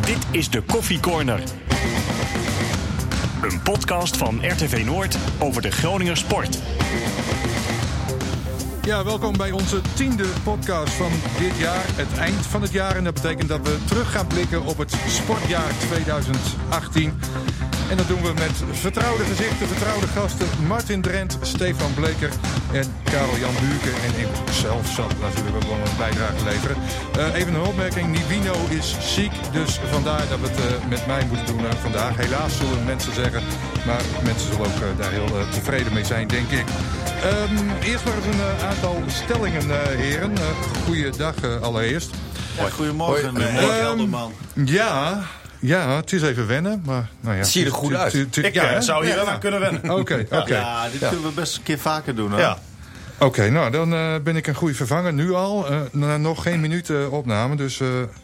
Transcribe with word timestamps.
Dit 0.00 0.26
is 0.30 0.50
de 0.50 0.62
Koffie 0.62 1.00
Corner. 1.00 1.40
Een 3.42 3.62
podcast 3.62 4.16
van 4.16 4.38
RTV 4.42 4.82
Noord 4.84 5.18
over 5.38 5.62
de 5.62 5.70
Groninger 5.70 6.16
sport. 6.16 6.58
Ja, 8.82 9.04
welkom 9.04 9.36
bij 9.36 9.50
onze 9.50 9.80
tiende 9.94 10.24
podcast 10.42 10.92
van 10.92 11.10
dit 11.38 11.56
jaar. 11.58 11.84
Het 11.86 12.18
eind 12.18 12.46
van 12.46 12.62
het 12.62 12.72
jaar. 12.72 12.96
En 12.96 13.04
dat 13.04 13.14
betekent 13.14 13.48
dat 13.48 13.60
we 13.62 13.78
terug 13.84 14.12
gaan 14.12 14.26
blikken 14.26 14.64
op 14.64 14.78
het 14.78 14.94
sportjaar 15.06 15.72
2018. 15.78 17.12
En 17.90 17.96
dat 17.96 18.08
doen 18.08 18.22
we 18.22 18.32
met 18.34 18.62
vertrouwde 18.72 19.24
gezichten, 19.24 19.68
vertrouwde 19.68 20.06
gasten. 20.06 20.46
Martin 20.66 21.00
Drent, 21.02 21.38
Stefan 21.40 21.94
Bleker 21.94 22.30
en 22.72 22.84
Karel-Jan 23.02 23.54
Buurken. 23.60 24.02
En 24.02 24.20
ik 24.20 24.28
zelf 24.50 24.86
zal 24.86 25.08
natuurlijk 25.20 25.56
ook 25.56 25.62
wel 25.62 25.76
een 25.76 25.96
bijdrage 25.98 26.44
leveren. 26.44 26.76
Uh, 27.18 27.34
even 27.34 27.54
een 27.54 27.66
opmerking. 27.66 28.08
Nivino 28.08 28.54
is 28.68 28.96
ziek, 29.00 29.32
dus 29.52 29.80
vandaar 29.90 30.28
dat 30.28 30.40
we 30.40 30.48
het 30.48 30.58
uh, 30.58 30.88
met 30.88 31.06
mij 31.06 31.24
moeten 31.28 31.46
doen 31.46 31.64
uh, 31.64 31.70
vandaag. 31.80 32.16
Helaas 32.16 32.56
zullen 32.56 32.84
mensen 32.84 33.14
zeggen. 33.14 33.42
Maar 33.86 34.02
mensen 34.24 34.48
zullen 34.50 34.66
ook 34.66 34.98
daar 34.98 35.10
heel 35.10 35.28
tevreden 35.52 35.92
mee 35.92 36.04
zijn, 36.04 36.28
denk 36.28 36.50
ik. 36.50 36.64
Um, 37.24 37.70
eerst 37.82 38.04
maar 38.04 38.14
eens 38.14 38.26
een 38.26 38.66
aantal 38.68 39.02
stellingen, 39.06 39.70
heren. 39.96 40.32
goeiedag 40.84 41.34
allereerst. 41.60 42.10
Ja, 42.58 42.68
goedemorgen, 42.70 43.36
Helderman. 43.36 44.32
Um, 44.56 44.66
ja, 44.66 45.22
ja, 45.60 45.96
het 45.96 46.12
is 46.12 46.22
even 46.22 46.46
wennen, 46.46 46.82
maar 46.84 47.08
nou 47.20 47.36
ja. 47.36 47.42
Zie 47.42 47.60
je 47.60 47.66
er 47.66 47.72
goed 47.72 47.94
uit. 47.94 48.36
Ik 48.36 48.54
ja, 48.54 48.80
zou 48.80 49.06
hier 49.06 49.14
wel 49.14 49.28
aan 49.28 49.40
kunnen 49.40 49.60
wennen. 49.60 49.90
Oké, 49.90 50.26
oké. 50.30 50.54
Ja, 50.54 50.88
dit 50.88 51.08
kunnen 51.08 51.22
we 51.22 51.32
best 51.34 51.56
een 51.56 51.62
keer 51.62 51.78
vaker 51.78 52.14
doen. 52.14 52.30
Hoor. 52.30 52.40
Ja. 52.40 52.58
Oké, 53.20 53.26
okay, 53.26 53.48
nou 53.48 53.70
dan 53.70 53.92
uh, 53.92 54.14
ben 54.22 54.36
ik 54.36 54.46
een 54.46 54.54
goede 54.54 54.74
vervanger. 54.74 55.12
Nu 55.12 55.32
al. 55.32 55.66
Uh, 55.92 56.14
nog 56.14 56.42
geen 56.42 56.60
minuut 56.60 56.88
uh, 56.88 57.12
opname. 57.12 57.56
Dus, 57.56 57.80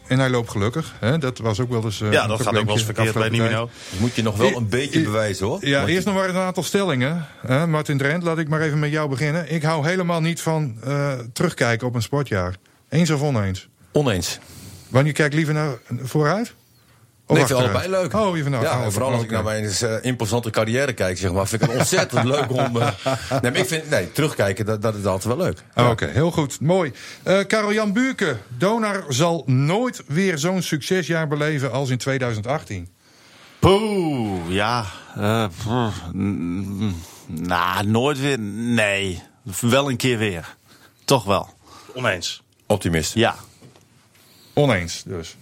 en 0.07 0.19
hij 0.19 0.29
loopt 0.29 0.49
gelukkig. 0.49 0.93
Hè? 0.99 1.17
Dat 1.17 1.37
was 1.37 1.59
ook 1.59 1.69
wel 1.69 1.83
eens. 1.83 1.97
ja, 1.97 2.27
dat 2.27 2.41
gaat 2.41 2.57
ook 2.57 2.65
wel 2.65 2.73
eens 2.73 2.83
verkeerd 2.83 3.13
bij 3.13 3.29
Nimino. 3.29 3.69
Dat 3.89 3.99
moet 3.99 4.15
je 4.15 4.21
nog 4.21 4.37
wel 4.37 4.55
een 4.55 4.69
beetje 4.69 5.01
bewijzen 5.01 5.45
hoor. 5.45 5.67
Ja, 5.67 5.85
eerst 5.85 6.05
nog 6.05 6.15
maar 6.15 6.29
een 6.29 6.35
aantal 6.35 6.63
stellingen. 6.63 7.25
Martin 7.67 7.97
Drent, 7.97 8.23
laat 8.23 8.37
ik 8.37 8.47
maar 8.47 8.61
even 8.61 8.79
met 8.79 8.91
jou 8.91 9.09
beginnen. 9.09 9.51
Ik 9.51 9.63
hou 9.63 9.87
helemaal 9.87 10.21
niet 10.21 10.41
van 10.41 10.77
terugkijken 11.33 11.87
op 11.87 11.95
een 11.95 12.01
sportjaar. 12.01 12.55
Eens 12.89 13.09
of 13.09 13.21
oneens? 13.21 13.67
Oneens. 13.91 14.39
Wanneer 14.87 15.13
kijk 15.13 15.33
liever 15.33 15.53
naar 15.53 15.77
vooruit? 16.03 16.53
Nee, 17.27 17.41
ik 17.41 17.47
vind 17.47 17.59
allebei 17.59 17.89
leuk. 17.89 18.13
Oh, 18.13 18.35
nou, 18.35 18.63
ja, 18.63 18.91
vooral 18.91 19.11
als 19.11 19.23
ik 19.23 19.29
naar 19.29 19.43
mijn 19.43 19.63
uh, 19.63 19.93
imposante 20.01 20.49
carrière 20.49 20.93
kijk, 20.93 21.17
zeg 21.17 21.31
maar, 21.31 21.47
vind 21.47 21.61
ik 21.61 21.69
het 21.69 21.77
ontzettend 21.77 22.23
leuk 22.33 22.51
om. 22.51 22.77
Uh, 22.77 22.89
nee, 23.41 23.51
maar 23.51 23.55
ik 23.55 23.67
vind, 23.67 23.89
nee, 23.89 24.11
terugkijken, 24.11 24.65
dat, 24.65 24.81
dat 24.81 24.95
is 24.95 25.05
altijd 25.05 25.35
wel 25.35 25.45
leuk. 25.45 25.63
Ja. 25.75 25.89
Oké, 25.89 26.05
heel 26.05 26.31
goed. 26.31 26.59
Mooi. 26.61 26.93
Uh, 27.23 27.39
Karel-Jan 27.47 27.93
Buurke, 27.93 28.37
Donar 28.57 29.03
zal 29.07 29.43
nooit 29.45 30.03
weer 30.07 30.37
zo'n 30.37 30.61
succesjaar 30.61 31.27
beleven 31.27 31.71
als 31.71 31.89
in 31.89 31.97
2018. 31.97 32.89
Poeh, 33.59 34.39
ja. 34.47 34.85
nou, 37.27 37.87
nooit 37.87 38.19
weer. 38.19 38.39
Nee. 38.39 39.21
Wel 39.61 39.89
een 39.89 39.97
keer 39.97 40.17
weer. 40.17 40.55
Toch 41.05 41.23
wel. 41.23 41.49
Oneens. 41.93 42.43
Optimist. 42.65 43.13
Ja. 43.13 43.35
Oneens, 44.53 45.03
dus. 45.05 45.35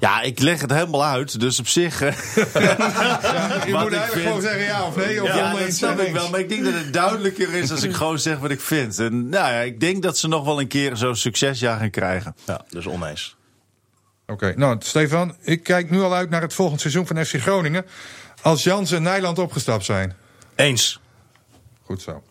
Ja, 0.00 0.22
ik 0.22 0.38
leg 0.38 0.60
het 0.60 0.70
helemaal 0.70 1.04
uit, 1.04 1.40
dus 1.40 1.58
op 1.58 1.68
zich... 1.68 2.00
ja, 2.00 2.06
je 3.66 3.72
moet 3.72 3.92
eigenlijk 3.92 4.04
vind... 4.04 4.26
gewoon 4.26 4.40
zeggen 4.40 4.64
ja 4.64 4.86
of 4.86 4.96
nee. 4.96 5.22
Of 5.22 5.34
ja, 5.34 5.54
dat 5.54 5.72
snap 5.72 6.00
ik 6.00 6.12
wel. 6.12 6.30
Maar 6.30 6.40
ik 6.40 6.48
denk 6.48 6.64
dat 6.64 6.74
het 6.74 6.92
duidelijker 6.92 7.54
is 7.54 7.70
als 7.70 7.82
ik 7.82 7.94
gewoon 8.00 8.18
zeg 8.18 8.38
wat 8.38 8.50
ik 8.50 8.60
vind. 8.60 8.98
En 8.98 9.28
nou 9.28 9.52
ja, 9.52 9.60
ik 9.60 9.80
denk 9.80 10.02
dat 10.02 10.18
ze 10.18 10.28
nog 10.28 10.44
wel 10.44 10.60
een 10.60 10.68
keer 10.68 10.96
zo'n 10.96 11.16
succesjaar 11.16 11.78
gaan 11.78 11.90
krijgen. 11.90 12.34
Ja, 12.46 12.64
dus 12.68 12.86
oneens. 12.86 13.36
Oké, 14.22 14.32
okay. 14.32 14.52
nou 14.56 14.76
Stefan, 14.78 15.36
ik 15.40 15.62
kijk 15.62 15.90
nu 15.90 16.00
al 16.00 16.14
uit 16.14 16.30
naar 16.30 16.42
het 16.42 16.54
volgende 16.54 16.80
seizoen 16.80 17.06
van 17.06 17.24
FC 17.24 17.34
Groningen. 17.40 17.86
Als 18.42 18.62
Jans 18.62 18.90
en 18.90 19.02
Nijland 19.02 19.38
opgestapt 19.38 19.84
zijn. 19.84 20.16
Eens. 20.54 21.00
Goed 21.82 22.02
zo. 22.02 22.22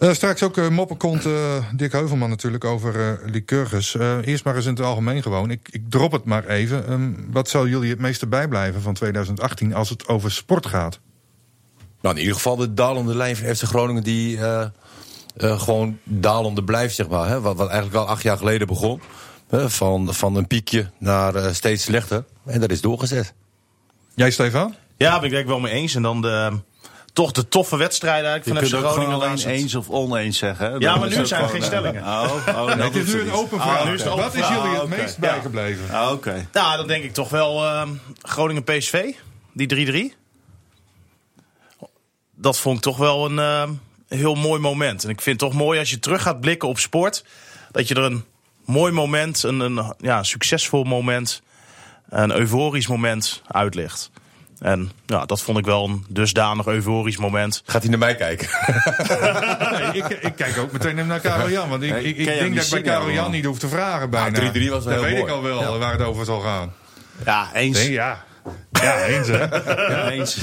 Uh, 0.00 0.12
straks 0.12 0.42
ook 0.42 0.56
uh, 0.56 0.68
moppenkont 0.68 1.26
uh, 1.26 1.34
Dick 1.74 1.92
Heuvelman 1.92 2.28
natuurlijk 2.28 2.64
over 2.64 2.96
uh, 2.96 3.32
Lycurgus. 3.32 3.94
eerst 4.22 4.44
maar 4.44 4.56
eens 4.56 4.64
in 4.64 4.74
het 4.74 4.80
algemeen 4.80 5.22
gewoon. 5.22 5.50
Ik, 5.50 5.68
ik 5.70 5.82
drop 5.88 6.12
het 6.12 6.24
maar 6.24 6.46
even. 6.46 6.92
Um, 6.92 7.26
wat 7.30 7.48
zal 7.48 7.66
jullie 7.66 7.90
het 7.90 7.98
meeste 7.98 8.26
bijblijven 8.26 8.82
van 8.82 8.94
2018 8.94 9.74
als 9.74 9.88
het 9.88 10.08
over 10.08 10.30
sport 10.30 10.66
gaat? 10.66 11.00
Nou, 12.00 12.14
in 12.14 12.20
ieder 12.20 12.36
geval 12.36 12.56
de 12.56 12.74
dalende 12.74 13.16
lijn 13.16 13.36
van 13.36 13.54
FC 13.54 13.62
Groningen 13.62 14.02
die 14.02 14.38
gewoon 15.36 15.98
dalende 16.04 16.64
blijft, 16.64 16.94
zeg 16.94 17.08
maar. 17.08 17.28
Hè? 17.28 17.40
Wat, 17.40 17.56
wat 17.56 17.68
eigenlijk 17.68 17.98
al 17.98 18.08
acht 18.08 18.22
jaar 18.22 18.36
geleden 18.36 18.66
begon. 18.66 19.00
van, 19.50 20.14
van 20.14 20.36
een 20.36 20.46
piekje 20.46 20.90
naar 20.98 21.54
steeds 21.54 21.84
slechter. 21.84 22.24
En 22.44 22.60
dat 22.60 22.70
is 22.70 22.80
doorgezet. 22.80 23.34
Jij, 24.14 24.30
Stefan? 24.30 24.74
Ja, 24.96 25.20
ben 25.20 25.30
ik 25.30 25.36
het 25.36 25.46
wel 25.46 25.60
mee 25.60 25.72
eens. 25.72 25.94
En 25.94 26.02
dan 26.02 26.22
de 26.22 26.60
toch 27.12 27.32
de 27.32 27.48
toffe 27.48 27.76
wedstrijd 27.76 28.24
eigenlijk 28.24 28.70
van 28.70 28.80
FC 28.80 28.86
Groningen. 28.86 29.14
alleen 29.14 29.46
eens 29.46 29.74
of 29.74 29.88
oneens 29.88 30.38
zeggen. 30.38 30.80
Ja, 30.80 30.96
maar 30.96 31.08
nu 31.08 31.26
zijn 31.26 31.42
er 31.42 31.48
geen 31.48 31.62
stellingen. 31.62 32.02
Oh, 32.02 32.46
oh, 32.48 32.74
nee, 32.74 32.86
het 32.86 32.96
is 32.96 33.12
nu 33.12 33.20
een 33.20 33.32
open 33.32 33.60
vraag. 33.60 33.84
nu 33.84 33.94
is 33.94 34.02
het 34.02 34.14
Wat 34.14 34.34
is 34.34 34.48
jullie 34.48 34.80
het 34.80 34.88
meest 34.88 35.18
bijgebleven? 35.18 35.90
Ah, 35.90 36.12
oké. 36.12 36.12
Okay. 36.12 36.48
Nou, 36.52 36.76
dan 36.76 36.86
denk 36.86 37.04
ik 37.04 37.12
toch 37.12 37.28
wel 37.28 37.64
uh, 37.64 37.82
Groningen 38.22 38.64
PSV, 38.64 39.12
die 39.52 40.12
3-3. 40.12 40.16
Dat 42.34 42.58
vond 42.58 42.76
ik 42.76 42.82
toch 42.82 42.96
wel 42.96 43.24
een 43.24 43.36
uh, 43.36 43.70
heel 44.18 44.34
mooi 44.34 44.60
moment. 44.60 45.04
En 45.04 45.10
ik 45.10 45.20
vind 45.20 45.40
het 45.40 45.50
toch 45.50 45.60
mooi 45.60 45.78
als 45.78 45.90
je 45.90 45.98
terug 45.98 46.22
gaat 46.22 46.40
blikken 46.40 46.68
op 46.68 46.78
sport, 46.78 47.24
dat 47.70 47.88
je 47.88 47.94
er 47.94 48.02
een 48.02 48.24
mooi 48.64 48.92
moment, 48.92 49.42
een, 49.42 49.60
een 49.60 49.94
ja, 49.98 50.22
succesvol 50.22 50.84
moment, 50.84 51.42
een 52.08 52.32
euforisch 52.32 52.86
moment 52.86 53.42
uitlicht. 53.46 54.10
En 54.60 54.90
ja, 55.06 55.26
dat 55.26 55.42
vond 55.42 55.58
ik 55.58 55.64
wel 55.64 55.84
een 55.84 56.04
dusdanig 56.08 56.66
euforisch 56.66 57.16
moment. 57.16 57.62
Gaat 57.64 57.80
hij 57.80 57.90
naar 57.90 57.98
mij 57.98 58.14
kijken? 58.14 58.48
nee, 59.78 60.02
ik, 60.02 60.08
ik, 60.08 60.32
kijk 60.36 60.58
ook 60.58 60.72
meteen 60.72 61.06
naar 61.06 61.20
Karel 61.20 61.50
Jan. 61.50 61.68
Want 61.68 61.82
ik, 61.82 61.96
ik, 61.96 62.16
ik 62.16 62.24
denk 62.24 62.54
dat 62.56 62.64
ik 62.64 62.70
bij 62.70 62.82
Karel 62.82 63.10
Jan 63.10 63.30
niet 63.30 63.44
hoef 63.44 63.58
te 63.58 63.68
vragen 63.68 64.10
bijna. 64.10 64.52
3-3 64.52 64.68
was 64.68 64.84
wel 64.84 64.94
Dan 64.94 65.04
weet 65.04 65.18
ik 65.18 65.28
al 65.28 65.42
wel 65.42 65.60
ja. 65.60 65.78
waar 65.78 65.92
het 65.92 66.02
over 66.02 66.24
zal 66.24 66.40
gaan. 66.40 66.72
Ja, 67.24 67.50
eens. 67.54 67.78
Nee, 67.78 67.92
ja. 67.92 68.24
Ja, 68.72 69.04
eens 69.04 69.28
hè? 69.28 69.46
Ja, 69.92 70.10
eens. 70.10 70.36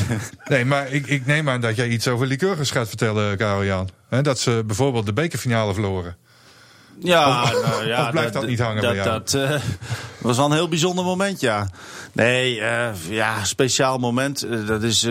Nee, 0.45 0.66
maar 0.66 0.91
ik, 0.91 1.07
ik 1.07 1.25
neem 1.25 1.50
aan 1.50 1.61
dat 1.61 1.75
jij 1.75 1.88
iets 1.88 2.07
over 2.07 2.27
Lycurgus 2.27 2.72
gaat 2.72 2.88
vertellen, 2.88 3.38
Karel 3.38 3.66
Jan. 3.66 3.89
dat 4.22 4.39
ze 4.39 4.63
bijvoorbeeld 4.66 5.06
de 5.06 5.13
bekerfinale 5.13 5.73
verloren. 5.73 6.17
Ja, 6.99 7.43
of, 7.43 7.51
nou, 7.51 7.87
ja, 7.87 8.01
of 8.05 8.11
blijft 8.11 8.33
dat, 8.33 8.41
dat, 8.41 8.51
niet 8.51 8.59
hangen 8.59 8.81
dat, 8.81 8.93
bij 8.93 9.03
jou? 9.03 9.09
Dat 9.09 9.33
uh, 9.33 9.59
was 10.17 10.37
wel 10.37 10.45
een 10.45 10.51
heel 10.51 10.67
bijzonder 10.67 11.05
moment, 11.05 11.39
ja. 11.39 11.67
Nee, 12.11 12.59
uh, 12.59 12.89
ja, 13.09 13.43
speciaal 13.43 13.97
moment. 13.97 14.45
Uh, 14.45 14.67
dat 14.67 14.83
is 14.83 15.07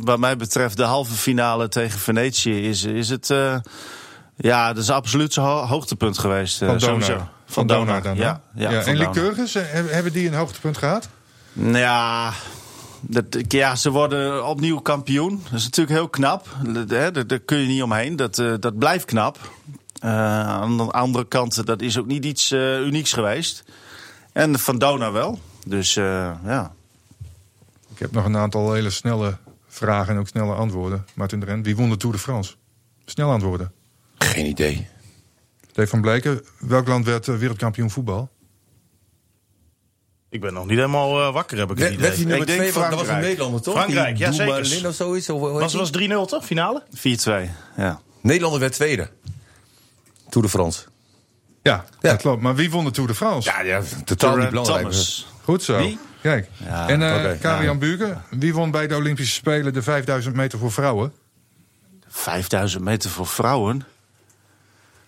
wat 0.00 0.18
mij 0.18 0.36
betreft 0.36 0.76
de 0.76 0.82
halve 0.82 1.14
finale 1.14 1.68
tegen 1.68 1.98
Venetië. 1.98 2.68
Is, 2.68 2.84
is 2.84 3.08
het, 3.08 3.34
ja, 4.36 4.72
dat 4.72 4.82
is 4.82 4.90
absoluut 4.90 5.32
zijn 5.32 5.46
ho 5.46 5.56
hoogtepunt 5.56 6.18
geweest. 6.18 6.58
Van 6.58 6.78
Donar. 6.78 7.02
Van, 7.02 7.28
van 7.46 7.66
Donar 7.66 8.02
dan, 8.02 8.16
ja, 8.16 8.40
ja, 8.54 8.70
ja. 8.70 8.82
En 8.82 8.96
Lycurgus, 8.96 9.54
hebben 9.54 10.12
die 10.12 10.28
een 10.28 10.34
hoogtepunt 10.34 10.78
gehad? 10.78 11.08
Ja, 11.52 12.32
dat, 13.00 13.24
ja, 13.48 13.76
ze 13.76 13.90
worden 13.90 14.46
opnieuw 14.46 14.78
kampioen. 14.78 15.42
Dat 15.50 15.58
is 15.58 15.64
natuurlijk 15.64 15.96
heel 15.96 16.08
knap. 16.08 16.46
Daar, 16.86 17.26
daar 17.26 17.38
kun 17.38 17.58
je 17.58 17.66
niet 17.66 17.82
omheen. 17.82 18.16
Dat, 18.16 18.34
dat 18.36 18.78
blijft 18.78 19.04
knap. 19.04 19.38
Uh, 20.04 20.10
aan 20.40 20.76
de 20.76 20.82
andere 20.82 21.28
kant, 21.28 21.66
dat 21.66 21.82
is 21.82 21.98
ook 21.98 22.06
niet 22.06 22.24
iets 22.24 22.52
uh, 22.52 22.80
unieks 22.80 23.12
geweest. 23.12 23.64
En 24.32 24.58
van 24.58 24.78
Dona 24.78 25.12
wel. 25.12 25.38
Dus 25.66 25.96
uh, 25.96 26.04
ja. 26.44 26.72
Ik 27.90 27.98
heb 27.98 28.12
nog 28.12 28.24
een 28.24 28.36
aantal 28.36 28.72
hele 28.72 28.90
snelle 28.90 29.36
vragen 29.68 30.14
en 30.14 30.20
ook 30.20 30.28
snelle 30.28 30.54
antwoorden. 30.54 31.04
Martin 31.14 31.40
Drent, 31.40 31.64
wie 31.64 31.76
won 31.76 31.88
de 31.88 31.96
Tour 31.96 32.14
de 32.14 32.20
France? 32.20 32.54
Snel 33.04 33.30
antwoorden. 33.30 33.72
Geen 34.18 34.46
idee. 34.46 34.86
Stefan 35.70 36.00
Blijken, 36.00 36.44
welk 36.58 36.88
land 36.88 37.04
werd 37.04 37.26
wereldkampioen 37.26 37.90
voetbal? 37.90 38.30
Ik 40.30 40.40
ben 40.40 40.52
nog 40.52 40.66
niet 40.66 40.76
helemaal 40.76 41.20
uh, 41.20 41.32
wakker, 41.32 41.58
heb 41.58 41.70
ik 41.70 41.78
het 41.78 41.92
idee. 41.92 42.10
ik 42.10 42.26
denk 42.26 42.44
twee, 42.44 42.72
dat 42.72 42.94
was 42.94 43.08
een 43.08 43.20
Nederlander, 43.20 43.60
toch? 43.62 43.74
Frankrijk, 43.74 44.16
ja 44.16 44.32
zeker. 44.32 44.88
Of 44.88 44.94
zoiets, 44.94 45.30
of, 45.30 45.40
was, 45.40 45.74
was 45.74 45.90
3-0, 45.98 46.00
toch? 46.26 46.44
Finale? 46.44 46.82
4-2, 46.96 47.00
ja. 47.76 48.00
Nederlander 48.20 48.60
werd 48.60 48.72
tweede. 48.72 49.10
Tour 50.38 50.52
de 50.52 50.58
France. 50.58 50.84
Ja, 51.62 51.84
ja, 52.00 52.10
dat 52.10 52.20
klopt. 52.20 52.42
Maar 52.42 52.54
wie 52.54 52.70
won 52.70 52.84
de 52.84 52.90
Tour 52.90 53.08
de 53.08 53.14
France? 53.14 53.50
Ja, 53.50 53.60
ja 53.60 53.82
totaal 54.04 54.36
niet 54.36 54.50
belangrijk. 54.50 54.80
Thomas. 54.80 55.26
Goed 55.44 55.62
zo. 55.62 55.76
Wie? 55.76 55.98
Kijk. 56.22 56.48
Ja, 56.56 56.88
en 56.88 57.00
uh, 57.00 57.14
okay, 57.14 57.36
Karian 57.36 57.72
ja. 57.72 57.78
Buurken, 57.78 58.22
wie 58.30 58.54
won 58.54 58.70
bij 58.70 58.86
de 58.86 58.96
Olympische 58.96 59.34
Spelen 59.34 59.72
de 59.72 59.82
5000 59.82 60.34
meter 60.34 60.58
voor 60.58 60.72
vrouwen? 60.72 61.12
5000 62.08 62.84
meter 62.84 63.10
voor 63.10 63.26
vrouwen? 63.26 63.86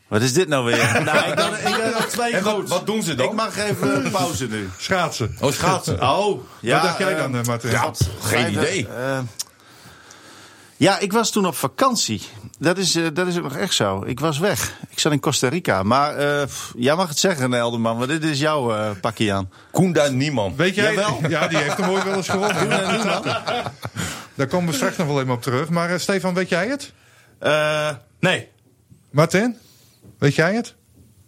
Wat 0.08 0.22
is 0.22 0.32
dit 0.32 0.48
nou 0.48 0.64
weer? 0.64 0.76
nou, 1.04 1.30
ik 1.30 1.38
had, 1.38 1.58
ik 1.58 1.92
had 1.92 2.10
twee 2.10 2.32
en 2.32 2.44
wat, 2.44 2.68
wat 2.68 2.86
doen 2.86 3.02
ze 3.02 3.14
dan? 3.14 3.26
Ik 3.26 3.32
mag 3.32 3.56
even 3.56 4.10
pauze 4.10 4.46
nu. 4.46 4.68
Schaatsen. 4.78 5.36
Oh, 5.40 5.52
schaatsen. 5.52 6.02
Oh, 6.02 6.40
ja. 6.60 6.74
Wat 6.74 6.82
dacht 6.82 6.98
jij 6.98 7.14
dan, 7.14 7.34
uh, 7.34 7.42
Martin? 7.42 7.70
Ja, 7.70 7.92
geen 8.20 8.50
idee. 8.50 8.88
Uh, 8.88 9.18
Ja, 10.80 10.98
ik 10.98 11.12
was 11.12 11.30
toen 11.30 11.46
op 11.46 11.54
vakantie. 11.54 12.22
Dat 12.58 12.78
is, 12.78 12.94
eh, 12.94 13.06
dat 13.12 13.26
is 13.26 13.36
ook 13.36 13.42
nog 13.42 13.56
echt 13.56 13.74
zo. 13.74 14.02
Ik 14.06 14.20
was 14.20 14.38
weg. 14.38 14.76
Ik 14.88 14.98
zat 14.98 15.12
in 15.12 15.20
Costa 15.20 15.48
Rica. 15.48 15.82
Maar 15.82 16.16
eh, 16.16 16.46
pff, 16.46 16.72
jij 16.76 16.94
mag 16.94 17.08
het 17.08 17.18
zeggen, 17.18 17.54
Elderman, 17.54 17.96
want 17.96 18.08
dit 18.08 18.24
is 18.24 18.38
jouw 18.38 18.74
eh 18.74 18.90
pakje 19.00 19.32
aan. 19.32 19.50
Koenda 19.70 20.08
Niemand. 20.08 20.56
Weet 20.56 20.74
jij? 20.74 20.94
Jawel. 20.94 21.20
Ja, 21.28 21.48
die 21.48 21.58
heeft 21.58 21.76
hem 21.76 21.90
ooit 21.90 22.04
wel 22.04 22.14
eens 22.14 22.28
gewonnen. 22.28 22.68
Daar 24.34 24.46
komen 24.46 24.70
we 24.70 24.74
straks 24.76 24.96
nog 24.96 25.06
wel 25.06 25.20
even 25.20 25.32
op 25.32 25.42
terug. 25.42 25.68
Maar 25.68 25.90
eh, 25.90 25.98
Stefan, 25.98 26.34
weet 26.34 26.48
jij 26.48 26.68
het? 26.68 26.92
Eh, 27.38 27.90
nee. 28.20 28.48
Martin, 29.10 29.56
weet 30.18 30.34
jij 30.34 30.54
het? 30.54 30.74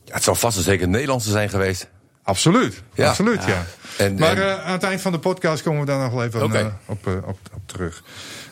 Ja, 0.05 0.15
het 0.15 0.23
zal 0.23 0.35
vast 0.35 0.57
en 0.57 0.63
zeker 0.63 0.89
Nederlandse 0.89 1.31
zijn 1.31 1.49
geweest. 1.49 1.89
Absoluut, 2.25 2.83
Ja. 2.95 3.09
absoluut, 3.09 3.45
ja. 3.45 3.65
En- 3.99 4.19
maar 4.19 4.37
en- 4.37 4.43
eh, 4.59 4.65
aan 4.67 4.73
het 4.73 4.83
eind 4.83 5.01
van 5.01 5.13
de 5.13 5.19
podcast 5.19 5.63
komen 5.63 5.81
we 5.81 5.87
daar 5.87 5.99
nog 6.03 6.13
wel 6.13 6.25
even 6.25 6.41
eh, 6.55 6.67
op, 6.87 7.07
eh, 7.07 7.13
op, 7.17 7.39
op 7.55 7.61
terug. 7.67 8.03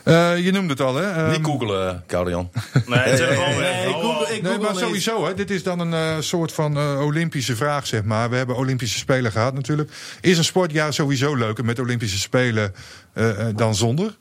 Eh, 0.03 0.37
je 0.45 0.51
noemde 0.51 0.69
het 0.69 0.81
al, 0.81 0.95
hè? 0.95 1.11
Ehm, 1.11 1.31
Niet 1.31 1.45
googelen, 1.45 2.03
Karel-Jan. 2.07 2.49
Nee, 2.85 3.15
telefoon. 3.15 3.59
Nee, 3.59 3.87
ik 3.89 3.95
google- 3.95 4.35
ik 4.35 4.41
Nee, 4.41 4.57
maar 4.57 4.75
sowieso, 4.75 5.25
hè, 5.25 5.33
dit 5.33 5.51
is 5.51 5.63
dan 5.63 5.79
een 5.79 5.93
eh, 5.93 6.15
soort 6.19 6.51
van 6.53 6.77
eh, 6.77 7.01
Olympische 7.01 7.55
vraag, 7.55 7.87
zeg 7.87 8.03
maar. 8.03 8.29
We 8.29 8.35
hebben 8.35 8.55
Olympische 8.55 8.97
Spelen 8.97 9.31
gehad 9.31 9.53
natuurlijk. 9.53 9.91
Is 10.21 10.37
een 10.37 10.43
sportjaar 10.43 10.93
sowieso 10.93 11.35
leuker 11.35 11.65
met 11.65 11.79
Olympische 11.79 12.19
Spelen 12.19 12.73
eh, 13.13 13.47
eh, 13.47 13.55
dan 13.55 13.75
zonder? 13.75 14.17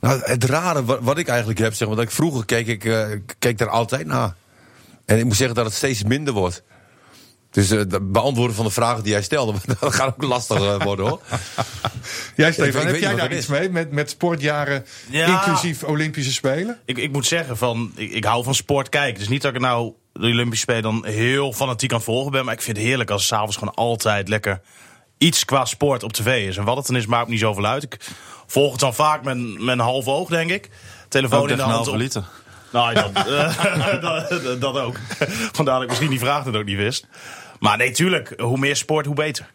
Nou, 0.00 0.20
het 0.24 0.44
rare 0.44 0.84
wat, 0.84 0.98
wat 1.02 1.18
ik 1.18 1.28
eigenlijk 1.28 1.58
heb, 1.58 1.74
zeg 1.74 1.88
maar, 1.88 1.96
dat 1.96 2.04
ik 2.06 2.10
vroeger 2.10 2.44
keek, 2.44 2.66
ik 2.66 2.84
eh, 2.84 3.06
keek 3.38 3.58
daar 3.58 3.68
altijd 3.70 4.06
naar. 4.06 4.34
En 5.04 5.18
ik 5.18 5.24
moet 5.24 5.36
zeggen 5.36 5.54
dat 5.56 5.64
het 5.64 5.74
steeds 5.74 6.04
minder 6.04 6.32
wordt. 6.34 6.62
Dus 7.56 7.70
eh, 7.70 7.78
het 7.78 8.12
beantwoorden 8.12 8.56
van 8.56 8.64
de 8.64 8.70
vragen 8.70 9.02
die 9.02 9.12
jij 9.12 9.22
stelde, 9.22 9.52
dat 9.80 9.94
gaat 9.94 10.06
ook 10.08 10.22
lastig 10.22 10.56
eh, 10.56 10.82
worden 10.82 11.06
hoor. 11.08 11.20
Jij, 12.36 12.48
ik 12.48 12.52
Stefan, 12.54 12.80
heb 12.82 12.90
weet 12.90 13.00
jij 13.00 13.14
daar 13.14 13.34
iets 13.36 13.46
mee 13.46 13.70
met, 13.70 13.90
met 13.90 14.10
sportjaren 14.10 14.86
Ja. 15.10 15.26
inclusief 15.26 15.82
Olympische 15.82 16.32
Spelen? 16.32 16.78
Ik, 16.84 16.98
ik 16.98 17.12
moet 17.12 17.26
zeggen, 17.26 17.56
van, 17.56 17.92
ik, 17.94 18.10
ik 18.12 18.24
hou 18.24 18.44
van 18.44 18.54
sport 18.54 18.88
kijken. 18.88 19.18
Dus 19.18 19.28
niet 19.28 19.42
dat 19.42 19.54
ik 19.54 19.60
nou 19.60 19.92
de 20.12 20.26
Olympische 20.26 20.62
Spelen 20.62 20.82
dan 20.82 21.06
heel 21.06 21.52
fanatiek 21.52 21.90
aan 21.90 21.96
het 21.96 22.06
volgen 22.06 22.32
ben. 22.32 22.44
Maar 22.44 22.54
ik 22.54 22.62
vind 22.62 22.76
het 22.76 22.86
heerlijk 22.86 23.10
als 23.10 23.26
s'avonds 23.26 23.56
gewoon 23.56 23.74
altijd 23.74 24.28
lekker 24.28 24.60
iets 25.18 25.44
qua 25.44 25.64
sport 25.64 26.02
op 26.02 26.12
tv 26.12 26.48
is. 26.48 26.56
En 26.56 26.64
wat 26.64 26.76
het 26.76 26.86
dan 26.86 26.96
is, 26.96 27.06
maakt 27.06 27.24
me 27.26 27.30
niet 27.32 27.40
zoveel 27.40 27.66
uit. 27.66 27.82
Ik 27.82 27.96
volg 28.46 28.70
het 28.70 28.80
dan 28.80 28.94
vaak 28.94 29.24
met, 29.24 29.36
met 29.60 29.74
een 29.74 29.78
half 29.80 30.06
oog, 30.06 30.28
denk 30.28 30.50
ik. 30.50 30.70
Telefoon 31.08 31.38
Ook 31.40 31.48
in 31.48 31.56
de 31.56 31.62
hand. 31.62 31.88
op- 31.88 31.94
liter. 31.94 32.24
Nou, 32.72 32.94
dat, 33.12 33.26
eh, 33.26 34.00
dat, 34.00 34.28
dat- 34.28 34.60
dat 34.60 34.78
ook. 34.78 34.96
Vandaar 35.52 35.74
dat 35.74 35.82
ik 35.82 35.88
misschien 35.88 36.10
die 36.10 36.18
vraag 36.18 36.44
net 36.44 36.56
ook 36.56 36.64
niet 36.64 36.76
wist. 36.76 37.06
Maar 37.58 37.76
nee, 37.76 37.90
tuurlijk, 37.90 38.32
hoe 38.40 38.58
meer 38.58 38.76
sport, 38.76 39.06
hoe 39.06 39.14
beter. 39.14 39.50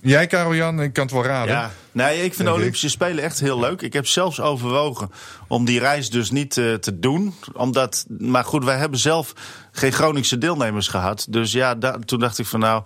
Jij, 0.00 0.26
Karel-Jan, 0.26 0.80
ik 0.80 0.92
kan 0.92 1.04
het 1.04 1.12
wel 1.12 1.24
raden. 1.24 1.54
Ja, 1.54 1.70
nee, 1.92 2.22
ik 2.24 2.34
vind 2.34 2.48
de. 2.48 2.54
Olympische 2.54 2.88
Spelen 2.88 3.24
echt 3.24 3.40
heel 3.40 3.58
leuk. 3.60 3.82
Ik 3.82 3.92
heb 3.92 4.06
zelfs 4.06 4.40
overwogen 4.40 5.10
om 5.48 5.64
die 5.64 5.78
reis 5.78 6.10
dus 6.10 6.30
niet 6.30 6.56
eh, 6.56 6.74
te 6.74 6.98
doen. 6.98 7.34
Omdat, 7.52 8.04
maar 8.18 8.44
goed, 8.44 8.64
wij 8.64 8.76
hebben 8.76 8.98
zelf 8.98 9.32
geen 9.72 9.92
Groningse 9.92 10.38
deelnemers 10.38 10.88
gehad. 10.88 11.26
Dus 11.28 11.52
ja, 11.52 11.74
da- 11.74 11.98
toen 12.04 12.18
dacht 12.20 12.38
ik 12.38 12.46
van 12.46 12.60
nou, 12.60 12.82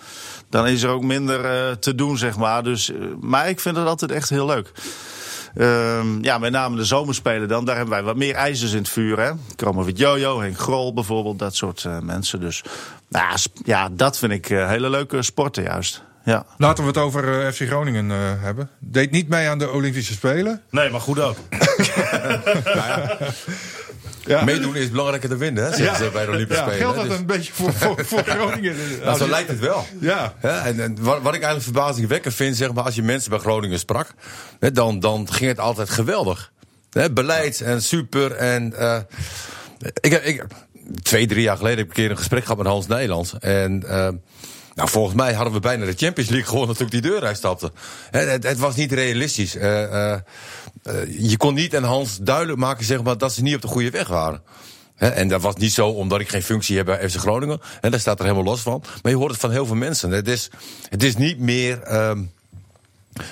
dan 0.50 0.66
is 0.66 0.82
er 0.82 0.90
ook 0.90 1.02
minder 1.02 1.44
eh, 1.44 1.72
te 1.76 1.94
doen, 1.94 2.18
zeg 2.18 2.36
maar. 2.36 2.62
Dus, 2.62 2.90
eh, 2.92 2.96
maar 3.20 3.48
ik 3.48 3.60
vind 3.60 3.76
het 3.76 3.86
altijd 3.86 4.10
echt 4.10 4.28
heel 4.30 4.46
leuk. 4.46 4.72
Ehm, 5.56 6.22
ja, 6.22 6.38
met 6.38 6.52
name 6.52 6.76
de 6.76 6.84
zomerspelen 6.84 7.48
dan. 7.48 7.64
Daar 7.64 7.76
hebben 7.76 7.94
wij 7.94 8.02
wat 8.02 8.16
meer 8.16 8.34
ijzers 8.34 8.72
in 8.72 8.78
het 8.78 8.88
vuur. 8.88 9.20
Hè. 9.20 9.30
Komen 9.56 9.84
met 9.84 9.98
Jojo, 9.98 10.40
Henk 10.40 10.58
Grol 10.58 10.92
bijvoorbeeld. 10.92 11.38
Dat 11.38 11.54
soort 11.54 11.84
eh, 11.84 11.98
mensen. 12.00 12.40
Dus 12.40 12.64
nou, 13.08 13.38
ja, 13.64 13.88
dat 13.92 14.18
vind 14.18 14.32
ik 14.32 14.50
eh, 14.50 14.68
hele 14.68 14.90
leuke 14.90 15.22
sporten 15.22 15.62
juist. 15.62 16.02
Ja. 16.26 16.46
Laten 16.56 16.82
we 16.82 16.88
het 16.88 16.98
over 16.98 17.46
eh, 17.46 17.52
FC 17.52 17.62
Groningen 17.66 18.10
eh, 18.10 18.42
hebben. 18.42 18.70
Deed 18.78 19.10
niet 19.10 19.28
mee 19.28 19.48
aan 19.48 19.58
de 19.58 19.70
Olympische 19.70 20.12
Spelen. 20.12 20.62
Nee, 20.70 20.90
maar 20.90 21.00
goed 21.00 21.20
ook. 21.20 21.36
Ja. 22.64 23.16
Meedoen 24.26 24.76
is 24.76 24.90
belangrijker 24.90 25.28
dan 25.28 25.38
winnen, 25.38 25.64
hè, 25.64 25.74
zeggen 25.76 25.96
ze 26.04 26.10
bij 26.12 26.24
de 26.26 26.30
Olympische 26.32 26.62
Ja, 26.62 26.68
Spelen. 26.68 26.84
geldt 26.86 26.96
dat 26.96 27.08
Dus- 27.08 27.18
een 27.18 27.26
beetje 27.26 27.52
voor, 27.52 27.72
voor, 27.72 28.04
voor 28.04 28.22
Groningen? 28.36 28.76
nou, 29.04 29.18
zo 29.18 29.28
lijkt 29.28 29.48
het 29.48 29.58
wel. 29.58 29.86
Ja. 30.00 30.34
En, 30.40 30.80
en 30.80 30.94
wat, 31.00 31.22
wat 31.22 31.34
ik 31.34 31.42
eigenlijk 31.42 31.62
verbazingwekkend 31.62 32.34
vind, 32.34 32.56
zeg 32.56 32.72
maar, 32.72 32.84
als 32.84 32.94
je 32.94 33.02
mensen 33.02 33.30
bij 33.30 33.38
Groningen 33.38 33.78
sprak, 33.78 34.14
hè, 34.60 34.70
dan, 34.72 35.00
dan 35.00 35.32
ging 35.32 35.50
het 35.50 35.58
altijd 35.60 35.90
geweldig. 35.90 36.52
Hè, 36.90 37.12
beleid 37.12 37.60
en 37.60 37.82
super. 37.82 38.32
En, 38.32 38.78
eh, 38.78 38.98
ik, 40.00 40.12
ik, 40.12 40.44
twee, 41.02 41.26
drie 41.26 41.42
jaar 41.42 41.56
geleden 41.56 41.78
heb 41.78 41.86
ik 41.90 41.96
een 41.96 42.02
keer 42.02 42.10
een 42.10 42.18
gesprek 42.18 42.42
gehad 42.42 42.56
met 42.58 42.66
Hans 42.66 42.86
Nederlands. 42.86 43.38
En 43.38 43.84
eh, 43.88 44.08
nou, 44.76 44.88
volgens 44.88 45.14
mij 45.14 45.32
hadden 45.32 45.52
we 45.52 45.60
bijna 45.60 45.84
de 45.84 45.94
Champions 45.96 46.30
League 46.30 46.48
gewonnen 46.48 46.76
toen 46.76 46.86
ik 46.86 46.92
die 46.92 47.00
deur 47.00 47.24
uitstapte. 47.24 47.72
Het, 48.10 48.42
het 48.42 48.58
was 48.58 48.76
niet 48.76 48.92
realistisch. 48.92 49.56
Eh, 49.56 49.82
eh, 49.82 50.20
eh, 50.82 51.18
je 51.18 51.36
kon 51.36 51.54
niet 51.54 51.76
aan 51.76 51.84
Hans 51.84 52.18
duidelijk 52.18 52.58
maken 52.58 52.84
zeg 52.84 53.02
maar, 53.02 53.18
dat 53.18 53.32
ze 53.32 53.42
niet 53.42 53.54
op 53.54 53.60
de 53.62 53.68
goede 53.68 53.90
weg 53.90 54.08
waren. 54.08 54.42
En 54.96 55.28
dat 55.28 55.42
was 55.42 55.54
niet 55.54 55.72
zo 55.72 55.88
omdat 55.88 56.20
ik 56.20 56.28
geen 56.28 56.42
functie 56.42 56.76
heb 56.76 56.86
bij 56.86 57.10
FC 57.10 57.16
Groningen. 57.16 57.60
En 57.80 57.90
daar 57.90 58.00
staat 58.00 58.18
er 58.18 58.24
helemaal 58.24 58.46
los 58.46 58.60
van. 58.60 58.82
Maar 59.02 59.12
je 59.12 59.18
hoort 59.18 59.30
het 59.30 59.40
van 59.40 59.50
heel 59.50 59.66
veel 59.66 59.76
mensen. 59.76 60.10
Het 60.10 60.28
is, 60.28 60.50
het 60.88 61.02
is 61.02 61.16
niet 61.16 61.38
meer. 61.38 61.82
ehm, 61.82 62.22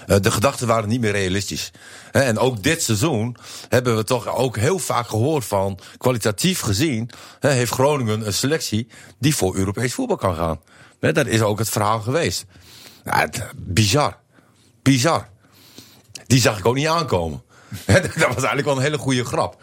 eh, 0.06 0.17
de 0.20 0.31
gedachten 0.31 0.67
waren 0.67 0.88
niet 0.88 1.00
meer 1.00 1.12
realistisch. 1.12 1.70
En 2.12 2.38
ook 2.38 2.62
dit 2.62 2.82
seizoen 2.82 3.37
hebben 3.69 3.96
we 3.96 4.05
toch 4.05 4.37
ook 4.37 4.56
heel 4.56 4.79
vaak 4.79 5.08
gehoord 5.08 5.44
van... 5.44 5.79
kwalitatief 5.99 6.61
gezien 6.61 7.11
heeft 7.41 7.73
Groningen 7.73 8.26
een 8.26 8.32
selectie 8.32 8.88
die 9.19 9.37
voor 9.37 9.56
Europees 9.56 9.94
voetbal 9.94 10.17
kan 10.17 10.35
gaan. 10.35 10.61
Dat 11.12 11.27
is 11.27 11.43
ook 11.43 11.59
het 11.59 11.69
verhaal 11.69 12.01
geweest. 12.01 12.45
Ja, 13.05 13.19
het- 13.19 13.47
bizar. 13.56 14.19
Bizar. 14.83 15.29
Die 16.27 16.41
zag 16.41 16.59
ik 16.59 16.67
ook 16.67 16.75
niet 16.75 16.87
aankomen. 16.87 17.43
Dat 17.87 18.15
was 18.17 18.35
eigenlijk 18.37 18.65
wel 18.65 18.76
een 18.76 18.82
hele 18.82 18.99
goede 18.99 19.25
grap. 19.25 19.62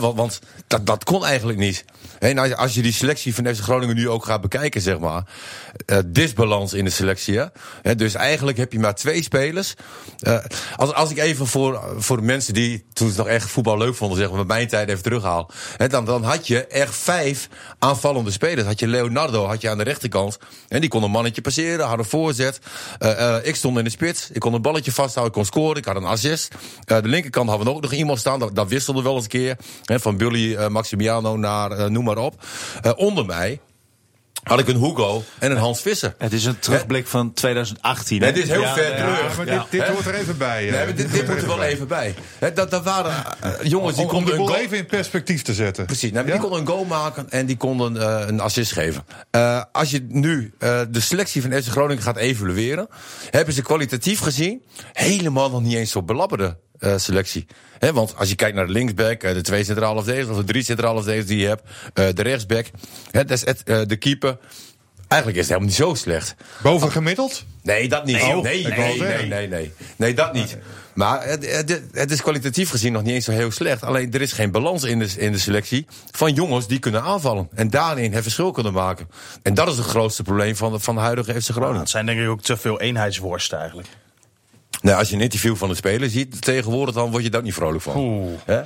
Want 0.00 0.40
dat, 0.66 0.86
dat 0.86 1.04
kon 1.04 1.24
eigenlijk 1.24 1.58
niet. 1.58 1.84
Als, 2.36 2.48
je- 2.48 2.56
als 2.56 2.74
je 2.74 2.82
die 2.82 2.92
selectie 2.92 3.34
van 3.34 3.54
FC 3.54 3.60
Groningen 3.62 3.94
nu 3.96 4.08
ook 4.08 4.24
gaat 4.24 4.40
bekijken, 4.40 4.80
zeg 4.80 4.98
maar. 4.98 5.22
eh, 5.86 5.98
disbalans 6.06 6.72
in 6.72 6.84
de 6.84 6.90
selectie. 6.90 7.40
Hè, 7.82 7.94
dus 7.94 8.14
eigenlijk 8.14 8.58
heb 8.58 8.72
je 8.72 8.78
maar 8.78 8.94
twee 8.94 9.22
spelers. 9.22 9.74
Eh, 10.20 10.38
als, 10.76 10.92
als 10.92 11.10
ik 11.10 11.18
even 11.18 11.46
voor, 11.46 11.80
voor 11.98 12.16
de 12.16 12.22
mensen 12.22 12.54
die 12.54 12.84
toen 12.92 13.10
ze 13.10 13.16
nog 13.16 13.26
echt 13.26 13.50
voetbal 13.50 13.76
leuk 13.78 13.94
vonden, 13.94 14.18
zeg 14.18 14.30
maar, 14.30 14.46
mijn 14.46 14.68
tijd 14.68 14.88
even 14.88 15.02
terughaal. 15.02 15.50
Dan, 15.88 16.04
dan 16.04 16.24
had 16.24 16.46
je 16.46 16.66
echt 16.66 16.94
vijf 16.96 17.48
aanvallende 17.78 18.30
spelers. 18.30 18.66
Had 18.66 18.78
je 18.80 18.86
Leonardo 18.86 19.46
had 19.46 19.60
je 19.60 19.70
aan 19.70 19.78
de 19.78 19.84
rechterkant. 19.84 20.38
En 20.68 20.80
die 20.80 20.90
kon 20.90 21.02
een 21.02 21.10
mannetje 21.10 21.40
passeren, 21.40 21.86
had 21.86 21.98
een 21.98 22.04
voorzet. 22.04 22.58
Eh, 22.98 23.36
ik 23.42 23.56
stond 23.56 23.78
in 23.78 23.84
de 23.84 23.90
spits. 23.90 24.30
Ik 24.32 24.40
kon 24.40 24.54
een 24.54 24.62
balletje 24.62 24.92
vasthouden, 24.92 25.34
ik 25.36 25.40
kon 25.42 25.44
scoren. 25.52 25.76
Ik 25.76 25.84
had 25.84 25.96
een 25.96 26.04
assist. 26.04 26.54
De 26.84 27.00
linkerkant 27.02 27.49
hadden 27.50 27.68
we 27.68 27.74
ook 27.74 27.82
nog 27.82 27.92
iemand 27.92 28.18
staan. 28.18 28.38
Dat, 28.38 28.54
dat 28.54 28.68
wisselde 28.68 29.02
wel 29.02 29.14
eens 29.14 29.22
een 29.22 29.28
keer. 29.28 29.56
Hè, 29.84 30.00
van 30.00 30.16
Bully 30.16 30.54
eh, 30.54 30.68
Maximiano 30.68 31.36
naar 31.36 31.70
eh, 31.70 31.86
noem 31.86 32.04
maar 32.04 32.18
op. 32.18 32.44
Eh, 32.82 32.92
onder 32.96 33.26
mij 33.26 33.60
had 34.42 34.58
ik 34.58 34.68
een 34.68 34.84
Hugo 34.84 35.22
en 35.38 35.50
een 35.50 35.56
Hans 35.56 35.80
Visser. 35.80 36.14
Het 36.18 36.32
is 36.32 36.44
een 36.44 36.58
terugblik 36.58 37.06
van 37.06 37.32
2018. 37.32 38.20
hè? 38.20 38.26
Het 38.26 38.36
is 38.36 38.48
heel 38.48 38.60
Ja, 38.60 38.74
ver 38.74 38.96
ja. 38.96 39.16
terug. 39.16 39.46
Ja, 39.46 39.66
dit, 39.70 39.70
dit 39.70 39.88
hoort 39.88 40.06
er 40.06 40.14
even 40.14 40.38
bij. 40.38 40.70
Nee, 40.70 40.94
dit, 40.94 41.12
dit 41.12 41.28
moet 41.28 41.36
er 41.36 41.46
wel 41.46 41.62
even 41.62 41.88
bij. 41.88 42.14
Dat, 42.54 42.70
dat 42.70 42.82
waren 42.82 43.24
jongens 43.62 43.96
die 43.96 44.04
om, 44.04 44.10
om 44.10 44.16
konden 44.16 44.38
de 44.38 44.46
goal... 44.46 44.56
even 44.56 44.76
in 44.76 44.86
perspectief 44.86 45.42
te 45.42 45.54
zetten. 45.54 45.86
Precies, 45.86 46.12
nou, 46.12 46.26
die 46.26 46.38
konden 46.38 46.60
een 46.60 46.66
goal 46.66 46.84
maken 46.84 47.30
en 47.30 47.46
die 47.46 47.56
konden 47.56 48.28
een 48.28 48.40
assist 48.40 48.72
geven. 48.72 49.04
Als 49.72 49.90
je 49.90 50.06
nu 50.08 50.52
de 50.90 51.00
selectie 51.00 51.42
van 51.42 51.52
FC 51.52 51.68
Groningen 51.68 52.02
gaat 52.02 52.16
evalueren... 52.16 52.88
hebben 53.30 53.54
ze 53.54 53.62
kwalitatief 53.62 54.20
gezien 54.20 54.62
helemaal 54.92 55.50
nog 55.50 55.62
niet 55.62 55.74
eens 55.74 55.90
zo 55.90 56.02
belabberde 56.02 56.56
eh, 56.80 56.96
selectie. 56.96 57.46
Want 57.92 58.16
als 58.16 58.28
je 58.28 58.34
kijkt 58.34 58.56
naar 58.56 58.66
de 58.66 58.72
linksback, 58.72 59.22
eh, 59.22 59.34
de 59.34 59.40
twee 59.40 59.64
centrale 59.64 60.02
verdedigers... 60.02 60.38
of 60.38 60.44
de 60.44 60.52
drie 60.52 60.62
centrale 60.62 60.96
verdedigers 60.96 61.28
die 61.30 61.38
je 61.40 61.46
hebt, 61.46 61.62
eh, 61.94 62.06
de 62.14 62.22
rechtsback... 62.22 62.66
Hè, 63.10 63.24
dat 63.24 63.36
is 63.36 63.44
het, 63.44 63.62
eh, 63.62 63.80
de 63.86 63.96
keeper... 63.96 64.38
Eigenlijk 65.08 65.40
is 65.42 65.48
het 65.48 65.58
helemaal 65.58 65.76
niet 65.76 65.86
zo 65.86 65.94
slecht. 65.94 66.34
Boven 66.62 66.90
gemiddeld? 66.92 67.44
Nee, 67.62 67.88
dat 67.88 68.04
niet. 68.04 68.16
Nee, 68.16 68.34
Nee, 68.42 68.66
nee, 68.66 68.76
nee, 68.76 68.98
nee, 68.98 69.26
nee, 69.26 69.48
nee. 69.48 69.72
Nee, 69.96 70.14
dat 70.14 70.32
niet. 70.32 70.56
Maar 70.94 71.24
het, 71.24 71.50
het, 71.56 71.82
het 71.92 72.10
is 72.10 72.22
kwalitatief 72.22 72.70
gezien 72.70 72.92
nog 72.92 73.02
niet 73.02 73.12
eens 73.14 73.24
zo 73.24 73.32
heel 73.32 73.50
slecht. 73.50 73.82
Alleen 73.82 74.12
er 74.12 74.20
is 74.20 74.32
geen 74.32 74.50
balans 74.50 74.82
in 74.82 74.98
de, 74.98 75.08
in 75.16 75.32
de 75.32 75.38
selectie 75.38 75.86
van 76.10 76.32
jongens 76.34 76.66
die 76.66 76.78
kunnen 76.78 77.02
aanvallen. 77.02 77.48
En 77.54 77.70
daarin 77.70 78.12
het 78.12 78.22
verschil 78.22 78.50
kunnen 78.50 78.72
maken. 78.72 79.08
En 79.42 79.54
dat 79.54 79.68
is 79.68 79.76
het 79.76 79.86
grootste 79.86 80.22
probleem 80.22 80.56
van 80.56 80.72
de, 80.72 80.78
van 80.80 80.94
de 80.94 81.00
huidige 81.00 81.30
FC 81.32 81.48
Nou, 81.48 81.52
Groningen. 81.52 81.80
het 81.80 81.90
zijn 81.90 82.06
denk 82.06 82.20
ik 82.20 82.28
ook 82.28 82.42
te 82.42 82.56
veel 82.56 82.80
eenheidsworsten 82.80 83.58
eigenlijk. 83.58 83.88
Nou, 84.80 84.98
als 84.98 85.08
je 85.08 85.14
een 85.14 85.20
interview 85.20 85.56
van 85.56 85.68
de 85.68 85.74
speler 85.74 86.10
ziet 86.10 86.40
tegenwoordig, 86.42 86.94
dan 86.94 87.10
word 87.10 87.22
je 87.22 87.30
daar 87.30 87.42
niet 87.42 87.54
vrolijk 87.54 87.82
van. 87.82 87.96
Oeh. 87.96 88.38
Hè? 88.44 88.60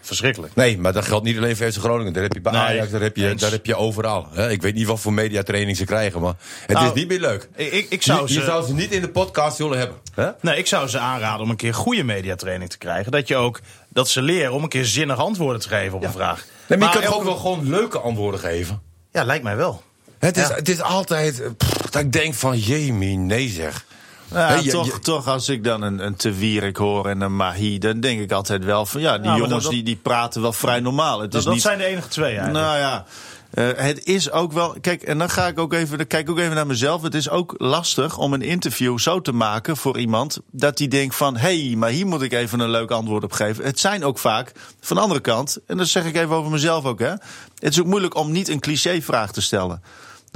Verschrikkelijk. 0.00 0.54
Nee, 0.54 0.78
maar 0.78 0.92
dat 0.92 1.04
geldt 1.04 1.24
niet 1.24 1.36
alleen 1.36 1.56
voor 1.56 1.72
FC 1.72 1.78
Groningen. 1.78 2.12
Daar 2.12 2.22
heb 2.22 2.32
je 2.32 2.40
bij 2.40 2.52
Nee, 2.52 2.60
Ajax, 2.60 2.90
daar 2.90 3.00
heb 3.00 3.16
je, 3.16 3.28
eens. 3.28 3.40
daar 3.40 3.50
heb 3.50 3.66
je 3.66 3.74
overal. 3.76 4.28
Hè? 4.32 4.50
Ik 4.50 4.62
weet 4.62 4.74
niet 4.74 4.86
wat 4.86 5.00
voor 5.00 5.12
mediatraining 5.12 5.76
ze 5.76 5.84
krijgen, 5.84 6.20
maar 6.20 6.34
het 6.66 6.76
Nou, 6.76 6.86
is 6.88 6.92
niet 6.94 7.08
meer 7.08 7.20
leuk. 7.20 7.48
Ik, 7.54 7.86
ik, 7.88 8.02
zou 8.02 8.22
je, 8.26 8.32
ze... 8.32 8.38
je 8.38 8.44
zou 8.44 8.66
ze 8.66 8.74
niet 8.74 8.92
in 8.92 9.00
de 9.00 9.08
podcast 9.08 9.58
willen 9.58 9.78
hebben. 9.78 9.96
Hè? 10.14 10.30
Nee, 10.40 10.56
ik 10.58 10.66
zou 10.66 10.88
ze 10.88 10.98
aanraden 10.98 11.40
om 11.40 11.50
een 11.50 11.56
keer 11.56 11.74
goede 11.74 12.02
mediatraining 12.04 12.70
te 12.70 12.78
krijgen. 12.78 13.12
Dat 13.12 13.28
je 13.28 13.36
ook 13.36 13.60
dat 13.88 14.08
ze 14.08 14.22
leren 14.22 14.52
om 14.52 14.62
een 14.62 14.68
keer 14.68 14.84
zinnig 14.84 15.18
antwoorden 15.18 15.60
te 15.60 15.68
geven 15.68 15.96
op 15.96 16.04
een 16.04 16.12
vraag. 16.12 16.44
Nee, 16.66 16.78
maar 16.78 16.92
je 16.92 17.00
elke- 17.00 17.16
ook 17.16 17.24
wel 17.24 17.36
gewoon 17.36 17.68
leuke 17.68 17.98
antwoorden 17.98 18.40
geven. 18.40 18.82
Ja, 19.12 19.24
lijkt 19.24 19.44
mij 19.44 19.56
wel. 19.56 19.82
Het 20.18 20.36
is, 20.36 20.48
het 20.48 20.68
is 20.68 20.80
altijd 20.80 21.42
pff, 21.56 21.90
dat 21.90 22.02
ik 22.02 22.12
denk 22.12 22.34
van, 22.34 22.58
jemie, 22.58 23.16
nee 23.16 23.48
zeg. 23.48 23.85
Ja, 24.30 24.54
je- 24.54 24.70
toch, 24.70 24.86
je- 24.86 24.98
toch, 24.98 25.26
als 25.28 25.48
ik 25.48 25.64
dan 25.64 25.82
een, 25.82 26.06
een 26.06 26.16
Te 26.16 26.32
Wierik 26.32 26.76
hoor 26.76 27.08
en 27.08 27.20
een 27.20 27.36
Mahi, 27.36 27.78
dan 27.78 28.00
denk 28.00 28.20
ik 28.20 28.32
altijd 28.32 28.64
wel 28.64 28.86
van 28.86 29.00
ja, 29.00 29.18
die 29.18 29.30
Ja, 29.30 29.36
jongens 29.36 29.62
dat- 29.62 29.72
die, 29.72 29.82
die 29.82 29.96
praten 29.96 30.42
wel 30.42 30.52
vrij 30.52 30.80
normaal. 30.80 31.20
Het 31.20 31.30
Dat, 31.30 31.38
is 31.40 31.44
dat 31.44 31.54
niet, 31.54 31.62
zijn 31.62 31.78
de 31.78 31.84
enige 31.84 32.08
twee 32.08 32.36
eigenlijk. 32.36 32.64
Nou 32.64 32.78
ja, 32.78 33.04
eh, 33.50 33.64
het 33.84 34.04
is 34.04 34.30
ook 34.30 34.52
wel. 34.52 34.76
Kijk, 34.80 35.02
en 35.02 35.18
dan 35.18 35.30
ga 35.30 35.46
ik 35.46 35.58
ook 35.58 35.72
even, 35.72 35.98
dan 35.98 36.06
kijk 36.06 36.30
ook 36.30 36.38
even 36.38 36.54
naar 36.54 36.66
mezelf. 36.66 37.02
Het 37.02 37.14
is 37.14 37.30
ook 37.30 37.54
lastig 37.58 38.18
om 38.18 38.32
een 38.32 38.42
interview 38.42 38.98
zo 38.98 39.20
te 39.20 39.32
maken 39.32 39.76
voor 39.76 39.98
iemand 39.98 40.38
dat 40.50 40.76
die 40.76 40.88
denkt 40.88 41.14
van, 41.16 41.36
hé, 41.36 41.66
hey, 41.66 41.76
maar 41.76 41.90
hier 41.90 42.06
moet 42.06 42.22
ik 42.22 42.32
even 42.32 42.60
een 42.60 42.70
leuk 42.70 42.90
antwoord 42.90 43.24
op 43.24 43.32
geven. 43.32 43.64
Het 43.64 43.80
zijn 43.80 44.04
ook 44.04 44.18
vaak 44.18 44.52
van 44.80 44.96
de 44.96 45.02
andere 45.02 45.20
kant, 45.20 45.58
en 45.66 45.76
dat 45.76 45.88
zeg 45.88 46.04
ik 46.04 46.16
even 46.16 46.34
over 46.36 46.50
mezelf 46.50 46.84
ook, 46.84 46.98
hè. 46.98 47.10
Het 47.58 47.72
is 47.72 47.80
ook 47.80 47.86
moeilijk 47.86 48.14
om 48.14 48.32
niet 48.32 48.48
een 48.48 48.60
cliché-vraag 48.60 49.32
te 49.32 49.40
stellen. 49.40 49.82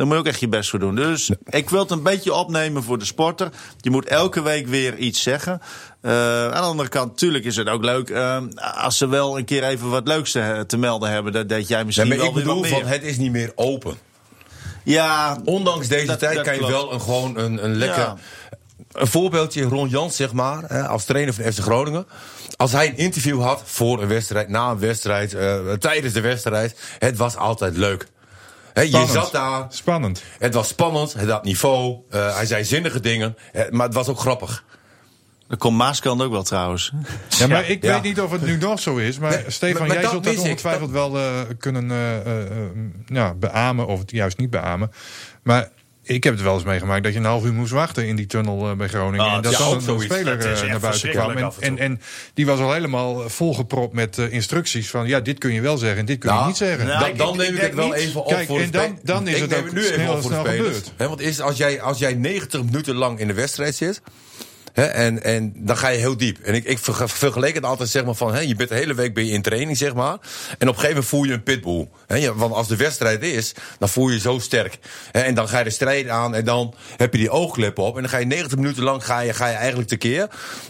Daar 0.00 0.08
moet 0.08 0.18
je 0.18 0.24
ook 0.24 0.30
echt 0.30 0.40
je 0.40 0.48
best 0.48 0.70
voor 0.70 0.78
doen. 0.78 0.94
Dus 0.94 1.30
ik 1.44 1.70
wil 1.70 1.80
het 1.80 1.90
een 1.90 2.02
beetje 2.02 2.34
opnemen 2.34 2.82
voor 2.82 2.98
de 2.98 3.04
sporter. 3.04 3.50
Je 3.80 3.90
moet 3.90 4.04
elke 4.06 4.42
week 4.42 4.66
weer 4.66 4.96
iets 4.96 5.22
zeggen. 5.22 5.60
Eh, 6.00 6.44
aan 6.44 6.50
de 6.50 6.58
andere 6.58 6.88
kant, 6.88 7.10
natuurlijk 7.10 7.44
is 7.44 7.56
het 7.56 7.68
ook 7.68 7.84
leuk 7.84 8.10
eh, 8.10 8.38
als 8.76 8.98
ze 8.98 9.06
wel 9.08 9.38
een 9.38 9.44
keer 9.44 9.64
even 9.64 9.90
wat 9.90 10.08
leuks 10.08 10.32
te, 10.32 10.64
te 10.66 10.76
melden 10.76 11.10
hebben. 11.10 11.32
Dat 11.32 11.48
deed 11.48 11.68
jij 11.68 11.84
misschien 11.84 12.08
maar 12.08 12.16
wel 12.16 12.26
ik 12.26 12.34
weer 12.34 12.44
bedoel, 12.44 12.64
van, 12.64 12.84
het 12.84 13.02
is 13.02 13.16
niet 13.16 13.30
meer 13.32 13.52
open. 13.54 13.94
Ja, 14.84 15.38
Ondanks 15.44 15.88
deze 15.88 16.06
Dat- 16.06 16.18
tijd 16.18 16.34
dat 16.34 16.44
kan 16.44 16.54
je 16.54 16.66
wel 16.66 16.92
een, 16.92 17.00
gewoon 17.00 17.38
een, 17.38 17.64
een 17.64 17.74
lekker... 17.76 18.02
Ja. 18.02 18.16
Een 18.92 19.06
voorbeeldje, 19.06 19.62
Ron 19.62 19.88
Jans, 19.88 20.16
zeg 20.16 20.32
maar, 20.32 20.86
als 20.88 21.04
trainer 21.04 21.34
van 21.34 21.52
FC 21.52 21.58
Groningen. 21.58 22.06
Als 22.56 22.72
hij 22.72 22.88
een 22.88 22.96
interview 22.96 23.42
had 23.42 23.62
voor 23.64 24.02
een 24.02 24.08
wedstrijd, 24.08 24.48
na 24.48 24.70
een 24.70 24.78
wedstrijd, 24.78 25.34
eh, 25.34 25.72
tijdens 25.78 26.12
de 26.12 26.20
wedstrijd. 26.20 26.76
Het 26.98 27.16
was 27.16 27.36
altijd 27.36 27.76
leuk. 27.76 28.06
Hè, 28.72 28.82
je 28.82 29.06
zat 29.10 29.32
daar, 29.32 29.66
Spannend. 29.68 30.22
het 30.38 30.54
was 30.54 30.68
spannend, 30.68 31.12
het 31.12 31.28
had 31.30 31.44
niveau. 31.44 31.96
eh, 32.10 32.34
hij 32.36 32.46
zei 32.46 32.64
zinnige 32.64 33.00
dingen, 33.00 33.36
eh, 33.52 33.70
maar 33.70 33.86
het 33.86 33.94
was 33.94 34.08
ook 34.08 34.18
grappig. 34.18 34.64
dat 35.48 35.58
komt 35.58 35.76
Maaskant 35.76 36.22
ook 36.22 36.30
wel 36.32 36.42
trouwens. 36.42 36.92
Ja, 37.28 37.46
maar 37.46 37.68
ik 37.68 37.82
Ja. 37.82 37.92
weet 37.92 38.02
niet 38.02 38.20
of 38.20 38.30
het 38.30 38.42
nu 38.42 38.56
nog 38.56 38.80
zo 38.80 38.96
is. 38.96 39.18
Maar 39.18 39.30
Nee, 39.30 39.44
Stefan, 39.50 39.78
maar- 39.78 39.80
maar 39.86 39.90
jij 39.92 40.02
dat 40.02 40.10
zult 40.10 40.24
dat 40.24 40.32
mis 40.34 40.42
ik. 40.42 40.50
ongetwijfeld 40.50 40.90
wel 40.90 41.18
eh, 41.18 41.32
kunnen 41.58 41.90
eh, 41.90 42.16
eh, 42.16 42.42
eh, 42.42 42.66
ja, 43.06 43.34
beamen 43.34 43.86
of 43.86 43.98
het 43.98 44.10
juist 44.10 44.38
niet 44.38 44.50
beamen. 44.50 44.90
Maar 45.42 45.68
ik 46.02 46.24
heb 46.24 46.32
het 46.34 46.42
wel 46.42 46.54
eens 46.54 46.64
meegemaakt 46.64 47.04
dat 47.04 47.12
je 47.12 47.18
een 47.18 47.24
half 47.24 47.44
uur 47.44 47.52
moest 47.52 47.72
wachten 47.72 48.06
in 48.06 48.16
die 48.16 48.26
tunnel 48.26 48.70
eh, 48.70 48.76
bij 48.76 48.88
Groningen. 48.88 49.26
Ah, 49.26 49.34
en 49.34 49.42
dat 49.42 49.52
ja, 49.52 49.58
dan 49.58 49.68
ook 49.68 49.74
een 49.88 50.00
speler 50.00 50.36
Het 50.38 50.44
is 50.44 50.60
eh, 50.62 50.68
naar 50.68 50.80
buiten 50.80 51.10
kwam. 51.10 51.52
En, 51.60 51.78
en 51.78 52.00
die 52.34 52.46
was 52.46 52.58
al 52.60 52.72
helemaal 52.72 53.28
volgepropt 53.28 53.94
met 53.94 54.18
eh, 54.18 54.32
instructies 54.32 54.90
van 54.90 55.06
ja, 55.06 55.20
dit 55.20 55.38
kun 55.38 55.52
je 55.52 55.60
wel 55.60 55.76
zeggen 55.78 55.98
en 55.98 56.04
dit 56.04 56.18
kun 56.18 56.28
je 56.30 56.34
Nou, 56.34 56.48
niet 56.48 56.56
zeggen. 56.56 56.86
nou, 56.86 56.98
dan 57.00 57.08
ik- 57.08 57.18
dan 57.18 57.32
ik 57.32 57.36
neem 57.40 57.54
ik, 57.54 57.60
het 57.60 57.74
wel 57.74 57.84
niet. 57.86 57.94
even 57.94 58.20
op 58.24 58.28
Kijk, 58.32 58.46
voor 58.46 58.58
de 58.58 58.64
en 58.64 58.70
dan- 58.70 58.98
dan 59.02 59.28
is 59.28 59.34
ik 59.34 59.40
het 59.40 59.50
neem 59.50 59.60
ook 59.66 59.72
nu 59.72 59.86
even 59.88 60.08
op 60.14 60.20
voor 60.22 60.30
snel 60.30 60.44
gebeurd. 60.44 60.92
Hè, 60.96 61.08
want 61.08 61.20
is, 61.20 61.40
als, 61.40 61.56
jij, 61.56 61.80
als 61.80 61.98
jij 61.98 62.14
90 62.14 62.62
minuten 62.64 62.94
lang 62.94 63.18
in 63.18 63.26
de 63.26 63.34
wedstrijd 63.34 63.74
zit... 63.74 64.02
En, 64.72 65.22
en 65.22 65.52
dan 65.56 65.76
ga 65.76 65.88
je 65.88 65.98
heel 65.98 66.16
diep. 66.16 66.38
En 66.38 66.54
ik, 66.54 66.64
ik 66.64 66.78
verge- 66.78 67.08
vergeleek 67.08 67.54
het 67.54 67.64
altijd 67.64 67.88
zeg 67.88 68.04
maar 68.04 68.14
van... 68.14 68.48
Je 68.48 68.54
bent 68.54 68.68
de 68.68 68.74
hele 68.74 68.94
week 68.94 69.14
ben 69.14 69.26
je 69.26 69.32
in 69.32 69.42
training, 69.42 69.76
zeg 69.76 69.94
maar. 69.94 70.12
En 70.12 70.18
op 70.68 70.74
een 70.74 70.80
gegeven 70.80 70.88
moment 70.88 71.06
voel 71.06 71.24
je 71.24 71.32
een 71.32 71.42
pitbull. 71.42 71.88
Want 72.34 72.54
als 72.54 72.68
de 72.68 72.76
wedstrijd 72.76 73.22
is, 73.22 73.54
dan 73.78 73.88
voel 73.88 74.08
je 74.08 74.14
je 74.14 74.20
zo 74.20 74.38
sterk. 74.38 74.78
En 75.12 75.34
dan 75.34 75.48
ga 75.48 75.58
je 75.58 75.64
de 75.64 75.70
strijd 75.70 76.08
aan 76.08 76.34
en 76.34 76.44
dan 76.44 76.74
heb 76.96 77.12
je 77.12 77.18
die 77.18 77.30
oogkleppen 77.30 77.84
op. 77.84 77.94
En 77.94 78.00
dan 78.00 78.10
ga 78.10 78.18
je 78.18 78.26
90 78.26 78.58
minuten 78.58 78.82
lang 78.82 79.04
ga 79.04 79.20
je, 79.20 79.32
ga 79.32 79.46
je 79.48 79.54
eigenlijk 79.54 79.88
tekeer. 79.88 80.28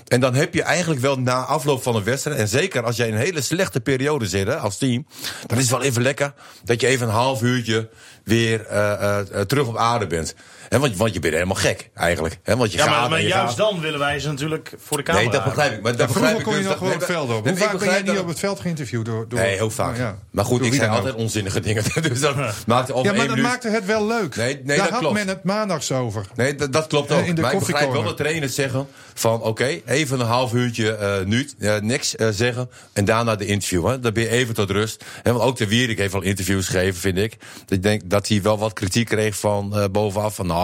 En 0.08 0.20
dan 0.20 0.34
heb 0.34 0.54
je 0.54 0.62
eigenlijk 0.62 1.00
wel 1.00 1.16
na 1.16 1.44
afloop 1.44 1.82
van 1.82 1.96
een 1.96 2.04
wedstrijd... 2.04 2.38
en 2.38 2.48
zeker 2.48 2.84
als 2.84 2.96
jij 2.96 3.08
in 3.08 3.14
een 3.14 3.20
hele 3.20 3.40
slechte 3.40 3.80
periode 3.80 4.26
zit 4.26 4.58
als 4.58 4.78
team... 4.78 5.06
dan 5.46 5.58
is 5.58 5.64
het 5.64 5.72
wel 5.72 5.82
even 5.82 6.02
lekker 6.02 6.32
dat 6.64 6.80
je 6.80 6.86
even 6.86 7.06
een 7.06 7.14
half 7.14 7.42
uurtje 7.42 7.88
weer 8.24 8.66
eh, 8.66 8.92
eh, 8.92 9.18
eh, 9.18 9.40
terug 9.40 9.66
op 9.66 9.76
aarde 9.76 10.06
bent. 10.06 10.34
Hè, 10.70 10.78
want, 10.78 10.96
want 10.96 11.12
je 11.14 11.20
bent 11.20 11.34
helemaal 11.34 11.56
gek, 11.56 11.90
eigenlijk. 11.94 12.38
Hè, 12.42 12.56
want 12.56 12.72
je 12.72 12.78
Ja, 12.78 12.84
gaat 12.84 13.00
maar, 13.00 13.10
maar 13.10 13.20
je 13.20 13.26
juist 13.28 13.48
gaat. 13.48 13.70
dan 13.70 13.80
willen 13.80 13.98
wij 13.98 14.18
ze 14.20 14.28
natuurlijk 14.28 14.74
voor 14.78 14.96
de 14.96 15.02
camera 15.02 15.24
Nee, 15.24 15.32
dat 15.34 15.44
begrijp 15.44 15.72
ik. 15.72 15.82
Maar 15.82 15.96
dat 15.96 16.00
Ja, 16.00 16.06
begrijp 16.06 16.26
vroeger 16.26 16.38
ik 16.38 16.44
kon 16.44 16.52
je 16.54 16.58
dus 16.60 16.68
nog 16.68 16.78
gewoon 16.78 16.92
het 16.92 17.04
veld 17.04 17.30
op. 17.30 17.44
Nee, 17.44 17.52
Hoe 17.54 17.62
ik 17.62 17.68
vaak 17.68 17.70
ben 17.70 17.78
jij 17.78 17.88
begrijp 17.88 18.06
niet 18.14 18.18
op 18.18 18.28
het 18.28 18.38
veld 18.38 18.60
geïnterviewd 18.60 19.04
door... 19.04 19.28
door 19.28 19.38
Nee, 19.38 19.56
heel 19.56 19.70
vaak. 19.70 19.96
ja, 19.96 20.18
maar 20.30 20.44
goed, 20.44 20.58
door 20.58 20.66
ik 20.66 20.74
zei 20.74 20.90
altijd 20.90 21.14
onzinnige 21.14 21.60
dingen. 21.66 21.84
dus 22.02 22.20
dat 22.20 22.34
maakte 22.66 22.94
op 22.94 23.04
Ja, 23.04 23.10
maar 23.10 23.20
dat 23.20 23.28
minuut... 23.28 23.44
maakte 23.50 23.68
het 23.68 23.84
wel 23.86 24.06
leuk. 24.06 24.36
Nee, 24.36 24.54
nee, 24.54 24.64
Daar 24.64 24.76
dat 24.76 24.88
had 24.88 24.98
klopt. 24.98 25.14
men 25.14 25.28
het 25.28 25.44
maandags 25.44 25.92
over. 25.92 26.26
Nee, 26.34 26.54
dat, 26.54 26.72
dat 26.72 26.86
klopt 26.86 27.12
ook. 27.12 27.24
in 27.26 27.34
de 27.34 27.40
maar 27.40 27.52
ik 27.52 27.58
begrijp 27.58 27.92
wel 27.92 28.02
dat 28.02 28.16
trainers 28.16 28.54
zeggen 28.54 28.86
van... 29.14 29.42
oké, 29.42 29.80
even 29.86 30.20
een 30.20 30.26
half 30.26 30.52
uurtje 30.52 30.94
eh 30.94 31.24
nu, 31.24 31.48
eh, 31.58 31.76
niks 31.80 32.16
eh, 32.16 32.28
zeggen... 32.30 32.70
en 32.92 33.04
daarna 33.04 33.36
de 33.36 33.46
interview. 33.46 33.86
Hè. 33.86 34.00
Dan 34.00 34.12
ben 34.12 34.22
je 34.22 34.28
even 34.28 34.54
tot 34.54 34.70
rust. 34.70 35.04
En 35.22 35.32
want 35.34 35.44
ook 35.44 35.56
de 35.56 35.66
Wierik 35.68 35.98
heeft 35.98 36.12
wel 36.12 36.22
interviews 36.22 36.66
gegeven, 36.66 37.00
vind 37.00 37.18
ik. 37.18 37.36
Ik 37.68 37.82
denk 37.82 38.02
dat 38.10 38.28
hij 38.28 38.42
wel 38.42 38.58
wat 38.58 38.72
kritiek 38.72 39.06
kreeg 39.08 39.36
van 39.36 39.76
eh, 39.76 39.84
bovenaf. 39.90 40.34
Van, 40.34 40.46
nou, 40.46 40.58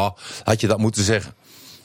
had 0.44 0.60
je 0.60 0.66
dat 0.66 0.78
moeten 0.78 1.04
zeggen. 1.04 1.34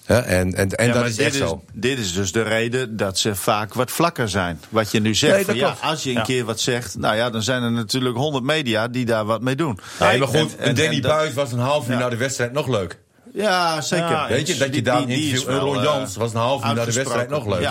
En 0.06 0.54
en, 0.54 0.70
en 0.76 0.88
Ja, 0.88 0.94
dat 0.94 1.06
is 1.06 1.16
dit 1.16 1.26
echt 1.26 1.36
is, 1.36 1.40
zo. 1.42 1.64
dit 1.74 1.98
is 2.00 2.14
dus 2.14 2.32
de 2.32 2.42
reden 2.42 2.98
dat 2.98 3.20
ze 3.20 3.36
vaak 3.36 3.74
wat 3.74 3.92
vlakker 3.92 4.30
zijn. 4.30 4.60
Wat 4.70 4.92
je 4.92 5.00
nu 5.00 5.16
zegt. 5.16 5.34
Nee, 5.36 5.46
van, 5.46 5.54
dat 5.54 5.64
ja, 5.64 5.70
klopt. 5.72 5.86
als 5.92 6.04
je 6.04 6.10
een 6.10 6.16
Ja. 6.16 6.22
keer 6.22 6.46
wat 6.46 6.60
zegt, 6.60 6.98
nou 6.98 7.16
ja, 7.16 7.30
dan 7.30 7.44
zijn 7.44 7.64
er 7.64 7.72
natuurlijk 7.72 8.16
honderd 8.18 8.44
media 8.44 8.88
die 8.88 9.06
daar 9.06 9.26
wat 9.26 9.42
mee 9.42 9.56
doen. 9.56 9.80
Nee, 10.00 10.18
maar 10.20 10.28
goed, 10.28 10.56
En- 10.56 10.66
en- 10.66 10.76
Danny 10.76 11.00
Buis 11.02 11.34
was 11.34 11.52
een 11.52 11.60
half 11.60 11.90
uur 11.90 11.98
na 11.98 12.10
de 12.10 12.18
wedstrijd 12.18 12.52
nog 12.54 12.68
leuk. 12.68 13.00
Ja, 13.34 13.82
zeker. 13.82 14.26
Weet 14.30 14.48
je, 14.48 14.58
dat 14.58 14.76
je 14.76 14.82
daar 14.82 15.06
die- 15.06 15.32
die 15.32 15.46
wel, 15.46 15.60
Ron 15.60 15.78
eh, 15.78 15.84
Jans 15.84 16.16
was 16.16 16.34
een 16.34 16.40
half 16.40 16.66
uur 16.66 16.74
na 16.74 16.86
de 16.86 16.94
wedstrijd 16.94 17.30
nog 17.30 17.46
leuk. 17.48 17.62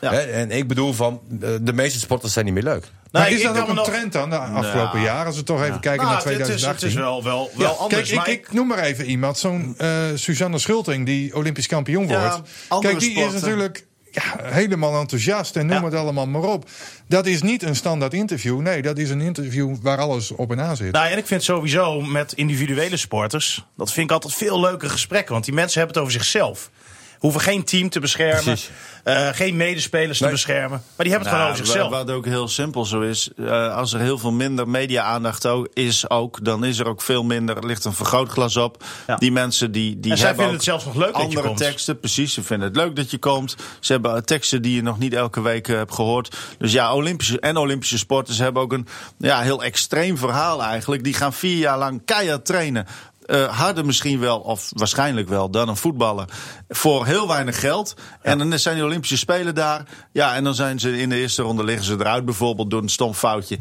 Ja, 0.00 0.12
en 0.12 0.50
ik 0.50 0.68
bedoel 0.68 0.92
van, 0.92 1.20
de, 1.28 1.58
de 1.62 1.72
meeste 1.72 1.98
sporters 1.98 2.32
zijn 2.32 2.44
niet 2.44 2.54
meer 2.54 2.62
leuk. 2.62 2.84
Maar 3.12 3.22
Nee, 3.22 3.34
is 3.34 3.42
dat 3.42 3.58
ook 3.60 3.68
een 3.68 3.82
trend 3.82 4.12
dan 4.12 4.30
de 4.30 4.38
afgelopen 4.38 4.98
Ja. 4.98 5.04
jaar? 5.04 5.26
Als 5.26 5.36
we 5.36 5.42
toch 5.42 5.62
even 5.62 5.80
kijken 5.80 6.04
Nou, 6.06 6.16
naar 6.16 6.24
het, 6.24 6.26
is, 6.26 6.34
2018. 6.36 6.88
het 6.88 6.96
is 6.96 7.02
wel, 7.02 7.22
wel, 7.22 7.50
wel 7.54 7.66
Ja, 7.68 7.72
anders. 7.74 8.02
Kijk, 8.08 8.18
maar 8.20 8.28
ik, 8.28 8.40
ik 8.46 8.52
noem 8.52 8.66
maar 8.66 8.78
even 8.78 9.04
iemand. 9.04 9.38
Zo'n 9.38 9.74
eh 9.78 9.90
Suzanne 10.14 10.58
Schulting, 10.58 11.06
die 11.06 11.34
Olympisch 11.34 11.66
kampioen 11.66 12.08
Ja, 12.08 12.20
wordt. 12.20 12.40
Kijk, 12.86 12.98
die 12.98 13.18
is 13.18 13.32
natuurlijk 13.32 13.86
ja, 14.10 14.22
helemaal 14.42 15.00
enthousiast 15.00 15.56
en 15.56 15.66
noem 15.66 15.78
Ja. 15.78 15.84
het 15.84 15.94
allemaal 15.94 16.26
maar 16.26 16.42
op. 16.42 16.68
Dat 17.08 17.26
is 17.26 17.42
niet 17.42 17.62
een 17.62 17.76
standaard 17.76 18.14
interview. 18.14 18.60
Nee, 18.60 18.82
dat 18.82 18.98
is 18.98 19.10
een 19.10 19.20
interview 19.20 19.76
waar 19.82 19.98
alles 19.98 20.30
op 20.30 20.50
en 20.50 20.60
aan 20.60 20.76
zit. 20.76 20.92
Nou, 20.92 21.08
en 21.10 21.18
ik 21.18 21.26
vind 21.26 21.42
sowieso 21.42 22.00
met 22.00 22.32
individuele 22.32 22.96
sporters, 22.96 23.66
dat 23.76 23.92
vind 23.92 24.06
ik 24.06 24.12
altijd 24.14 24.34
veel 24.34 24.60
leuke 24.60 24.88
gesprekken. 24.88 25.32
Want 25.32 25.44
die 25.44 25.54
mensen 25.54 25.78
hebben 25.78 25.96
het 25.96 26.06
over 26.06 26.20
zichzelf. 26.20 26.70
Hoeven 27.18 27.40
geen 27.40 27.64
team 27.64 27.88
te 27.88 28.00
beschermen, 28.00 28.42
Precies. 28.44 28.70
eh, 29.04 29.28
geen 29.28 29.56
medespelers 29.56 30.18
te 30.18 30.28
beschermen. 30.28 30.82
Maar 30.96 31.06
die 31.06 31.10
hebben 31.14 31.28
het 31.28 31.38
Nou, 31.38 31.40
gewoon 31.40 31.52
over 31.52 31.66
zichzelf. 31.66 31.90
wa- 31.90 31.96
Wat 32.04 32.10
ook 32.10 32.24
heel 32.24 32.48
simpel 32.48 32.84
zo 32.84 33.00
is, 33.00 33.30
eh, 33.36 33.74
als 33.76 33.92
er 33.92 34.00
heel 34.00 34.18
veel 34.18 34.32
minder 34.32 34.68
media-aandacht 34.68 35.46
ook 35.46 35.68
is, 35.74 36.10
ook, 36.10 36.44
dan 36.44 36.64
is 36.64 36.78
er 36.78 36.88
ook 36.88 37.02
veel 37.02 37.24
minder, 37.24 37.56
er 37.56 37.66
ligt 37.66 37.84
een 37.84 37.92
vergrootglas 37.92 38.56
op. 38.56 38.84
Ja. 39.06 39.16
Die 39.16 39.32
mensen 39.32 39.72
die, 39.72 40.00
die 40.00 40.10
En 40.12 40.18
zij 40.18 40.26
hebben 40.26 40.44
vinden 40.46 40.46
ook 40.46 40.52
het 40.52 40.82
zelfs 40.82 40.84
nog 40.84 40.94
leuk 40.94 41.12
dat 41.12 41.20
je 41.20 41.26
andere 41.28 41.46
komt. 41.46 41.58
teksten, 41.58 42.00
precies. 42.00 42.34
Ze 42.34 42.42
vinden 42.42 42.68
het 42.68 42.76
leuk 42.76 42.96
dat 42.96 43.10
je 43.10 43.18
komt. 43.18 43.56
Ze 43.80 43.92
hebben 43.92 44.14
eh, 44.16 44.20
teksten 44.22 44.62
die 44.62 44.74
je 44.74 44.82
nog 44.82 44.98
niet 44.98 45.14
elke 45.14 45.40
week 45.42 45.66
hebt 45.66 45.94
gehoord. 45.94 46.36
Dus 46.58 46.72
ja, 46.72 46.94
Olympische 46.94 47.40
en 47.40 47.56
Olympische 47.56 47.98
sporters 47.98 48.38
hebben 48.38 48.62
ook 48.62 48.72
een 48.72 48.86
ja, 49.18 49.40
heel 49.40 49.62
extreem 49.62 50.18
verhaal 50.18 50.62
eigenlijk. 50.62 51.04
Die 51.04 51.14
gaan 51.14 51.32
vier 51.32 51.56
jaar 51.58 51.78
lang 51.78 52.02
keihard 52.04 52.44
trainen. 52.44 52.86
Eh, 53.26 53.58
harder 53.58 53.86
misschien 53.86 54.20
wel, 54.20 54.38
of 54.38 54.70
waarschijnlijk 54.74 55.28
wel, 55.28 55.50
dan 55.50 55.68
een 55.68 55.76
voetballer. 55.76 56.28
Voor 56.68 57.06
heel 57.06 57.28
weinig 57.28 57.60
geld. 57.60 57.94
En 58.22 58.38
dan 58.38 58.58
zijn 58.58 58.74
die 58.74 58.84
Olympische 58.84 59.16
Spelen 59.16 59.54
daar. 59.54 59.82
Ja, 60.12 60.34
en 60.34 60.44
dan 60.44 60.54
zijn 60.54 60.80
ze 60.80 60.98
in 60.98 61.08
de 61.08 61.16
eerste 61.16 61.42
ronde 61.42 61.64
liggen 61.64 61.84
ze 61.84 61.92
eruit, 61.92 62.24
bijvoorbeeld 62.24 62.70
door 62.70 62.82
een 62.82 62.88
stom 62.88 63.14
foutje. 63.14 63.58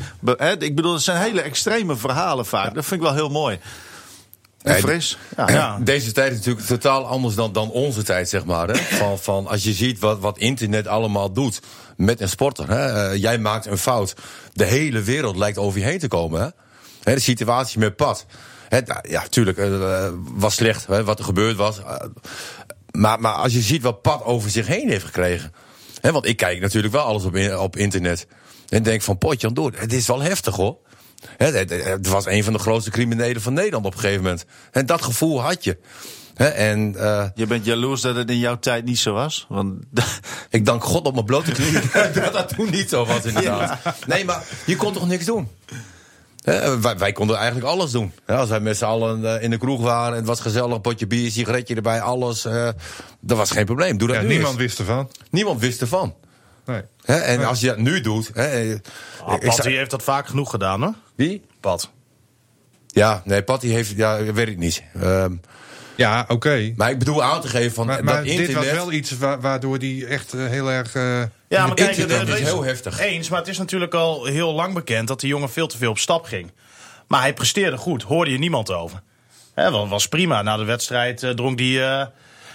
Ik 0.59 0.75
bedoel, 0.75 0.93
het 0.93 1.01
zijn 1.01 1.21
hele 1.21 1.41
extreme 1.41 1.95
verhalen 1.95 2.45
vaak. 2.45 2.73
Dat 2.73 2.85
vind 2.85 3.01
ik 3.01 3.07
wel 3.07 3.15
heel 3.15 3.29
mooi. 3.29 3.59
En 4.61 4.79
fris. 4.79 5.17
Ja. 5.37 5.49
Ja. 5.49 5.77
Deze 5.81 6.11
tijd 6.11 6.31
is 6.31 6.37
natuurlijk 6.37 6.65
totaal 6.65 7.05
anders 7.05 7.35
dan, 7.35 7.53
dan 7.53 7.71
onze 7.71 8.03
tijd, 8.03 8.29
zeg 8.29 8.45
maar. 8.45 8.67
Hè? 8.67 8.75
Van, 8.97 9.19
van 9.19 9.47
als 9.47 9.63
je 9.63 9.73
ziet 9.73 9.99
wat, 9.99 10.19
wat 10.19 10.37
internet 10.37 10.87
allemaal 10.87 11.31
doet 11.31 11.59
met 11.97 12.21
een 12.21 12.29
sporter. 12.29 12.69
Hè? 12.69 13.11
Eh, 13.11 13.21
jij 13.21 13.37
maakt 13.37 13.65
een 13.65 13.77
fout. 13.77 14.13
De 14.53 14.65
hele 14.65 15.01
wereld 15.01 15.35
lijkt 15.35 15.57
over 15.57 15.79
je 15.79 15.85
heen 15.85 15.99
te 15.99 16.07
komen. 16.07 16.41
Hè? 16.41 16.47
Hè, 17.03 17.13
de 17.13 17.19
situatie 17.19 17.79
met 17.79 17.95
Pat. 17.95 18.25
Nou, 18.85 18.99
ja, 19.09 19.23
tuurlijk, 19.29 19.57
eh, 19.57 20.07
was 20.35 20.55
slecht 20.55 20.87
hè, 20.87 21.03
wat 21.03 21.19
er 21.19 21.25
gebeurd 21.25 21.55
was. 21.55 21.79
Eh, 21.79 21.95
maar, 22.91 23.19
maar 23.19 23.33
als 23.33 23.53
je 23.53 23.61
ziet 23.61 23.81
wat 23.81 24.01
Pat 24.01 24.23
over 24.23 24.49
zich 24.49 24.67
heen 24.67 24.89
heeft 24.89 25.05
gekregen. 25.05 25.53
Want 26.01 26.25
ik 26.27 26.37
kijk 26.37 26.59
natuurlijk 26.61 26.93
wel 26.93 27.03
alles 27.03 27.23
op, 27.23 27.37
op 27.57 27.75
internet. 27.75 28.27
En 28.69 28.83
denk 28.83 29.01
van, 29.01 29.17
potjan 29.17 29.53
door. 29.53 29.71
Het 29.75 29.93
is 29.93 30.07
wel 30.07 30.21
heftig 30.21 30.55
hoor. 30.55 30.77
Het, 31.37 31.69
het- 31.69 32.07
was 32.07 32.25
een 32.25 32.43
van 32.43 32.53
de 32.53 32.59
grootste 32.59 32.91
criminelen 32.91 33.41
van 33.41 33.53
Nederland 33.53 33.85
op 33.85 33.93
een 33.93 33.99
gegeven 33.99 34.23
moment. 34.23 34.45
En 34.71 34.85
dat 34.85 35.01
gevoel 35.01 35.41
had 35.41 35.63
je. 35.63 35.77
En 36.35 36.95
eh, 36.97 37.25
Je 37.35 37.45
bent 37.45 37.65
jaloers 37.65 38.01
dat 38.01 38.15
het 38.15 38.29
in 38.29 38.37
jouw 38.39 38.59
tijd 38.59 38.85
niet 38.85 38.99
zo 38.99 39.13
was? 39.13 39.45
Want 39.49 39.73
ik 40.49 40.65
dank 40.65 40.83
God 40.83 41.05
op 41.05 41.13
mijn 41.13 41.25
blote 41.25 41.51
knieën 41.51 41.81
dat 42.13 42.33
dat 42.33 42.49
toen 42.55 42.69
niet 42.69 42.89
zo 42.89 43.05
was 43.05 43.25
inderdaad. 43.25 43.77
Nee, 44.07 44.25
maar 44.25 44.43
je 44.65 44.75
kon 44.75 44.93
toch 44.93 45.07
niks 45.07 45.25
doen? 45.25 45.47
Wij, 46.81 46.97
wij 46.97 47.11
konden 47.11 47.35
eigenlijk 47.37 47.67
alles 47.67 47.91
doen. 47.91 48.11
Hè, 48.25 48.35
als 48.35 48.49
wij 48.49 48.59
met 48.59 48.77
z'n 48.77 48.85
allen 48.85 49.35
eh, 49.37 49.43
in 49.43 49.49
de 49.49 49.57
kroeg 49.57 49.81
waren 49.81 50.11
en 50.11 50.17
het 50.17 50.25
was 50.27 50.39
gezellig, 50.39 50.81
potje 50.81 51.07
bier, 51.07 51.31
sigaretje 51.31 51.75
erbij, 51.75 52.01
alles. 52.01 52.45
eh, 52.45 52.69
dat 53.19 53.37
was 53.37 53.51
geen 53.51 53.65
probleem. 53.65 53.97
Doe 53.97 54.07
dat 54.07 54.17
Ja, 54.17 54.21
nu 54.23 54.27
niemand 54.27 54.49
eens. 54.53 54.61
wist 54.61 54.79
ervan. 54.79 55.09
niemand 55.29 55.59
wist 55.59 55.81
ervan. 55.81 56.15
Nee. 56.65 56.81
Hè, 57.01 57.15
en 57.17 57.45
als 57.45 57.59
je 57.59 57.67
dat 57.67 57.77
nu 57.77 58.01
doet... 58.01 58.31
Hè, 58.33 58.43
eh, 58.47 58.79
Ah, 59.25 59.33
ik 59.33 59.39
Pat, 59.45 59.55
zou- 59.55 59.67
die 59.67 59.77
heeft 59.77 59.91
dat 59.91 60.03
vaak 60.03 60.27
genoeg 60.27 60.49
gedaan, 60.49 60.81
hoor. 60.81 60.93
Wie? 61.15 61.41
Pat. 61.59 61.89
Ja, 62.87 63.21
nee, 63.25 63.43
Patty 63.43 63.67
heeft, 63.67 63.89
ja, 63.95 64.23
weet 64.33 64.47
ik 64.47 64.57
niet. 64.57 64.83
Ehm, 65.01 65.33
Ja, 65.95 66.25
oké. 66.27 66.73
Maar 66.75 66.89
ik 66.89 66.99
bedoel 66.99 67.23
aan 67.23 67.41
te 67.41 67.47
geven 67.47 67.71
van 67.73 67.85
Maar, 67.85 67.95
dat 67.95 68.05
maar 68.05 68.25
internet... 68.25 68.45
dit 68.47 68.55
was 68.55 68.65
wel 68.71 68.91
iets 68.91 69.17
wa- 69.17 69.39
waardoor 69.39 69.79
die 69.79 70.05
echt 70.07 70.33
eh, 70.33 70.45
heel 70.45 70.71
erg... 70.71 70.95
eh, 70.95 71.21
Ja, 71.47 71.65
maar 71.65 71.75
kijk, 71.75 71.97
er 71.97 72.29
is 72.29 72.39
heel 72.39 72.63
heftig. 72.63 72.99
Eens, 72.99 73.29
maar 73.29 73.39
het 73.39 73.47
is 73.47 73.57
natuurlijk 73.57 73.93
al 73.93 74.25
heel 74.25 74.53
lang 74.53 74.73
bekend 74.73 75.07
dat 75.07 75.19
die 75.19 75.29
jongen 75.29 75.49
veel 75.49 75.67
te 75.67 75.77
veel 75.77 75.89
op 75.89 75.97
stap 75.97 76.25
ging. 76.25 76.51
Maar 77.07 77.21
hij 77.21 77.33
presteerde 77.33 77.77
goed, 77.77 78.03
hoorde 78.03 78.31
je 78.31 78.37
niemand 78.37 78.71
over. 78.71 79.01
Hè, 79.53 79.71
was, 79.71 79.89
was 79.89 80.07
prima. 80.07 80.41
Na 80.41 80.57
de 80.57 80.63
wedstrijd 80.63 81.23
eh, 81.23 81.29
dronk 81.31 81.59
hij 81.59 81.99
eh, 81.99 82.05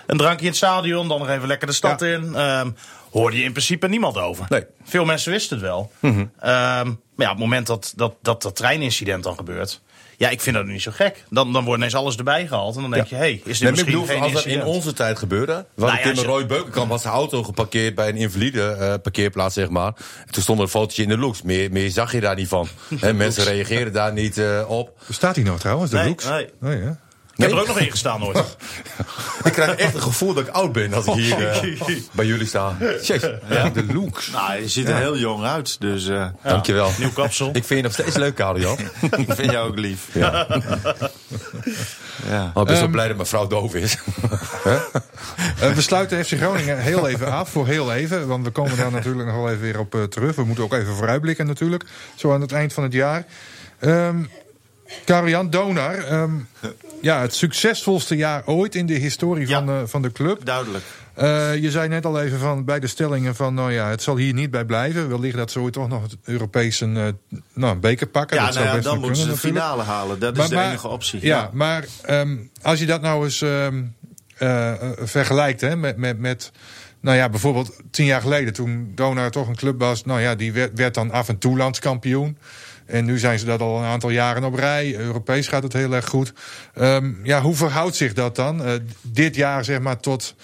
een 0.07 0.17
drankje 0.17 0.41
in 0.45 0.47
het 0.49 0.57
stadion, 0.57 1.09
dan 1.09 1.19
nog 1.19 1.29
even 1.29 1.49
lekker 1.49 1.67
de 1.67 1.73
stad 1.73 2.01
Ja. 2.01 2.07
in. 2.07 2.35
Ehm, 2.35 2.71
hoorde 3.11 3.37
je 3.37 3.43
in 3.43 3.53
principe 3.53 3.89
niemand 3.89 4.17
over. 4.17 4.47
Nee. 4.49 4.65
Veel 4.85 5.05
mensen 5.05 5.33
wisten 5.33 5.57
het 5.57 5.67
wel. 5.67 5.91
Ehm, 6.01 6.27
maar 6.41 6.87
ja, 7.17 7.25
op 7.25 7.31
het 7.31 7.39
moment 7.39 7.67
dat 7.67 7.93
dat, 7.97 8.15
dat, 8.23 8.43
dat 8.43 8.57
treinincident 8.57 9.23
dan 9.23 9.37
gebeurt... 9.37 9.81
Ja, 10.21 10.29
ik 10.29 10.41
vind 10.41 10.57
dat 10.57 10.67
niet 10.67 10.83
zo 10.83 10.91
gek. 10.95 11.25
Dan, 11.31 11.53
dan 11.53 11.65
wordt 11.65 11.79
ineens 11.79 11.95
alles 11.95 12.17
erbij 12.17 12.47
gehaald. 12.47 12.75
En 12.77 12.81
dan 12.81 12.91
denk 12.91 13.07
je, 13.07 13.15
hé, 13.15 13.21
hey, 13.21 13.41
is 13.45 13.59
dit 13.59 13.61
Nee, 13.61 13.71
misschien 13.71 13.93
bedoel, 13.93 14.07
geen 14.07 14.21
als 14.21 14.33
dat 14.33 14.45
in 14.45 14.65
onze 14.65 14.93
tijd 14.93 15.19
gebeurde. 15.19 15.65
We 15.75 15.85
Nou 15.85 15.99
ja, 15.99 16.13
Tim 16.13 16.25
Roy 16.25 16.47
Beukenkamp 16.47 16.91
had 16.91 17.01
zijn 17.01 17.15
auto 17.15 17.43
geparkeerd 17.43 17.95
bij 17.95 18.09
een 18.09 18.17
invalide 18.17 18.63
eh, 18.63 18.95
parkeerplaats, 19.03 19.55
zeg 19.55 19.69
maar. 19.69 19.93
En 20.27 20.33
toen 20.33 20.43
stond 20.43 20.59
er 20.59 20.65
een 20.65 20.71
fotootje 20.71 21.03
in 21.03 21.09
de 21.09 21.19
looks. 21.19 21.43
Meer, 21.43 21.73
meer 21.73 21.91
zag 21.91 22.13
je 22.13 22.21
daar 22.21 22.35
niet 22.35 22.49
van. 22.49 22.69
Hè, 23.01 23.13
mensen 23.13 23.45
reageren 23.45 23.93
daar 23.93 24.13
niet 24.13 24.39
eh, 24.39 24.65
op. 24.69 24.99
Staat 25.11 25.35
hij 25.35 25.45
nog 25.45 25.59
trouwens, 25.59 25.91
de 25.91 25.97
Nee, 25.97 26.09
looks? 26.09 26.29
nee. 26.29 26.49
Oh, 26.63 26.83
ja. 26.83 26.99
Ik 27.41 27.47
heb 27.47 27.57
er 27.57 27.61
ook 27.61 27.67
nog 27.67 27.79
in 27.81 27.91
gestaan 27.91 28.21
nooit. 28.21 28.39
Ik 29.45 29.53
krijg 29.53 29.75
echt 29.75 29.93
het 29.93 30.03
gevoel 30.03 30.35
dat 30.35 30.47
ik 30.47 30.53
oud 30.53 30.73
ben 30.73 30.95
als 30.95 31.07
ik 31.07 31.13
hier 31.13 31.49
eh, 31.49 31.97
bij 32.13 32.27
jullie 32.27 32.47
sta. 32.47 32.77
Jeez, 33.03 33.23
Ja, 33.49 33.71
de 33.71 33.85
looks. 33.93 34.31
Nou, 34.31 34.61
je 34.61 34.69
ziet 34.69 34.89
er 34.89 34.97
heel 34.97 35.17
jong 35.17 35.45
uit, 35.45 35.81
dus 35.81 36.09
eh, 36.09 36.27
dankjewel. 36.43 36.91
Nieuw 36.99 37.13
kapsel. 37.13 37.49
Ik 37.49 37.65
vind 37.65 37.69
je 37.69 37.83
nog 37.83 37.93
steeds 37.93 38.17
leuk, 38.17 38.35
Karel 38.35 38.61
Jan. 38.61 38.79
ik 39.27 39.33
vind 39.33 39.51
jou 39.51 39.69
ook 39.69 39.79
lief. 39.79 40.09
Ja. 40.13 40.47
Ja. 42.29 42.51
Maar 42.55 42.63
ik 42.63 42.69
ben 42.69 42.77
zo 42.77 42.83
Ehm, 42.83 42.91
blij 42.91 43.07
dat 43.07 43.17
mijn 43.17 43.29
vrouw 43.29 43.47
doof 43.47 43.75
is. 43.75 43.97
Eh, 45.61 45.73
we 45.73 45.81
sluiten 45.81 46.25
FC 46.25 46.37
Groningen 46.37 46.79
heel 46.79 47.09
even 47.09 47.33
af, 47.33 47.51
voor 47.51 47.67
heel 47.67 47.93
even. 47.93 48.27
Want 48.27 48.45
we 48.45 48.51
komen 48.51 48.77
daar 48.77 48.91
natuurlijk 48.91 49.27
nog 49.27 49.37
wel 49.37 49.49
even 49.49 49.61
weer 49.61 49.79
op 49.79 50.07
terug. 50.09 50.37
We 50.37 50.45
moeten 50.45 50.65
ook 50.65 50.75
even 50.75 50.95
vooruitblikken 50.95 51.47
natuurlijk, 51.47 51.85
zo 52.15 52.33
aan 52.33 52.41
het 52.41 52.53
eind 52.53 52.73
van 52.73 52.83
het 52.83 52.93
jaar. 52.93 53.25
Ehm 53.79 54.17
Karel-Jan 55.05 55.51
Donar, 55.51 55.99
ehm, 55.99 56.31
ja, 57.01 57.21
het 57.21 57.35
succesvolste 57.35 58.17
jaar 58.17 58.43
ooit 58.47 58.75
in 58.75 58.87
de 58.87 58.95
historie 58.95 59.49
Ja. 59.49 59.57
van, 59.57 59.67
de, 59.67 59.83
van 59.87 60.03
de 60.03 60.13
club. 60.13 60.45
Duidelijk. 60.45 60.85
Eh, 61.15 61.57
je 61.57 61.71
zei 61.71 61.89
net 61.89 62.07
al 62.07 62.21
even 62.21 62.39
van, 62.39 62.65
bij 62.65 62.81
de 62.81 62.87
stellingen 62.87 63.35
van, 63.35 63.55
nou 63.55 63.73
ja, 63.73 63.89
het 63.89 64.03
zal 64.03 64.17
hier 64.17 64.35
niet 64.35 64.51
bij 64.51 64.65
blijven. 64.65 65.09
Wellicht 65.09 65.37
dat 65.37 65.51
ze 65.51 65.61
ooit 65.61 65.73
toch 65.73 65.89
nog 65.89 66.03
het 66.03 66.17
Europese 66.25 66.85
eh, 66.85 67.39
nou, 67.53 67.77
beker 67.77 68.07
pakken. 68.07 68.37
Ja, 68.37 68.45
dat 68.45 68.55
nou 68.55 68.67
zou 68.67 68.77
ja, 68.77 68.83
best 68.83 68.85
dan 68.93 68.99
moeten 68.99 69.17
ze 69.17 69.25
de 69.25 69.31
natuurlijk. 69.31 69.57
finale 69.57 69.83
halen. 69.83 70.19
Dat 70.19 70.39
is 70.39 70.49
de 70.49 70.61
enige 70.61 70.89
optie. 70.89 71.19
Ja, 71.23 71.51
maar 71.53 71.85
ehm, 72.03 72.37
als 72.63 72.79
je 72.79 72.87
dat 72.87 73.01
nou 73.01 73.25
eens 73.25 73.43
ehm, 73.43 73.83
eh, 74.41 74.71
eh, 74.71 74.91
vergelijkt 74.99 75.61
hè, 75.61 75.77
met, 75.77 75.97
met, 75.97 76.19
met, 76.19 76.51
nou 77.01 77.17
ja, 77.17 77.29
bijvoorbeeld 77.29 77.77
tien 77.91 78.05
jaar 78.07 78.21
geleden, 78.21 78.53
toen 78.53 78.93
Donar 78.95 79.31
toch 79.31 79.49
een 79.49 79.57
club 79.57 79.79
was, 79.79 80.05
nou 80.05 80.21
ja, 80.21 80.35
die 80.35 80.53
werd, 80.53 80.71
werd 80.75 80.95
dan 80.95 81.11
af 81.11 81.29
en 81.29 81.39
toe 81.39 81.57
landskampioen. 81.57 82.39
En 82.91 83.05
nu 83.05 83.19
zijn 83.19 83.39
ze 83.39 83.45
dat 83.45 83.61
al 83.61 83.79
een 83.79 83.85
aantal 83.85 84.11
jaren 84.11 84.45
op 84.45 84.55
rij. 84.55 84.97
Europees 84.97 85.49
gaat 85.49 85.63
het 85.63 85.73
heel 85.73 85.93
erg 85.93 86.09
goed. 86.09 86.33
Ehm, 86.75 87.13
ja, 87.23 87.41
hoe 87.41 87.55
verhoudt 87.55 87.97
zich 87.97 88.13
dat 88.13 88.37
dan? 88.37 88.65
eh, 88.65 88.73
dit 89.03 89.35
jaar, 89.35 89.65
zeg 89.65 89.81
maar, 89.81 90.01
tot 90.01 90.35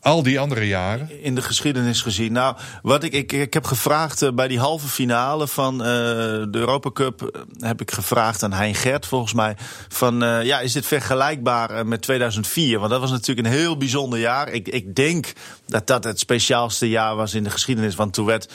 al 0.00 0.22
die 0.22 0.40
andere 0.40 0.66
jaren? 0.66 1.22
in 1.22 1.34
de 1.34 1.42
geschiedenis 1.42 2.02
gezien. 2.02 2.32
Nou, 2.32 2.56
wat 2.82 3.02
ik, 3.02 3.12
ik, 3.12 3.32
ik 3.32 3.54
heb 3.54 3.64
gevraagd 3.64 4.22
eh, 4.22 4.32
bij 4.32 4.48
die 4.48 4.58
halve 4.58 4.88
finale 4.88 5.48
van 5.48 5.80
eh, 5.80 5.86
de 5.86 6.48
Europa 6.52 6.90
Cup. 6.90 7.22
eh, 7.22 7.68
heb 7.68 7.80
ik 7.80 7.90
gevraagd 7.90 8.42
aan 8.42 8.52
Hein 8.52 8.74
Gert, 8.74 9.06
volgens 9.06 9.32
mij. 9.32 9.56
Van 9.88 10.18
ja, 10.44 10.60
is 10.60 10.72
dit 10.72 10.86
vergelijkbaar 10.86 11.86
met 11.86 12.02
2004? 12.02 12.78
Want 12.78 12.90
dat 12.90 13.00
was 13.00 13.10
natuurlijk 13.10 13.46
een 13.46 13.54
heel 13.54 13.76
bijzonder 13.76 14.18
jaar. 14.18 14.48
Ik, 14.48 14.68
ik 14.68 14.94
denk 14.94 15.32
dat 15.66 15.86
dat 15.86 16.04
het 16.04 16.18
speciaalste 16.18 16.88
jaar 16.88 17.16
was 17.16 17.34
in 17.34 17.44
de 17.44 17.50
geschiedenis. 17.50 17.94
Want 17.94 18.12
toen 18.12 18.26
werd 18.26 18.52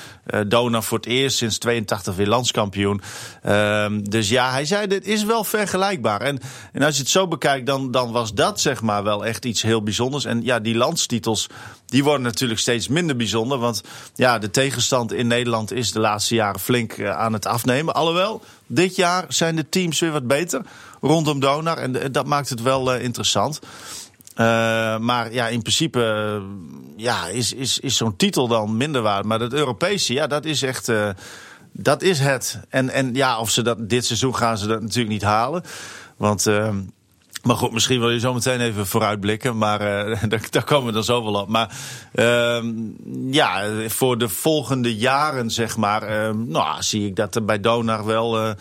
Dona 0.47 0.81
voor 0.81 0.97
het 0.97 1.07
eerst 1.07 1.37
sinds 1.37 1.57
82 1.57 2.15
weer 2.15 2.27
landskampioen. 2.27 3.01
Ehm, 3.41 4.01
dus 4.01 4.29
ja, 4.29 4.51
hij 4.51 4.65
zei: 4.65 4.87
dit 4.87 5.05
is 5.05 5.23
wel 5.23 5.43
vergelijkbaar. 5.43 6.21
En, 6.21 6.39
en 6.71 6.81
als 6.81 6.95
je 6.95 7.01
het 7.01 7.11
zo 7.11 7.27
bekijkt, 7.27 7.65
dan, 7.65 7.91
dan 7.91 8.11
was 8.11 8.33
dat 8.33 8.61
zeg 8.61 8.81
maar 8.81 9.03
wel 9.03 9.25
echt 9.25 9.45
iets 9.45 9.61
heel 9.61 9.83
bijzonders. 9.83 10.25
En 10.25 10.43
ja, 10.43 10.59
die 10.59 10.75
die 11.85 12.03
worden 12.03 12.21
natuurlijk 12.21 12.59
steeds 12.59 12.87
minder 12.87 13.15
bijzonder. 13.15 13.57
Want 13.57 13.83
ja, 14.15 14.39
de 14.39 14.49
tegenstand 14.49 15.13
in 15.13 15.27
Nederland 15.27 15.71
is 15.71 15.91
de 15.91 15.99
laatste 15.99 16.35
jaren 16.35 16.59
flink 16.59 16.91
eh, 16.91 17.17
aan 17.17 17.33
het 17.33 17.45
afnemen. 17.45 17.93
Alhoewel, 17.93 18.41
dit 18.67 18.95
jaar 18.95 19.25
zijn 19.27 19.55
de 19.55 19.69
teams 19.69 19.99
weer 19.99 20.11
wat 20.11 20.27
beter 20.27 20.61
rondom 21.01 21.39
Donar. 21.39 21.77
En 21.77 22.01
eh, 22.01 22.07
dat 22.11 22.25
maakt 22.25 22.49
het 22.49 22.61
wel 22.61 22.93
eh, 22.93 23.03
interessant. 23.03 23.59
Maar 24.99 25.33
ja, 25.33 25.47
in 25.47 25.61
principe 25.61 26.41
ja, 26.95 27.27
is, 27.27 27.53
is, 27.53 27.79
is 27.79 27.97
zo'n 27.97 28.15
titel 28.15 28.47
dan 28.47 28.77
minder 28.77 29.01
waard. 29.01 29.25
Maar 29.25 29.39
dat 29.39 29.53
Europese, 29.53 30.13
ja, 30.13 30.27
dat 30.27 30.45
is 30.45 30.61
echt. 30.61 30.91
dat 31.71 32.01
is 32.01 32.19
het. 32.19 32.59
En, 32.69 32.89
en 32.89 33.13
ja, 33.13 33.39
of 33.39 33.49
ze 33.49 33.61
dat 33.61 33.89
dit 33.89 34.05
seizoen 34.05 34.35
gaan 34.35 34.57
ze 34.57 34.67
dat 34.67 34.81
natuurlijk 34.81 35.09
niet 35.09 35.21
halen. 35.21 35.63
Want. 36.17 36.45
Maar 37.45 37.55
goed, 37.55 37.71
misschien 37.71 37.99
wil 37.99 38.09
je 38.09 38.19
zo 38.19 38.33
meteen 38.33 38.59
even 38.61 38.87
vooruitblikken. 38.87 39.57
Maar 39.57 39.81
eh, 39.81 40.23
daar, 40.29 40.47
daar 40.49 40.63
komen 40.63 40.85
we 40.87 40.91
dan 40.91 41.03
zo 41.03 41.23
wel 41.23 41.41
op. 41.41 41.47
Maar 41.49 41.77
ehm, 42.13 42.73
ja, 43.31 43.63
voor 43.87 44.17
de 44.17 44.29
volgende 44.29 44.95
jaren, 44.95 45.49
zeg 45.51 45.77
maar. 45.77 46.03
ehm, 46.03 46.47
nou, 46.47 46.81
zie 46.83 47.07
ik 47.07 47.15
dat 47.15 47.35
er 47.35 47.45
bij 47.45 47.59
Donar 47.59 48.05
wel. 48.05 48.39
eh, 48.39 48.51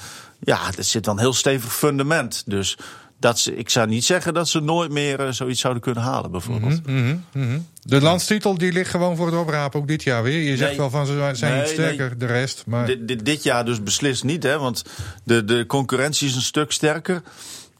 ja, 0.40 0.58
er 0.76 0.84
zit 0.84 1.04
dan 1.04 1.18
heel 1.18 1.32
stevig 1.32 1.74
fundament. 1.74 2.42
Dus 2.46 2.76
dat 3.18 3.38
ze, 3.38 3.56
ik 3.56 3.70
zou 3.70 3.88
niet 3.88 4.04
zeggen 4.04 4.34
dat 4.34 4.48
ze 4.48 4.60
nooit 4.60 4.90
meer 4.90 5.20
eh, 5.20 5.30
zoiets 5.32 5.60
zouden 5.60 5.82
kunnen 5.82 6.02
halen, 6.02 6.30
bijvoorbeeld. 6.30 6.86
Mhm, 6.86 7.16
mhm. 7.32 7.58
De 7.82 8.00
landstitel 8.00 8.58
die 8.58 8.72
ligt 8.72 8.90
gewoon 8.90 9.16
voor 9.16 9.26
het 9.26 9.34
oprapen, 9.36 9.80
ook 9.80 9.88
dit 9.88 10.02
jaar 10.02 10.22
weer. 10.22 10.40
Je 10.50 10.56
zegt 10.56 10.68
Nee. 10.70 10.78
wel 10.78 10.90
van 10.90 11.06
ze 11.06 11.30
zijn 11.32 11.52
Nee, 11.52 11.60
niet 11.60 11.70
sterker, 11.70 12.18
de 12.18 12.26
rest. 12.26 12.62
Maar 12.66 12.86
Dit, 12.86 13.08
dit, 13.08 13.24
dit 13.24 13.42
jaar 13.42 13.64
dus 13.64 13.82
beslist 13.82 14.24
niet, 14.24 14.42
hè? 14.42 14.58
Want 14.58 14.84
de, 15.24 15.44
de 15.44 15.64
concurrentie 15.66 16.28
is 16.28 16.34
een 16.34 16.42
stuk 16.42 16.72
sterker. 16.72 17.22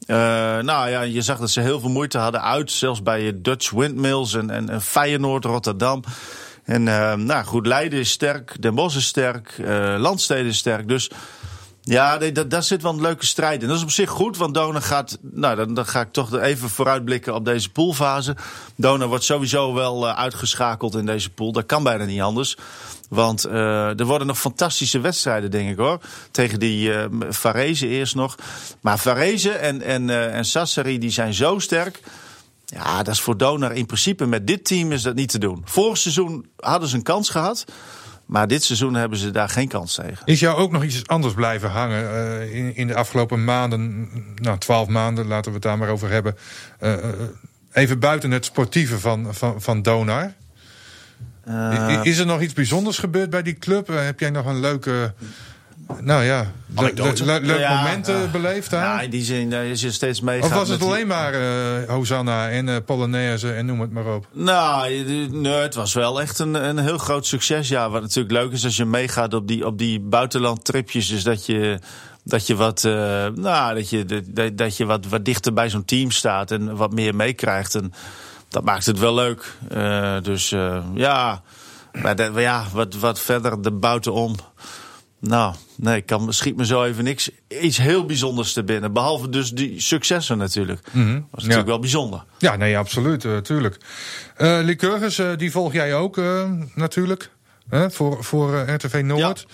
Eh, 0.05 0.17
nou 0.59 0.89
ja, 0.89 1.01
je 1.01 1.21
zag 1.21 1.39
dat 1.39 1.49
ze 1.49 1.61
heel 1.61 1.79
veel 1.79 1.89
moeite 1.89 2.17
hadden 2.17 2.41
uit, 2.41 2.71
zelfs 2.71 3.03
bij 3.03 3.33
Dutch 3.35 3.69
Windmills 3.69 4.33
en, 4.33 4.49
en, 4.49 4.69
en 4.69 4.81
Feyenoord, 4.81 5.45
Rotterdam. 5.45 6.03
En 6.63 6.87
eh, 6.87 7.13
nou 7.13 7.45
goed, 7.45 7.67
Leiden 7.67 7.99
is 7.99 8.11
sterk, 8.11 8.61
Den 8.61 8.75
Bosch 8.75 8.97
is 8.97 9.05
sterk, 9.05 9.57
eh 9.57 9.95
Landsteden 9.97 10.45
is 10.45 10.57
sterk. 10.57 10.87
Dus 10.87 11.11
ja, 11.81 12.17
nee, 12.17 12.31
daar 12.31 12.63
zit 12.63 12.81
wel 12.81 12.93
een 12.93 13.01
leuke 13.01 13.25
strijd 13.25 13.61
in. 13.61 13.67
Dat 13.67 13.77
is 13.77 13.83
op 13.83 13.91
zich 13.91 14.09
goed, 14.09 14.37
want 14.37 14.53
Dona 14.53 14.79
gaat. 14.79 15.17
Nou, 15.21 15.55
dan, 15.55 15.73
dan 15.73 15.85
ga 15.85 16.01
ik 16.01 16.11
toch 16.11 16.39
even 16.39 16.69
vooruitblikken 16.69 17.35
op 17.35 17.45
deze 17.45 17.69
poolfase. 17.69 18.35
Dona 18.75 19.07
wordt 19.07 19.23
sowieso 19.23 19.73
wel 19.73 20.07
uitgeschakeld 20.07 20.95
in 20.95 21.05
deze 21.05 21.29
pool. 21.29 21.51
Dat 21.51 21.65
kan 21.65 21.83
bijna 21.83 22.05
niet 22.05 22.21
anders. 22.21 22.57
Want 23.09 23.43
eh, 23.43 23.99
er 23.99 24.05
worden 24.05 24.27
nog 24.27 24.39
fantastische 24.39 24.99
wedstrijden, 24.99 25.51
denk 25.51 25.69
ik 25.69 25.77
hoor. 25.77 25.99
Tegen 26.31 26.59
die 26.59 26.93
eh 26.93 27.05
Varese 27.29 27.87
eerst 27.87 28.15
nog. 28.15 28.35
Maar 28.81 28.99
Varese 28.99 29.51
en, 29.51 29.81
en, 29.81 30.09
eh, 30.09 30.35
en 30.35 30.45
Sassari 30.45 30.99
die 30.99 31.09
zijn 31.09 31.33
zo 31.33 31.59
sterk. 31.59 31.99
Ja, 32.65 33.03
dat 33.03 33.13
is 33.13 33.21
voor 33.21 33.37
Donar 33.37 33.73
in 33.73 33.85
principe 33.85 34.25
met 34.25 34.47
dit 34.47 34.65
team 34.65 34.91
is 34.91 35.01
dat 35.01 35.15
niet 35.15 35.29
te 35.29 35.37
doen. 35.37 35.61
Vorig 35.65 35.97
seizoen 35.97 36.45
hadden 36.59 36.89
ze 36.89 36.95
een 36.95 37.03
kans 37.03 37.29
gehad. 37.29 37.65
Maar 38.25 38.47
dit 38.47 38.63
seizoen 38.63 38.93
hebben 38.93 39.17
ze 39.17 39.31
daar 39.31 39.49
geen 39.49 39.67
kans 39.67 39.93
tegen. 39.93 40.25
is 40.25 40.39
jou 40.39 40.57
ook 40.57 40.71
nog 40.71 40.83
iets 40.83 41.07
anders 41.07 41.33
blijven 41.33 41.69
hangen 41.69 42.51
in, 42.51 42.75
in 42.75 42.87
de 42.87 42.95
afgelopen 42.95 43.43
maanden? 43.43 44.09
Nou, 44.35 44.57
twaalf 44.57 44.87
maanden, 44.87 45.27
laten 45.27 45.51
we 45.51 45.57
het 45.57 45.61
daar 45.61 45.77
maar 45.77 45.89
over 45.89 46.09
hebben. 46.09 46.35
Even 47.73 47.99
buiten 47.99 48.31
het 48.31 48.45
sportieve 48.45 48.99
van, 48.99 49.33
van, 49.33 49.61
van 49.61 49.81
Donar. 49.81 50.33
I- 51.49 51.99
is 52.09 52.17
er 52.17 52.25
nog 52.25 52.41
iets 52.41 52.53
bijzonders 52.53 52.97
gebeurd 52.97 53.29
bij 53.29 53.41
die 53.41 53.53
club? 53.57 53.89
Eh, 53.89 54.03
heb 54.03 54.19
jij 54.19 54.29
nog 54.29 54.45
een 54.45 54.59
leuke. 54.59 55.13
Nou 56.01 56.23
ja, 56.23 56.39
le- 56.75 56.79
Anekdote. 56.79 57.25
le- 57.25 57.39
leuk 57.41 57.59
Ja, 57.59 57.81
moment 57.83 58.07
eh, 58.07 58.15
beleefd 58.31 58.69
daar? 58.69 58.83
Ja, 58.83 59.01
in 59.01 59.09
die 59.09 59.23
zin 59.23 59.53
eh, 59.53 59.69
is 59.69 59.81
je 59.81 59.91
steeds 59.91 60.21
mee. 60.21 60.41
of 60.41 60.49
was 60.53 60.69
het 60.69 60.81
alleen 60.81 61.07
maar 61.07 61.33
eh, 61.33 61.89
Hosanna 61.89 62.49
en 62.49 62.69
eh, 62.69 62.75
Polonaise 62.85 63.51
en 63.53 63.65
noem 63.65 63.81
het 63.81 63.91
maar 63.91 64.15
op? 64.15 64.27
Nou, 64.31 64.89
nee, 65.31 65.53
het 65.53 65.75
was 65.75 65.93
wel 65.93 66.21
echt 66.21 66.39
een, 66.39 66.53
een 66.53 66.77
heel 66.77 66.97
groot 66.97 67.25
succesjaar. 67.25 67.89
Wat 67.89 68.01
natuurlijk 68.01 68.33
leuk 68.33 68.51
is 68.51 68.63
als 68.63 68.77
je 68.77 68.85
meegaat 68.85 69.33
op 69.33 69.47
die, 69.47 69.65
op 69.65 69.77
die 69.77 69.99
buitenlandtripjes. 69.99 71.07
Dus 71.07 71.23
dat 71.23 71.45
je, 71.45 71.79
dat 72.23 72.47
je, 72.47 72.55
wat, 72.55 72.83
eh, 72.83 72.91
nou, 73.35 73.75
dat 73.75 73.89
je, 73.89 74.05
dat, 74.27 74.57
dat 74.57 74.77
je 74.77 74.85
wat, 74.85 75.05
wat 75.05 75.25
dichter 75.25 75.53
bij 75.53 75.69
zo'n 75.69 75.85
team 75.85 76.11
staat 76.11 76.51
en 76.51 76.75
wat 76.75 76.93
meer 76.93 77.15
meekrijgt. 77.15 77.75
En 77.75 77.93
dat 78.55 78.63
maakt 78.63 78.85
het 78.85 78.99
wel 78.99 79.13
leuk. 79.13 79.55
Eh, 79.69 80.21
dus 80.21 80.51
eh, 80.51 80.83
ja, 80.93 81.41
maar 82.01 82.41
ja 82.41 82.65
wat, 82.73 82.95
wat 82.95 83.19
verder 83.19 83.61
de 83.61 83.71
buitenom. 83.71 84.35
Nou, 85.19 85.55
nee, 85.75 85.97
ik 85.97 86.05
kan, 86.05 86.33
schiet 86.33 86.55
me 86.55 86.65
zo 86.65 86.83
even 86.83 87.03
niks 87.03 87.29
iets 87.47 87.77
heel 87.77 88.05
bijzonders 88.05 88.53
te 88.53 88.63
binnen. 88.63 88.93
Behalve 88.93 89.29
dus 89.29 89.51
die 89.51 89.79
successen 89.81 90.37
natuurlijk. 90.37 90.79
was 90.93 91.03
natuurlijk 91.31 91.59
Ja. 91.59 91.65
wel 91.65 91.79
bijzonder. 91.79 92.23
Ja, 92.37 92.55
nee, 92.55 92.77
absoluut, 92.77 93.25
eh, 93.25 93.37
tuurlijk. 93.37 93.77
Eh 94.35 94.59
Lycurgus, 94.63 95.21
die 95.37 95.51
volg 95.51 95.73
jij 95.73 95.95
ook 95.95 96.19
natuurlijk. 96.75 97.29
Hè, 97.69 97.91
voor 97.91 98.23
voor 98.23 98.59
RTV 98.59 99.01
Noord. 99.05 99.47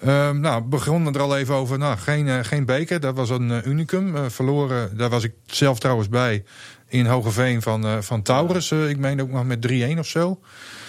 Ehm, 0.00 0.40
nou, 0.40 0.62
we 0.62 0.68
begonnen 0.68 1.14
er 1.14 1.20
al 1.20 1.36
even 1.36 1.54
over. 1.54 1.78
Nou, 1.78 1.96
geen, 1.98 2.44
geen 2.44 2.64
beker, 2.64 3.00
dat 3.00 3.16
was 3.16 3.30
een 3.30 3.68
unicum. 3.68 4.30
Verloren, 4.30 4.96
daar 4.96 5.10
was 5.10 5.24
ik 5.24 5.32
zelf 5.46 5.78
trouwens 5.78 6.08
bij. 6.08 6.44
In 6.88 7.06
Hogeveen 7.06 7.62
van, 7.62 7.84
eh, 7.86 7.96
van 8.00 8.22
Taurus. 8.22 8.70
Eh, 8.70 8.88
ik 8.88 8.98
meen 8.98 9.20
ook 9.20 9.30
nog 9.30 9.44
met 9.44 9.60
3-1 9.60 9.98
of 9.98 10.06
zo. 10.06 10.40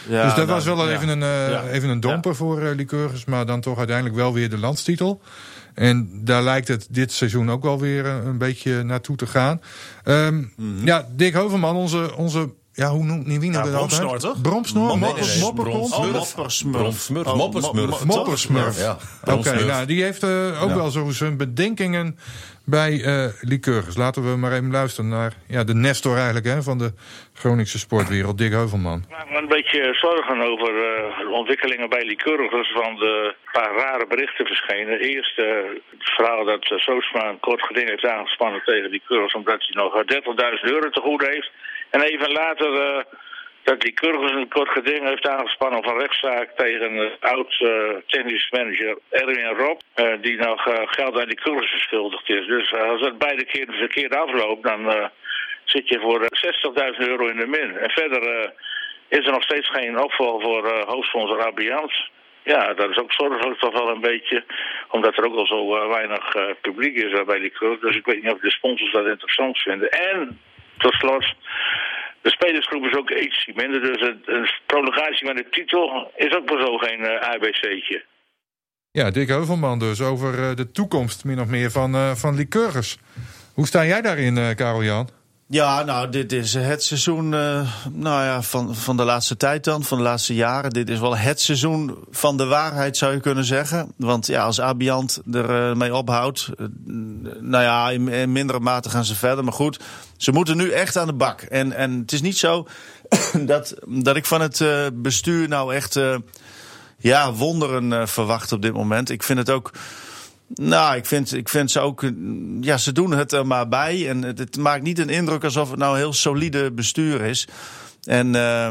Ja, 0.07 0.23
dus 0.23 0.35
dat 0.35 0.45
nou, 0.45 0.55
was 0.57 0.65
wel 0.65 0.89
ja. 0.89 0.95
even, 0.95 1.07
een, 1.09 1.23
eh, 1.23 1.49
Ja. 1.49 1.63
even 1.67 1.89
een 1.89 1.99
domper 1.99 2.35
voor 2.35 2.61
uh, 2.61 2.75
Lycurgus. 2.75 3.25
Maar 3.25 3.45
dan 3.45 3.61
toch 3.61 3.77
uiteindelijk 3.77 4.15
wel 4.15 4.33
weer 4.33 4.49
de 4.49 4.57
landstitel. 4.57 5.21
En 5.73 6.09
daar 6.23 6.43
lijkt 6.43 6.67
het 6.67 6.87
dit 6.89 7.11
seizoen 7.11 7.51
ook 7.51 7.63
wel 7.63 7.79
weer 7.79 8.05
een 8.05 8.37
beetje 8.37 8.83
naartoe 8.83 9.15
te 9.15 9.27
gaan. 9.27 9.61
Ehm, 10.03 10.43
Mhm. 10.55 10.85
Ja, 10.85 11.07
Dick 11.15 11.33
Hoverman, 11.33 11.75
onze... 11.75 12.15
onze 12.15 12.49
ja, 12.77 12.89
hoe 12.89 13.03
noemt 13.03 13.27
het 13.27 13.55
altijd? 13.55 14.41
Bromsnoor, 14.41 14.99
toch? 14.99 15.39
Mopperkont. 15.39 15.93
Oh. 15.93 16.13
Moppersmurf. 16.13 17.25
Oh, 17.27 18.03
Moppersmurf. 18.05 18.95
Oké, 19.25 19.65
nou, 19.65 19.85
die 19.85 20.03
heeft 20.03 20.23
eh, 20.23 20.63
ook 20.63 20.73
wel 20.73 20.89
zo 20.89 21.09
zijn 21.09 21.37
bedenkingen 21.37 22.17
bij 22.65 23.03
eh 23.03 23.25
Lycurgus. 23.41 23.97
Laten 23.97 24.31
we 24.31 24.37
maar 24.37 24.51
even 24.51 24.71
luisteren 24.71 25.09
naar 25.09 25.33
ja, 25.47 25.63
de 25.63 25.73
Nestor 25.73 26.15
eigenlijk 26.15 26.45
hè, 26.45 26.61
van 26.61 26.77
de 26.77 26.93
Groningse 27.33 27.79
sportwereld, 27.79 28.37
Dick 28.37 28.51
Heuvelman. 28.51 28.99
Ik 28.99 29.09
maak 29.09 29.29
me 29.29 29.37
een 29.37 29.47
beetje 29.47 29.93
zorgen 29.93 30.41
over 30.41 30.67
eh, 30.67 31.19
de 31.19 31.29
ontwikkelingen 31.31 31.89
bij 31.89 32.05
Lycurgus, 32.05 32.73
want 32.73 33.01
eh, 33.01 33.09
een 33.09 33.51
paar 33.51 33.75
rare 33.75 34.07
berichten 34.07 34.45
verschenen. 34.45 34.99
Eerst 34.99 35.39
eh, 35.39 35.45
het 35.89 36.09
verhaal 36.15 36.45
dat 36.45 36.71
uh, 36.71 36.77
Soosma 36.77 37.29
een 37.29 37.39
kort 37.39 37.63
geding 37.65 37.89
heeft 37.89 38.05
aangespannen 38.05 38.61
tegen 38.63 38.89
Lycurgus 38.89 39.33
omdat 39.33 39.65
hij 39.65 39.83
nog 39.83 39.95
eh, 39.95 40.01
30.000 40.61 40.71
euro 40.73 40.89
te 40.89 41.01
goed 41.01 41.25
heeft. 41.27 41.51
En 41.89 42.01
even 42.01 42.31
later 42.31 42.81
eh, 42.81 43.03
dat 43.63 43.83
Lycurgus 43.83 44.31
een 44.31 44.49
kort 44.49 44.69
geding 44.69 45.07
heeft 45.07 45.27
aangespannen 45.27 45.83
van 45.83 45.99
rechtszaak 45.99 46.49
tegen 46.55 46.95
uh, 46.95 47.09
oud 47.19 47.59
uh, 47.59 47.95
technisch 48.05 48.49
manager 48.49 48.97
Erwin 49.09 49.45
Rob, 49.45 49.79
die 50.21 50.37
nog 50.37 50.63
geld 50.85 51.19
aan 51.19 51.27
Lycurgus 51.27 51.69
verschuldigd 51.69 52.29
is. 52.29 52.45
Dus 52.45 52.73
als 52.73 53.01
dat 53.01 53.17
beide 53.17 53.45
keer 53.45 53.67
verkeerd 53.69 54.15
afloopt, 54.15 54.63
dan 54.63 55.11
zit 55.63 55.87
je 55.87 55.99
voor 55.99 56.21
60.000 56.99 57.07
euro 57.07 57.27
in 57.27 57.37
de 57.37 57.47
min. 57.47 57.77
En 57.77 57.89
verder 57.89 58.53
is 59.07 59.25
er 59.25 59.31
nog 59.31 59.43
steeds 59.43 59.69
geen 59.69 60.03
opvolger 60.03 60.41
voor 60.41 60.83
hoofdsponsor 60.85 61.45
Abiant. 61.45 62.09
Ja, 62.43 62.73
dat 62.73 62.89
is 62.89 62.97
ook 62.97 63.13
zorgelijk 63.13 63.59
toch 63.59 63.73
wel 63.73 63.89
een 63.89 64.01
beetje. 64.01 64.43
Omdat 64.89 65.17
er 65.17 65.25
ook 65.25 65.35
al 65.35 65.47
zo 65.47 65.87
weinig 65.89 66.35
publiek 66.61 66.95
is 66.95 67.23
bij 67.23 67.39
die 67.39 67.51
club. 67.51 67.81
Dus 67.81 67.95
ik 67.95 68.05
weet 68.05 68.23
niet 68.23 68.33
of 68.33 68.39
de 68.39 68.51
sponsors 68.51 68.91
dat 68.91 69.05
interessant 69.05 69.57
vinden. 69.57 69.89
En, 69.89 70.39
tot 70.77 70.93
slot, 70.93 71.25
de 72.21 72.29
spelersgroep 72.29 72.83
is 72.85 72.95
ook 72.97 73.09
iets 73.09 73.49
minder. 73.55 73.81
Dus 73.81 74.01
een, 74.01 74.49
prolongatie 74.65 75.27
met 75.27 75.37
de 75.37 75.49
titel 75.49 76.11
is 76.15 76.35
ook 76.35 76.49
maar 76.49 76.65
zo 76.65 76.77
geen 76.77 76.99
uh, 76.99 77.19
ABC'tje. 77.19 78.05
Ja, 78.91 79.11
Dick 79.11 79.27
Heuvelman 79.27 79.79
dus 79.79 80.01
over 80.01 80.39
uh, 80.39 80.55
de 80.55 80.71
toekomst 80.71 81.25
min 81.25 81.39
of 81.39 81.47
meer 81.47 81.71
van, 81.71 81.95
uh, 81.95 82.11
van 82.11 82.35
Lycurgus. 82.35 82.97
Hoe 83.53 83.67
sta 83.67 83.85
jij 83.85 84.01
daarin, 84.01 84.55
Karel-Jan? 84.55 85.09
Ja, 85.49 85.83
nou, 85.83 86.09
dit 86.09 86.31
is 86.31 86.53
het 86.53 86.83
seizoen 86.83 87.25
uh, 87.33 87.71
nou 87.91 88.23
ja, 88.23 88.41
van, 88.41 88.75
van 88.75 88.97
de 88.97 89.03
laatste 89.03 89.37
tijd 89.37 89.63
dan, 89.63 89.83
van 89.83 89.97
de 89.97 90.03
laatste 90.03 90.35
jaren. 90.35 90.69
Dit 90.69 90.89
is 90.89 90.99
wel 90.99 91.17
het 91.17 91.41
seizoen 91.41 91.97
van 92.11 92.37
de 92.37 92.45
waarheid, 92.45 92.97
zou 92.97 93.13
je 93.13 93.19
kunnen 93.19 93.43
zeggen. 93.43 93.93
Want 93.95 94.27
ja, 94.27 94.43
als 94.43 94.61
Abiant 94.61 95.21
ermee 95.31 95.69
uh, 95.69 95.75
mee 95.75 95.95
ophoudt, 95.95 96.49
uh, 96.59 96.67
nou 97.39 97.63
ja, 97.63 97.89
in, 97.89 98.07
in, 98.07 98.31
mindere 98.31 98.59
mate 98.59 98.89
gaan 98.89 99.05
ze 99.05 99.15
verder. 99.15 99.43
Maar 99.43 99.53
goed, 99.53 99.79
ze 100.17 100.31
moeten 100.31 100.57
nu 100.57 100.69
echt 100.69 100.97
aan 100.97 101.07
de 101.07 101.13
bak. 101.13 101.41
En, 101.41 101.73
en 101.73 101.99
het 101.99 102.11
is 102.11 102.21
niet 102.21 102.37
zo 102.37 102.67
dat, 103.51 103.75
dat 103.87 104.15
ik 104.15 104.25
van 104.25 104.41
het 104.41 104.63
bestuur 104.93 105.47
nou 105.47 105.73
echt 105.73 105.99
ja, 106.97 107.33
wonderen 107.33 108.07
verwacht 108.07 108.51
op 108.51 108.61
dit 108.61 108.73
moment. 108.73 109.09
Ik 109.09 109.23
vind 109.23 109.39
het 109.39 109.49
ook... 109.49 109.71
Nou, 110.55 110.95
ik 110.95 111.05
vind, 111.05 111.33
ik 111.33 111.49
vind 111.49 111.71
ze 111.71 111.79
ook. 111.79 112.03
Ja, 112.61 112.77
ze 112.77 112.91
doen 112.91 113.11
het 113.11 113.31
er 113.31 113.47
maar 113.47 113.67
bij. 113.67 114.09
En 114.09 114.23
het, 114.23 114.57
maakt 114.57 114.83
niet 114.83 114.99
een 114.99 115.09
indruk 115.09 115.43
alsof 115.43 115.69
het 115.69 115.79
nou 115.79 115.91
een 115.91 115.97
heel 115.97 116.13
solide 116.13 116.71
bestuur 116.71 117.21
is. 117.21 117.47
En 118.03 118.27
uh, 118.27 118.69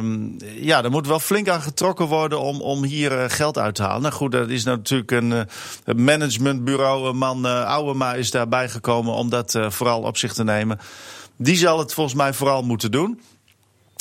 ja, 0.61 0.85
er 0.85 0.91
moet 0.91 1.07
wel 1.07 1.21
flink 1.21 1.49
aan 1.49 1.63
getrokken 1.63 2.07
worden 2.07 2.41
om, 2.41 2.61
om 2.61 2.85
hier 2.85 3.13
uh, 3.13 3.25
geld 3.29 3.59
uit 3.59 3.75
te 3.75 3.83
halen. 3.83 4.03
Nou 4.03 4.15
goed, 4.15 4.33
dat 4.33 4.49
is 4.49 4.65
natuurlijk 4.65 5.11
een 5.11 5.31
uh, 5.31 5.95
managementbureau. 5.97 7.15
Man 7.15 7.47
uh, 7.47 7.65
Ouwema 7.65 8.15
is 8.15 8.31
daarbij 8.31 8.69
gekomen 8.69 9.15
om 9.15 9.31
dat 9.31 9.59
vooral 9.69 10.03
op 10.03 10.17
zich 10.17 10.33
te 10.33 10.45
nemen. 10.45 10.79
Die 11.37 11.57
zal 11.57 11.79
het 11.79 11.95
volgens 11.95 12.17
mij 12.17 12.33
vooral 12.33 12.63
moeten 12.63 12.91
doen. 12.91 13.21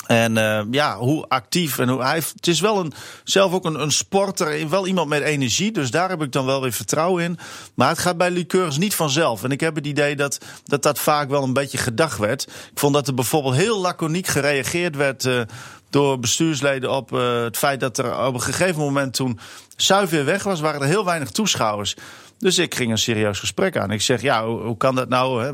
En 0.08 0.36
uh, 0.36 0.62
ja, 0.72 0.98
hoe 0.98 1.26
actief 1.28 1.80
en 1.80 1.90
hoe 1.90 2.04
hij. 2.04 2.16
Het 2.16 2.48
is 2.48 2.60
wel 2.60 2.80
een, 2.80 2.94
zelf 3.24 3.54
ook 3.54 3.66
een, 3.66 3.82
een 3.82 3.92
sporter, 3.92 4.70
wel 4.70 4.88
iemand 4.88 5.10
met 5.10 5.22
energie. 5.22 5.72
Dus 5.72 5.92
daar 5.92 6.10
heb 6.10 6.22
ik 6.22 6.32
dan 6.32 6.46
wel 6.46 6.62
weer 6.62 6.72
vertrouwen 6.72 7.24
in. 7.24 7.38
Maar 7.74 7.90
het 7.90 8.00
gaat 8.00 8.18
bij 8.18 8.32
Liqueurs 8.32 8.78
niet 8.78 8.96
vanzelf. 8.96 9.44
En 9.44 9.52
ik 9.52 9.60
heb 9.60 9.76
het 9.76 9.88
idee 9.88 10.16
dat, 10.16 10.38
dat 10.64 10.84
dat 10.84 11.00
vaak 11.00 11.30
wel 11.30 11.44
een 11.44 11.54
beetje 11.54 11.78
gedacht 11.78 12.18
werd. 12.18 12.44
Ik 12.44 12.80
vond 12.80 12.94
dat 12.94 13.08
er 13.08 13.14
bijvoorbeeld 13.14 13.56
heel 13.56 13.80
laconiek 13.80 14.28
gereageerd 14.28 14.96
werd. 14.96 15.26
Uh, 15.26 15.42
door 15.90 16.20
bestuursleden 16.20 16.92
op 16.92 17.10
het 17.10 17.58
feit 17.58 17.80
dat 17.80 17.98
er 17.98 18.26
op 18.26 18.34
een 18.34 18.42
gegeven 18.42 18.82
moment 18.82 19.14
toen 19.14 19.40
Suif 19.76 20.10
weer 20.10 20.26
weg 20.26 20.44
was, 20.44 20.60
waren 20.60 20.82
er 20.82 20.88
heel 20.88 21.06
weinig 21.06 21.30
toeschouwers. 21.30 21.96
Dus 22.38 22.58
ik 22.58 22.76
ging 22.76 22.92
een 22.92 22.98
serieus 22.98 23.40
gesprek 23.40 23.78
aan. 23.78 23.92
Ik 23.92 24.02
zeg, 24.02 24.22
ja, 24.22 24.46
hoe, 24.46 24.78
kan 24.78 24.96
dat 24.96 25.10
nou? 25.10 25.44
Hè? 25.44 25.54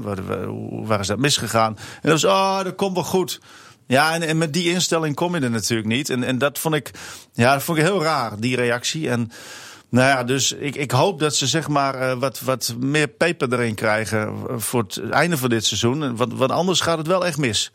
Waar, 0.86 1.00
is 1.00 1.08
dat 1.08 1.18
misgegaan? 1.18 1.78
En 1.78 2.10
dat 2.10 2.22
was, 2.22 2.32
oh, 2.32 2.64
dat 2.64 2.76
komt 2.76 2.94
wel 2.94 3.04
goed. 3.04 3.40
Ja, 3.92 4.14
en, 4.14 4.22
en, 4.22 4.38
met 4.38 4.54
die 4.54 4.70
instelling 4.70 5.16
kom 5.16 5.36
je 5.36 5.42
er 5.42 5.50
natuurlijk 5.50 5.88
niet. 5.88 6.10
En, 6.10 6.24
en 6.24 6.38
dat 6.38 6.60
vond 6.60 6.76
ik, 6.76 6.92
ja, 7.34 7.54
dat 7.54 7.64
vond 7.64 7.78
ik 7.78 7.84
heel 7.84 8.04
raar, 8.04 8.40
die 8.40 8.56
reactie. 8.56 9.10
En 9.10 9.32
nou 9.90 10.08
ja, 10.08 10.24
dus 10.24 10.52
ik, 10.52 10.76
ik 10.76 10.92
hoop 10.92 11.20
dat 11.20 11.36
ze 11.36 11.48
zeg 11.48 11.68
maar 11.68 12.02
uh, 12.02 12.20
wat, 12.20 12.40
wat 12.40 12.76
meer 12.80 13.08
peper 13.08 13.54
erin 13.54 13.76
krijgen 13.76 14.34
voor 14.62 14.82
het 14.82 15.10
einde 15.10 15.38
van 15.38 15.50
dit 15.50 15.66
seizoen. 15.66 16.16
Want, 16.16 16.34
want 16.34 16.52
anders 16.52 16.80
gaat 16.80 16.98
het 16.98 17.08
wel 17.08 17.26
echt 17.26 17.38
mis. 17.38 17.72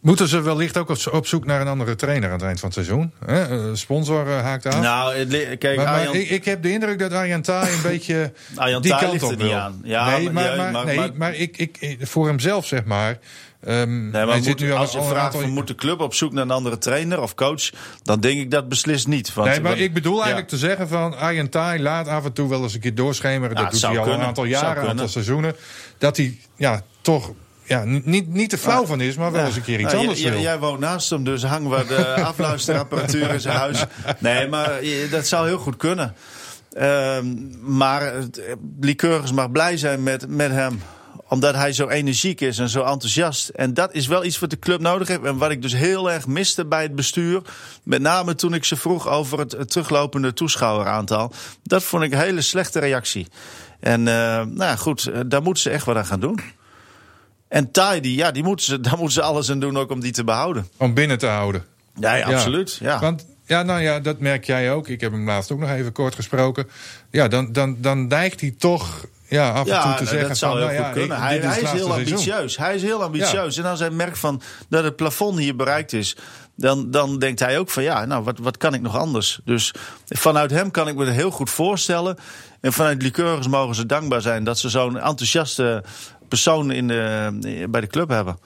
Moeten 0.00 0.28
ze 0.28 0.40
wellicht 0.40 0.76
ook 0.76 0.88
op 1.12 1.26
zoek 1.26 1.44
naar 1.44 1.60
een 1.60 1.68
andere 1.68 1.94
trainer 1.94 2.28
aan 2.28 2.34
het 2.34 2.44
eind 2.44 2.60
van 2.60 2.68
het 2.68 2.78
seizoen? 2.86 3.12
Hè? 3.26 3.76
Sponsor 3.76 4.28
haakt 4.28 4.66
aan. 4.66 4.82
Nou, 4.82 5.26
kijk, 5.56 5.76
maar, 5.76 5.86
Arjan... 5.86 6.06
maar 6.06 6.20
ik, 6.20 6.30
ik, 6.30 6.44
heb 6.44 6.62
de 6.62 6.70
indruk 6.70 6.98
dat 6.98 7.12
Arjan 7.12 7.42
Taai 7.42 7.72
een 7.72 7.82
beetje 7.92 8.32
die 8.80 8.96
kant 8.96 9.22
op 9.22 9.30
er 9.30 9.36
niet 9.36 9.46
wil. 9.46 9.54
aan. 9.54 9.80
Ja, 9.84 10.16
nee, 10.16 10.30
maar, 10.30 10.56
maar, 10.56 10.86
maar, 10.86 11.10
maar 11.14 11.34
ik, 11.34 11.56
ik, 11.56 11.96
voor 12.00 12.26
hemzelf 12.26 12.66
zeg 12.66 12.84
maar. 12.84 13.18
Um, 13.66 14.10
nee, 14.10 14.24
maar 14.24 14.38
moet, 14.42 14.62
al 14.62 14.76
als 14.76 14.92
je 14.92 15.02
vraagt 15.02 15.34
aantal... 15.34 15.50
moet 15.50 15.66
de 15.66 15.74
club 15.74 16.00
op 16.00 16.14
zoek 16.14 16.32
naar 16.32 16.42
een 16.42 16.50
andere 16.50 16.78
trainer 16.78 17.20
of 17.20 17.34
coach, 17.34 17.70
dan 18.02 18.20
denk 18.20 18.40
ik 18.40 18.50
dat 18.50 18.68
beslist 18.68 19.06
niet. 19.06 19.34
Want, 19.34 19.48
nee, 19.48 19.60
maar 19.60 19.70
want, 19.70 19.82
ik 19.82 19.92
bedoel 19.92 20.16
eigenlijk 20.18 20.48
te 20.48 20.56
zeggen 20.56 20.88
van 20.88 21.16
Arjen 21.16 21.50
Taai 21.50 21.82
laat 21.82 22.08
af 22.08 22.24
en 22.24 22.32
toe 22.32 22.48
wel 22.48 22.62
eens 22.62 22.74
een 22.74 22.80
keer 22.80 22.94
doorschemeren. 22.94 23.56
Ja, 23.56 23.62
dat 23.62 23.72
doet 23.72 23.82
hij 23.82 23.90
al 23.90 24.02
kunnen. 24.02 24.20
een 24.20 24.26
aantal 24.26 24.44
jaren, 24.44 24.82
een 24.82 24.88
aantal 24.88 25.08
seizoenen. 25.08 25.56
Dat 25.98 26.16
hij 26.16 26.38
ja, 26.56 26.82
toch 27.00 27.30
ja, 27.64 27.84
niet, 27.84 28.28
niet 28.28 28.50
te 28.50 28.58
flauw 28.58 28.86
van 28.86 29.00
is, 29.00 29.16
maar 29.16 29.32
wel 29.32 29.44
eens 29.44 29.56
een 29.56 29.62
keer 29.62 29.80
iets 29.80 29.92
nou, 29.92 29.98
anders 29.98 30.20
jij, 30.20 30.30
wil. 30.30 30.40
jij 30.40 30.58
woont 30.58 30.80
naast 30.80 31.10
hem, 31.10 31.24
dus 31.24 31.42
hangen 31.42 31.70
we 31.70 31.84
de 31.86 32.14
afluisterapparatuur 32.30 33.30
in 33.30 33.40
zijn 33.40 33.56
huis. 33.56 33.84
Nee, 34.18 34.48
maar 34.48 34.80
dat 35.10 35.26
zou 35.26 35.46
heel 35.46 35.58
goed 35.58 35.76
kunnen. 35.76 36.14
Uh, 36.78 37.18
maar 37.60 38.12
Liqueurs 38.80 39.32
mag 39.32 39.50
blij 39.50 39.76
zijn 39.76 40.02
met, 40.02 40.28
met 40.28 40.50
hem 40.50 40.80
omdat 41.28 41.54
hij 41.54 41.72
zo 41.72 41.88
energiek 41.88 42.40
is 42.40 42.58
en 42.58 42.68
zo 42.68 42.82
enthousiast. 42.82 43.48
En 43.48 43.74
dat 43.74 43.94
is 43.94 44.06
wel 44.06 44.24
iets 44.24 44.38
wat 44.38 44.50
de 44.50 44.58
club 44.58 44.80
nodig 44.80 45.08
heeft. 45.08 45.24
En 45.24 45.36
wat 45.36 45.50
ik 45.50 45.62
dus 45.62 45.72
heel 45.72 46.10
erg 46.10 46.26
miste 46.26 46.66
bij 46.66 46.82
het 46.82 46.94
bestuur. 46.94 47.42
Met 47.82 48.00
name 48.00 48.34
toen 48.34 48.54
ik 48.54 48.64
ze 48.64 48.76
vroeg 48.76 49.08
over 49.08 49.38
het, 49.38 49.70
teruglopende 49.70 50.32
toeschouweraantal. 50.32 51.32
Dat 51.62 51.82
vond 51.82 52.02
ik 52.02 52.12
een 52.12 52.18
hele 52.18 52.40
slechte 52.40 52.78
reactie. 52.78 53.26
En 53.80 54.00
uh, 54.00 54.06
nou 54.06 54.56
ja, 54.56 54.76
goed, 54.76 55.30
daar 55.30 55.42
moeten 55.42 55.62
ze 55.62 55.70
echt 55.70 55.84
wat 55.84 55.96
aan 55.96 56.06
gaan 56.06 56.20
doen. 56.20 56.40
En 57.48 57.70
Tidy, 57.70 58.08
ja, 58.08 58.30
die 58.30 58.42
moeten 58.42 58.66
ze, 58.66 58.80
daar 58.86 58.96
moeten 58.96 59.12
ze 59.12 59.22
alles 59.22 59.50
aan 59.50 59.60
doen 59.60 59.76
ook 59.76 59.90
om 59.90 60.00
die 60.00 60.12
te 60.12 60.24
behouden. 60.24 60.68
Om 60.76 60.94
binnen 60.94 61.18
te 61.18 61.26
houden. 61.26 61.64
Ja, 62.00 62.14
ja 62.14 62.26
absoluut. 62.26 62.78
Ja. 62.80 63.00
Want 63.00 63.26
ja, 63.44 63.62
nou 63.62 63.80
ja, 63.80 64.00
dat 64.00 64.18
merk 64.18 64.44
jij 64.44 64.72
ook. 64.72 64.88
Ik 64.88 65.00
heb 65.00 65.12
hem 65.12 65.26
laatst 65.26 65.52
ook 65.52 65.58
nog 65.58 65.70
even 65.70 65.92
kort 65.92 66.14
gesproken. 66.14 66.68
Ja, 67.10 67.28
dan, 67.28 67.52
dan, 67.52 67.76
dan 67.80 68.06
neigt 68.06 68.40
hij 68.40 68.54
toch 68.58 69.06
ja, 69.28 69.50
af 69.50 69.66
en 69.66 69.72
ja, 69.72 69.82
toe 69.82 69.94
te 69.94 70.10
zeggen 70.10 70.28
dat 70.28 70.38
zou 70.38 70.58
van, 70.58 70.68
heel 70.68 70.78
nou 70.78 70.84
goed 70.84 70.94
ja, 70.94 71.00
kunnen. 71.00 71.20
Hij, 71.20 71.38
is, 71.38 71.44
hij 71.44 71.60
is 71.60 71.70
heel 71.70 71.92
ambitieus. 71.92 72.56
Hij 72.56 72.74
is 72.74 72.82
heel 72.82 73.02
ambitieus. 73.02 73.54
Ja. 73.54 73.62
En 73.62 73.70
als 73.70 73.80
hij 73.80 73.90
merkt 73.90 74.18
van 74.18 74.42
dat 74.68 74.84
het 74.84 74.96
plafond 74.96 75.38
hier 75.38 75.56
bereikt 75.56 75.92
is, 75.92 76.16
dan, 76.56 76.90
dan 76.90 77.18
denkt 77.18 77.40
hij 77.40 77.58
ook 77.58 77.70
van 77.70 77.82
ja, 77.82 78.04
nou 78.04 78.24
wat, 78.24 78.38
wat 78.38 78.56
kan 78.56 78.74
ik 78.74 78.80
nog 78.80 78.96
anders? 78.96 79.40
Dus 79.44 79.74
vanuit 80.08 80.50
hem 80.50 80.70
kan 80.70 80.88
ik 80.88 80.94
me 80.94 81.04
het 81.04 81.14
heel 81.14 81.30
goed 81.30 81.50
voorstellen. 81.50 82.16
En 82.60 82.72
vanuit 82.72 83.02
Liqueurs 83.02 83.48
mogen 83.48 83.74
ze 83.74 83.86
dankbaar 83.86 84.20
zijn 84.20 84.44
dat 84.44 84.58
ze 84.58 84.68
zo'n 84.68 84.98
enthousiaste 84.98 85.84
persoon 86.28 86.70
in 86.70 86.88
de, 86.88 87.66
bij 87.70 87.80
de 87.80 87.86
club 87.86 88.08
hebben. 88.08 88.38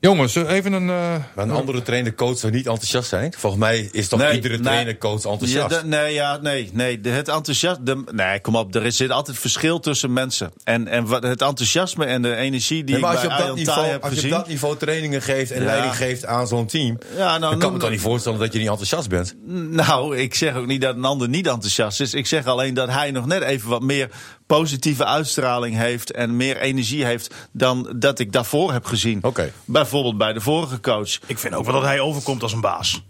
Jongens, 0.00 0.34
even 0.34 0.72
een. 0.72 0.88
Uh, 0.88 1.14
maar 1.34 1.44
een 1.44 1.50
andere 1.50 1.82
trainer 1.82 2.14
coach 2.14 2.38
zou 2.38 2.52
niet 2.52 2.66
enthousiast 2.66 3.08
zijn. 3.08 3.34
Volgens 3.38 3.62
mij 3.62 3.88
is 3.92 4.08
toch 4.08 4.18
nee, 4.20 4.34
iedere 4.34 4.60
trainer 4.60 4.98
coach 4.98 5.24
enthousiast. 5.24 5.74
Ja, 5.74 5.82
nee, 5.84 6.14
ja, 6.14 6.36
nee, 6.42 6.70
nee. 6.72 7.00
De, 7.00 7.08
het 7.08 7.28
enthousiasme. 7.28 8.04
Nee, 8.12 8.40
kom 8.40 8.56
op. 8.56 8.74
Er 8.74 8.92
zit 8.92 9.10
altijd 9.10 9.38
verschil 9.38 9.80
tussen 9.80 10.12
mensen. 10.12 10.52
En, 10.64 10.88
en 10.88 11.06
wat, 11.06 11.22
het 11.22 11.42
enthousiasme 11.42 12.04
en 12.04 12.22
de 12.22 12.34
energie 12.34 12.84
die 12.84 12.94
nee, 12.94 13.02
maar 13.02 13.12
als 13.12 13.22
je 13.22 13.28
bij 13.28 13.40
op 13.40 13.46
dat 13.46 13.56
niveau, 13.56 13.78
als 14.00 14.10
je 14.10 14.14
gezien. 14.14 14.32
op 14.32 14.38
dat 14.38 14.48
niveau 14.48 14.76
trainingen 14.76 15.22
geeft 15.22 15.50
en 15.50 15.60
Ja. 15.60 15.66
leiding 15.66 15.96
geeft 15.96 16.26
aan 16.26 16.46
zo'n 16.46 16.66
team, 16.66 16.98
Ja, 17.16 17.38
nou, 17.38 17.40
dan 17.40 17.58
kan 17.58 17.68
ik 17.68 17.74
me 17.74 17.80
toch 17.80 17.90
niet 17.90 18.00
voorstellen 18.00 18.38
dat 18.38 18.52
je 18.52 18.58
niet 18.58 18.68
enthousiast 18.68 19.08
bent. 19.08 19.34
Nou, 19.70 20.16
ik 20.16 20.34
zeg 20.34 20.54
ook 20.54 20.66
niet 20.66 20.80
dat 20.80 20.96
een 20.96 21.04
ander 21.04 21.28
niet 21.28 21.46
enthousiast 21.46 22.00
is. 22.00 22.14
Ik 22.14 22.26
zeg 22.26 22.46
alleen 22.46 22.74
dat 22.74 22.88
hij 22.88 23.10
nog 23.10 23.26
net 23.26 23.42
even 23.42 23.68
wat 23.68 23.82
meer 23.82 24.10
positieve 24.46 25.04
uitstraling 25.04 25.76
heeft 25.76 26.12
en 26.12 26.36
meer 26.36 26.56
energie 26.56 27.04
heeft 27.04 27.34
dan 27.50 27.92
dat 27.96 28.18
ik 28.18 28.32
daarvoor 28.32 28.72
heb 28.72 28.84
gezien. 28.84 29.18
Oké. 29.22 29.52
Bijvoorbeeld 29.64 30.18
bij 30.18 30.32
de 30.32 30.40
vorige 30.40 30.80
coach. 30.80 31.18
Ik 31.26 31.38
vind 31.38 31.54
ook 31.54 31.64
wel 31.64 31.74
dat 31.74 31.82
hij 31.82 32.00
overkomt 32.00 32.42
als 32.42 32.52
een 32.52 32.60
baas. 32.60 33.02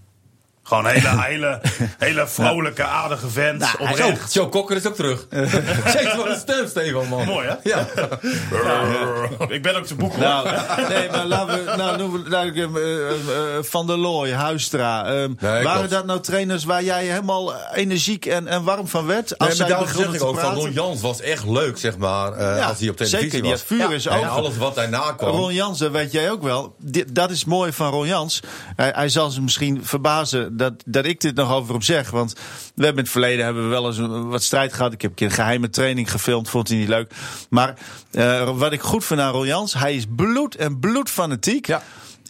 Gewoon 0.66 0.86
een 0.86 0.90
hele, 1.00 1.20
hele, 1.22 1.60
hele 1.98 2.26
vrolijke, 2.28 2.82
aardige 2.84 3.28
vent. 3.30 3.58
Nou, 3.58 3.72
hij- 3.84 3.92
oprecht. 3.92 4.32
Joe 4.32 4.48
Kokker 4.48 4.76
is 4.76 4.86
ook 4.86 4.94
terug. 4.94 5.26
Zeker 5.96 6.16
wel 6.16 6.28
een 6.30 6.38
stem, 6.38 6.66
Stefan, 6.68 7.08
man. 7.08 7.24
Mooi, 7.24 7.46
hè? 7.48 7.54
Ja. 7.62 7.86
Ik 9.48 9.62
ben 9.62 9.76
ook 9.76 9.86
zijn 9.86 9.98
boek. 9.98 10.16
Nou, 10.16 10.48
nee, 10.88 11.10
maar 11.10 11.26
laten 11.26 11.64
we. 11.64 11.76
Nou, 11.76 11.96
noemen 11.98 12.22
we, 12.24 12.28
nou, 12.28 12.52
eh, 12.54 13.56
eh, 13.56 13.62
Van 13.64 13.86
der 13.86 13.96
Looy, 13.96 14.32
Huistra. 14.32 15.04
ehm, 15.06 15.32
Nee, 15.40 15.62
waren 15.64 15.72
klopt. 15.74 15.90
dat 15.90 16.06
nou 16.06 16.20
trainers 16.20 16.64
waar 16.64 16.82
jij 16.84 17.04
helemaal 17.04 17.54
energiek 17.74 18.26
en, 18.26 18.46
en 18.46 18.62
warm 18.64 18.88
van 18.88 19.06
werd? 19.06 19.28
Nee, 19.28 19.38
Als 19.38 19.48
maar 19.48 19.56
zij 19.56 19.66
daarom 19.68 19.88
zeg 19.88 20.12
ik 20.12 20.18
te 20.18 20.24
ook 20.26 20.40
van? 20.40 20.54
Ron 20.54 20.72
Jans 20.72 21.00
was 21.00 21.20
echt 21.20 21.44
leuk, 21.48 21.78
zeg 21.78 21.96
maar, 21.98 22.32
eh, 22.32 22.56
Ja, 22.56 22.66
als 22.68 22.78
hij 22.78 22.88
op 22.88 22.96
televisie 22.96 23.18
zeker, 23.30 23.42
die 23.42 23.50
was. 23.50 23.60
had 23.60 23.68
vuur 23.68 23.92
in 23.92 24.00
zijn 24.00 24.22
En 24.22 24.28
alles 24.28 24.56
wat 24.56 24.74
daarna 24.74 25.12
kwam. 25.16 25.30
Ron 25.30 25.54
Jans, 25.54 25.78
dat 25.78 25.90
weet 25.90 26.12
jij 26.12 26.30
ook 26.30 26.42
wel. 26.42 26.74
Dit- 26.78 27.14
dat 27.14 27.30
is 27.30 27.44
mooi 27.44 27.72
van 27.72 27.90
Ron 27.90 28.06
Jans. 28.06 28.40
Hij, 28.76 28.92
hij 28.94 29.08
zal 29.08 29.30
ze 29.30 29.42
misschien 29.42 29.80
verbazen 29.84 30.55
dat, 30.56 30.72
dat 30.86 31.04
ik 31.04 31.20
dit 31.20 31.34
nog 31.34 31.52
over 31.52 31.72
hem 31.72 31.82
zeg. 31.82 32.10
Want 32.10 32.32
we 32.74 32.84
hebben 32.84 32.92
in 32.92 32.98
het 33.02 33.08
verleden 33.10 33.44
hebben 33.44 33.62
we 33.62 33.68
wel 33.68 33.86
eens 33.86 33.98
een- 33.98 34.28
wat 34.28 34.42
strijd 34.42 34.72
gehad. 34.72 34.92
Ik 34.92 35.02
heb 35.02 35.10
een 35.10 35.16
keer 35.16 35.26
een 35.26 35.32
geheime 35.32 35.70
training 35.70 36.10
gefilmd, 36.10 36.48
vond 36.48 36.68
hij 36.68 36.76
niet 36.76 36.88
leuk. 36.88 37.12
Maar 37.50 37.74
eh, 38.10 38.50
wat 38.58 38.72
ik 38.72 38.80
goed 38.80 39.04
vind 39.04 39.20
aan 39.20 39.32
Ron 39.32 39.46
Jans, 39.46 39.74
hij 39.74 39.94
is 39.94 40.04
bloed 40.16 40.54
en 40.56 40.78
bloedfanatiek. 40.80 41.66
Ja. 41.66 41.82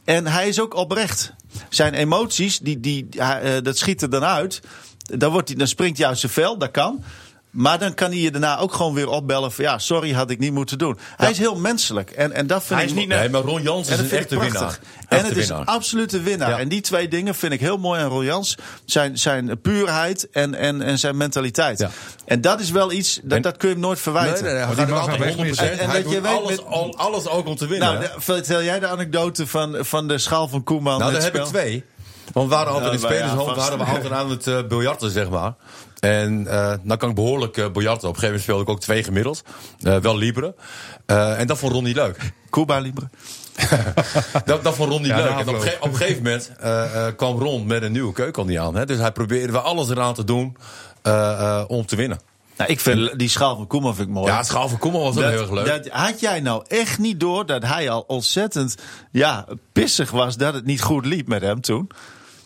En 0.04 0.26
hij 0.26 0.48
is 0.48 0.60
ook 0.60 0.74
oprecht. 0.74 1.32
Zijn 1.68 1.94
emoties, 1.94 2.58
die, 2.58 2.80
die, 2.80 3.06
eh, 3.18 3.62
dat 3.62 3.78
schiet 3.78 4.02
er 4.02 4.10
dan 4.10 4.24
uit. 4.24 4.60
Dan, 4.98 5.30
wordt 5.32 5.48
hij, 5.48 5.56
dan 5.56 5.66
springt 5.66 5.98
hij 5.98 6.06
uit 6.06 6.18
zijn 6.18 6.32
vel, 6.32 6.58
dat 6.58 6.70
kan. 6.70 7.04
Maar 7.56 7.78
dan 7.78 7.94
kan 7.94 8.10
hij 8.10 8.18
je 8.20 8.30
daarna 8.30 8.58
ook 8.58 8.72
gewoon 8.72 8.94
weer 8.94 9.08
opbellen 9.08 9.52
van... 9.52 9.64
ja, 9.64 9.78
sorry, 9.78 10.12
had 10.12 10.30
ik 10.30 10.38
niet 10.38 10.52
moeten 10.52 10.78
doen. 10.78 10.98
Hij 11.16 11.30
is 11.30 11.38
heel 11.38 11.56
menselijk. 11.56 12.10
En, 12.10 12.32
en 12.32 12.46
dat 12.46 12.58
vind 12.64 12.74
Hij 12.80 12.88
ik 12.88 12.94
is 12.94 12.96
niet 12.96 13.08
Nee, 13.08 13.28
maar 13.28 13.40
Ron 13.40 13.62
Jans 13.62 13.88
is 13.88 13.98
een 13.98 14.10
echte 14.10 14.38
winnaar. 14.40 14.78
En 15.08 15.18
Echte 15.18 15.28
het 15.28 15.36
is 15.36 15.48
een 15.48 15.64
absolute 15.64 16.20
winnaar. 16.20 16.50
Ja. 16.50 16.58
En 16.58 16.68
die 16.68 16.80
twee 16.80 17.08
dingen 17.08 17.34
vind 17.34 17.52
ik 17.52 17.60
heel 17.60 17.76
mooi 17.78 18.00
aan 18.00 18.08
Royans. 18.08 18.56
Zijn, 18.84 19.18
zijn 19.18 19.60
puurheid 19.60 20.30
en, 20.30 20.54
en, 20.54 20.82
en 20.82 20.98
zijn 20.98 21.16
mentaliteit. 21.16 21.78
Ja. 21.78 21.90
En 22.24 22.40
dat 22.40 22.60
is 22.60 22.70
wel 22.70 22.92
iets, 22.92 23.20
dat, 23.22 23.36
En- 23.36 23.42
dat 23.42 23.56
kun 23.56 23.68
je 23.68 23.74
hem 23.74 23.82
nooit 23.84 24.00
verwijten. 24.00 24.32
Nee, 24.44 24.52
nee, 24.52 24.52
nee, 24.52 24.64
hij 24.66 24.74
gaat 24.74 24.88
mag 24.88 25.00
altijd 25.00 25.18
nog 25.18 25.26
best 25.26 25.38
100%. 25.38 25.40
missen. 25.46 25.70
En- 25.72 25.78
en 25.78 25.88
hij 25.90 26.02
dat 26.02 26.12
je 26.12 26.20
weet 26.20 26.32
alles, 26.32 26.56
met- 26.56 26.96
alles 26.96 27.26
ook 27.28 27.46
om 27.46 27.56
te 27.56 27.66
winnen. 27.66 27.94
nou, 27.94 28.06
vertel 28.16 28.62
jij 28.62 28.80
de 28.80 28.86
anekdote 28.86 29.46
van, 29.46 29.76
van 29.80 30.08
de 30.08 30.18
schaal 30.18 30.48
van 30.48 30.64
Koeman? 30.64 30.98
Nou, 30.98 31.12
daar 31.12 31.22
heb 31.22 31.36
ik 31.36 31.44
twee. 31.44 31.84
Want 32.32 32.48
we 32.48 32.54
waren 32.54 32.72
altijd 32.72 33.02
in 33.02 33.16
ja, 33.16 33.34
vast. 33.36 33.56
waren 33.56 33.78
we 33.78 33.84
altijd 33.84 34.12
aan 34.12 34.30
het 34.30 34.46
eh 34.46 34.58
biljarten, 34.68 35.10
zeg 35.10 35.30
maar. 35.30 35.54
En 36.00 36.46
eh 36.46 36.72
nou 36.82 36.98
kan 36.98 37.08
ik 37.08 37.14
behoorlijk 37.14 37.56
eh 37.56 37.70
biljarten. 37.70 38.08
Op 38.08 38.14
een 38.14 38.20
gegeven 38.20 38.26
moment 38.26 38.42
speelde 38.42 38.62
ik 38.62 38.68
ook 38.68 38.80
twee 38.80 39.02
gemiddeld. 39.02 39.42
Eh, 39.82 39.96
wel 39.96 40.16
libre. 40.16 40.54
Eh, 41.06 41.40
en 41.40 41.46
dat 41.46 41.58
vond 41.58 41.72
Ron 41.72 41.84
niet 41.84 41.96
leuk. 41.96 42.32
Cuba 42.50 42.78
Libre. 42.78 43.08
Dat, 44.44 44.64
dat 44.64 44.74
vond 44.74 44.90
Ron 44.90 45.00
niet 45.02 45.10
Ja, 45.10 45.16
leuk. 45.16 45.38
En 45.38 45.48
op, 45.48 45.58
ge- 45.58 45.76
op 45.80 45.88
een 45.90 45.96
gegeven 45.96 46.22
moment 46.22 46.50
eh, 46.60 47.06
eh, 47.06 47.16
kwam 47.16 47.38
Ron 47.38 47.66
met 47.66 47.82
een 47.82 47.92
nieuwe 47.92 48.12
keuken 48.12 48.46
niet 48.46 48.58
aan. 48.58 48.74
Hè? 48.74 48.86
Dus 48.86 48.98
hij 48.98 49.12
probeerde 49.12 49.52
wel 49.52 49.60
alles 49.60 49.88
eraan 49.90 50.14
te 50.14 50.24
doen 50.24 50.56
eh, 51.02 51.30
eh, 51.32 51.64
om 51.66 51.86
te 51.86 51.96
winnen. 51.96 52.20
Nou, 52.56 52.70
ik 52.70 52.80
vind 52.80 53.18
die 53.18 53.28
schaal 53.28 53.56
van 53.56 53.66
Koeman 53.66 53.94
vind 53.94 54.08
ik 54.08 54.14
mooi. 54.14 54.30
Ja, 54.30 54.36
het 54.36 54.46
schaal 54.46 54.68
van 54.68 54.78
Koeman 54.78 55.00
was 55.00 55.16
ook 55.16 55.22
Dat- 55.22 55.30
heel 55.30 55.40
erg 55.40 55.50
leuk. 55.50 55.66
dat- 55.66 55.88
had 55.88 56.20
jij 56.20 56.40
nou 56.40 56.64
echt 56.68 56.98
niet 56.98 57.20
door 57.20 57.46
dat 57.46 57.62
hij 57.62 57.90
al 57.90 58.04
ontzettend 58.06 58.74
ja, 59.12 59.44
pissig 59.72 60.10
was 60.10 60.36
dat 60.36 60.54
het 60.54 60.64
niet 60.66 60.82
goed 60.82 61.06
liep 61.06 61.28
met 61.28 61.42
hem 61.42 61.60
toen? 61.60 61.90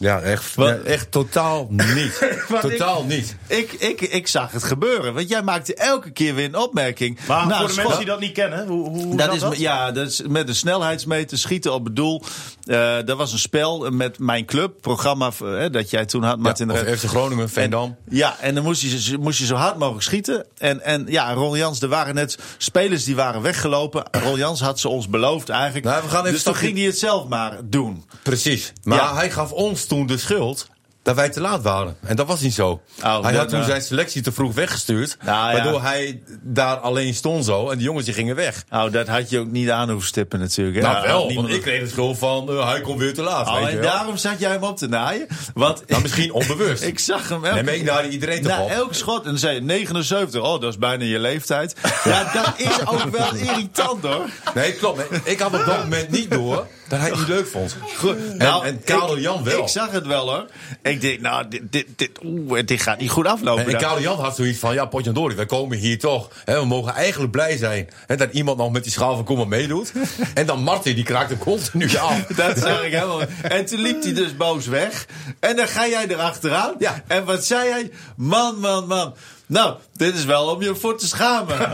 Ja, 0.00 0.20
echt, 0.20 0.54
Wat- 0.54 0.82
echt 0.82 1.10
totaal 1.10 1.66
niet. 1.70 2.30
Totaal 2.60 3.04
niet. 3.04 3.36
Ik, 3.46 3.72
ik, 3.72 4.00
ik 4.00 4.26
zag 4.28 4.52
het 4.52 4.62
gebeuren. 4.64 5.14
Want 5.14 5.28
jij 5.28 5.42
maakte 5.42 5.74
elke 5.74 6.10
keer 6.10 6.34
weer 6.34 6.44
een 6.44 6.56
opmerking. 6.56 7.18
Maar 7.28 7.46
Nou, 7.46 7.58
voor 7.58 7.66
de 7.66 7.72
schot- 7.72 7.82
mensen 7.84 7.98
die 8.04 8.08
dat 8.12 8.20
niet 8.20 8.32
kennen, 8.32 8.66
hoe, 8.66 8.88
hoe 8.88 9.16
dat 9.16 9.34
is, 9.34 9.40
dat? 9.40 9.58
Ja, 9.58 9.92
dat 9.92 10.06
is 10.06 10.22
met 10.28 10.48
een 10.48 10.54
snelheidsmeter 10.54 11.38
schieten 11.38 11.72
op 11.72 11.84
het 11.84 11.96
doel. 11.96 12.22
Eh, 12.64 12.96
dat 13.04 13.16
was 13.16 13.32
een 13.32 13.38
spel 13.38 13.90
met 13.90 14.18
mijn 14.18 14.44
club, 14.44 14.72
programma 14.80 15.30
eh, 15.44 15.64
dat 15.70 15.90
jij 15.90 16.04
toen 16.06 16.22
had, 16.22 16.38
Martin 16.38 16.68
Ja, 16.72 16.82
de. 16.82 16.96
FC 16.98 17.04
Groningen, 17.04 17.50
Veendam. 17.50 17.84
En- 17.84 17.96
ja, 18.16 18.36
en 18.40 18.54
dan 18.54 18.64
moest 18.64 18.82
je, 18.82 19.18
moest 19.18 19.38
je 19.38 19.46
zo 19.46 19.54
hard 19.54 19.78
mogelijk 19.78 20.04
schieten. 20.04 20.46
En, 20.58 20.80
en 20.84 21.04
ja, 21.08 21.32
Ron 21.32 21.56
Jans, 21.58 21.80
er 21.82 21.88
waren 21.88 22.14
net 22.14 22.38
spelers 22.58 23.04
die 23.04 23.14
waren 23.16 23.42
weggelopen. 23.42 24.04
Ron 24.22 24.36
Jans 24.38 24.60
had 24.60 24.80
ze 24.80 24.88
ons 24.88 25.08
beloofd 25.08 25.48
eigenlijk. 25.48 25.84
Nou, 25.84 26.02
we 26.02 26.08
gaan 26.08 26.20
even 26.20 26.32
dus 26.32 26.42
toen 26.42 26.54
ging 26.54 26.76
hij 26.76 26.86
het 26.86 26.98
zelf 26.98 27.28
maar 27.28 27.58
doen. 27.64 28.04
Precies. 28.22 28.72
Maar 28.82 28.98
Ja. 28.98 29.14
hij 29.14 29.30
gaf 29.30 29.52
ons 29.52 29.86
toen 29.90 30.06
de 30.06 30.18
schuld 30.18 30.68
dat 31.02 31.14
wij 31.14 31.28
te 31.28 31.40
laat 31.40 31.62
waren. 31.62 31.96
En 32.06 32.16
dat 32.16 32.26
was 32.26 32.40
niet 32.40 32.54
zo. 32.54 32.80
hij 33.00 33.10
dat- 33.12 33.34
had 33.34 33.48
toen 33.48 33.58
nou. 33.58 33.70
zijn 33.70 33.82
selectie 33.82 34.22
te 34.22 34.32
vroeg 34.32 34.54
weggestuurd. 34.54 35.16
Nou, 35.24 35.48
ja. 35.56 35.62
waardoor 35.62 35.82
hij 35.82 36.22
daar 36.42 36.76
alleen 36.76 37.14
stond 37.14 37.44
zo. 37.44 37.68
En 37.70 37.76
die 37.76 37.86
jongens 37.86 38.04
die 38.04 38.14
gingen 38.14 38.36
weg. 38.36 38.64
Nou, 38.70 38.90
dat 38.90 39.08
had 39.08 39.30
je 39.30 39.38
ook 39.38 39.50
niet 39.50 39.70
aan 39.70 39.90
hoeven 39.90 40.08
stippen 40.08 40.38
natuurlijk. 40.40 40.76
hè. 40.76 40.82
nou 40.82 40.96
Ja, 40.96 41.02
wel, 41.02 41.34
want 41.34 41.48
ik 41.48 41.62
kreeg 41.62 41.82
de 41.82 41.88
schuld 41.88 42.18
van 42.18 42.50
uh, 42.50 42.68
hij 42.68 42.80
komt 42.80 42.98
weer 42.98 43.14
te 43.14 43.22
laat. 43.22 43.46
Oh, 43.46 43.54
weet 43.58 43.70
je 43.70 43.76
en 43.76 43.82
daarom 43.82 44.16
zat 44.16 44.38
jij 44.38 44.50
hem 44.50 44.62
op 44.62 44.76
te 44.76 44.86
naaien. 44.88 45.26
Want 45.54 45.82
Nou, 45.88 46.02
misschien 46.02 46.32
onbewust. 46.32 46.82
ik 46.92 46.98
zag 46.98 47.28
hem 47.28 47.44
elke 47.44 47.62
Nee, 47.62 47.82
naaide 47.82 48.08
iedereen 48.08 48.52
op. 48.60 48.68
elk 48.70 48.94
schot. 48.94 49.22
En 49.24 49.28
dan 49.30 49.38
zei 49.38 49.54
je 49.54 49.60
79. 49.60 50.42
Oh, 50.42 50.60
dat 50.60 50.70
is 50.70 50.78
bijna 50.78 51.04
je 51.04 51.18
leeftijd. 51.18 51.74
Ja, 52.04 52.30
dat 52.32 52.52
is 52.56 52.86
ook 52.86 53.16
wel 53.16 53.34
irritant 53.34 54.02
hoor. 54.02 54.24
Nee, 54.54 54.72
klopt. 54.72 55.02
Ik 55.24 55.38
had 55.40 55.52
op 55.54 55.64
dat 55.66 55.78
moment 55.78 56.10
niet 56.10 56.30
door 56.30 56.66
dat 56.90 56.98
hij 56.98 57.08
het 57.08 57.18
niet 57.18 57.28
leuk 57.28 57.46
vond. 57.46 57.76
Goed. 57.96 58.16
En, 58.38 58.62
en 58.62 58.84
Karel 58.84 59.18
Jan 59.18 59.44
wel. 59.44 59.62
Ik 59.62 59.68
zag 59.68 59.90
het 59.90 60.06
wel 60.06 60.30
hoor. 60.30 60.46
Ik 60.82 61.00
denk, 61.00 61.20
nou, 61.20 61.48
dit, 61.48 61.62
dit, 61.70 61.86
dit, 61.96 62.10
oeh, 62.24 62.60
dit 62.64 62.82
gaat 62.82 62.98
niet 62.98 63.10
goed 63.10 63.26
aflopen. 63.26 63.64
En, 63.64 63.72
en. 63.72 63.78
Karel 63.78 64.00
Jan 64.00 64.18
had 64.18 64.36
zoiets 64.36 64.58
van, 64.58 64.74
ja, 64.74 64.84
Potjandori, 64.84 65.34
wij 65.34 65.46
komen 65.46 65.78
hier 65.78 65.98
toch. 65.98 66.28
Hè, 66.44 66.60
we 66.60 66.66
mogen 66.66 66.92
eigenlijk 66.94 67.32
blij 67.32 67.56
zijn 67.56 67.88
hè, 68.06 68.16
dat 68.16 68.32
iemand 68.32 68.58
nog 68.58 68.72
met 68.72 68.82
die 68.82 68.92
schaal 68.92 69.14
van 69.14 69.24
Koeman 69.24 69.48
meedoet. 69.48 69.92
en 70.34 70.46
dan 70.46 70.62
Martin, 70.62 70.94
die 70.94 71.04
kraakt 71.04 71.30
hem 71.30 71.38
continu 71.38 71.96
af. 71.96 72.26
Dat 72.36 72.58
zag 72.58 72.84
ik 72.84 72.92
helemaal. 72.92 73.22
En 73.42 73.64
toen 73.66 73.80
liep 73.80 74.02
hij 74.02 74.12
dus 74.12 74.36
boos 74.36 74.66
weg. 74.66 75.06
En 75.40 75.56
dan 75.56 75.68
ga 75.68 75.88
jij 75.88 76.06
erachteraan. 76.08 76.74
Ja. 76.78 77.02
En 77.06 77.24
wat 77.24 77.44
zei 77.44 77.70
hij? 77.70 77.90
Man, 78.16 78.58
man, 78.58 78.86
man. 78.86 79.14
Nou, 79.50 79.74
dit 79.96 80.14
is 80.14 80.24
wel 80.24 80.46
om 80.46 80.62
je 80.62 80.74
voor 80.74 80.98
te 80.98 81.06
schamen. 81.06 81.58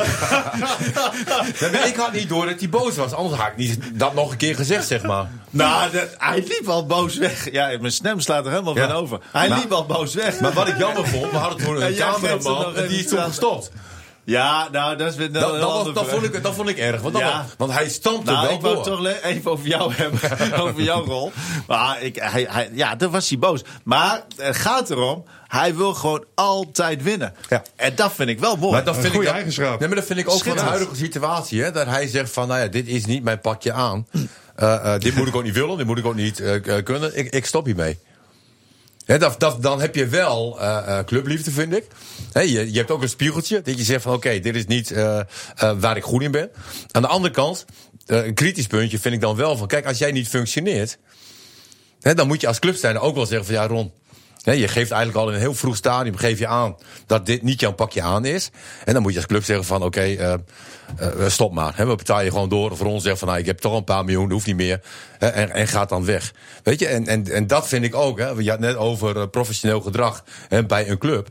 Ik 1.86 1.94
had 1.96 2.12
niet 2.12 2.28
door 2.28 2.46
dat 2.46 2.58
hij 2.58 2.68
boos 2.68 2.96
was. 2.96 3.12
Anders 3.12 3.40
had 3.40 3.48
ik 3.48 3.56
niet 3.56 3.78
dat 3.92 4.14
nog 4.14 4.30
een 4.30 4.36
keer 4.36 4.54
gezegd, 4.56 4.86
zeg 4.86 5.02
maar. 5.02 5.30
nou, 5.50 5.90
dat, 5.90 6.08
hij 6.18 6.38
liep 6.48 6.68
al 6.68 6.86
boos 6.86 7.16
weg. 7.16 7.50
Ja, 7.52 7.66
mijn 7.80 7.92
stem 7.92 8.20
slaat 8.20 8.44
er 8.44 8.50
helemaal 8.50 8.76
Ja. 8.76 8.86
van 8.88 8.96
over. 8.96 9.20
Hij 9.32 9.48
liep 9.48 9.72
al 9.72 9.86
boos 9.86 10.14
weg. 10.14 10.40
Maar 10.40 10.52
wat 10.52 10.68
ik 10.68 10.78
jammer 10.78 11.06
vond, 11.08 11.30
we 11.30 11.36
hadden 11.36 11.58
toen 11.64 11.76
En 11.76 11.82
een 11.82 11.88
er 11.88 11.96
cameraman 11.96 12.76
en 12.76 12.88
die 12.88 12.98
is 12.98 13.08
toen 13.08 13.18
gestopt. 13.22 13.70
Ja, 14.26 14.68
nou, 14.72 14.96
dat 14.96 15.10
is 15.10 15.16
weer 15.16 15.26
een 15.26 15.32
Dat, 15.32 15.42
dat, 15.42 15.60
was, 15.60 15.70
ander 15.70 15.94
dat, 15.94 16.04
verhaal. 16.04 16.20
vond 16.22 16.34
ik, 16.34 16.42
dat 16.42 16.54
vond 16.54 16.68
ik 16.68 16.78
erg. 16.78 17.00
Want, 17.00 17.18
Ja. 17.18 17.46
want 17.58 17.72
hij 17.72 17.88
stampte 17.88 18.30
Nou, 18.30 18.46
wel 18.46 18.54
ik 18.56 18.60
wou 18.60 18.74
het 18.74 18.84
toch 18.84 19.22
even 19.22 19.50
over 19.50 19.66
jou 19.66 19.92
hebben. 19.96 20.60
over 20.60 20.82
jouw 20.82 21.04
rol. 21.04 21.32
Maar 21.66 22.02
ik, 22.02 22.16
hij, 22.16 22.46
hij, 22.50 22.70
ja, 22.72 22.94
daar 22.94 23.10
was 23.10 23.28
hij 23.28 23.38
boos. 23.38 23.60
Maar 23.84 24.22
het 24.36 24.56
gaat 24.56 24.90
erom, 24.90 25.24
hij 25.46 25.74
wil 25.76 25.94
gewoon 25.94 26.24
altijd 26.34 27.02
winnen. 27.02 27.34
Ja. 27.48 27.62
En 27.76 27.92
dat 27.94 28.12
vind 28.12 28.28
ik 28.28 28.38
wel 28.40 28.56
mooi. 28.56 28.72
Maar 28.72 28.84
dat 28.84 28.96
vind 28.96 29.12
goede 29.12 29.26
ik 29.28 29.34
eigenschap. 29.34 29.78
Nee, 29.78 29.88
maar 29.88 29.96
dat 29.98 30.06
vind 30.06 30.18
ik 30.18 30.30
ook 30.30 30.42
van 30.44 30.56
de 30.56 30.62
huidige 30.62 30.96
situatie. 30.96 31.62
Hè, 31.62 31.72
dat 31.72 31.86
hij 31.86 32.06
zegt 32.06 32.30
van, 32.32 32.48
nou 32.48 32.60
ja, 32.60 32.66
dit 32.66 32.86
is 32.86 33.04
niet 33.06 33.22
mijn 33.22 33.40
pakje 33.40 33.72
aan. 33.72 34.06
Eh, 34.56 34.94
eh, 34.94 35.00
dit 35.00 35.14
moet 35.16 35.26
ik 35.28 35.36
ook 35.36 35.42
niet 35.42 35.54
willen, 35.54 35.76
dit 35.76 35.86
moet 35.86 35.98
ik 35.98 36.06
ook 36.06 36.14
niet 36.14 36.40
eh, 36.40 36.76
eh, 36.76 36.84
kunnen. 36.84 37.18
Ik, 37.18 37.32
ik 37.32 37.46
stop 37.46 37.64
hiermee. 37.66 37.98
Hè, 39.06 39.18
dat, 39.18 39.40
dat, 39.40 39.62
dan 39.62 39.80
heb 39.80 39.94
je 39.94 40.06
wel 40.06 40.60
eh, 40.60 40.98
clubliefde, 41.04 41.50
vind 41.50 41.72
ik. 41.72 41.86
Hè, 42.32 42.40
je, 42.40 42.72
je 42.72 42.78
hebt 42.78 42.90
ook 42.90 43.02
een 43.02 43.08
spiegeltje. 43.08 43.62
Dat 43.62 43.78
je 43.78 43.84
zegt 43.84 44.02
van, 44.02 44.12
oké, 44.12 44.40
dit 44.40 44.54
is 44.54 44.66
niet 44.66 44.90
eh, 44.90 45.18
eh, 45.18 45.24
waar 45.78 45.96
ik 45.96 46.02
goed 46.02 46.22
in 46.22 46.30
ben. 46.30 46.50
Aan 46.90 47.02
de 47.02 47.08
andere 47.08 47.34
kant, 47.34 47.64
een 48.06 48.34
kritisch 48.34 48.66
puntje 48.66 48.98
vind 48.98 49.14
ik 49.14 49.20
dan 49.20 49.36
wel 49.36 49.56
van... 49.56 49.66
Kijk, 49.66 49.86
als 49.86 49.98
jij 49.98 50.12
niet 50.12 50.28
functioneert... 50.28 50.98
Hè, 52.00 52.14
dan 52.14 52.26
moet 52.26 52.40
je 52.40 52.46
als 52.46 52.58
clubstijner 52.58 53.02
ook 53.02 53.14
wel 53.14 53.26
zeggen 53.26 53.46
van, 53.46 53.54
ja, 53.54 53.66
Ron... 53.66 53.92
je 54.52 54.68
geeft 54.68 54.90
eigenlijk 54.90 55.16
al 55.16 55.28
in 55.28 55.34
een 55.34 55.40
heel 55.40 55.54
vroeg 55.54 55.76
stadium 55.76 56.16
geef 56.16 56.38
je 56.38 56.46
aan 56.46 56.76
dat 57.06 57.26
dit 57.26 57.42
niet 57.42 57.60
jouw 57.60 57.72
pakje 57.72 58.02
aan 58.02 58.24
is. 58.24 58.50
En 58.84 58.92
dan 58.92 59.02
moet 59.02 59.12
je 59.12 59.18
als 59.18 59.26
club 59.26 59.44
zeggen 59.44 59.64
van 59.64 59.82
oké, 59.82 60.00
eh, 60.00 60.32
eh, 60.32 60.38
stop 61.26 61.52
maar. 61.52 61.74
We 61.76 61.96
betalen 61.96 62.24
je 62.24 62.30
gewoon 62.30 62.48
door. 62.48 62.70
Of 62.70 62.80
Ron 62.80 63.00
zegt 63.00 63.18
van 63.18 63.28
nou, 63.28 63.40
ik 63.40 63.46
heb 63.46 63.58
toch 63.58 63.76
een 63.76 63.84
paar 63.84 64.04
miljoen, 64.04 64.30
hoeft 64.30 64.46
niet 64.46 64.56
meer. 64.56 64.80
En, 65.18 65.50
en 65.50 65.68
gaat 65.68 65.88
dan 65.88 66.04
weg. 66.04 66.32
Weet 66.62 66.78
je, 66.78 66.86
en, 66.86 67.06
en, 67.06 67.30
en 67.32 67.46
dat 67.46 67.68
vind 67.68 67.84
ik 67.84 67.94
ook. 67.94 68.18
Hè. 68.18 68.28
Je 68.28 68.50
had 68.50 68.58
net 68.58 68.76
over 68.76 69.16
eh, 69.16 69.26
professioneel 69.30 69.80
gedrag 69.80 70.24
hè, 70.48 70.66
bij 70.66 70.88
een 70.88 70.98
club. 70.98 71.28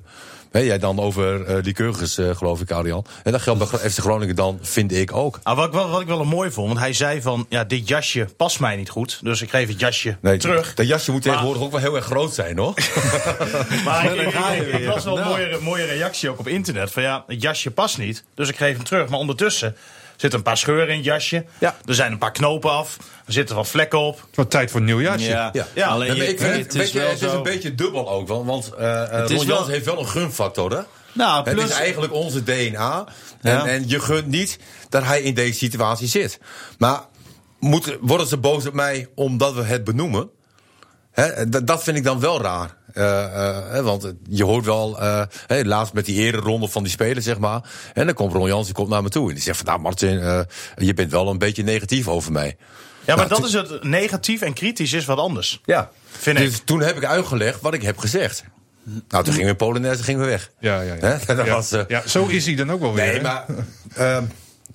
Hè, 0.55 0.61
jij 0.61 0.79
dan 0.79 0.99
over 0.99 1.49
uh, 1.49 1.63
Lycurgus, 1.63 2.17
uh, 2.17 2.35
geloof 2.35 2.61
ik, 2.61 2.71
Arjan. 2.71 3.05
En 3.23 3.31
dat 3.31 3.41
geldt 3.41 3.71
bij 3.71 3.89
FC 3.89 3.99
Groningen 3.99 4.35
dan, 4.35 4.59
vind 4.61 4.91
ik 4.91 5.15
ook. 5.15 5.39
Ah, 5.43 5.55
wat, 5.55 5.65
ik 5.65 5.71
wel, 5.73 5.89
wat 5.89 6.01
ik 6.01 6.07
wel 6.07 6.19
een 6.19 6.27
mooi 6.27 6.51
vond, 6.51 6.67
want 6.67 6.79
hij 6.79 6.93
zei 6.93 7.21
van... 7.21 7.45
ja, 7.49 7.63
dit 7.63 7.87
jasje 7.87 8.27
past 8.37 8.59
mij 8.59 8.75
niet 8.75 8.89
goed, 8.89 9.19
dus 9.23 9.41
ik 9.41 9.49
geef 9.49 9.67
het 9.67 9.79
jasje 9.79 10.17
Nee, 10.21 10.37
terug. 10.37 10.73
Dat 10.73 10.87
jasje 10.87 11.11
moet 11.11 11.21
tegenwoordig 11.21 11.61
ook 11.61 11.71
wel 11.71 11.79
heel 11.79 11.95
erg 11.95 12.05
groot 12.05 12.33
zijn, 12.33 12.57
hoor. 12.57 12.73
Maar 13.85 14.15
ik, 14.15 14.85
las 14.85 15.03
wel 15.03 15.17
een 15.17 15.23
Nou. 15.23 15.37
mooie, 15.37 15.59
mooie 15.61 15.85
reactie 15.85 16.29
ook 16.29 16.39
op 16.39 16.47
internet. 16.47 16.91
Van 16.91 17.03
ja, 17.03 17.23
het 17.27 17.41
jasje 17.41 17.71
past 17.71 17.97
niet, 17.97 18.23
dus 18.35 18.49
ik 18.49 18.57
geef 18.57 18.75
hem 18.75 18.85
terug. 18.85 19.09
Maar 19.09 19.19
ondertussen 19.19 19.75
zitten 20.17 20.39
een 20.39 20.45
paar 20.45 20.57
scheuren 20.57 20.87
in 20.89 20.95
het 20.95 21.05
jasje. 21.05 21.45
Ja. 21.57 21.75
Er 21.85 21.93
zijn 21.95 22.11
een 22.11 22.17
paar 22.17 22.31
knopen 22.31 22.71
af. 22.71 22.97
Er 23.25 23.33
zitten 23.33 23.55
wat 23.55 23.67
vlekken 23.67 23.99
op. 23.99 24.27
Wat 24.33 24.49
tijd 24.51 24.71
voor 24.71 24.79
een 24.79 24.85
nieuw 24.85 25.01
jasje. 25.01 25.29
Ja, 25.29 25.49
Ja. 25.53 25.67
Ja, 25.73 25.87
alleen 25.87 26.15
je- 26.15 26.27
ik 26.27 26.39
vind, 26.39 26.55
het 26.73 26.75
is 26.75 26.91
je, 26.91 26.99
wel 26.99 27.09
het 27.09 27.21
is 27.21 27.29
zo. 27.29 27.37
een 27.37 27.43
beetje 27.43 27.75
dubbel 27.75 28.09
ook. 28.09 28.27
Want, 28.27 28.45
want 28.45 28.73
eh 28.73 29.03
eh, 29.03 29.11
Het 29.11 29.29
is 29.29 29.37
Ron 29.37 29.47
wel- 29.47 29.55
Jans 29.57 29.69
heeft 29.69 29.85
wel 29.85 29.99
een 29.99 30.07
gunfactor, 30.07 30.71
hè? 30.71 30.81
Nou, 31.13 31.43
Het 31.45 31.53
plus, 31.55 31.69
is 31.69 31.75
eigenlijk 31.75 32.13
onze 32.13 32.43
DNA. 32.43 33.05
En, 33.41 33.51
Ja. 33.53 33.65
en 33.67 33.87
je 33.89 33.99
gunt 33.99 34.27
niet 34.27 34.59
dat 34.89 35.03
hij 35.03 35.21
in 35.21 35.33
deze 35.33 35.57
situatie 35.57 36.07
zit. 36.07 36.39
Maar 36.77 36.99
moeten, 37.59 37.97
worden 38.01 38.27
ze 38.27 38.37
boos 38.37 38.65
op 38.65 38.73
mij 38.73 39.07
omdat 39.15 39.53
we 39.53 39.63
het 39.63 39.83
benoemen? 39.83 40.29
Dat 41.63 41.83
vind 41.83 41.97
ik 41.97 42.03
dan 42.03 42.19
wel 42.19 42.41
raar. 42.41 42.75
Eh, 42.95 43.23
eh, 43.47 43.57
hè, 43.71 43.83
want 43.83 44.13
je 44.29 44.43
hoort 44.43 44.65
wel, 44.65 44.99
eh, 44.99 45.21
hè, 45.47 45.63
laatst 45.63 45.93
met 45.93 46.05
die 46.05 46.19
ereronde 46.21 46.67
van 46.67 46.83
die 46.83 46.91
spelers, 46.91 47.25
zeg 47.25 47.37
maar. 47.39 47.61
En 47.93 48.05
dan 48.05 48.15
komt 48.15 48.33
Ron 48.33 48.47
Jans, 48.47 48.65
die 48.65 48.75
komt 48.75 48.89
naar 48.89 49.03
me 49.03 49.09
toe. 49.09 49.27
En 49.27 49.33
die 49.33 49.43
zegt 49.43 49.57
van, 49.57 49.65
nou 49.65 49.79
Martin, 49.79 50.19
eh, 50.19 50.39
je 50.75 50.93
bent 50.93 51.11
wel 51.11 51.29
een 51.29 51.37
beetje 51.37 51.63
negatief 51.63 52.07
over 52.07 52.31
mij. 52.31 52.57
Ja, 53.05 53.15
maar 53.15 53.27
Nou, 53.27 53.41
dat 53.41 53.47
is 53.49 53.53
het 53.53 53.83
negatief 53.83 54.41
en 54.41 54.53
kritisch 54.53 54.93
is 54.93 55.05
wat 55.05 55.17
anders. 55.17 55.61
Ja, 55.65 55.89
Vind 56.11 56.37
dus 56.37 56.55
ik. 56.57 56.65
toen 56.65 56.81
heb 56.81 56.97
ik 56.97 57.05
uitgelegd 57.05 57.61
wat 57.61 57.73
ik 57.73 57.81
heb 57.81 57.97
gezegd. 57.97 58.43
Nou, 58.83 59.23
toen 59.23 59.33
gingen 59.33 59.43
we 59.45 59.51
in 59.51 59.55
Polonaise 59.55 60.03
gingen 60.03 60.21
we 60.21 60.27
weg. 60.27 60.51
Ja, 60.59 60.81
ja, 60.81 60.93
ja. 60.93 60.99
Hè? 61.07 61.17
Dat 61.35 61.45
Ja. 61.45 61.53
was, 61.53 61.69
Ja, 61.87 62.07
zo 62.07 62.25
is 62.25 62.45
hij 62.45 62.55
dan 62.55 62.71
ook 62.71 62.79
wel 62.79 62.93
weer. 62.93 63.05
Nee, 63.05 63.15
hè? 63.15 63.21
maar 63.21 63.45
ehm, 63.95 64.23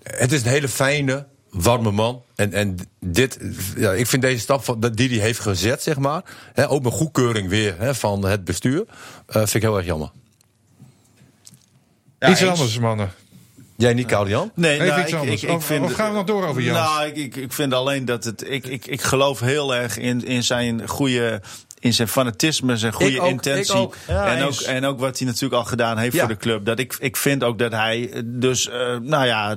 het 0.03 0.33
is 0.33 0.43
een 0.43 0.49
hele 0.49 0.69
fijne, 0.69 1.27
warme 1.51 1.91
man. 1.91 2.23
En, 2.35 2.53
en 2.53 2.77
dit, 3.01 3.39
ja, 3.77 3.93
ik 3.93 4.07
vind 4.07 4.23
deze 4.23 4.41
stap 4.41 4.65
van, 4.65 4.81
die 4.81 5.09
hij 5.09 5.19
heeft 5.19 5.41
gezet, 5.41 5.83
zeg 5.83 5.99
maar. 5.99 6.23
Hè, 6.53 6.69
ook 6.71 6.83
met 6.83 6.93
goedkeuring 6.93 7.49
weer 7.49 7.75
hè, 7.79 7.95
van 7.95 8.25
het 8.25 8.45
bestuur. 8.45 8.85
eh, 9.27 9.35
vind 9.37 9.55
ik 9.55 9.63
heel 9.63 9.77
erg 9.77 9.87
jammer. 9.87 10.11
Ja, 12.19 12.31
Iets 12.31 12.45
anders, 12.45 12.79
mannen. 12.79 13.13
Jij 13.77 13.95
niet, 13.95 14.11
Jan? 14.11 14.51
Nee, 14.55 14.75
Even 14.75 14.87
nou, 14.87 15.01
iets 15.01 15.13
ik, 15.13 15.19
anders. 15.19 15.43
ik, 15.43 15.51
ik 15.51 15.61
vind, 15.61 15.85
of 15.85 15.93
gaan 15.93 16.11
we 16.11 16.17
nog 16.17 16.27
door 16.27 16.47
over 16.47 16.63
Jans? 16.63 16.79
Nou, 16.79 17.07
ik, 17.07 17.17
ik, 17.17 17.37
ik 17.37 17.53
vind 17.53 17.73
alleen 17.75 18.05
dat 18.05 18.25
het. 18.25 18.51
Ik, 18.51 18.67
ik, 18.67 18.87
ik 18.87 19.03
geloof 19.03 19.41
heel 19.41 19.75
erg 19.75 19.99
in, 19.99 20.25
in 20.25 20.43
zijn 20.45 20.89
goede. 20.89 21.43
In 21.79 21.95
zijn 21.95 22.09
fanatisme, 22.09 22.77
zijn 22.77 22.93
goede 22.93 23.13
Ik 23.15 23.23
ook, 23.23 23.29
intentie. 23.29 23.75
ik 23.75 23.81
ook. 23.81 23.95
Ja, 24.09 24.37
en, 24.37 24.43
ook, 24.45 24.61
en 24.61 24.85
ook 24.85 24.99
wat 24.99 25.19
hij 25.19 25.27
natuurlijk 25.27 25.55
al 25.55 25.65
gedaan 25.65 25.99
heeft 25.99 26.15
Ja. 26.15 26.21
voor 26.21 26.29
de 26.29 26.37
club. 26.37 26.65
Dat 26.65 26.79
ik, 26.79 26.97
ik 26.99 27.17
vind 27.17 27.45
ook 27.45 27.59
dat 27.59 27.73
hij 27.73 28.23
dus, 28.25 28.69
eh, 28.69 28.97
nou 28.99 29.27
ja, 29.27 29.57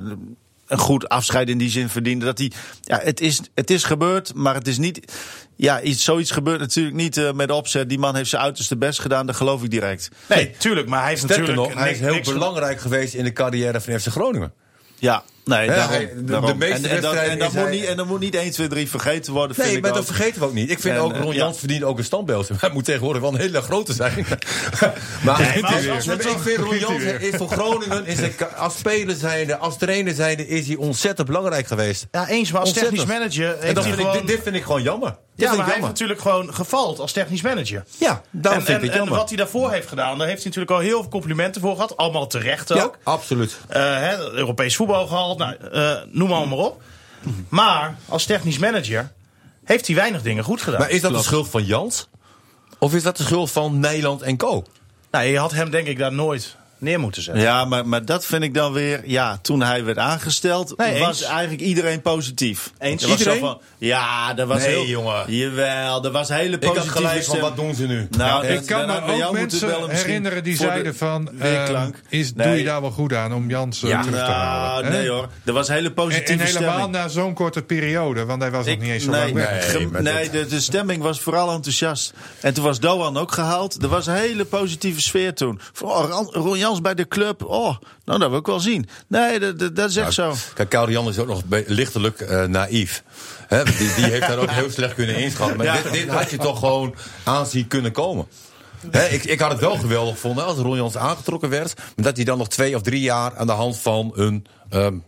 een 0.66 0.78
goed 0.78 1.08
afscheid 1.08 1.48
in 1.48 1.58
die 1.58 1.70
zin 1.70 1.88
verdiende. 1.88 2.24
Dat 2.24 2.38
hij, 2.38 2.52
ja, 2.82 3.00
het 3.02 3.20
is, 3.20 3.40
het 3.54 3.70
is 3.70 3.84
gebeurd, 3.84 4.34
maar 4.34 4.54
het 4.54 4.68
is 4.68 4.78
niet. 4.78 5.12
Ja, 5.56 5.80
iets, 5.80 6.04
zoiets 6.04 6.30
gebeurt 6.30 6.60
natuurlijk 6.60 6.96
niet 6.96 7.16
eh, 7.16 7.32
met 7.32 7.50
opzet. 7.50 7.88
Die 7.88 7.98
man 7.98 8.16
heeft 8.16 8.30
zijn 8.30 8.42
uiterste 8.42 8.76
best 8.76 9.00
gedaan, 9.00 9.26
dat 9.26 9.36
geloof 9.36 9.62
ik 9.62 9.70
direct. 9.70 10.08
Nee, 10.28 10.50
tuurlijk. 10.58 10.88
Maar 10.88 11.00
hij 11.00 11.08
heeft 11.08 11.22
Sterker 11.22 11.40
natuurlijk 11.46 11.68
nog, 11.74 11.82
hij 11.82 11.92
is 11.92 12.00
heel 12.00 12.14
niks- 12.14 12.32
belangrijk 12.32 12.80
geweest 12.80 13.14
in 13.14 13.24
de 13.24 13.32
carrière 13.32 13.80
van 13.80 14.00
FC 14.00 14.06
Groningen. 14.06 14.52
Ja, 14.98 15.24
nee, 15.44 15.66
daarom, 15.66 15.98
de- 16.26 16.52
de 16.52 16.54
meeste 16.58 16.88
en, 16.88 16.94
en, 16.96 17.02
dat, 17.02 17.12
wedstrijden 17.12 17.30
en, 17.32 17.38
dat 17.38 17.52
moet 17.52 17.62
hij- 17.62 17.70
niet, 17.72 17.84
en 17.84 17.96
dat 17.96 18.06
moet 18.06 18.20
niet 18.20 18.34
1, 18.34 18.50
2, 18.50 18.66
3 18.68 18.88
vergeten 18.90 19.32
worden. 19.32 19.54
vind 19.54 19.66
Nee, 19.66 19.76
ik 19.76 19.82
maar 19.82 19.90
ook. 19.90 19.96
dat 19.96 20.06
vergeten 20.06 20.40
we 20.40 20.46
ook 20.46 20.54
niet. 20.54 20.70
Ik 20.70 20.80
vind 20.80 20.94
En, 20.94 21.00
ook, 21.00 21.12
eh, 21.12 21.20
Ron 21.20 21.32
ja. 21.32 21.38
Jans 21.38 21.58
verdient 21.58 21.82
ook 21.82 21.98
een 21.98 22.04
standbeeld. 22.04 22.48
Hij 22.60 22.70
moet 22.72 22.84
tegenwoordig 22.84 23.22
wel 23.22 23.32
een 23.34 23.40
hele 23.40 23.60
grote 23.62 23.92
zijn. 23.92 24.26
maar 25.24 25.40
Nee, 25.40 25.62
maar 25.62 25.74
als- 25.74 26.08
als 26.08 26.26
ik 26.26 26.38
vind 26.38 26.56
Ron 26.58 26.78
Jans 26.78 27.02
is 27.02 27.36
voor 27.36 27.48
Groningen, 27.50 28.06
is 28.06 28.18
hij, 28.18 28.34
als 28.56 28.78
speler 28.78 29.16
zijnde, 29.16 29.56
als 29.56 29.78
trainer 29.78 30.14
zijnde, 30.14 30.48
is 30.48 30.66
hij 30.66 30.76
ontzettend 30.76 31.26
belangrijk 31.26 31.66
geweest. 31.66 32.06
Ja, 32.10 32.28
eens, 32.28 32.50
maar 32.50 32.60
als 32.60 32.68
Ontzettend. 32.70 32.98
technisch 32.98 33.18
manager 33.18 33.46
heeft 33.48 33.62
En 33.68 33.74
dat 33.74 33.84
hij 33.84 33.94
vind 33.94 34.14
ik, 34.14 34.26
dit 34.26 34.40
vind 34.42 34.56
ik 34.56 34.62
gewoon 34.62 34.82
jammer. 34.82 35.16
Ja, 35.36 35.54
maar 35.54 35.64
hij 35.64 35.74
heeft 35.74 35.86
natuurlijk 35.86 36.20
gewoon 36.20 36.54
gevald 36.54 36.98
als 36.98 37.12
technisch 37.12 37.42
manager. 37.42 37.84
Ja, 37.98 38.22
daarom 38.30 38.60
en, 38.60 38.66
vind 38.66 38.78
en, 38.78 38.84
ik 38.84 38.90
het 38.90 38.92
en 38.92 38.96
jammer. 38.98 39.16
wat 39.18 39.28
hij 39.28 39.36
daarvoor 39.36 39.72
heeft 39.72 39.88
gedaan, 39.88 40.18
daar 40.18 40.26
heeft 40.26 40.42
hij 40.42 40.52
natuurlijk 40.52 40.70
al 40.70 40.78
heel 40.78 41.00
veel 41.00 41.10
complimenten 41.10 41.60
voor 41.60 41.74
gehad. 41.74 41.96
Allemaal 41.96 42.26
terecht 42.26 42.68
ja, 42.68 42.82
ook. 42.82 42.98
absoluut. 43.02 43.58
Eh, 43.68 43.82
hè, 43.82 44.32
Europees 44.32 44.76
voetbal 44.76 45.06
gehaald, 45.06 45.38
nou, 45.38 45.56
eh, 45.72 45.96
noem 46.10 46.28
maar, 46.28 46.48
maar 46.48 46.58
op. 46.58 46.82
Maar 47.48 47.96
als 48.08 48.24
technisch 48.24 48.58
manager 48.58 49.12
heeft 49.64 49.86
hij 49.86 49.96
weinig 49.96 50.22
dingen 50.22 50.44
goed 50.44 50.62
gedaan. 50.62 50.80
Maar 50.80 50.90
is 50.90 51.00
dat 51.00 51.12
de 51.12 51.22
schuld 51.22 51.48
van 51.48 51.64
Jans? 51.64 52.08
Of 52.78 52.94
is 52.94 53.02
dat 53.02 53.16
de 53.16 53.22
schuld 53.22 53.50
van 53.50 53.80
Nederland 53.80 54.22
en 54.22 54.36
Co? 54.36 54.64
Nou, 55.10 55.24
je 55.24 55.38
had 55.38 55.52
hem 55.52 55.70
denk 55.70 55.86
ik 55.86 55.98
daar 55.98 56.12
nooit 56.12 56.56
neer 56.84 57.00
moeten 57.00 57.22
zetten. 57.22 57.42
Ja, 57.42 57.64
maar, 57.64 57.88
maar 57.88 58.04
dat 58.04 58.26
vind 58.26 58.42
ik 58.42 58.54
dan 58.54 58.72
weer. 58.72 59.00
Ja, 59.04 59.38
toen 59.42 59.62
hij 59.62 59.84
werd 59.84 59.98
aangesteld, 59.98 60.76
Nee, 60.76 60.98
was 61.00 61.20
eens. 61.20 61.22
eigenlijk 61.30 61.62
iedereen 61.62 62.02
positief. 62.02 62.72
Eens. 62.78 63.02
Er 63.02 63.08
was 63.08 63.18
zo 63.22 63.30
Iedereen? 63.32 63.48
Van, 63.48 63.60
ja, 63.78 64.34
dat 64.34 64.48
was 64.48 64.58
Nee, 64.58 64.68
heel. 64.68 64.84
jongen. 64.86 65.24
Jawel, 65.36 66.04
er 66.04 66.10
was 66.10 66.28
hele 66.28 66.54
Ik 66.54 66.60
positieve 66.60 66.88
had 66.88 66.96
gelijk 66.96 67.24
van, 67.24 67.38
wat 67.40 67.56
doen 67.56 67.74
ze 67.74 67.86
nu? 67.86 68.08
Nou, 68.10 68.44
Ja, 68.44 68.48
dat- 68.52 68.60
Ik 68.60 68.66
kan 68.66 68.86
me 68.86 69.24
ook 69.26 69.32
mensen 69.32 69.90
herinneren 69.90 70.44
die 70.44 70.56
voor 70.56 70.66
de 70.66 70.72
zeiden 70.72 70.96
van... 70.96 71.28
eh, 71.28 71.34
weerklank. 71.40 72.00
is, 72.08 72.32
doe 72.34 72.46
je 72.48 72.64
daar 72.64 72.80
wel 72.80 72.90
goed 72.90 73.12
aan 73.14 73.34
om 73.34 73.50
Jans 73.50 73.82
eh, 73.82 73.88
Ja, 73.90 74.02
terug 74.02 74.24
te 74.24 74.30
halen? 74.30 74.82
nou, 74.82 74.94
hè? 74.94 75.00
nee 75.00 75.08
hoor. 75.10 75.28
Er 75.44 75.52
was 75.52 75.68
hele 75.68 75.88
En, 75.88 75.94
positieve 75.94 76.32
en 76.32 76.38
helemaal 76.46 76.70
stemming. 76.72 76.90
na 76.92 77.08
zo'n 77.08 77.34
korte 77.34 77.62
periode, 77.62 78.24
want 78.24 78.42
hij 78.42 78.50
was 78.50 78.64
nog 78.64 78.74
Ik- 78.74 78.80
niet 78.80 78.90
eens 78.90 79.04
zo 79.04 79.10
nee, 79.10 79.20
lang 79.20 79.32
weg. 79.34 80.02
Nee, 80.02 80.30
de, 80.30 80.46
de 80.46 80.60
stemming 80.60 81.02
was 81.02 81.20
vooral 81.20 81.52
enthousiast. 81.52 82.12
En 82.40 82.54
toen 82.54 82.64
was 82.64 82.80
Doan 82.80 83.16
ook 83.16 83.32
gehaald. 83.32 83.82
Er 83.82 83.88
was 83.88 84.06
een 84.06 84.14
hele 84.14 84.44
positieve 84.44 85.00
sfeer 85.00 85.34
toen. 85.34 85.60
Van, 85.72 85.88
Ron- 86.10 86.30
Bij 86.80 86.94
de 86.94 87.08
club. 87.08 87.44
Oh, 87.44 87.76
nou, 88.04 88.18
dat 88.18 88.30
wil 88.30 88.38
ik 88.38 88.46
wel 88.46 88.60
zien. 88.60 88.88
Nee, 89.06 89.38
dat, 89.40 89.76
dat, 89.76 89.90
is 89.90 89.96
echt 89.96 90.12
zo. 90.12 90.34
Kijk, 90.54 90.68
Karel 90.68 90.90
Jan 90.90 91.08
is 91.08 91.18
ook 91.18 91.26
nog 91.26 91.42
lichtelijk 91.66 92.20
eh, 92.20 92.44
naïef. 92.44 93.02
Die, 93.48 93.94
die 93.94 94.04
heeft 94.04 94.26
daar 94.26 94.38
ook 94.38 94.50
heel 94.60 94.70
slecht 94.70 94.94
kunnen 94.94 95.16
inschatten. 95.16 95.56
Maar 95.56 95.66
Ja. 95.66 95.82
dit, 95.82 95.92
dit 95.92 96.08
had 96.08 96.30
je 96.30 96.36
toch 96.36 96.58
gewoon 96.58 96.94
aan 97.24 97.46
zien 97.46 97.66
kunnen 97.68 97.92
komen. 97.92 98.26
Ik, 99.10 99.24
ik 99.24 99.40
had 99.40 99.50
het 99.50 99.60
wel 99.60 99.76
geweldig 99.76 100.14
gevonden 100.14 100.44
als 100.44 100.56
Ron 100.58 100.76
Jans 100.76 100.96
aangetrokken 100.96 101.48
werd. 101.50 101.76
Maar 101.76 102.04
dat 102.04 102.16
hij 102.16 102.24
dan 102.24 102.38
nog 102.38 102.48
twee 102.48 102.74
of 102.76 102.82
drie 102.82 103.00
jaar 103.00 103.36
aan 103.36 103.46
de 103.46 103.52
hand 103.52 103.78
van 103.78 104.12
een, 104.14 104.46
ehm, 104.70 104.98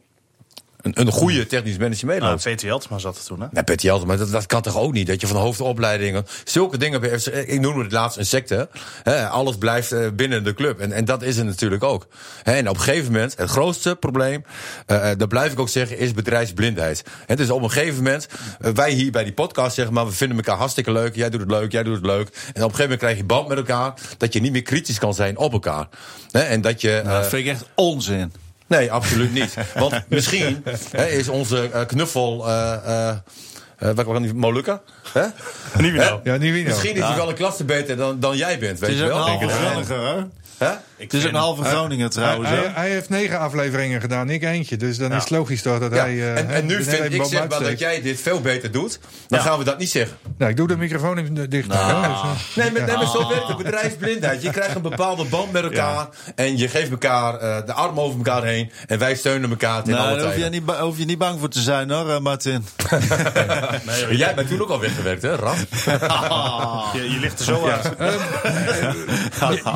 een, 0.87 1.01
een 1.01 1.13
goede 1.13 1.47
technisch 1.47 1.77
manager 1.77 2.07
Nou, 2.07 2.21
meeloopt. 2.21 2.43
Peter 2.43 2.67
Jeltema 2.67 2.99
zat 2.99 3.17
er 3.17 3.25
toen, 3.25 3.41
hè? 3.41 3.47
Nee, 3.51 3.65
Petty 3.65 3.87
Jelten, 3.87 4.07
maar 4.07 4.17
dat, 4.17 4.31
dat 4.31 4.47
kan 4.47 4.63
toch 4.63 4.77
ook 4.77 4.93
niet? 4.93 5.07
Dat 5.07 5.21
je 5.21 5.27
van 5.27 5.37
hoofdopleidingen 5.37 6.27
zulke 6.45 6.79
dingen... 6.79 7.01
bij 7.01 7.19
FC 7.19 7.27
Ik 7.27 7.61
noemde 7.61 7.83
het 7.83 7.93
laatst 7.93 8.19
een 8.19 8.27
secte. 8.27 8.69
Hè, 9.03 9.29
alles 9.29 9.57
blijft 9.57 9.93
eh, 9.93 10.07
binnen 10.15 10.45
de 10.45 10.55
club. 10.55 10.81
En, 10.81 10.93
en 10.93 11.05
dat 11.05 11.23
is 11.23 11.37
het 11.37 11.47
natuurlijk 11.47 11.83
ook. 11.83 12.07
Hè, 12.43 12.53
en 12.53 12.69
op 12.69 12.77
een 12.77 12.83
gegeven 12.83 13.13
moment, 13.13 13.37
het 13.37 13.51
grootste 13.51 13.97
probleem... 13.97 14.45
eh, 14.87 15.11
eh, 15.11 15.19
dat 15.19 15.29
blijf 15.29 15.53
ik 15.53 15.61
ook 15.61 15.69
zeggen, 15.69 15.99
is 15.99 16.13
bedrijfsblindheid. 16.13 17.05
Hè, 17.27 17.37
dus 17.37 17.51
op 17.51 17.63
een 17.63 17.71
gegeven 17.71 17.97
moment, 17.97 18.29
wij 18.59 18.91
hier 18.91 19.13
bij 19.13 19.25
die 19.25 19.33
podcast 19.33 19.75
zeggen... 19.75 19.95
maar 19.95 20.07
we 20.07 20.13
vinden 20.13 20.37
elkaar 20.37 20.57
hartstikke 20.57 20.93
leuk. 20.93 21.15
Jij 21.15 21.31
doet 21.31 21.41
het 21.41 21.51
leuk, 21.51 21.73
jij 21.73 21.83
doet 21.83 21.97
het 21.97 22.07
leuk. 22.07 22.29
En 22.29 22.33
op 22.33 22.55
een 22.55 22.61
gegeven 22.61 22.83
moment 22.83 23.01
krijg 23.01 23.17
je 23.17 23.25
band 23.25 23.49
met 23.49 23.59
elkaar... 23.59 23.95
dat 24.19 24.33
je 24.33 24.41
niet 24.41 24.53
meer 24.53 24.63
kritisch 24.63 24.99
kan 24.99 25.15
zijn 25.15 25.37
op 25.39 25.53
elkaar. 25.53 25.89
Hè, 26.31 26.41
en 26.41 26.61
dat 26.61 26.81
je... 26.81 27.01
Nou, 27.05 27.17
dat 27.17 27.25
eh, 27.25 27.31
vind 27.31 27.47
ik 27.47 27.53
echt 27.53 27.65
onzin. 27.75 28.33
Nee, 28.67 28.93
absoluut 28.93 29.33
niet. 29.33 29.55
Want 29.75 30.03
misschien 30.09 30.65
hè, 30.91 31.07
is 31.07 31.29
onze 31.29 31.71
eh, 31.73 31.87
knuffel. 31.87 32.49
eh 32.49 33.09
eh 33.09 33.17
eh, 33.77 33.91
wat 33.95 34.05
kan 34.05 34.23
die 34.23 34.35
Molucca? 34.35 34.81
Hè? 35.13 35.23
Niet 35.83 35.93
meer 35.93 36.05
nou. 36.05 36.21
Ja, 36.25 36.37
niet 36.37 36.53
wie 36.53 36.65
nou. 36.65 36.67
Misschien 36.67 36.97
is 36.97 37.03
hij 37.03 37.17
wel 37.17 37.29
een 37.29 37.35
klasse 37.35 37.65
beter 37.65 37.97
dan, 37.97 38.21
dan 38.21 38.37
jij 38.37 38.59
bent, 38.59 38.79
weet 38.79 38.91
Het 38.91 38.99
is 38.99 39.05
je 39.05 39.09
wel? 39.09 39.29
een 39.29 39.51
halve 39.51 39.95
hè? 39.95 40.15
Hè? 40.59 40.71
Het 40.97 41.15
is 41.15 41.23
ook 41.25 41.29
een 41.29 41.35
halve 41.37 41.65
Groninger 41.65 41.99
Hij, 42.05 42.09
trouwens. 42.09 42.49
hij, 42.49 42.71
hij 42.75 42.91
heeft 42.91 43.09
negen 43.09 43.39
afleveringen 43.39 44.01
gedaan, 44.01 44.31
ik 44.31 44.43
eentje. 44.43 44.77
Dus 44.77 44.99
dan 44.99 45.13
is 45.13 45.21
het 45.21 45.31
logisch 45.31 45.63
toch 45.63 45.79
dat 45.79 45.91
Ja. 45.95 45.97
hij... 45.99 46.35
eh, 46.35 46.57
en, 46.57 46.67
nu 46.67 46.83
vind 46.85 47.13
ik 47.15 47.25
zeg 47.25 47.49
maar 47.49 47.63
dat 47.63 47.79
jij 47.79 48.03
dit 48.03 48.21
veel 48.21 48.41
beter 48.41 48.71
doet. 48.71 48.99
Dan 49.29 49.39
Ja. 49.39 49.45
gaan 49.45 49.59
we 49.59 49.65
dat 49.65 49.79
niet 49.79 49.91
zeggen. 49.91 50.17
Nou, 50.39 50.51
ik 50.51 50.57
doe 50.57 50.69
de 50.69 50.77
microfoon 50.77 51.19
even 51.19 51.35
dicht. 51.51 51.51
hè, 51.73 51.79
dus, 51.79 51.97
eh, 51.97 52.31
Nee, 52.55 52.71
maar, 52.71 52.83
nee, 52.87 52.97
maar 52.97 53.07
zo 53.07 53.29
werkt 53.29 53.47
de 53.47 53.55
bedrijfsblindheid. 53.57 54.43
Je 54.43 54.51
krijgt 54.51 54.75
een 54.75 54.83
bepaalde 54.83 55.25
band 55.25 55.53
met 55.53 55.63
elkaar. 55.63 56.09
En 56.35 56.57
je 56.59 56.69
geeft 56.69 56.91
elkaar 56.91 57.35
eh, 57.39 57.67
de 57.67 57.73
arm 57.73 58.01
over 58.01 58.17
elkaar 58.17 58.45
heen. 58.45 58.71
En 58.87 58.99
wij 58.99 59.15
steunen 59.15 59.51
elkaar 59.51 59.83
Nou, 59.87 59.99
alle 60.09 60.17
daar 60.17 60.27
hoef 60.27 60.37
je, 60.37 60.49
niet, 60.51 60.71
hoef 60.71 60.99
je 60.99 61.05
niet 61.05 61.19
bang 61.19 61.41
voor 61.41 61.49
te 61.49 61.61
zijn 61.61 61.91
hoor, 61.91 62.23
Martin. 62.23 62.67
Maar 63.85 64.15
Jij 64.15 64.35
bent 64.35 64.49
toen 64.49 64.61
ook 64.63 64.71
al 64.71 64.81
weggewerkt, 64.81 65.23
hè, 65.23 65.35
Raf? 65.37 65.65
Je, 66.95 67.11
je 67.11 67.19
ligt 67.21 67.39
er 67.39 67.45
zo 67.45 67.69
uit. 67.69 67.91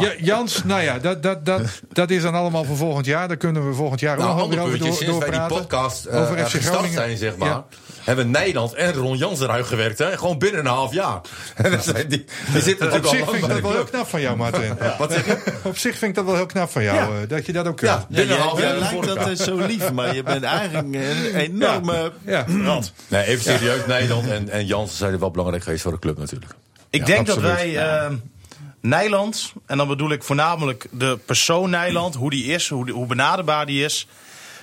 Ja, 0.00 0.12
Jans, 0.30 0.64
nou 0.70 0.82
ja, 0.82 0.98
dat, 0.98 1.22
dat, 1.22 1.44
dat, 1.46 1.60
dat 1.92 2.10
is 2.10 2.22
dan 2.22 2.34
allemaal 2.34 2.64
voor 2.64 2.76
volgend 2.76 3.06
jaar. 3.06 3.28
Daar 3.28 3.36
kunnen 3.36 3.68
we 3.68 3.74
volgend 3.74 4.00
jaar 4.00 4.18
Nou, 4.18 4.30
ook 4.30 4.38
nog 4.38 4.48
weer 4.48 4.60
over 4.60 4.78
door, 4.78 4.86
Sinds 4.86 4.98
wij 5.00 5.08
die 5.10 5.20
doorpraten. 5.20 5.56
podcast 5.56 6.04
eh, 6.04 6.20
Over 6.20 6.38
FC 6.38 6.50
gestart 6.50 6.64
Groningen. 6.64 6.92
zijn, 6.94 7.16
zeg 7.16 7.36
maar... 7.36 7.48
Ja. 7.48 7.64
hebben 8.00 8.30
Nederland 8.30 8.72
en 8.74 8.92
Ron 8.92 9.16
Jans 9.16 9.40
eruit 9.40 9.66
gewerkt. 9.66 9.98
Hè? 9.98 10.18
Gewoon 10.18 10.38
binnen 10.38 10.60
een 10.60 10.66
half 10.66 10.92
jaar. 10.92 11.20
En 11.54 11.70
dat 11.70 11.84
zijn 11.84 12.08
die, 12.08 12.24
die 12.52 12.62
zitten 12.62 12.86
Op 12.86 12.92
natuurlijk 12.92 13.04
al 13.04 13.10
zich 13.10 13.30
vind 13.30 13.34
ik 13.36 13.40
dat 13.48 13.56
de 13.56 13.62
wel 13.62 13.72
heel 13.72 13.84
knap 13.84 14.08
van 14.08 14.20
jou, 14.20 14.36
Martin. 14.36 14.76
Wat 14.98 15.12
zeg 15.12 15.26
je? 15.26 15.36
Op 15.62 15.76
zich 15.76 15.92
vind 15.98 16.10
ik 16.10 16.14
dat 16.14 16.24
wel 16.24 16.34
heel 16.34 16.46
knap 16.46 16.70
van 16.70 16.82
jou, 16.82 16.96
Ja. 16.96 17.20
eh, 17.22 17.28
dat 17.28 17.46
je 17.46 17.52
dat 17.52 17.66
ook 17.66 17.76
kunt. 17.76 17.90
Ja, 17.90 17.96
Ja, 18.08 18.16
binnen 18.16 18.36
een 18.36 18.42
half 18.42 18.60
jaar 18.60 18.76
lijkt 18.76 18.92
voor 18.94 19.02
elkaar. 19.02 19.18
altijd 19.18 19.38
zo 19.38 19.56
lief, 19.56 19.92
maar 19.92 20.14
je 20.14 20.22
bent 20.22 20.42
eigenlijk 20.42 20.94
een 20.94 21.34
enorme 21.34 22.12
Ja. 22.26 22.44
rand. 22.64 22.92
Nee, 23.08 23.24
even 23.26 23.44
serieus. 23.44 23.86
Nederland 23.86 24.28
en, 24.28 24.48
en 24.48 24.66
Jans 24.66 24.96
zijn 24.96 25.12
er 25.12 25.18
wel 25.18 25.30
belangrijk 25.30 25.62
geweest 25.62 25.82
voor 25.82 25.92
de 25.92 25.98
club 25.98 26.18
natuurlijk. 26.18 26.52
Ik 26.90 27.00
Ja, 27.00 27.06
denk 27.06 27.28
absoluut. 27.28 27.48
dat 27.50 27.58
wij 27.58 28.08
Nijland, 28.80 29.52
en 29.66 29.76
dan 29.76 29.88
bedoel 29.88 30.10
ik 30.10 30.22
voornamelijk 30.22 30.86
de 30.90 31.18
persoon 31.26 31.70
Nijland, 31.70 32.14
hoe 32.14 32.30
die 32.30 32.44
is, 32.44 32.68
hoe, 32.68 32.84
die- 32.84 32.94
hoe 32.94 33.06
benaderbaar 33.06 33.66
die 33.66 33.84
is. 33.84 34.06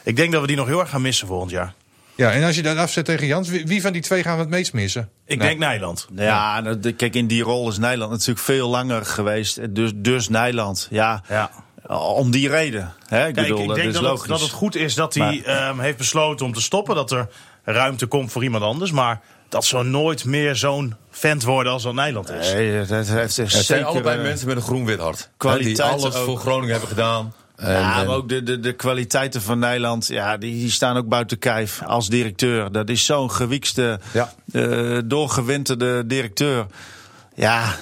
Ik 0.03 0.15
denk 0.15 0.31
dat 0.31 0.41
we 0.41 0.47
die 0.47 0.55
nog 0.55 0.67
heel 0.67 0.79
erg 0.79 0.89
gaan 0.89 1.01
missen 1.01 1.27
volgend 1.27 1.51
jaar. 1.51 1.73
ja, 2.15 2.31
en 2.31 2.43
als 2.43 2.55
je 2.55 2.61
dat 2.61 2.77
afzet 2.77 3.05
tegen 3.05 3.27
Jans, 3.27 3.49
wie, 3.49 3.65
wie 3.65 3.81
van 3.81 3.93
die 3.93 4.01
twee 4.01 4.23
gaan 4.23 4.33
we 4.35 4.39
het 4.41 4.49
meest 4.49 4.73
missen? 4.73 5.09
Ik 5.25 5.37
Nee. 5.37 5.47
denk 5.47 5.59
Nijland. 5.59 6.07
Ja, 6.15 6.59
nou, 6.61 6.91
kijk, 6.91 7.15
in 7.15 7.27
die 7.27 7.43
rol 7.43 7.69
is 7.69 7.77
Nederland 7.77 8.11
natuurlijk 8.11 8.39
veel 8.39 8.69
langer 8.69 9.05
geweest. 9.05 9.75
Dus, 9.75 9.91
dus 9.95 10.29
Nederland, 10.29 10.87
ja. 10.91 11.23
Ja. 11.29 11.49
om 11.97 12.31
die 12.31 12.49
reden. 12.49 12.93
Hè? 13.07 13.27
Ik 13.27 13.33
Kijk, 13.33 13.47
bedoel, 13.47 13.61
ik 13.61 13.67
dat 13.67 13.75
denk 13.75 13.87
is 13.87 13.93
dat 13.93 14.03
logisch. 14.03 14.19
het, 14.21 14.29
dat 14.29 14.39
het 14.39 14.51
goed 14.51 14.75
is 14.75 14.95
dat 14.95 15.13
hij 15.13 15.43
ehm, 15.45 15.79
heeft 15.79 15.97
besloten 15.97 16.45
om 16.45 16.53
te 16.53 16.61
stoppen. 16.61 16.95
Dat 16.95 17.11
er 17.11 17.27
ruimte 17.63 18.05
komt 18.05 18.31
voor 18.31 18.43
iemand 18.43 18.63
anders. 18.63 18.91
Maar 18.91 19.21
dat 19.49 19.65
zou 19.65 19.85
nooit 19.85 20.25
meer 20.25 20.55
zo'n 20.55 20.95
vent 21.11 21.43
worden 21.43 21.71
als 21.71 21.83
dat 21.83 21.93
Nederland 21.93 22.29
is. 22.29 22.53
Nee, 22.53 22.85
dat 22.85 23.07
heeft 23.07 23.09
Het 23.09 23.33
zeker... 23.33 23.51
zijn 23.63 23.83
allebei 23.83 24.17
eh, 24.17 24.23
mensen 24.23 24.47
met 24.47 24.55
een 24.57 24.63
groen-wit 24.63 24.99
hart. 24.99 25.19
Hè, 25.19 25.25
kwaliteit 25.37 25.75
Die 25.75 25.85
alles 25.85 26.15
ook. 26.15 26.25
voor 26.25 26.37
Groningen 26.37 26.69
hebben 26.71 26.89
gedaan. 26.89 27.33
En, 27.55 27.71
ja, 27.71 28.03
maar 28.03 28.15
ook 28.15 28.29
de, 28.29 28.43
de, 28.43 28.59
de 28.59 28.73
kwaliteiten 28.73 29.41
van 29.41 29.59
Nederland, 29.59 30.07
ja, 30.07 30.37
die, 30.37 30.51
die 30.59 30.71
staan 30.71 30.97
ook 30.97 31.07
buiten 31.07 31.39
kijf 31.39 31.81
als 31.85 32.09
directeur. 32.09 32.71
Dat 32.71 32.89
is 32.89 33.05
zo'n 33.05 33.31
gewiekste, 33.31 33.99
Ja. 34.13 34.33
eh, 34.51 34.97
doorgewinterde 35.05 36.05
directeur. 36.07 36.65
Ja, 37.35 37.75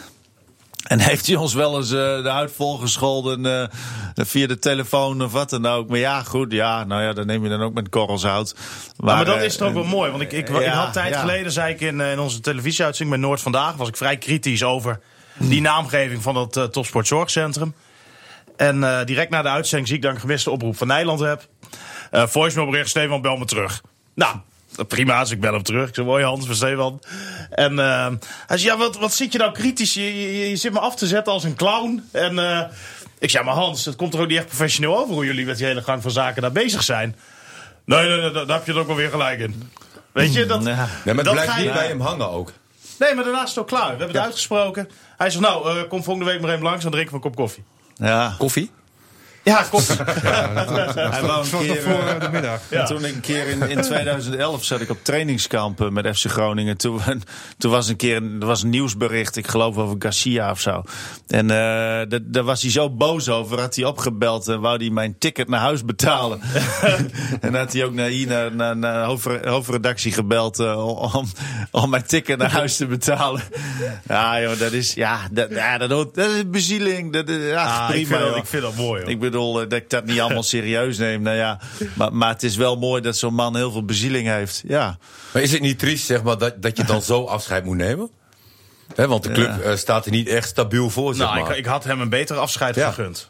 en 0.85 0.99
heeft 0.99 1.27
hij 1.27 1.35
ons 1.35 1.53
wel 1.53 1.77
eens 1.77 1.91
eh, 1.91 2.23
de 2.23 2.29
huid 2.29 2.51
volgescholden 2.51 3.45
eh, 3.45 4.25
via 4.25 4.47
de 4.47 4.59
telefoon 4.59 5.23
of 5.23 5.31
wat 5.31 5.49
dan 5.49 5.65
ook. 5.65 5.89
Maar 5.89 5.97
ja, 5.97 6.23
goed, 6.23 6.51
ja, 6.51 6.83
nou 6.83 7.01
ja, 7.01 7.13
dan 7.13 7.25
neem 7.25 7.43
je 7.43 7.49
dan 7.49 7.61
ook 7.61 7.73
met 7.73 7.89
korrels 7.89 8.25
uit. 8.25 8.55
Maar, 8.97 9.15
maar 9.15 9.25
dat 9.25 9.37
eh, 9.37 9.43
is 9.43 9.55
toch 9.55 9.67
ook 9.67 9.73
wel 9.73 9.83
mooi. 9.83 10.09
Want 10.11 10.21
ik, 10.21 10.31
ik, 10.31 10.49
ik 10.49 10.61
ja, 10.61 10.73
had 10.73 10.93
tijd 10.93 11.13
ja. 11.13 11.19
geleden, 11.19 11.51
zei 11.51 11.73
ik 11.73 11.81
in, 11.81 12.01
eh, 12.01 12.11
in 12.11 12.19
onze 12.19 12.39
televisieuitzending 12.39 13.17
bij 13.17 13.27
Noord 13.27 13.41
Vandaag... 13.41 13.75
was 13.75 13.87
ik 13.87 13.97
vrij 13.97 14.17
kritisch 14.17 14.63
over 14.63 14.99
die 15.37 15.61
naamgeving 15.61 16.21
van 16.21 16.33
dat 16.33 16.57
uh, 16.57 16.63
topsportzorgcentrum. 16.63 17.73
En 18.55 18.77
uh, 18.77 19.03
direct 19.03 19.29
na 19.29 19.41
de 19.41 19.49
uitzending 19.49 19.87
zie 19.87 19.97
ik 19.97 20.03
ik 20.03 20.09
een 20.09 20.19
gemiste 20.19 20.51
oproep 20.51 20.77
van 20.77 20.87
Nederland 20.87 21.19
heb. 21.19 21.47
Voicemailbericht, 22.11 22.89
Stefan, 22.89 23.21
bel 23.21 23.37
me 23.37 23.45
terug. 23.45 23.81
Nou, 24.13 24.35
prima, 24.87 25.19
dus 25.19 25.31
ik 25.31 25.39
bel 25.39 25.53
hem 25.53 25.63
terug. 25.63 25.87
Ik 25.87 25.95
zei, 25.95 26.07
mooi 26.07 26.23
Hans, 26.23 26.45
van 26.45 26.55
Stefan. 26.55 27.01
En 27.49 27.73
uh, 27.73 28.07
hij 28.47 28.57
zei, 28.57 28.71
ja, 28.71 28.77
wat, 28.77 28.97
wat 28.97 29.13
zit 29.13 29.31
je 29.31 29.37
nou 29.37 29.51
kritisch? 29.51 29.93
Je, 29.93 30.21
je, 30.21 30.49
je 30.49 30.55
zit 30.55 30.73
me 30.73 30.79
af 30.79 30.95
te 30.95 31.07
zetten 31.07 31.33
als 31.33 31.43
een 31.43 31.55
clown. 31.55 32.09
En 32.11 32.33
uh, 32.33 32.61
ik 33.19 33.29
zei, 33.29 33.43
maar 33.43 33.53
Hans, 33.53 33.85
het 33.85 33.95
komt 33.95 34.11
toch 34.11 34.21
ook 34.21 34.27
niet 34.27 34.37
echt 34.37 34.47
professioneel 34.47 34.97
over... 34.97 35.13
hoe 35.13 35.25
jullie 35.25 35.45
met 35.45 35.57
die 35.57 35.65
hele 35.65 35.81
gang 35.81 36.01
van 36.01 36.11
zaken 36.11 36.41
daar 36.41 36.51
bezig 36.51 36.83
zijn? 36.83 37.15
Nee, 37.85 38.07
nee, 38.07 38.19
nee 38.21 38.31
daar, 38.31 38.45
daar 38.45 38.57
heb 38.57 38.65
je 38.65 38.71
het 38.71 38.81
ook 38.81 38.87
wel 38.87 38.95
weer 38.95 39.09
gelijk 39.09 39.39
in. 39.39 39.71
Weet 40.11 40.33
je, 40.33 40.45
dat, 40.45 40.63
Ja. 40.63 40.75
nee, 40.75 40.75
maar 40.75 41.15
het 41.15 41.23
dat 41.25 41.33
blijft 41.33 41.55
je- 41.55 41.61
niet 41.61 41.73
bij 41.73 41.87
hem 41.87 42.01
hangen 42.01 42.29
ook. 42.29 42.51
Nee, 42.99 43.13
maar 43.15 43.23
daarna 43.23 43.43
is 43.43 43.49
het 43.49 43.57
ook 43.57 43.67
klaar. 43.67 43.81
We 43.91 43.97
hebben 43.97 44.07
het 44.07 44.25
uitgesproken. 44.25 44.89
Hij 45.17 45.29
zegt, 45.29 45.43
nou, 45.43 45.77
uh, 45.77 45.87
kom 45.89 46.03
volgende 46.03 46.31
week 46.31 46.41
maar 46.41 46.49
even 46.51 46.63
langs... 46.63 46.83
dan 46.83 46.91
drinken 46.91 47.11
we 47.11 47.17
een 47.17 47.23
kop 47.31 47.35
koffie. 47.35 47.63
Ja. 47.95 48.35
Koffie? 48.37 48.71
Ja, 49.45 49.63
koffie. 49.69 49.95
Hij 50.05 51.21
wou 51.21 51.45
een 51.51 51.65
keer, 51.65 51.81
voor 51.81 51.91
eh, 51.91 52.11
eh, 52.15 52.21
de 52.21 52.29
middag. 52.29 52.59
Ja. 52.69 52.85
Toen 52.85 53.05
ik 53.05 53.13
een 53.15 53.21
keer 53.21 53.47
in, 53.47 53.69
in 53.69 53.81
2011 53.81 54.63
zat 54.63 54.81
ik 54.81 54.89
op 54.89 54.97
trainingskamp 55.03 55.81
eh, 55.81 55.89
met 55.89 56.17
FC 56.17 56.25
Groningen. 56.31 56.77
Toen, 56.77 56.99
toen 57.57 57.71
was 57.71 57.87
een 57.87 57.95
keer 57.95 58.15
een, 58.15 58.37
er 58.39 58.45
was 58.47 58.63
een 58.63 58.69
nieuwsbericht, 58.69 59.35
ik 59.35 59.47
geloof 59.47 59.77
over 59.77 59.95
Garcia 59.99 60.51
of 60.51 60.59
zo. 60.59 60.83
En 61.27 61.49
eh, 61.51 62.09
dat- 62.09 62.21
daar 62.33 62.43
was 62.43 62.61
hij 62.61 62.71
zo 62.71 62.89
boos 62.89 63.29
over. 63.29 63.59
Had 63.59 63.75
hij 63.75 63.85
opgebeld 63.85 64.47
en 64.47 64.59
wou 64.61 64.77
hij 64.77 64.89
mijn 64.89 65.15
ticket 65.17 65.47
naar 65.47 65.59
huis 65.59 65.85
betalen. 65.85 66.41
en 67.41 67.53
had 67.55 67.73
hij 67.73 67.83
ook 67.85 67.93
naar 67.93 68.07
hier 68.07 68.27
naar, 68.27 68.55
naar, 68.55 68.77
naar 68.77 69.03
hoofdre- 69.05 69.49
hoofdredactie 69.49 70.11
gebeld 70.11 70.59
eh, 70.59 70.87
om, 71.15 71.25
om 71.71 71.89
mijn 71.89 72.05
ticket 72.05 72.37
naar 72.37 72.51
huis 72.51 72.77
te 72.77 72.85
betalen. 72.85 73.41
Ja, 74.07 74.41
joh, 74.41 74.59
dat 74.59 74.71
is 74.71 74.93
ja, 74.93 75.19
dat, 75.31 75.49
ja, 75.49 75.77
dat, 75.77 76.17
is 76.17 76.49
bezieling. 76.49 77.13
Dat, 77.13 77.29
is- 77.29 77.49
ja, 77.49 77.63
Ah, 77.65 77.87
prima. 77.89 77.99
ik, 78.01 78.07
vind 78.07 78.19
dat, 78.19 78.35
ik 78.37 78.45
vind 78.45 78.61
dat 78.61 78.75
mooi, 78.75 79.01
hoor. 79.01 79.09
Ik 79.11 79.19
bedoel 79.19 79.33
eh, 79.43 79.53
dat 79.69 79.73
ik 79.73 79.89
dat 79.89 80.05
niet 80.05 80.19
allemaal 80.19 80.43
serieus 80.43 80.97
neem. 80.97 81.21
Nou 81.21 81.35
ja, 81.37 81.59
maar, 81.93 82.13
maar 82.13 82.29
het 82.29 82.43
is 82.43 82.55
wel 82.55 82.77
mooi 82.77 83.01
dat 83.01 83.17
zo'n 83.17 83.33
man 83.33 83.55
heel 83.55 83.71
veel 83.71 83.85
bezieling 83.85 84.27
heeft. 84.27 84.63
Ja. 84.67 84.97
Maar 85.33 85.41
is 85.41 85.51
het 85.51 85.61
niet 85.61 85.79
triest, 85.79 86.05
zeg 86.05 86.23
maar, 86.23 86.37
dat, 86.37 86.61
dat 86.61 86.77
je 86.77 86.83
dan 86.83 87.01
zo 87.01 87.23
afscheid 87.25 87.65
moet 87.65 87.77
nemen? 87.77 88.09
Hè, 88.95 89.07
want 89.07 89.23
de 89.23 89.31
club 89.31 89.59
eh, 89.61 89.75
staat 89.75 90.05
er 90.05 90.11
niet 90.11 90.27
echt 90.27 90.47
stabiel 90.47 90.89
voor, 90.89 91.15
zeg 91.15 91.27
nou, 91.27 91.39
maar. 91.41 91.51
ik, 91.51 91.57
ik 91.57 91.65
had 91.65 91.83
hem 91.83 92.01
een 92.01 92.09
beter 92.09 92.37
afscheid 92.37 92.75
Ja. 92.75 92.87
gegund. 92.91 93.29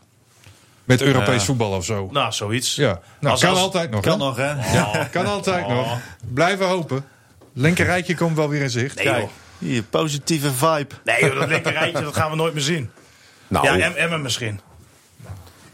Met 0.84 1.02
Europees 1.02 1.44
voetbal 1.44 1.72
of 1.72 1.86
zo. 1.86 2.10
Nou, 2.12 2.32
zoiets. 2.34 2.76
Ja, 2.76 3.00
nou, 3.20 3.32
Als- 3.32 3.42
kan 3.42 3.50
als- 3.50 3.60
altijd 3.60 3.92
nog. 3.92 4.02
Kan 4.02 4.20
hè? 4.20 4.26
nog, 4.26 4.36
hè? 4.36 4.74
Ja, 4.78 5.08
kan 5.12 5.26
altijd 5.26 5.68
nog. 5.68 5.98
Blijven 6.34 6.68
hopen. 6.68 7.06
Linkerrijtje 7.54 8.16
komt 8.16 8.36
wel 8.36 8.50
weer 8.50 8.62
in 8.62 8.70
zicht. 8.70 8.96
Nee, 8.96 9.06
joh. 9.06 9.30
hier, 9.58 9.84
positieve 9.84 10.52
vibe. 10.54 10.88
Nee, 11.04 11.26
joh, 11.26 11.40
dat 11.40 11.50
linkerrijtje, 11.50 12.02
dat 12.04 12.16
gaan 12.16 12.30
we 12.30 12.36
nooit 12.36 12.54
meer 12.54 12.64
zien. 12.64 12.90
nou, 13.48 13.66
Ja, 13.66 13.78
en 13.86 13.96
Emmen 13.96 14.22
misschien. 14.22 14.60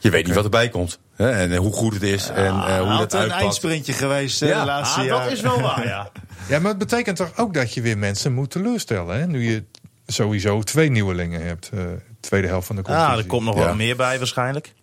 Je 0.02 0.10
weet 0.10 0.26
niet 0.26 0.36
wat 0.36 0.43
erbij 0.43 0.70
komt. 0.70 0.99
Hè, 1.16 1.30
en 1.32 1.52
eh, 1.52 1.58
hoe 1.58 1.74
goed 1.74 1.93
het 1.93 2.04
is 2.04 2.30
en 2.30 2.45
eh, 2.45 2.80
hoe 2.80 2.97
dat 2.97 3.14
een 3.14 3.20
uitpakt. 3.20 3.41
eindsprintje 3.41 3.93
geweest 3.93 4.41
eh, 4.41 4.49
Ja. 4.49 4.60
de 4.60 4.66
laatste 4.66 4.99
Ah, 4.99 5.06
jaren. 5.06 5.24
dat 5.24 5.32
is 5.32 5.41
wel 5.41 5.62
waar, 5.62 5.88
ja. 5.88 6.12
Ja, 6.49 6.60
maar 6.60 6.70
het 6.70 6.78
betekent 6.80 7.18
toch 7.18 7.38
ook 7.38 7.54
dat 7.54 7.74
je 7.74 7.82
weer 7.82 7.97
mensen 7.97 8.34
moet 8.34 8.52
teleurstellen. 8.52 9.20
Hè? 9.20 9.28
Nu 9.28 9.49
je 9.52 9.64
sowieso 10.08 10.62
twee 10.62 10.89
nieuwelingen 10.89 11.45
hebt. 11.45 11.70
eh 11.74 11.80
tweede 12.20 12.47
helft 12.47 12.68
van 12.68 12.76
de 12.76 12.82
competitie. 12.82 13.14
Ah, 13.14 13.20
er 13.20 13.26
komt 13.28 13.45
nog 13.45 13.56
Ja. 13.58 13.64
wel 13.66 13.76
meer 13.76 13.95
bij 13.95 14.18
waarschijnlijk. 14.18 14.74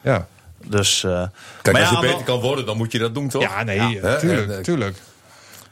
Ja, 0.00 0.26
Dus, 0.66 1.04
eh, 1.04 1.10
Kijk, 1.62 1.76
maar 1.76 1.86
als 1.86 2.00
je 2.00 2.06
ja, 2.06 2.12
beter 2.12 2.24
kan 2.24 2.40
worden, 2.40 2.66
dan 2.66 2.76
moet 2.76 2.92
je 2.92 2.98
dat 2.98 3.14
doen, 3.14 3.28
toch? 3.28 3.42
ja 3.42 3.62
nee, 3.62 4.00
tuurlijk, 4.18 4.62
tuurlijk. 4.62 4.96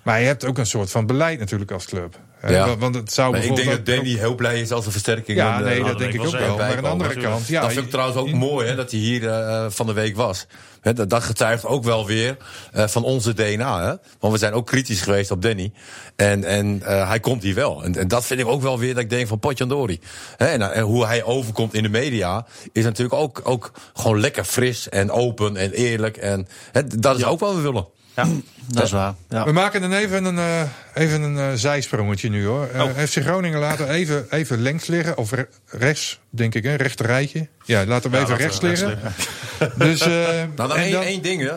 Maar 0.02 0.20
je 0.20 0.26
hebt 0.26 0.44
ook 0.44 0.58
een 0.58 0.66
soort 0.66 0.90
van 0.90 1.06
beleid 1.06 1.38
natuurlijk 1.38 1.70
als 1.70 1.84
club. 1.86 2.18
Hè? 2.40 2.52
Ja. 2.52 2.76
Want- 2.76 2.94
het 2.94 3.12
zou 3.12 3.32
Maar 3.32 3.44
ik 3.44 3.56
denk 3.56 3.70
dat 3.70 3.86
Danny 3.86 4.16
heel 4.16 4.34
blij 4.34 4.60
is 4.60 4.70
als 4.70 4.86
een 4.86 4.92
versterking. 4.92 5.38
Ja, 5.38 5.58
eh, 5.58 5.64
nee, 5.64 5.84
dat 5.84 5.98
denk 5.98 6.12
ik 6.12 6.24
ook 6.24 6.30
wel. 6.30 6.56
Maar 6.56 6.76
aan 6.76 6.82
de 6.82 6.88
andere 6.88 7.16
kant... 7.16 7.46
Ja, 7.46 7.60
dat 7.60 7.72
vind 7.72 7.84
ik 7.84 7.90
trouwens 7.90 8.18
ook 8.18 8.32
mooi, 8.32 8.68
hè, 8.68 8.74
dat 8.74 8.90
hij 8.90 9.00
hier 9.00 9.28
eh, 9.28 9.66
van 9.68 9.86
de 9.86 9.92
week 9.92 10.16
was. 10.16 10.46
Hè, 10.86 11.06
dat, 11.06 11.22
getuigt 11.22 11.64
ook 11.64 11.84
wel 11.84 12.06
weer 12.06 12.36
eh, 12.72 12.86
van 12.86 13.04
onze 13.04 13.34
DNA. 13.34 13.82
Hè? 13.82 13.94
Want 14.20 14.32
we 14.32 14.38
zijn 14.38 14.52
ook 14.52 14.66
kritisch 14.66 15.00
geweest 15.00 15.30
op 15.30 15.42
Danny. 15.42 15.72
En, 16.16 16.44
en 16.44 16.82
eh, 16.82 17.08
hij 17.08 17.20
komt 17.20 17.42
hier 17.42 17.54
wel. 17.54 17.84
En, 17.84 17.96
en 17.96 18.08
dat 18.08 18.24
vind 18.24 18.40
ik 18.40 18.46
ook 18.46 18.62
wel 18.62 18.78
weer 18.78 18.94
dat 18.94 19.02
ik 19.02 19.10
denk 19.10 19.28
van 19.28 19.38
Potjandori. 19.38 20.00
Hè, 20.36 20.46
en, 20.46 20.72
en 20.72 20.82
hoe 20.82 21.06
hij 21.06 21.24
overkomt 21.24 21.74
in 21.74 21.82
de 21.82 21.88
media 21.88 22.46
is 22.72 22.84
natuurlijk 22.84 23.20
ook, 23.20 23.40
ook 23.44 23.72
gewoon 23.94 24.20
lekker 24.20 24.44
fris 24.44 24.88
en 24.88 25.10
open 25.10 25.56
en 25.56 25.72
eerlijk. 25.72 26.16
En 26.16 26.48
hè, 26.72 26.86
dat 26.86 27.18
is 27.18 27.24
ook 27.24 27.40
wat 27.40 27.54
we 27.54 27.60
willen. 27.60 27.86
Ja. 28.16 28.26
Dat 28.72 28.82
is 28.84 28.90
waar. 28.90 29.14
Ja. 29.28 29.44
We 29.44 29.52
maken 29.52 29.80
dan 29.80 29.92
even 29.92 30.24
een, 30.24 30.38
eh, 30.38 30.60
even 30.94 31.22
een 31.22 31.38
eh, 31.38 31.48
zijsprongetje 31.54 32.28
nu 32.28 32.46
hoor. 32.46 32.68
Eh 32.72 32.82
Oh. 32.82 32.90
FC 32.98 33.16
Groningen 33.22 33.58
laten 33.58 33.88
even, 33.90 34.26
even 34.30 34.60
links 34.62 34.86
liggen. 34.86 35.16
Of 35.16 35.32
re- 35.32 35.48
rechts, 35.66 36.20
denk 36.30 36.54
ik, 36.54 36.64
hè? 36.64 36.74
Rechterrijtje. 36.74 37.48
Ja, 37.64 37.84
laten 37.86 38.10
we 38.10 38.16
Ja, 38.16 38.22
even 38.22 38.32
laten 38.32 38.46
rechts 38.46 38.60
we 38.60 38.66
rechts 38.66 38.82
liggen. 38.82 39.78
Dus, 39.78 40.00
eh, 40.00 40.08
Nou, 40.56 40.68
dan 40.68 40.72
één, 40.76 40.92
dan- 40.92 41.02
één 41.02 41.22
ding, 41.22 41.42
hè. 41.42 41.54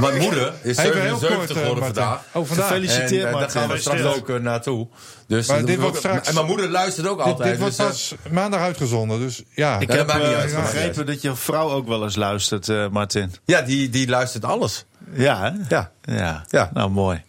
Mijn 0.00 0.18
moeder 0.20 0.52
is 0.62 0.76
Even 0.76 1.02
heel 1.02 1.18
77 1.18 1.36
kort, 1.36 1.50
eh, 1.50 1.56
geworden 1.56 1.84
vandaag. 1.84 2.20
Oh, 2.32 2.46
vandaag. 2.46 2.66
Gefeliciteerd. 2.66 3.24
En, 3.26 3.32
daar 3.38 3.50
gaan 3.50 3.68
we 3.68 3.78
straks 3.78 4.02
ook 4.02 4.40
naartoe. 4.40 4.86
Dus, 5.26 5.46
Maar 5.46 5.64
dit 5.64 5.78
wordt 5.80 5.96
straks- 5.96 6.28
En 6.28 6.34
mijn 6.34 6.46
moeder 6.46 6.68
luistert 6.70 7.06
ook 7.06 7.16
Dit, 7.18 7.26
altijd. 7.26 7.50
dit 7.50 7.58
wordt 7.58 7.76
dus, 7.76 7.86
pas 7.86 8.14
maandag 8.32 8.60
uitgezonden. 8.60 9.18
Dus 9.20 9.42
ja, 9.54 9.78
Ik 9.80 9.92
heb 9.92 10.06
begrepen 10.06 11.06
dat 11.06 11.22
je 11.22 11.34
vrouw 11.34 11.70
ook 11.70 11.88
wel 11.88 12.02
eens 12.02 12.16
luistert, 12.16 12.68
eh, 12.68 12.88
Martin. 12.88 13.32
Ja, 13.44 13.62
die, 13.62 13.88
die 13.88 14.08
luistert 14.08 14.44
alles. 14.44 14.84
Ja? 15.14 15.56
Ja. 15.68 15.90
Ja. 16.02 16.44
Ja. 16.48 16.70
Nou, 16.74 16.90
mooi. 16.90 17.22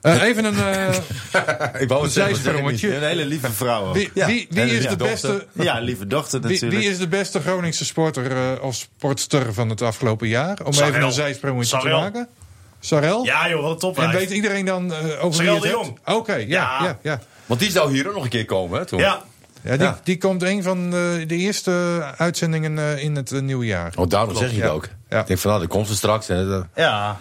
Eh, 0.00 0.22
even 0.22 0.44
een 0.44 0.58
eh, 0.58 0.96
Ik 1.82 1.88
wou 1.88 2.08
zijsprongetje. 2.08 2.86
ik 2.86 2.92
niet. 2.92 3.02
Een 3.02 3.08
hele 3.08 3.24
lieve 3.26 3.52
vrouw 3.52 3.86
ook. 3.86 3.94
Wie, 3.94 4.10
Ja. 4.14 4.26
wie, 4.26 4.46
wie 4.50 4.64
is 4.64 4.86
de 4.86 4.96
dochter. 4.96 5.06
beste... 5.32 5.46
Ja, 5.52 5.78
lieve 5.78 6.06
dochter 6.06 6.40
Wie, 6.40 6.50
natuurlijk. 6.50 6.80
wie 6.82 6.90
is 6.90 6.98
de 6.98 7.08
beste 7.08 7.40
Groningse 7.40 7.84
sporter 7.84 8.32
eh, 8.56 8.64
of 8.64 8.74
sportster 8.74 9.54
van 9.54 9.68
het 9.68 9.82
afgelopen 9.82 10.28
jaar? 10.28 10.58
Om 10.64 10.72
Sarel. 10.72 10.88
even 10.90 11.02
een 11.02 11.12
zijsprongetje 11.12 11.78
te 11.78 11.88
maken. 11.88 12.28
Sarel? 12.80 13.24
ja, 13.24 13.48
joh, 13.48 13.62
wat 13.62 13.70
een 13.72 13.78
top. 13.78 13.98
En 13.98 14.10
weet 14.10 14.30
iedereen 14.30 14.64
dan 14.64 14.92
over 14.94 15.20
wie 15.22 15.32
Sarel 15.32 15.54
het 15.54 15.62
de? 15.62 15.68
Jong. 15.68 15.98
Oké, 16.04 16.34
ja, 16.34 16.44
ja. 16.46 16.82
Ja. 16.84 16.98
Ja, 17.02 17.20
Want 17.46 17.60
die 17.60 17.70
zou 17.70 17.92
hier 17.92 18.08
ook 18.08 18.14
nog 18.14 18.24
een 18.24 18.30
keer 18.30 18.44
komen, 18.44 18.78
hè, 18.78 18.84
toen. 18.86 18.98
Ja, 18.98 19.22
ja. 19.62 19.70
die, 19.76 19.86
Ja. 19.86 20.00
die 20.04 20.18
komt 20.18 20.42
een 20.42 20.62
van 20.62 20.90
de, 20.90 21.24
de 21.26 21.36
eerste 21.36 22.02
uitzendingen 22.16 22.78
eh, 22.78 23.02
in 23.04 23.16
het 23.16 23.30
nieuwe 23.42 23.66
jaar. 23.66 23.92
Oh, 23.96 24.08
daarom 24.08 24.36
zeg 24.36 24.50
je 24.50 24.56
Ja. 24.56 24.62
het 24.62 24.70
ook. 24.72 24.88
Ja. 25.12 25.20
Ik 25.20 25.26
denk 25.26 25.38
van, 25.40 25.50
nou, 25.50 25.62
dat 25.62 25.70
komt 25.72 25.86
ze 25.88 25.94
straks. 25.94 26.28
En, 26.28 26.70
ja. 26.74 27.20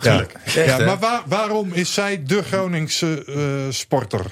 Ja, 0.00 0.26
ja 0.54 0.78
maar 0.78 0.98
waar- 0.98 1.22
waarom 1.26 1.72
is 1.72 1.94
zij 1.94 2.22
de 2.24 2.42
Groningse 2.42 3.24
eh, 3.24 3.72
sporter? 3.74 4.26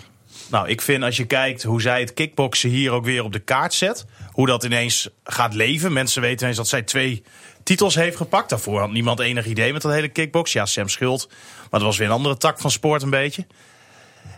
Nou, 0.51 0.69
ik 0.69 0.81
vind 0.81 1.03
als 1.03 1.17
je 1.17 1.25
kijkt 1.25 1.63
hoe 1.63 1.81
zij 1.83 2.01
het 2.01 2.15
kickboksen 2.15 2.71
hier 2.71 2.91
ook 2.93 3.05
weer 3.05 3.25
op 3.25 3.33
de 3.33 3.39
kaart 3.39 3.75
zet. 3.75 4.05
Hoe 4.31 4.47
dat 4.47 4.65
ineens 4.65 5.09
gaat 5.25 5.55
leven. 5.55 5.93
Mensen 5.93 6.23
weten 6.23 6.41
ineens 6.41 6.57
dat 6.57 6.69
zij 6.69 6.83
twee 6.83 7.23
titels 7.63 7.95
heeft 7.95 8.17
gepakt. 8.17 8.49
Daarvoor 8.51 8.81
had 8.81 8.91
niemand 8.93 9.21
enig 9.21 9.47
idee 9.47 9.73
met 9.73 9.83
dat 9.83 9.93
hele 9.93 10.09
kickbox. 10.09 10.53
Ja, 10.53 10.67
Sam 10.67 10.89
Schuld. 10.89 11.29
Maar 11.61 11.81
dat 11.81 11.83
was 11.83 11.99
weer 11.99 12.07
een 12.07 12.13
andere 12.15 12.37
tak 12.37 12.61
van 12.61 12.71
sport 12.71 13.03
een 13.03 13.11
beetje. 13.11 13.47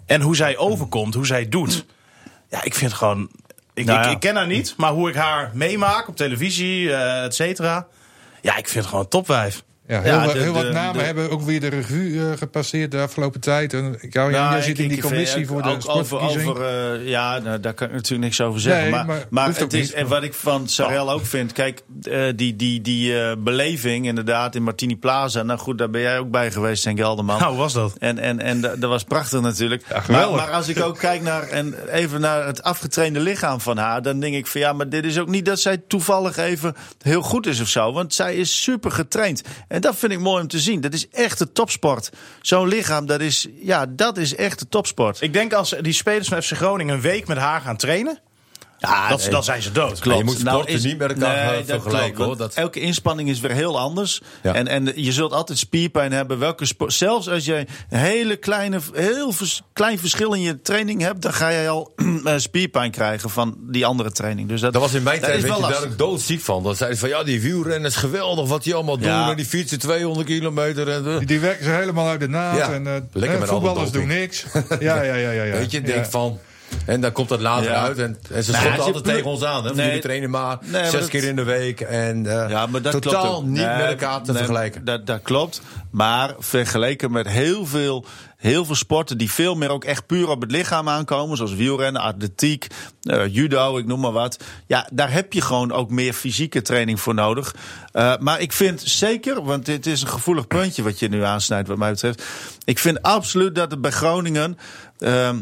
En 0.07 0.21
hoe 0.21 0.37
zij 0.37 0.57
overkomt, 0.57 1.15
hoe 1.15 1.27
zij 1.27 1.41
het 1.41 1.51
doet. 1.53 1.85
Ja, 2.51 2.63
ik 2.65 2.75
vind 2.75 2.93
gewoon... 2.93 3.31
Ik, 3.75 3.85
Nou 3.85 4.01
ja. 4.01 4.11
ik 4.11 4.21
ken 4.21 4.37
haar 4.37 4.47
niet, 4.47 4.75
maar 4.77 4.93
hoe 4.93 5.09
ik 5.09 5.15
haar 5.15 5.51
meemaak 5.55 6.09
op 6.09 6.17
televisie, 6.17 6.93
eh 6.95 7.25
et 7.25 7.35
cetera. 7.35 7.87
Ja, 8.43 8.57
ik 8.57 8.68
vind 8.68 8.74
het 8.74 8.86
gewoon 8.86 9.01
een 9.01 9.11
topwijf. 9.11 9.64
Ja, 9.93 10.01
heel, 10.01 10.12
Ja, 10.12 10.24
wat- 10.24 10.34
de- 10.34 10.40
heel 10.40 10.53
wat 10.53 10.62
de- 10.62 10.68
namen 10.72 10.99
de- 10.99 11.05
hebben 11.05 11.30
ook 11.30 11.43
weer 11.43 11.61
de 11.61 11.68
revue 11.68 12.20
eh, 12.30 12.36
gepasseerd 12.38 12.90
de 12.90 13.01
afgelopen 13.01 13.40
tijd. 13.40 13.72
En, 13.74 13.97
jou, 14.11 14.30
Nou, 14.30 14.49
jij 14.51 14.59
ik- 14.59 14.64
zit 14.64 14.78
in 14.78 14.88
die 14.88 15.01
commissie 15.01 15.40
ik- 15.40 15.47
voor 15.47 15.62
de 15.62 15.68
ook 15.68 15.74
over, 15.76 15.90
sportverkiezing. 16.05 16.49
over 16.51 16.64
eh, 17.01 17.09
Ja, 17.09 17.38
nou, 17.38 17.61
daar 17.61 17.74
kan 17.74 17.86
ik 17.86 17.93
natuurlijk 17.93 18.22
niks 18.22 18.40
over 18.40 18.61
zeggen. 18.61 18.82
Nee, 18.82 18.90
maar 19.05 19.26
maar 19.30 19.47
het 19.59 19.72
is, 19.72 19.80
niet. 19.86 19.93
en 19.93 20.07
wat 20.09 20.22
ik 20.22 20.34
van 20.34 20.68
Sarel 20.68 21.11
ook 21.11 21.26
vind... 21.26 21.53
Kijk, 21.53 21.82
eh, 22.03 22.22
die, 22.36 22.57
die, 22.57 22.80
die 22.80 23.20
eh, 23.20 23.36
beleving 23.38 24.07
inderdaad 24.07 24.55
in 24.55 24.62
Martini 24.62 24.97
Plaza... 24.97 25.43
Nou 25.43 25.59
goed, 25.59 25.78
daar 25.78 25.90
ben 25.90 26.01
jij 26.01 26.18
ook 26.18 26.30
bij 26.30 26.51
geweest, 26.51 26.84
Henk 26.84 26.99
Gelderman. 26.99 27.38
Nou, 27.38 27.51
hoe 27.51 27.59
was 27.61 27.72
dat? 27.72 27.93
En, 27.99 28.18
en, 28.18 28.40
en 28.40 28.61
dat 28.61 28.78
was 28.78 29.05
prachtig 29.05 29.40
natuurlijk. 29.40 29.84
maar, 29.93 30.03
geweldig. 30.03 30.36
maar 30.45 30.51
als 30.55 30.68
ik 30.68 30.80
ook 30.82 30.99
kijk 30.99 31.22
naar, 31.22 31.43
en 31.49 31.74
even 31.90 32.20
naar 32.20 32.47
het 32.47 32.62
afgetrainde 32.62 33.20
lichaam 33.20 33.61
van 33.61 33.76
haar... 33.76 34.03
dan 34.03 34.20
denk 34.20 34.34
ik 34.34 34.47
van 34.47 34.61
ja, 34.61 34.72
maar 34.72 34.88
dit 34.88 35.05
is 35.05 35.18
ook 35.18 35.28
niet 35.28 35.45
dat 35.45 35.61
zij 35.61 35.82
toevallig 35.88 36.36
even 36.36 36.74
heel 37.03 37.22
goed 37.22 37.47
is 37.47 37.61
of 37.61 37.68
zo. 37.68 37.93
Want 37.93 38.14
zij 38.14 38.34
is 38.36 38.62
super 38.62 38.90
getraind. 38.90 39.43
En 39.68 39.80
dat 39.83 39.97
vind 39.97 40.12
ik 40.12 40.20
mooi 40.20 40.43
om 40.43 40.49
te 40.49 40.61
zien. 40.61 40.80
Dat 40.80 40.93
is 40.93 41.09
echt 41.09 41.39
de 41.39 41.53
topsport. 41.53 42.11
Zo'n 42.41 42.68
lichaam, 42.68 43.07
dat 43.07 43.20
is, 43.20 43.49
ja, 43.55 43.87
dat 43.87 44.16
is 44.16 44.35
echt 44.35 44.59
de 44.59 44.68
topsport. 44.68 45.20
Ik 45.20 45.33
denk 45.33 45.53
als 45.53 45.74
die 45.80 45.93
spelers 45.93 46.28
van 46.28 46.43
FC 46.43 46.53
Groningen 46.53 46.95
een 46.95 47.01
week 47.01 47.26
met 47.26 47.37
haar 47.37 47.61
gaan 47.61 47.76
trainen, 47.76 48.18
Ja, 48.83 49.09
dat, 49.09 49.20
nee. 49.20 49.30
dan 49.30 49.45
zijn 49.45 49.62
ze 49.62 49.72
dood. 49.72 50.01
Ja, 50.05 50.14
je 50.14 50.24
moet 50.24 50.43
Nou, 50.43 50.62
sporten 50.62 50.89
niet 50.89 50.99
met 50.99 51.12
elkaar, 51.12 51.51
eh, 51.53 51.57
dat 51.57 51.66
vergelijken, 51.66 52.12
klopt, 52.14 52.28
hoor. 52.28 52.37
Dat- 52.37 52.55
Elke 52.55 52.80
inspanning 52.80 53.28
is 53.28 53.41
weer 53.41 53.51
heel 53.51 53.78
anders. 53.78 54.20
Ja. 54.43 54.55
En, 54.55 54.68
en 54.68 54.93
je 54.95 55.12
zult 55.12 55.33
altijd 55.33 55.59
spierpijn 55.59 56.12
hebben. 56.12 56.39
Welke 56.39 56.66
zelfs 56.87 57.28
als 57.28 57.45
je 57.45 57.55
een 57.91 57.99
hele 57.99 58.37
kleine, 58.37 58.78
heel 58.95 59.33
vers- 59.33 59.62
klein 59.72 59.99
verschil 59.99 60.33
in 60.33 60.41
je 60.41 60.61
training 60.62 61.01
hebt, 61.03 61.22
dan 61.22 61.33
ga 61.33 61.49
je 61.49 61.68
al 61.68 61.93
eh, 62.24 62.35
spierpijn 62.37 62.91
krijgen 62.91 63.30
van 63.30 63.57
die 63.61 63.87
andere 63.87 64.11
training. 64.12 64.49
Dus 64.49 64.61
dat, 64.61 64.72
Dat 64.72 64.83
was 64.83 64.95
in 64.95 65.03
mijn 65.03 65.20
dat 65.20 65.28
tijd, 65.28 65.41
weet 65.43 65.51
wel 65.51 65.57
je, 65.61 65.62
daar 65.62 65.70
lastig. 65.72 65.91
ook 65.91 65.99
doodziek 65.99 66.41
van. 66.41 66.62
Dan 66.62 66.76
zeiden 66.76 66.99
ze 66.99 67.07
van, 67.09 67.18
ja, 67.18 67.24
die 67.24 67.41
wielrennen 67.41 67.91
is 67.91 67.97
geweldig 67.97 68.49
wat 68.49 68.62
die 68.64 68.74
allemaal 68.74 68.99
doen. 68.99 69.09
Ja. 69.09 69.30
En 69.30 69.37
die 69.37 69.47
fietsen 69.47 69.78
200 69.78 70.26
kilometer. 70.26 70.89
En, 70.89 71.03
Die, 71.18 71.26
die 71.26 71.41
werken 71.41 71.64
ze 71.64 71.70
helemaal 71.70 72.09
uit 72.09 72.20
de 72.20 72.28
naad. 72.28 72.57
Ja, 72.57 72.72
en, 72.72 72.87
eh, 72.87 72.93
lekker 73.12 73.39
met 73.39 73.49
voetballers 73.49 73.80
alle 73.83 73.91
doen 73.91 74.07
niks. 74.07 74.45
Ja, 74.80 75.03
ja, 75.03 75.14
ja. 75.14 75.30
ja, 75.30 75.43
ja. 75.43 75.53
Weet 75.57 75.70
je, 75.70 75.80
Ja. 75.80 75.87
denk 75.87 76.07
van... 76.07 76.39
En 76.87 77.01
dan 77.01 77.12
komt 77.12 77.29
dat 77.29 77.41
later 77.41 77.70
Ja. 77.70 77.83
uit. 77.83 77.99
En, 77.99 78.18
en 78.31 78.45
ze 78.45 78.51
Nou, 78.51 78.62
schotten 78.64 78.85
altijd 78.85 79.05
tegen 79.05 79.25
ons 79.31 79.43
aan. 79.45 79.64
Hè? 79.64 79.75
Nee. 79.75 79.87
Jullie 79.87 80.01
trainen 80.01 80.31
maar 80.31 80.59
Nee, 80.61 80.70
maar 80.73 80.85
zes 80.91 81.01
dat- 81.01 81.09
keer 81.09 81.25
in 81.25 81.37
de 81.37 81.43
week. 81.43 81.81
En 81.81 82.27
eh, 82.27 82.51
Ja, 82.51 82.66
maar 82.66 82.83
dat 82.83 82.93
totaal 83.03 83.23
klopt 83.31 83.47
niet 83.47 83.57
Nee, 83.57 83.77
met 83.77 83.87
elkaar 83.87 84.23
te 84.23 84.35
vergelijken. 84.35 84.85
Dat, 84.85 85.07
dat 85.07 85.20
klopt. 85.23 85.61
Maar 85.91 86.35
vergeleken 86.39 87.11
met 87.12 87.29
heel 87.29 87.66
veel, 87.66 88.05
heel 88.37 88.64
veel 88.64 88.75
sporten 88.75 89.18
die 89.18 89.33
veel 89.33 89.55
meer 89.55 89.70
ook 89.70 89.85
echt 89.85 90.07
puur 90.07 90.29
op 90.29 90.41
het 90.41 90.51
lichaam 90.51 90.89
aankomen. 90.89 91.37
Zoals 91.37 91.55
wielrennen, 91.55 92.03
atletiek, 92.03 92.66
eh, 93.03 93.27
judo, 93.27 93.77
ik 93.79 93.87
noem 93.87 94.01
maar 94.01 94.12
wat. 94.12 94.37
Ja, 94.66 94.89
daar 94.93 95.12
heb 95.12 95.33
je 95.33 95.41
gewoon 95.41 95.73
ook 95.73 95.91
meer 95.91 96.12
fysieke 96.12 96.62
training 96.62 97.01
voor 97.01 97.14
nodig. 97.14 97.55
Eh, 97.93 98.16
maar 98.18 98.41
ik 98.41 98.53
vind 98.53 98.83
zeker, 98.85 99.45
want 99.45 99.66
dit 99.66 99.87
is 99.87 100.03
een 100.03 100.09
gevoelig 100.09 100.47
puntje 100.47 100.83
wat 100.83 100.99
je 100.99 101.09
nu 101.09 101.23
aansnijdt 101.23 101.68
wat 101.68 101.79
mij 101.79 101.91
betreft. 101.91 102.23
Ik 102.64 102.79
vind 102.79 103.03
absoluut 103.03 103.55
dat 103.55 103.70
het 103.70 103.81
bij 103.81 103.91
Groningen... 103.91 104.59
ehm, 104.99 105.39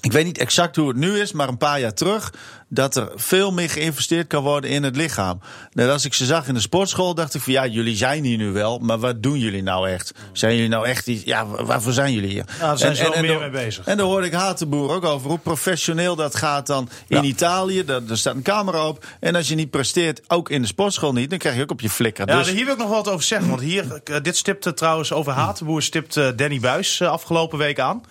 ik 0.00 0.12
weet 0.12 0.24
niet 0.24 0.38
exact 0.38 0.76
hoe 0.76 0.88
het 0.88 0.96
nu 0.96 1.18
is, 1.18 1.32
maar 1.32 1.48
een 1.48 1.58
paar 1.58 1.80
jaar 1.80 1.94
terug. 1.94 2.32
Dat 2.70 2.96
er 2.96 3.08
veel 3.14 3.52
meer 3.52 3.70
geïnvesteerd 3.70 4.26
kan 4.26 4.42
worden 4.42 4.70
in 4.70 4.82
het 4.82 4.96
lichaam. 4.96 5.40
Net 5.72 5.90
als 5.90 6.04
ik 6.04 6.14
ze 6.14 6.24
zag 6.24 6.48
in 6.48 6.54
de 6.54 6.60
sportschool, 6.60 7.14
dacht 7.14 7.34
ik 7.34 7.40
van 7.40 7.52
ja, 7.52 7.66
jullie 7.66 7.96
zijn 7.96 8.24
hier 8.24 8.36
nu 8.36 8.52
wel. 8.52 8.78
Maar 8.78 8.98
wat 8.98 9.22
doen 9.22 9.38
jullie 9.38 9.62
nou 9.62 9.88
echt? 9.88 10.12
Zijn 10.32 10.54
jullie 10.54 10.68
nou 10.68 10.86
echt 10.86 11.06
iets? 11.06 11.24
Ja, 11.24 11.46
wa- 11.46 11.64
waarvoor 11.64 11.92
zijn 11.92 12.12
jullie 12.12 12.28
hier? 12.30 12.44
Ja, 12.58 12.66
daar 12.66 12.78
zijn 12.78 12.96
ze 12.96 13.02
wel 13.02 13.20
meer 13.20 13.38
mee 13.40 13.50
bezig. 13.50 13.86
En 13.86 13.96
daar 13.96 14.06
hoorde 14.06 14.26
ik 14.26 14.32
Hatenboer 14.32 14.90
ook 14.90 15.04
over. 15.04 15.28
Hoe 15.28 15.38
professioneel 15.38 16.16
dat 16.16 16.34
gaat 16.36 16.66
dan 16.66 16.88
in 17.08 17.24
Italië. 17.24 17.84
Daar, 17.84 18.00
er 18.08 18.18
staat 18.18 18.34
een 18.34 18.42
camera 18.42 18.88
op. 18.88 19.04
En 19.20 19.34
als 19.34 19.48
je 19.48 19.54
niet 19.54 19.70
presteert, 19.70 20.20
ook 20.26 20.50
in 20.50 20.60
de 20.62 20.68
sportschool 20.68 21.12
niet, 21.12 21.30
dan 21.30 21.38
krijg 21.38 21.56
je 21.56 21.62
ook 21.62 21.70
op 21.70 21.80
je 21.80 21.90
flikker. 21.90 22.28
Ja, 22.28 22.38
dus, 22.38 22.50
hier 22.50 22.64
wil 22.64 22.74
ik 22.74 22.80
nog 22.80 22.88
wat 22.90 23.08
over 23.08 23.24
zeggen. 23.24 23.48
Want 23.48 23.60
hier, 23.60 24.00
eh, 24.04 24.16
dit 24.22 24.36
stipte 24.36 24.74
trouwens 24.74 25.12
over 25.12 25.32
Hatenboer 25.32 25.82
stipte 25.82 26.32
Danny 26.36 26.60
Buis 26.60 27.00
eh, 27.00 27.08
afgelopen 27.10 27.58
week 27.58 27.78
aan. 27.80 28.02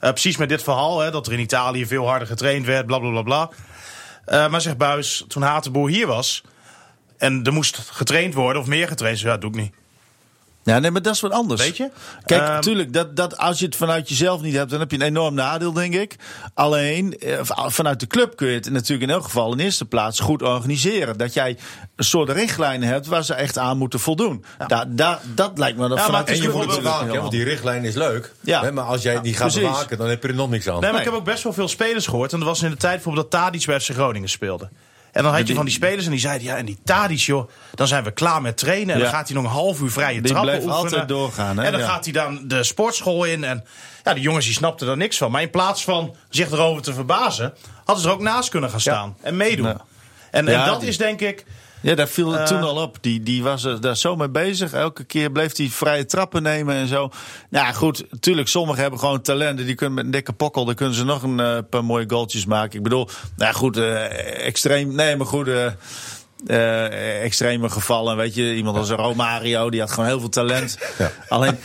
Eh, 0.00 0.10
precies 0.10 0.36
met 0.36 0.48
dit 0.48 0.62
verhaal, 0.62 0.98
hè, 1.00 1.10
dat 1.10 1.26
er 1.26 1.32
in 1.32 1.38
Italië 1.40 1.86
veel 1.86 2.06
harder 2.08 2.26
getraind 2.28 2.66
werd, 2.66 2.86
bla 2.86 2.98
bla 2.98 3.10
bla 3.10 3.22
bla. 3.22 3.50
Eh, 4.24 4.48
maar 4.48 4.60
zegt 4.60 4.76
Buis, 4.76 5.24
toen 5.28 5.42
Hatenboer 5.42 5.88
hier 5.88 6.06
was 6.06 6.42
en 7.16 7.44
er 7.44 7.52
moest 7.52 7.76
getraind 7.76 8.34
worden 8.34 8.62
of 8.62 8.68
meer 8.68 8.88
getraind, 8.88 9.18
zei, 9.18 9.32
ja, 9.32 9.38
doe 9.38 9.50
ik 9.50 9.56
niet. 9.56 9.74
Ja, 10.64 10.78
nee, 10.78 10.90
maar 10.90 11.02
dat 11.02 11.14
is 11.14 11.20
wat 11.20 11.30
anders. 11.30 11.62
Weet 11.62 11.76
je? 11.76 11.90
Kijk, 12.24 12.40
Ehm, 12.40 12.52
natuurlijk, 12.52 12.92
dat, 12.92 13.16
dat, 13.16 13.38
als 13.38 13.58
je 13.58 13.64
het 13.64 13.76
vanuit 13.76 14.08
jezelf 14.08 14.40
niet 14.40 14.54
hebt, 14.54 14.70
dan 14.70 14.80
heb 14.80 14.90
je 14.90 14.96
een 14.96 15.02
enorm 15.02 15.34
nadeel, 15.34 15.72
denk 15.72 15.94
ik. 15.94 16.16
Alleen, 16.54 17.18
eh, 17.18 17.38
vanuit 17.66 18.00
de 18.00 18.06
club 18.06 18.36
kun 18.36 18.48
je 18.48 18.54
het 18.54 18.70
natuurlijk 18.70 19.10
in 19.10 19.16
elk 19.16 19.24
geval 19.24 19.52
in 19.52 19.58
eerste 19.58 19.84
plaats 19.84 20.20
goed 20.20 20.42
organiseren. 20.42 21.18
Dat 21.18 21.34
jij 21.34 21.56
een 21.96 22.04
soort 22.04 22.30
richtlijnen 22.30 22.88
hebt 22.88 23.06
waar 23.06 23.24
ze 23.24 23.34
echt 23.34 23.58
aan 23.58 23.78
moeten 23.78 24.00
voldoen. 24.00 24.44
Da, 24.66 24.84
da, 24.88 25.20
dat 25.34 25.58
lijkt 25.58 25.78
me 25.78 25.88
dan 25.88 25.96
Ja, 25.96 26.04
vanuit 26.04 26.26
maar 26.26 26.34
de 26.34 26.40
En 26.42 26.48
je 26.48 26.56
moet 26.56 26.66
het 26.72 26.82
bewaken, 26.82 27.16
want 27.20 27.30
die 27.30 27.44
richtlijn 27.44 27.84
is 27.84 27.94
leuk. 27.94 28.32
Ja. 28.40 28.62
Hè, 28.62 28.72
maar 28.72 28.84
als 28.84 29.02
jij 29.02 29.20
die 29.20 29.34
gaat 29.34 29.50
Precies. 29.50 29.70
bewaken, 29.70 29.98
dan 29.98 30.08
heb 30.08 30.22
je 30.22 30.28
er 30.28 30.34
nog 30.34 30.50
niks 30.50 30.68
aan. 30.68 30.80
Nee, 30.80 30.90
maar 30.90 31.00
ik 31.00 31.06
heb 31.06 31.14
ook 31.14 31.24
best 31.24 31.42
wel 31.42 31.52
veel 31.52 31.68
spelers 31.68 32.06
gehoord. 32.06 32.32
En 32.32 32.38
dat 32.38 32.48
was 32.48 32.62
in 32.62 32.70
de 32.70 32.76
tijd 32.76 32.94
bijvoorbeeld 32.94 33.30
dat 33.30 33.40
Tadic 33.40 33.66
bij 33.66 33.80
FC 33.80 33.90
Groningen 33.90 34.28
speelde. 34.28 34.68
En 35.12 35.22
dan 35.22 35.34
had 35.34 35.48
je 35.48 35.54
van 35.54 35.64
die 35.64 35.74
spelers 35.74 36.04
en 36.04 36.10
die 36.10 36.20
zeiden... 36.20 36.46
ja, 36.46 36.56
en 36.56 36.64
die 36.66 36.78
Tadic, 36.84 37.18
joh, 37.18 37.48
dan 37.74 37.86
zijn 37.86 38.04
we 38.04 38.10
klaar 38.10 38.42
met 38.42 38.56
trainen. 38.56 38.94
En 38.94 38.96
Ja. 39.00 39.04
dan 39.04 39.14
gaat 39.14 39.26
hij 39.28 39.36
nog 39.36 39.44
een 39.44 39.50
half 39.50 39.80
uur 39.80 39.90
vrije 39.90 40.20
Die 40.20 40.30
trappen 40.32 40.54
oefenen. 40.54 40.74
altijd 40.74 41.08
doorgaan, 41.08 41.56
hè? 41.58 41.64
En 41.64 41.72
dan 41.72 41.80
Ja. 41.80 41.86
gaat 41.86 42.04
hij 42.04 42.12
dan 42.12 42.40
de 42.48 42.62
sportschool 42.62 43.24
in. 43.24 43.44
En 43.44 43.64
ja, 44.04 44.14
die 44.14 44.22
jongens 44.22 44.44
die 44.44 44.54
snapten 44.54 44.88
er 44.88 44.96
niks 44.96 45.16
van. 45.16 45.30
Maar 45.30 45.42
in 45.42 45.50
plaats 45.50 45.84
van 45.84 46.14
zich 46.28 46.50
erover 46.50 46.82
te 46.82 46.92
verbazen... 46.94 47.54
hadden 47.84 48.02
ze 48.04 48.08
er 48.10 48.14
ook 48.14 48.20
naast 48.20 48.48
kunnen 48.48 48.70
gaan 48.70 48.80
staan 48.80 49.16
en 49.22 49.36
meedoen. 49.36 49.66
En, 50.30 50.48
en 50.48 50.66
dat 50.66 50.80
die- 50.80 50.88
is 50.88 50.96
denk 50.98 51.20
ik... 51.20 51.44
Ja, 51.82 51.94
daar 51.94 52.08
viel 52.08 52.30
het 52.32 52.40
Eh. 52.40 52.46
toen 52.46 52.62
al 52.62 52.76
op. 52.82 52.96
Die, 53.00 53.22
die 53.22 53.42
was 53.42 53.64
er 53.64 53.80
daar 53.80 53.96
zo 53.96 54.16
mee 54.16 54.28
bezig. 54.30 54.72
Elke 54.72 55.04
keer 55.04 55.30
bleef 55.32 55.56
hij 55.56 55.68
vrije 55.68 56.04
trappen 56.04 56.42
nemen 56.42 56.74
en 56.74 56.86
zo. 56.86 57.10
Nou 57.50 57.66
ja, 57.66 57.72
goed, 57.72 58.04
natuurlijk, 58.10 58.48
sommigen 58.48 58.82
hebben 58.82 59.00
gewoon 59.00 59.20
talenten. 59.22 59.66
Die 59.66 59.74
kunnen 59.74 59.94
met 59.94 60.04
een 60.04 60.10
dikke 60.10 60.32
pokkel, 60.32 60.64
dan 60.64 60.74
kunnen 60.74 60.94
ze 60.94 61.04
nog 61.04 61.22
een 61.22 61.40
eh, 61.40 61.58
paar 61.70 61.84
mooie 61.84 62.04
goaltjes 62.08 62.44
maken. 62.46 62.76
Ik 62.76 62.82
bedoel, 62.82 63.04
nou 63.36 63.52
ja, 63.52 63.52
goed, 63.52 63.76
eh, 63.76 64.46
extreem. 64.46 64.94
Nee, 64.94 65.16
maar 65.16 65.26
goed. 65.26 65.48
eh, 65.48 65.66
eh, 66.46 67.22
extreme 67.22 67.68
gevallen, 67.70 68.16
weet 68.16 68.34
je, 68.34 68.54
iemand 68.54 68.76
als 68.76 68.88
een 68.88 68.96
Romario, 68.96 69.70
die 69.70 69.80
had 69.80 69.90
gewoon 69.90 70.08
heel 70.08 70.20
veel 70.20 70.28
talent. 70.28 70.78
Alleen 71.28 71.56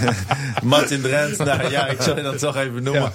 Martin 0.62 1.00
Drent, 1.02 1.38
nou 1.38 1.70
ja, 1.70 1.86
ik 1.86 2.02
zal 2.02 2.16
je 2.16 2.22
dat 2.22 2.38
toch 2.38 2.56
even 2.56 2.82
noemen. 2.82 3.12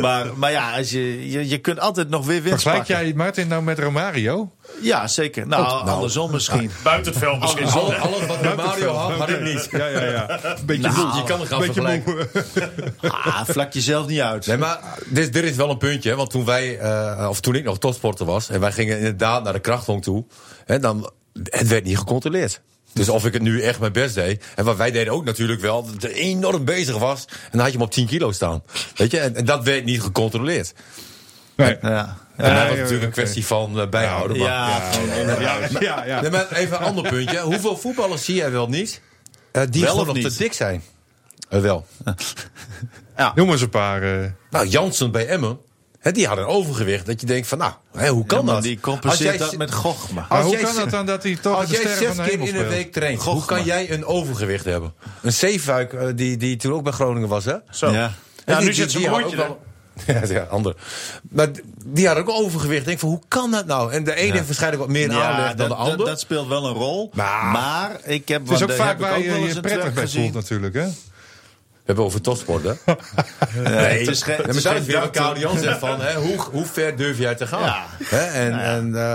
Maar, 0.00 0.26
maar 0.36 0.50
ja, 0.50 0.76
als 0.76 0.90
je, 0.90 1.30
je, 1.30 1.48
je 1.48 1.58
kunt 1.58 1.80
altijd 1.80 2.08
nog 2.08 2.26
weer 2.26 2.42
winst 2.42 2.62
Vergelijk 2.62 2.88
jij 2.88 3.12
Martin 3.16 3.48
nou 3.48 3.62
met 3.62 3.78
Romario? 3.78 4.52
Ja, 4.82 5.06
zeker. 5.08 5.46
Nou, 5.46 5.88
andersom 5.88 6.30
misschien. 6.30 6.70
Buiten 6.82 7.12
het 7.12 7.20
veld 7.22 7.40
misschien. 7.40 7.66
Al- 7.66 7.94
alles 7.94 8.26
wat 8.26 8.40
bij 8.40 8.54
Mario 8.54 8.92
had, 8.94 9.12
had 9.12 9.28
ik 9.28 9.40
niet. 9.42 9.68
Ja, 9.70 9.86
ja, 9.86 10.04
ja. 10.04 10.40
Beetje 10.66 10.82
Nou, 10.90 11.16
je 11.16 11.24
kan 11.24 11.40
het 11.40 11.48
gaan 11.48 11.58
Beetje 11.58 11.72
vergelijken. 11.72 12.14
moe. 12.14 12.28
Ah, 13.10 13.40
vlak 13.44 13.72
jezelf 13.72 14.06
niet 14.06 14.20
uit. 14.20 14.46
Nee, 14.46 14.56
maar 14.56 14.78
dit, 15.06 15.32
dit 15.32 15.44
is 15.44 15.56
wel 15.56 15.70
een 15.70 15.78
puntje. 15.78 16.10
Hè? 16.10 16.16
Want 16.16 16.30
toen 16.30 16.44
wij, 16.44 16.78
eh, 16.78 17.26
of 17.28 17.40
toen 17.40 17.54
ik 17.54 17.64
nog 17.64 17.78
topsporter 17.78 18.26
was... 18.26 18.48
en 18.48 18.60
wij 18.60 18.72
gingen 18.72 18.96
inderdaad 18.98 19.44
naar 19.44 19.52
de 19.52 19.60
krachthong 19.60 20.02
toe... 20.02 20.24
Hè, 20.64 20.78
dan, 20.78 21.10
het 21.44 21.68
werd 21.68 21.84
niet 21.84 21.98
gecontroleerd. 21.98 22.60
Dus 22.92 23.08
of 23.08 23.24
ik 23.26 23.32
het 23.32 23.42
nu 23.42 23.62
echt 23.62 23.80
mijn 23.80 23.92
best 23.92 24.14
deed. 24.14 24.44
En 24.54 24.64
wat 24.64 24.76
wij 24.76 24.90
deden 24.90 25.12
ook 25.12 25.24
natuurlijk 25.24 25.60
wel, 25.60 25.86
dat 25.92 26.02
er 26.02 26.12
enorm 26.12 26.64
bezig 26.64 26.98
was. 26.98 27.24
En 27.28 27.34
dan 27.50 27.60
had 27.60 27.68
je 27.70 27.76
hem 27.76 27.86
op 27.86 27.92
10 27.92 28.06
kilo 28.06 28.32
staan. 28.32 28.62
Weet 28.96 29.10
je, 29.10 29.18
en, 29.18 29.36
en 29.36 29.44
dat 29.44 29.64
werd 29.64 29.84
niet 29.84 30.02
gecontroleerd. 30.02 30.72
Nee. 31.66 31.76
Ja. 31.82 32.16
En 32.36 32.54
dat 32.54 32.62
was 32.62 32.72
ja, 32.72 32.74
natuurlijk 32.76 33.02
een 33.02 33.10
kwestie 33.10 33.46
van 33.46 33.80
eh, 33.80 33.88
bijhouden. 33.88 34.38
maar- 34.38 34.46
Ja, 34.48 34.80
Ja, 35.40 35.58
ja, 35.80 36.04
ja. 36.04 36.20
Nee, 36.20 36.30
maar 36.30 36.52
even 36.52 36.76
een 36.76 36.82
ander 36.84 37.08
puntje. 37.08 37.40
Hoeveel 37.40 37.76
voetballers 37.76 38.24
zie 38.24 38.34
jij 38.34 38.50
wel 38.50 38.68
niet? 38.68 39.00
eh, 39.52 39.62
die 39.70 39.82
Wel 39.82 39.96
of 39.96 40.06
nog 40.06 40.14
niet? 40.14 40.30
te 40.30 40.36
dik 40.38 40.52
zijn. 40.52 40.82
Eh, 41.48 41.60
wel. 41.60 41.86
Noem 43.34 43.50
eens 43.50 43.60
een 43.60 43.68
paar. 43.68 44.02
eh, 44.02 44.26
Nou, 44.50 44.66
Jansen 44.66 45.10
bij 45.10 45.26
Emmen. 45.26 45.58
Hè, 45.98 46.12
die 46.12 46.26
had 46.26 46.38
een 46.38 46.44
overgewicht. 46.44 47.06
Dat 47.06 47.20
je 47.20 47.26
denkt 47.26 47.46
van, 47.46 47.58
nou, 47.58 47.72
hè, 47.96 48.08
hoe 48.08 48.26
kan 48.26 48.46
dat? 48.46 48.62
die 48.62 48.80
compenseert 48.80 49.28
Als 49.30 49.38
jij- 49.38 49.46
dat 49.48 49.56
met 49.56 49.72
Gochma. 49.74 50.26
maar 50.28 50.38
Als 50.38 50.42
hoe 50.46 50.52
jij 50.56 50.62
kan 50.62 50.76
het 50.80 50.90
dan 50.90 51.06
dat 51.06 51.22
hij 51.22 51.36
toch 51.36 51.56
Als 51.56 51.66
de 51.66 51.70
jij 51.72 51.80
sterren 51.80 51.98
zes 51.98 52.06
van 52.16 52.24
de 52.24 52.30
keer 52.30 52.32
in 52.40 52.40
een 52.46 52.48
speelt? 52.48 52.68
week 52.68 52.92
traint, 52.92 53.22
hoe 53.22 53.32
Gochma. 53.34 53.56
kan 53.56 53.64
jij 53.64 53.90
een 53.92 54.04
overgewicht 54.04 54.64
hebben? 54.64 54.94
Een 55.22 55.32
Zeefuik, 55.32 56.16
die, 56.16 56.36
die 56.36 56.56
toen 56.56 56.72
ook 56.72 56.82
bij 56.82 56.92
Groningen 56.92 57.28
was, 57.28 57.44
hè? 57.44 57.54
Zo. 57.70 57.90
Ja. 57.90 57.92
Ja, 57.92 58.12
Die- 58.44 58.54
nu 58.56 58.64
die- 58.64 58.72
zit 58.74 58.90
ze 58.90 58.98
een 59.06 59.08
rondje 59.20 59.56
Ja, 60.06 60.20
ja, 60.28 60.42
ander. 60.42 60.74
Maar 61.28 61.48
die 61.84 62.06
had 62.06 62.16
ook 62.16 62.28
overgewicht. 62.28 62.80
Ik 62.80 62.86
denk 62.86 62.98
van, 62.98 63.08
hoe 63.08 63.20
kan 63.28 63.50
dat 63.50 63.66
nou? 63.66 63.92
En 63.92 64.04
de 64.04 64.14
ene 64.14 64.32
heeft 64.32 64.46
waarscheinlijk 64.46 64.80
wat 64.82 64.90
meer 64.90 65.12
aanleg 65.12 65.54
dan 65.54 65.68
de 65.68 65.74
ander. 65.74 66.06
dat 66.06 66.20
speelt 66.20 66.48
wel 66.48 66.66
een 66.66 66.74
rol. 66.74 67.10
Maar- 67.14 67.44
Maar, 67.44 67.96
ik 68.04 68.28
heb... 68.28 68.40
Het 68.48 68.50
is 68.50 68.62
ook 68.62 68.72
vaak 68.72 68.98
waar 69.00 69.18
je 69.18 69.24
je 69.24 69.30
een 69.54 69.60
prettig 69.60 69.92
bij 69.92 70.08
voelt 70.08 70.34
natuurlijk. 70.34 70.74
Hè? 70.74 70.86
We 70.86 71.94
hebben 71.94 72.04
over 72.04 72.20
topsport, 72.20 72.64
hè? 72.64 72.72
Nee, 73.62 73.98
het 73.98 74.08
is 74.08 74.22
geen- 74.22 74.36
Ja, 74.36 74.42
maar 74.46 74.54
is 74.54 74.62
weer 74.86 75.58
zegt 75.62 75.78
van, 75.78 76.00
hè, 76.00 76.14
hoe, 76.14 76.36
hoe 76.50 76.64
ver 76.66 76.96
durf 76.96 77.18
jij 77.18 77.34
te 77.34 77.46
gaan? 77.46 77.60
Ja. 77.62 77.86
Hè? 78.04 78.24
En, 78.26 78.60
en, 78.60 78.94
eh, 78.96 79.14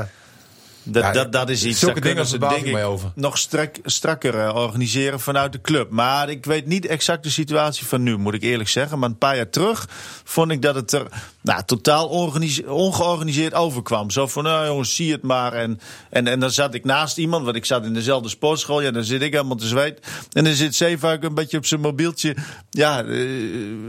Dat, 0.83 1.03
Ja, 1.03 1.11
dat, 1.11 1.31
dat 1.31 1.49
is 1.49 1.63
iets. 1.63 1.79
zulke 1.79 2.01
dingen 2.01 2.25
ze, 2.25 2.37
denk 2.37 2.65
ik 2.65 2.77
over. 2.77 3.11
nog 3.15 3.37
strak, 3.37 3.75
strakker 3.83 4.39
eh, 4.39 4.55
organiseren 4.55 5.19
vanuit 5.19 5.51
de 5.51 5.61
club. 5.61 5.89
Maar 5.89 6.29
ik 6.29 6.45
weet 6.45 6.65
niet 6.65 6.85
exact 6.85 7.23
de 7.23 7.29
situatie 7.29 7.85
van 7.85 8.03
nu, 8.03 8.17
moet 8.17 8.33
ik 8.33 8.41
eerlijk 8.41 8.69
zeggen. 8.69 8.99
Maar 8.99 9.09
een 9.09 9.17
paar 9.17 9.35
jaar 9.35 9.49
terug 9.49 9.87
vond 10.23 10.51
ik 10.51 10.61
dat 10.61 10.75
het 10.75 10.91
er 10.91 11.07
nou, 11.43 11.63
totaal 11.65 12.07
organise- 12.07 12.71
ongeorganiseerd 12.71 13.53
overkwam. 13.53 14.11
Zo 14.11 14.27
van, 14.27 14.43
nou 14.43 14.67
jongens, 14.67 14.95
zie 14.95 15.11
het 15.11 15.21
maar. 15.21 15.53
En, 15.53 15.79
en, 16.09 16.27
en 16.27 16.39
dan 16.39 16.51
zat 16.51 16.73
ik 16.73 16.85
naast 16.85 17.17
iemand, 17.17 17.43
want 17.45 17.55
ik 17.55 17.65
zat 17.65 17.85
in 17.85 17.93
dezelfde 17.93 18.29
sportschool. 18.29 18.81
Ja, 18.81 18.91
dan 18.91 19.03
zit 19.03 19.21
ik 19.21 19.33
helemaal 19.33 19.55
te 19.55 19.67
zweet. 19.67 20.07
En 20.31 20.43
dan 20.43 20.53
zit 20.53 20.75
Zeefuik 20.75 21.23
een 21.23 21.33
beetje 21.33 21.57
op 21.57 21.65
zijn 21.65 21.81
mobieltje. 21.81 22.35
Ja, 22.69 23.03
eh, 23.03 23.27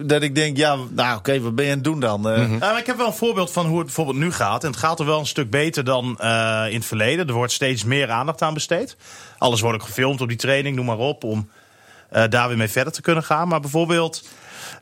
dat 0.02 0.22
ik 0.22 0.34
denk, 0.34 0.56
ja, 0.56 0.76
nou 0.90 1.16
oké, 1.18 1.40
wat 1.40 1.54
ben 1.54 1.64
je 1.64 1.70
aan 1.70 1.76
het 1.76 1.84
doen 1.84 2.00
dan? 2.00 2.20
Maar 2.20 2.78
ik 2.78 2.86
heb 2.86 2.96
wel 2.96 3.06
een 3.06 3.12
voorbeeld 3.12 3.50
van 3.50 3.66
hoe 3.66 3.76
het 3.76 3.86
bijvoorbeeld 3.86 4.16
nu 4.16 4.32
gaat. 4.32 4.64
En 4.64 4.70
het 4.70 4.78
gaat 4.78 5.00
er 5.00 5.06
wel 5.06 5.18
een 5.18 5.26
stuk 5.26 5.50
beter 5.50 5.84
dan 5.84 6.18
eh, 6.18 6.64
in 6.68 6.74
het 6.76 6.84
verleden. 6.84 7.28
Er 7.28 7.34
wordt 7.34 7.52
steeds 7.52 7.84
meer 7.84 8.10
aandacht 8.10 8.42
aan 8.42 8.54
besteed. 8.54 8.96
Alles 9.38 9.60
wordt 9.60 9.80
ook 9.80 9.86
gefilmd 9.86 10.20
op 10.20 10.28
die 10.28 10.36
training, 10.36 10.76
noem 10.76 10.86
maar 10.86 10.98
op. 10.98 11.24
Om 11.24 11.48
daar 12.28 12.48
weer 12.48 12.56
mee 12.56 12.68
verder 12.68 12.92
te 12.92 13.02
kunnen 13.02 13.24
gaan. 13.24 13.48
Maar 13.48 13.60
bijvoorbeeld 13.60 14.22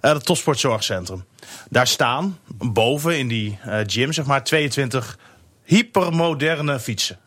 eh 0.02 0.12
het 0.12 0.24
Topsportzorgcentrum. 0.24 1.24
Daar 1.70 1.86
staan 1.86 2.38
boven 2.58 3.18
in 3.18 3.28
die 3.28 3.58
eh, 3.62 3.78
gym 3.86 4.12
zeg 4.12 4.24
maar 4.24 4.44
22 4.44 5.18
hypermoderne 5.64 6.80
fietsen. 6.80 7.18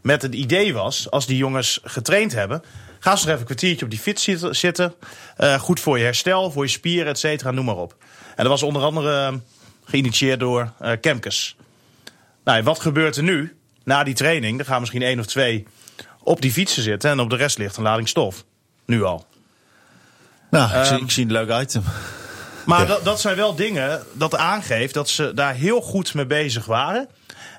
Met 0.00 0.22
het 0.22 0.34
idee 0.34 0.74
was, 0.74 1.10
als 1.10 1.26
die 1.26 1.36
jongens 1.36 1.80
getraind 1.82 2.32
hebben... 2.32 2.62
ga 2.98 3.16
ze 3.16 3.16
nog 3.16 3.26
even 3.26 3.38
een 3.38 3.44
kwartiertje 3.44 3.84
op 3.84 3.90
die 3.90 4.00
fiets 4.00 4.24
zitten-. 4.50 4.94
Eh, 5.36 5.58
goed 5.58 5.80
voor 5.80 5.98
je 5.98 6.04
herstel, 6.04 6.50
voor 6.50 6.64
je 6.64 6.70
spieren, 6.70 7.06
et 7.06 7.18
cetera, 7.18 7.50
noem 7.50 7.64
maar 7.64 7.76
op. 7.76 7.96
En 8.28 8.44
dat 8.44 8.46
was 8.46 8.62
onder 8.62 8.82
andere 8.82 9.26
eh, 9.26 9.34
geïnitieerd 9.84 10.40
door 10.40 10.72
Kemkes. 11.00 11.56
Nou, 12.44 12.62
wat 12.62 12.80
gebeurt 12.80 13.16
er 13.16 13.22
nu? 13.22 13.56
Na 13.84 14.04
die 14.04 14.14
training, 14.14 14.58
er 14.58 14.64
gaan 14.64 14.80
misschien 14.80 15.02
één 15.02 15.18
of 15.18 15.26
twee 15.26 15.66
op 16.22 16.40
die 16.40 16.52
fietsen 16.52 16.82
zitten... 16.82 17.10
en 17.10 17.20
op 17.20 17.30
de 17.30 17.36
rest 17.36 17.58
ligt 17.58 17.76
een 17.76 17.82
lading 17.82 18.08
stof. 18.08 18.44
Nu 18.86 19.02
al. 19.02 19.26
Nou, 20.50 20.78
ik, 20.78 20.84
zie, 20.84 20.94
Ehm, 20.94 21.04
ik 21.04 21.10
zie 21.10 21.24
een 21.24 21.32
leuk 21.32 21.60
item. 21.62 21.82
Maar 22.66 22.86
dat, 22.86 23.04
dat 23.04 23.20
zijn 23.20 23.36
wel 23.36 23.54
dingen 23.54 24.02
dat 24.12 24.36
aangeeft 24.36 24.94
dat 24.94 25.08
ze 25.08 25.34
daar 25.34 25.54
heel 25.54 25.80
goed 25.80 26.14
mee 26.14 26.26
bezig 26.26 26.64
waren. 26.64 27.08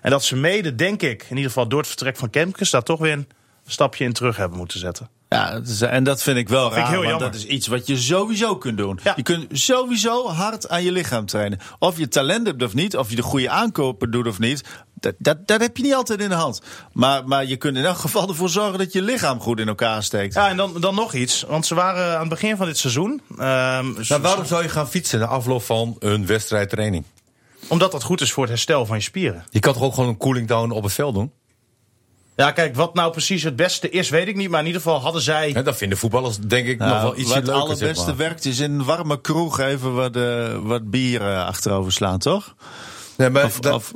En 0.01 0.11
dat 0.11 0.23
ze 0.23 0.35
mede, 0.35 0.75
denk 0.75 1.01
ik, 1.01 1.21
in 1.21 1.35
ieder 1.35 1.51
geval 1.51 1.67
door 1.67 1.79
het 1.79 1.87
vertrek 1.87 2.17
van 2.17 2.29
Kemkes... 2.29 2.69
daar 2.69 2.83
toch 2.83 2.99
weer 2.99 3.11
een 3.11 3.27
stapje 3.65 4.03
in 4.03 4.13
terug 4.13 4.37
hebben 4.37 4.57
moeten 4.57 4.79
zetten. 4.79 5.09
Ja, 5.29 5.61
en 5.79 6.03
dat 6.03 6.23
vind 6.23 6.37
ik 6.37 6.49
wel 6.49 6.67
ik 6.67 6.73
raar, 6.73 6.87
heel 6.87 6.95
want 6.95 7.09
jammer. 7.09 7.31
dat 7.31 7.39
is 7.39 7.45
iets 7.45 7.67
wat 7.67 7.87
je 7.87 7.97
sowieso 7.97 8.57
kunt 8.57 8.77
doen. 8.77 8.99
Ja. 9.03 9.13
Je 9.15 9.23
kunt 9.23 9.45
sowieso 9.51 10.27
hard 10.27 10.69
aan 10.69 10.83
je 10.83 10.91
lichaam 10.91 11.25
trainen. 11.25 11.59
Of 11.79 11.97
je 11.97 12.07
talent 12.07 12.47
hebt 12.47 12.63
of 12.63 12.73
niet, 12.73 12.97
of 12.97 13.09
je 13.09 13.15
de 13.15 13.21
goede 13.21 13.49
aankopen 13.49 14.11
doet 14.11 14.27
of 14.27 14.39
niet. 14.39 14.63
Dat, 15.01 15.13
dat, 15.17 15.47
dat 15.47 15.61
heb 15.61 15.77
je 15.77 15.83
niet 15.83 15.93
altijd 15.93 16.19
in 16.21 16.29
de 16.29 16.35
hand. 16.35 16.61
Maar, 16.93 17.27
maar 17.27 17.45
je 17.45 17.55
kunt 17.57 17.77
in 17.77 17.85
elk 17.85 17.97
geval 17.97 18.27
ervoor 18.27 18.49
zorgen 18.49 18.77
dat 18.79 18.93
je 18.93 19.01
lichaam 19.01 19.39
goed 19.39 19.59
in 19.59 19.67
elkaar 19.67 20.03
steekt. 20.03 20.33
Ja, 20.33 20.49
en 20.49 20.57
dan, 20.57 20.73
dan 20.79 20.95
nog 20.95 21.13
iets. 21.13 21.43
Want 21.47 21.65
ze 21.65 21.75
waren 21.75 22.13
aan 22.13 22.19
het 22.19 22.29
begin 22.29 22.57
van 22.57 22.65
dit 22.65 22.77
seizoen... 22.77 23.21
ehm, 23.29 23.91
Nou, 24.07 24.21
waarom 24.21 24.45
zou 24.45 24.63
je 24.63 24.69
gaan 24.69 24.89
fietsen 24.89 25.19
na 25.19 25.25
afloop 25.25 25.63
van 25.63 25.95
een 25.99 26.25
wedstrijdtraining? 26.25 27.03
Omdat 27.67 27.91
dat 27.91 28.03
goed 28.03 28.21
is 28.21 28.31
voor 28.31 28.43
het 28.43 28.51
herstel 28.51 28.85
van 28.85 28.97
je 28.97 29.03
spieren. 29.03 29.43
Je 29.49 29.59
kan 29.59 29.73
toch 29.73 29.83
ook 29.83 29.93
gewoon 29.93 30.09
een 30.09 30.17
cooling 30.17 30.47
down 30.47 30.71
op 30.71 30.83
het 30.83 30.93
veld 30.93 31.13
doen? 31.13 31.31
Ja, 32.35 32.51
kijk, 32.51 32.75
wat 32.75 32.93
nou 32.93 33.11
precies 33.11 33.43
het 33.43 33.55
beste 33.55 33.89
is, 33.89 34.09
weet 34.09 34.27
ik 34.27 34.35
niet. 34.35 34.49
Maar 34.49 34.59
in 34.59 34.65
ieder 34.65 34.81
geval 34.81 35.01
hadden 35.01 35.21
zij... 35.21 35.49
Hè, 35.53 35.63
dat 35.63 35.77
vinden 35.77 35.97
voetballers 35.97 36.37
denk 36.37 36.67
ik 36.67 36.77
Nou, 36.77 36.91
nog 36.91 37.01
wel 37.01 37.17
iets 37.17 37.27
wat 37.27 37.35
het 37.35 37.45
leuker. 37.45 37.61
allerbeste 37.61 37.95
zeg 37.95 38.05
maar. 38.05 38.15
werkt 38.15 38.45
is 38.45 38.59
in 38.59 38.71
een 38.71 38.83
warme 38.85 39.21
kroeg 39.21 39.59
even 39.59 39.93
wat, 39.93 40.15
eh, 40.15 40.57
wat 40.61 40.89
bier 40.89 41.21
eh, 41.21 41.45
achterover 41.45 41.91
slaan, 41.91 42.19
toch? 42.19 42.55
Nee, 43.21 43.29
maar 43.29 43.43
Of- 43.45 43.59
dat, 43.59 43.73
of- 43.73 43.91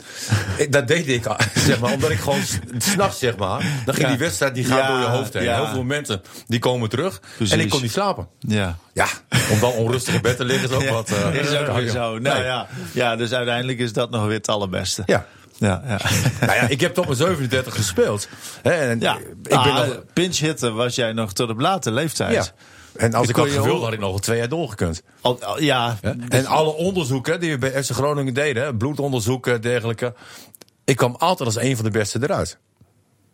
dat 0.69 0.87
deed 0.87 1.07
ik, 1.07 1.23
zeg 1.67 1.79
maar, 1.79 1.93
omdat 1.93 2.09
ik 2.09 2.19
gewoon 2.19 2.41
s- 2.43 2.59
s'nachts, 2.77 3.19
zeg 3.19 3.37
maar, 3.37 3.61
dan 3.85 3.93
ging 3.93 4.05
Ja. 4.07 4.13
die 4.13 4.17
wedstrijd 4.17 4.55
die 4.55 4.65
gaat 4.65 4.77
Ja, 4.79 4.87
door 4.87 4.99
je 4.99 5.05
hoofd 5.17 5.33
heen. 5.33 5.43
ja. 5.43 5.55
Heel 5.55 5.65
veel 5.65 5.75
momenten 5.75 6.21
die 6.47 6.59
komen 6.59 6.89
terug 6.89 7.19
Precies. 7.35 7.53
en 7.53 7.59
ik 7.59 7.69
kon 7.69 7.81
niet 7.81 7.91
slapen. 7.91 8.27
Ja. 8.39 8.77
Ja, 8.93 9.07
om 9.51 9.59
dan 9.59 9.71
onrustig 9.71 10.13
in 10.13 10.21
bed 10.21 10.37
te 10.37 10.45
liggen 10.45 10.69
is 10.69 10.75
ook 10.75 10.89
wat. 10.89 11.09
eh, 11.11 11.33
is 11.33 11.53
ook 11.57 11.75
weer 11.75 11.89
zo. 11.89 11.99
Nou 12.19 12.21
Nee. 12.37 12.43
ja. 12.43 12.67
ja, 12.91 13.15
dus 13.15 13.31
uiteindelijk 13.33 13.79
is 13.79 13.93
dat 13.93 14.09
nog 14.09 14.25
weer 14.25 14.37
het 14.37 14.47
allerbeste. 14.47 15.03
Ja. 15.05 15.25
Ja, 15.57 15.81
ja. 15.87 15.99
Nou 16.39 16.53
ja, 16.53 16.67
ik 16.67 16.81
heb 16.81 16.93
tot 16.93 17.05
mijn 17.05 17.17
37 17.17 17.75
gespeeld. 17.75 18.27
En 18.61 18.99
ja. 18.99 19.17
ik 19.17 19.41
ben 19.41 19.57
Ah, 19.57 19.75
nog, 19.75 20.03
pinch 20.13 20.37
hitter 20.37 20.71
was 20.71 20.95
jij 20.95 21.13
nog 21.13 21.33
tot 21.33 21.49
op 21.49 21.59
late 21.59 21.91
leeftijd. 21.91 22.33
ja. 22.33 22.45
En 22.97 23.13
als 23.13 23.27
Ik 23.27 23.35
had 23.35 23.49
horen. 23.55 23.81
had 23.81 23.93
ik 23.93 23.99
nog 23.99 24.09
wel 24.09 24.19
twee 24.19 24.37
jaar 24.37 24.49
doorgekund. 24.49 25.03
Al, 25.21 25.43
al- 25.43 25.61
ja, 25.61 25.97
Hè? 26.01 26.11
En 26.29 26.45
alle 26.45 26.73
onderzoeken 26.73 27.39
die 27.39 27.51
we 27.51 27.57
bij 27.57 27.83
FC 27.83 27.91
Groningen 27.91 28.33
deden, 28.33 28.77
bloedonderzoeken 28.77 29.53
en 29.53 29.61
dergelijke. 29.61 30.13
Ik 30.85 30.95
kwam 30.95 31.15
altijd 31.15 31.47
als 31.55 31.57
een 31.63 31.75
van 31.75 31.85
de 31.85 31.91
beste 31.91 32.19
eruit. 32.21 32.57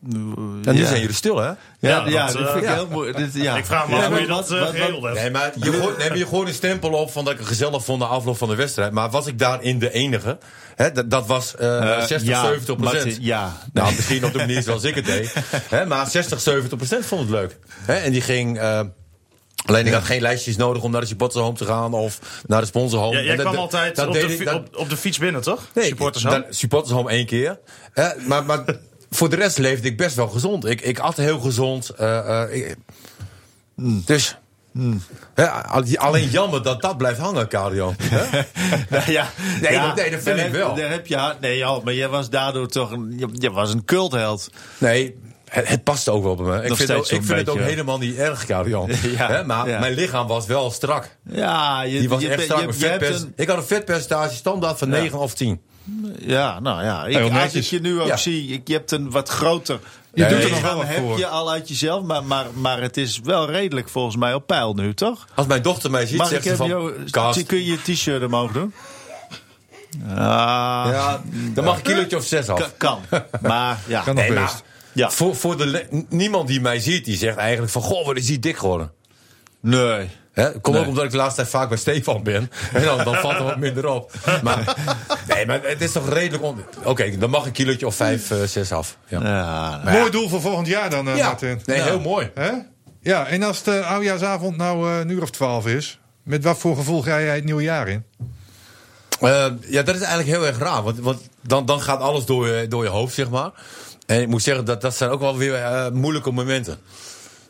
En 0.09 0.59
nu 0.63 0.79
ja. 0.81 0.87
zijn 0.87 0.99
jullie 0.99 1.15
stil, 1.15 1.37
hè? 1.37 1.45
Ja, 1.47 1.55
Ja, 1.79 2.07
ja, 2.07 2.25
dat, 2.25 2.33
dat, 2.35 2.41
eh, 2.45 2.51
vind 2.51 2.63
ik 2.63 2.69
ja. 2.69 2.75
heel 2.75 2.87
mooi. 2.87 3.11
Dit, 3.13 3.33
ja. 3.33 3.57
Ik 3.57 3.65
vraag 3.65 3.87
me 3.87 3.95
Ja, 3.95 4.01
af 4.01 4.07
hoe 4.11 4.19
je 4.19 4.27
dat 4.27 4.51
eh, 4.51 4.65
geregeld 4.67 5.03
hebt. 5.03 5.15
Nee, 5.15 5.31
maar 5.31 5.51
je 5.59 5.71
gooit, 5.71 5.97
nee, 5.97 6.17
je 6.17 6.25
gooit 6.25 6.47
een 6.47 6.53
stempel 6.53 6.91
op 6.91 7.11
van 7.11 7.23
dat 7.23 7.33
ik 7.33 7.39
het 7.39 7.47
gezellig 7.47 7.83
vond 7.83 7.99
na 7.99 8.05
afloop 8.05 8.37
van 8.37 8.49
de 8.49 8.55
wedstrijd. 8.55 8.91
Maar 8.91 9.09
was 9.09 9.27
ik 9.27 9.39
daarin 9.39 9.79
de 9.79 9.91
enige? 9.91 10.37
Hè, 10.75 10.91
dat, 10.91 11.09
dat 11.09 11.25
was 11.27 11.55
eh, 11.55 11.77
Eh, 11.97 12.05
60, 12.05 12.21
ja, 12.29 12.41
70 12.45 12.75
procent. 12.75 13.17
Ja. 13.21 13.57
Nou, 13.73 13.95
misschien 13.95 14.25
op 14.25 14.31
de 14.31 14.37
manier 14.37 14.61
zoals 14.61 14.83
ik 14.83 14.95
het 14.95 15.05
deed. 15.05 15.33
Hè, 15.69 15.85
maar 15.85 16.07
60, 16.09 16.39
70 16.41 16.77
procent 16.77 17.05
vond 17.05 17.21
het 17.21 17.29
leuk. 17.29 17.57
Hè, 17.85 17.93
en 17.95 18.11
die 18.11 18.21
ging... 18.21 18.59
alleen 19.65 19.85
ik 19.87 19.93
had 19.93 20.03
geen 20.03 20.21
lijstjes 20.21 20.55
nodig 20.57 20.83
om 20.83 20.91
naar 20.91 21.01
de 21.01 21.07
supportershome 21.07 21.57
te 21.57 21.65
gaan 21.65 21.93
of 21.93 22.19
naar 22.47 22.61
de 22.61 22.67
sponsorhome. 22.67 23.17
Ja, 23.17 23.23
jij 23.23 23.35
kwam 23.35 23.51
dat- 23.53 23.61
altijd 23.61 24.07
op 24.07 24.13
de, 24.13 24.63
op, 24.77 24.87
fiets 24.93 25.17
binnen, 25.17 25.41
toch? 25.41 25.67
Nee, 25.73 25.85
Supporters 25.85 26.23
dan- 26.23 26.45
supportershome 26.49 27.09
één 27.09 27.25
keer. 27.25 27.59
Eh, 27.93 28.09
maar, 28.27 28.45
maar 28.45 28.63
voor 29.09 29.29
de 29.29 29.35
rest 29.35 29.57
leefde 29.57 29.87
ik 29.87 29.97
best 29.97 30.15
wel 30.15 30.27
gezond. 30.27 30.65
Ik, 30.65 30.81
ik 30.81 30.99
at 30.99 31.17
heel 31.17 31.39
gezond. 31.39 31.89
eh, 31.89 32.41
eh, 32.43 32.55
ik- 32.55 32.75
Dus... 34.05 34.35
Al- 35.35 35.83
alleen 35.97 36.29
jammer 36.29 36.63
dat 36.63 36.81
dat 36.81 36.97
blijft 36.97 37.19
hangen, 37.19 37.47
Cardio. 37.47 37.93
Nou 38.89 39.11
ja, 39.11 39.29
Nee, 39.61 39.71
ja, 39.71 39.93
nee, 39.95 40.11
dat 40.11 40.21
vind 40.21 40.37
ik 40.37 40.43
heb- 40.43 40.51
wel. 40.51 40.75
Daar 40.75 40.89
heb 40.89 41.07
je. 41.07 41.33
Nee, 41.41 41.57
ja, 41.57 41.79
maar 41.83 41.93
jij 41.93 42.07
was 42.07 42.29
daardoor 42.29 42.67
toch 42.67 42.91
een. 42.91 43.13
Je, 43.17 43.27
je 43.33 43.51
was 43.51 43.73
een 43.73 43.85
cultheld. 43.85 44.49
Nee, 44.77 45.15
het, 45.51 45.67
het 45.67 45.83
past 45.83 46.09
ook 46.09 46.23
wel 46.23 46.35
bij 46.35 46.45
me. 46.45 46.65
Ik 46.69 46.75
vind, 46.75 46.91
ook, 46.91 47.07
ik 47.07 47.23
vind 47.23 47.39
het 47.39 47.49
ook 47.49 47.59
helemaal 47.59 47.97
niet 47.97 48.15
erg, 48.17 48.45
Cardio. 48.45 48.87
Ja, 49.17 49.43
maar 49.45 49.69
ja. 49.69 49.79
mijn 49.79 49.93
lichaam 49.93 50.27
was 50.27 50.45
wel 50.45 50.71
strak. 50.71 51.17
Ja, 51.31 51.81
je, 51.81 51.99
Die 51.99 52.09
was 52.09 52.21
je, 52.21 52.29
echt 52.29 52.43
strak. 52.43 52.59
je- 52.61 52.73
vetpers- 52.73 53.21
een- 53.21 53.33
Ik 53.35 53.47
had 53.47 53.57
een 53.57 53.63
vetpercentage 53.63 54.35
standaard 54.35 54.77
van 54.77 54.89
9 54.89 55.19
of 55.19 55.33
10. 55.33 55.61
Ja, 56.19 56.59
nou 56.59 56.83
ja. 56.83 57.05
Ik, 57.05 57.15
Heel 57.17 57.31
als 57.31 57.53
ik 57.53 57.63
je 57.63 57.79
nu 57.81 58.01
ook 58.01 58.07
Ja. 58.07 58.17
zie, 58.17 58.47
ik, 58.47 58.67
je 58.67 58.73
hebt 58.73 58.91
een 58.91 59.11
wat 59.11 59.29
groter. 59.29 59.79
Je 60.13 60.25
doet 60.27 60.43
er 60.43 60.49
nog 60.49 60.61
wel 60.61 60.85
heb 60.85 60.97
voor. 60.97 61.17
je 61.17 61.27
al 61.27 61.51
uit 61.51 61.67
jezelf, 61.67 62.03
maar, 62.03 62.23
maar, 62.23 62.45
maar 62.53 62.81
het 62.81 62.97
is 62.97 63.19
wel 63.23 63.49
redelijk 63.49 63.89
volgens 63.89 64.15
mij 64.15 64.33
op 64.33 64.47
peil 64.47 64.73
nu, 64.73 64.93
toch? 64.93 65.27
Als 65.35 65.47
mijn 65.47 65.61
dochter 65.61 65.91
mij 65.91 66.05
ziet, 66.05 66.17
Mag 66.17 66.27
zegt 66.27 66.43
ze 66.43 66.55
van... 66.55 66.67
jou, 66.67 66.93
kun 67.45 67.57
je 67.57 67.65
je 67.65 67.81
t-shirt 67.93 68.23
omhoog 68.23 68.51
doen? 68.51 68.73
Ah, 70.09 70.15
ja, 70.91 71.21
dan 71.53 71.63
mag 71.63 71.75
een 71.75 71.81
kilootje 71.81 72.17
of 72.17 72.23
6 72.25 72.49
af. 72.49 72.59
kan, 72.77 72.99
kan. 73.09 73.21
Maar 73.41 73.79
ja. 73.87 74.01
Kan 74.01 74.15
nog 74.15 74.23
Nee, 74.23 74.33
maar 74.33 74.43
best. 74.43 74.63
Ja. 74.93 75.09
voor, 75.09 75.35
voor 75.35 75.57
de 75.57 75.87
niemand 76.09 76.47
die 76.47 76.61
mij 76.61 76.79
ziet, 76.79 77.05
die 77.05 77.17
zegt 77.17 77.37
eigenlijk 77.37 77.71
van... 77.71 77.81
Goh, 77.81 78.05
wat 78.05 78.17
is 78.17 78.25
die 78.25 78.39
dik 78.39 78.57
geworden. 78.57 78.91
Nee. 79.61 80.09
Hè? 80.31 80.51
Komt 80.51 80.75
Nee. 80.75 80.79
ook 80.83 80.89
omdat 80.89 81.03
ik 81.03 81.11
de 81.11 81.17
laatste 81.17 81.35
tijd 81.41 81.49
vaak 81.53 81.69
bij 81.69 81.77
Stefan 81.77 82.23
ben. 82.23 82.51
En 82.73 82.83
dan, 82.83 83.03
dan 83.03 83.15
valt 83.15 83.33
er 83.35 83.43
wat 83.43 83.57
minder 83.57 83.87
op. 83.87 84.11
Maar, 84.43 84.75
nee, 85.27 85.45
maar 85.45 85.59
het 85.63 85.81
is 85.81 85.91
toch 85.91 86.09
redelijk... 86.09 86.43
on- 86.43 86.63
Oké, 86.83 87.17
dan 87.17 87.29
mag 87.29 87.45
een 87.45 87.51
kilootje 87.51 87.85
of 87.87 87.95
5, 87.95 88.31
6 88.45 88.71
af. 88.71 88.97
Ja, 89.07 89.21
Ja. 89.23 89.91
Mooi 89.91 90.11
doel 90.11 90.29
voor 90.29 90.41
volgend 90.41 90.67
jaar 90.67 90.89
dan, 90.89 91.07
eh, 91.09 91.17
Ja, 91.17 91.25
Martin. 91.27 91.61
nee, 91.65 91.81
heel 91.81 91.99
mooi. 91.99 92.31
Hè? 92.35 92.51
Ja, 93.01 93.27
en 93.27 93.43
als 93.43 93.63
de 93.63 93.83
oudjaarsavond 93.83 94.57
nou 94.57 94.89
eh, 94.91 94.99
een 94.99 95.09
uur 95.09 95.21
of 95.21 95.29
twaalf 95.29 95.67
is, 95.67 95.99
met 96.23 96.43
wat 96.43 96.57
voor 96.57 96.75
gevoel 96.75 97.01
ga 97.01 97.19
jij 97.21 97.35
het 97.35 97.43
nieuwe 97.45 97.63
jaar 97.63 97.87
in? 97.87 98.03
Eh, 99.19 99.45
ja, 99.67 99.81
dat 99.83 99.95
is 99.95 100.01
eigenlijk 100.01 100.27
heel 100.37 100.45
erg 100.45 100.57
raar. 100.57 100.83
Want, 100.83 100.99
want 100.99 101.21
dan, 101.41 101.65
dan 101.65 101.81
gaat 101.81 101.99
alles 101.99 102.25
door 102.25 102.47
je, 102.47 102.67
door 102.67 102.83
je 102.83 102.89
hoofd, 102.89 103.13
zeg 103.13 103.29
maar. 103.29 103.51
En 104.11 104.21
ik 104.21 104.27
moet 104.27 104.41
zeggen, 104.43 104.65
dat, 104.65 104.81
dat 104.81 104.95
zijn 104.95 105.09
ook 105.09 105.19
wel 105.19 105.37
weer 105.37 105.53
eh, 105.55 105.89
moeilijke 105.89 106.31
momenten. 106.31 106.77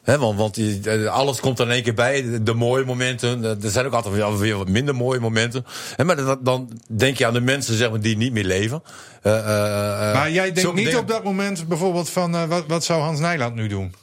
Want 0.06 0.38
want 0.38 0.58
eh, 0.88 1.06
alles 1.06 1.40
komt 1.40 1.60
er 1.60 1.66
in 1.66 1.72
één 1.72 1.84
keer 1.84 1.94
bij. 1.94 2.42
De, 2.44 2.54
mooie 2.54 2.86
momenten. 2.86 3.44
eh, 3.44 3.64
Er 3.64 3.70
zijn 3.72 3.86
ook 3.86 3.94
altijd 3.94 4.14
weer, 4.16 4.38
weer 4.38 4.58
wat 4.58 4.68
minder 4.68 4.96
mooie 4.96 5.20
momenten. 5.20 5.66
Maar 6.06 6.16
dat, 6.16 6.46
dan 6.46 6.80
denk 6.88 7.18
je 7.18 7.26
aan 7.26 7.34
de 7.34 7.42
mensen 7.42 7.76
zeg 7.78 7.90
maar, 7.90 8.00
die 8.00 8.18
niet 8.18 8.32
meer 8.34 8.44
leven. 8.44 8.84
Maar 9.24 10.32
jij 10.32 10.52
denkt 10.52 10.74
niet 10.74 10.86
dingen- 10.86 11.00
op 11.00 11.08
dat 11.08 11.24
moment 11.24 11.68
bijvoorbeeld 11.68 12.10
van, 12.10 12.48
wat, 12.48 12.64
wat 12.68 12.84
zou 12.84 13.02
Hans 13.02 13.20
Nijland 13.20 13.56
nu 13.56 13.68
doen? 13.68 13.94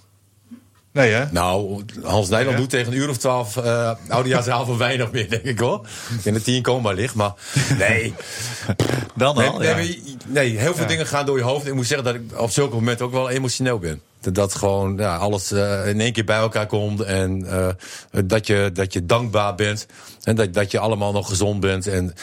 Nee 0.99 1.13
hè? 1.13 1.25
Nou, 1.31 1.85
Hans 2.03 2.29
Nijland 2.29 2.57
doet 2.57 2.71
tegen 2.71 2.93
een 2.93 2.99
uur 2.99 3.09
of 3.09 3.17
twaalf 3.17 3.57
uh, 3.57 3.91
oudejaarsavond 4.09 4.79
weinig 4.79 5.11
meer, 5.13 5.29
denk 5.29 5.43
ik 5.43 5.59
hoor. 5.59 5.87
In 6.23 6.35
de 6.35 6.43
tien 6.43 6.63
komen 6.63 6.95
ligt, 6.95 7.15
maar 7.15 7.33
nee. 7.79 8.15
dan 9.15 9.37
al. 9.37 9.59
nee, 9.59 9.69
ja. 9.69 10.17
nee, 10.27 10.59
heel 10.59 10.75
veel 10.75 10.87
dingen 10.87 11.07
gaan 11.07 11.27
door 11.27 11.37
je 11.37 11.45
hoofd. 11.45 11.67
Ik 11.67 11.75
moet 11.75 11.87
zeggen 11.87 12.07
dat 12.07 12.15
ik 12.15 12.41
op 12.41 12.51
zulke 12.51 12.75
momenten 12.75 13.07
ook 13.07 13.13
wel 13.13 13.31
emotioneel 13.31 13.79
ben. 13.79 14.01
Dat, 14.21 14.35
dat 14.35 14.55
gewoon 14.55 14.97
ja, 14.97 15.17
alles 15.17 15.51
eh, 15.51 15.89
in 15.89 16.01
één 16.01 16.13
keer 16.13 16.25
bij 16.25 16.39
elkaar 16.39 16.67
komt. 16.67 17.01
En 17.01 17.47
eh, 17.51 17.69
dat, 18.25 18.47
je, 18.47 18.71
dat 18.73 18.93
je 18.93 19.07
dankbaar 19.07 19.55
bent. 19.55 19.87
En 20.23 20.37
dat, 20.37 20.55
dat 20.55 20.71
je 20.71 20.79
allemaal 20.79 21.13
nog 21.13 21.29
gezond 21.29 21.61
bent. 21.61 21.87
En 21.87 22.15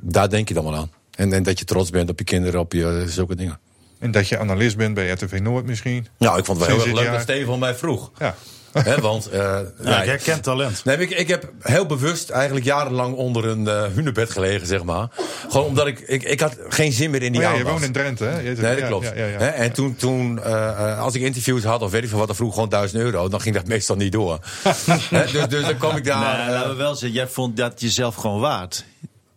daar 0.00 0.30
denk 0.30 0.48
je 0.48 0.54
dan 0.54 0.64
wel 0.64 0.76
aan. 0.76 0.90
En, 1.14 1.32
en 1.32 1.42
dat 1.42 1.58
je 1.58 1.64
trots 1.64 1.90
bent 1.90 2.10
op 2.10 2.18
je 2.18 2.24
kinderen, 2.24 2.60
op 2.60 2.72
je 2.72 3.04
zulke 3.08 3.34
dingen. 3.34 3.58
En 4.02 4.10
dat 4.10 4.28
je 4.28 4.38
analist 4.38 4.76
bent 4.76 4.94
bij 4.94 5.08
RTV 5.10 5.38
Noord 5.42 5.66
misschien. 5.66 6.06
Nou, 6.18 6.38
ik 6.38 6.44
vond 6.44 6.58
het 6.58 6.68
wel 6.68 6.76
heel 6.76 6.86
erg 6.86 6.96
leuk 7.00 7.12
dat. 7.12 7.20
Stefan 7.20 7.58
mij 7.58 7.74
vroeg. 7.74 8.10
Ja. 8.18 8.34
Hè, 8.82 9.00
want 9.00 9.26
eh, 9.26 9.38
Ja, 9.40 9.62
nou, 9.82 10.00
ik 10.02 10.08
herken 10.08 10.40
talent. 10.40 10.84
Nee, 10.84 10.96
ik, 10.96 11.10
ik 11.10 11.28
heb 11.28 11.52
heel 11.60 11.86
bewust 11.86 12.30
eigenlijk 12.30 12.64
jarenlang 12.64 13.14
onder 13.14 13.44
een 13.46 13.68
eh 13.68 13.82
hunebed 13.94 14.30
gelegen, 14.30 14.66
zeg 14.66 14.82
maar. 14.82 15.08
Gewoon 15.48 15.66
omdat 15.66 15.86
ik, 15.86 16.00
ik, 16.00 16.22
ik 16.22 16.40
had 16.40 16.56
geen 16.68 16.92
zin 16.92 17.10
meer 17.10 17.22
in 17.22 17.32
die 17.32 17.40
Oh 17.40 17.46
ja, 17.50 17.56
je 17.56 17.64
woont 17.64 17.82
in 17.82 17.92
Drenthe, 17.92 18.24
hè? 18.24 18.38
Je- 18.38 18.42
Nee, 18.42 18.54
dat 18.54 18.78
ja, 18.78 18.86
klopt. 18.86 19.04
Ja, 19.06 19.14
ja, 19.14 19.26
ja. 19.26 19.38
Hè, 19.38 19.46
en 19.46 19.72
toen, 19.72 19.96
toen 19.96 20.42
eh, 20.42 20.68
eh, 20.68 21.00
als 21.00 21.14
ik 21.14 21.22
interviews 21.22 21.64
had 21.64 21.82
of 21.82 21.90
weet 21.90 22.02
ik 22.02 22.08
veel 22.08 22.18
wat, 22.18 22.26
dan 22.26 22.36
vroeg 22.36 22.54
gewoon 22.54 22.68
1000 22.68 23.02
euro. 23.02 23.28
Dan 23.28 23.40
ging 23.40 23.54
dat 23.54 23.66
meestal 23.66 23.96
niet 23.96 24.12
door. 24.12 24.38
Hè, 25.10 25.32
dus, 25.32 25.48
dus 25.48 25.64
dan 25.64 25.76
kwam 25.78 25.96
ik 25.96 26.04
daar... 26.04 26.36
Nee, 26.36 26.46
eh, 26.46 26.52
laten 26.52 26.70
we 26.70 26.76
wel 26.76 26.94
zeggen, 26.94 27.18
jij 27.18 27.28
vond 27.28 27.56
dat 27.56 27.80
jezelf 27.80 28.14
gewoon 28.14 28.40
waard. 28.40 28.84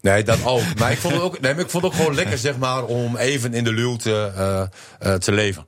Nee, 0.05 0.23
dat 0.23 0.45
ook. 0.45 0.61
Maar 0.79 0.91
ik 0.91 0.97
vond 0.97 1.13
het 1.13 1.23
ook, 1.23 1.39
nee, 1.39 1.51
ik 1.51 1.69
vond 1.69 1.83
het 1.83 1.83
ook 1.83 1.93
gewoon 1.93 2.15
lekker, 2.15 2.37
zeg 2.37 2.57
maar, 2.57 2.83
om 2.83 3.17
even 3.17 3.53
in 3.53 3.63
de 3.63 3.73
luwte 3.73 4.31
eh, 4.35 4.61
eh, 4.99 5.19
te 5.19 5.31
leven. 5.31 5.65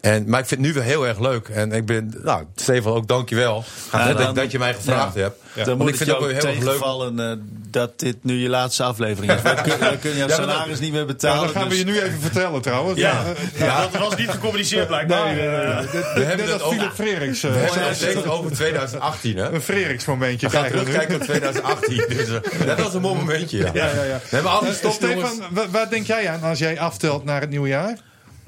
En, 0.00 0.24
maar 0.28 0.40
ik 0.40 0.46
vind 0.46 0.60
het 0.60 0.68
nu 0.68 0.74
weer 0.74 0.82
heel 0.88 1.06
erg 1.06 1.18
leuk. 1.18 1.48
En 1.48 1.72
ik 1.72 1.86
ben, 1.86 2.14
nou, 2.22 2.44
Stefan, 2.54 2.92
ook 2.92 3.08
dankjewel 3.08 3.64
Ja, 3.92 4.06
dat, 4.08 4.18
dan- 4.18 4.34
dat 4.34 4.50
je 4.50 4.58
mij 4.58 4.74
gevraagd 4.74 5.14
Ja. 5.14 5.20
hebt. 5.20 5.38
Dan 5.54 5.64
Want 5.64 5.78
moet 5.78 5.88
ik 5.88 5.96
vind 5.96 6.08
het 6.10 6.18
ook 6.18 6.24
heel 6.30 6.36
erg 6.36 6.64
leuk. 6.64 7.18
eh, 7.18 7.32
dat 7.70 7.98
dit 7.98 8.16
nu 8.24 8.34
je 8.42 8.48
laatste 8.48 8.82
aflevering 8.82 9.32
is. 9.32 9.42
We 9.42 9.54
kunnen, 9.62 9.90
we 9.90 9.98
kunnen 9.98 10.18
jouw 10.18 10.26
dat- 10.28 10.36
salaris 10.36 10.78
niet 10.78 10.92
meer 10.92 11.06
betalen. 11.06 11.42
dat 11.42 11.50
gaan 11.52 11.62
we 11.62 11.68
dus- 11.68 11.78
je 11.78 11.84
nu 11.84 12.00
even 12.00 12.20
vertellen 12.20 12.62
trouwens. 12.62 12.98
Ja, 13.00 13.24
Eh, 13.54 13.60
ja. 13.66 13.80
dat 13.80 14.00
was 14.00 14.16
niet 14.16 14.30
gecommuniceerd 14.30 14.86
blijkbaar. 14.86 15.34
Nee. 15.34 15.80
Dit- 15.80 15.92
dit- 16.14 16.26
hebben 16.26 16.60
Philip 16.60 16.92
Freriks. 16.94 17.42
eh, 17.42 17.50
We 17.52 17.58
hebben 17.58 18.16
het 18.22 18.26
over 18.26 18.52
2018, 18.52 19.36
hè? 19.36 19.48
Een 19.52 19.62
Freriks 19.62 20.04
momentje 20.04 20.48
We 20.48 20.52
gaan 20.56 20.64
krijgen 20.66 20.78
we 20.78 20.92
nu. 20.92 20.98
terugkijken 20.98 21.16
op 21.16 21.22
2018 21.22 22.04
Dus, 22.08 22.28
eh, 22.28 22.66
dat 22.66 22.80
was 22.80 22.94
een 22.94 23.00
mooi 23.00 23.14
momentje, 23.18 23.58
ja. 23.58 23.70
Ja, 23.74 23.86
ja, 23.94 24.02
ja. 24.02 24.20
Nee, 24.30 24.42
maar 24.42 24.52
al 24.52 24.60
die 24.60 24.68
Eh, 24.68 24.74
stopjongens... 24.74 25.30
Stefan, 25.30 25.54
wa- 25.54 25.68
waar 25.70 25.90
denk 25.90 26.06
jij 26.06 26.28
aan 26.28 26.42
als 26.42 26.58
jij 26.58 26.78
aftelt 26.80 27.24
naar 27.24 27.40
het 27.40 27.50
nieuwe 27.50 27.68
jaar? 27.68 27.96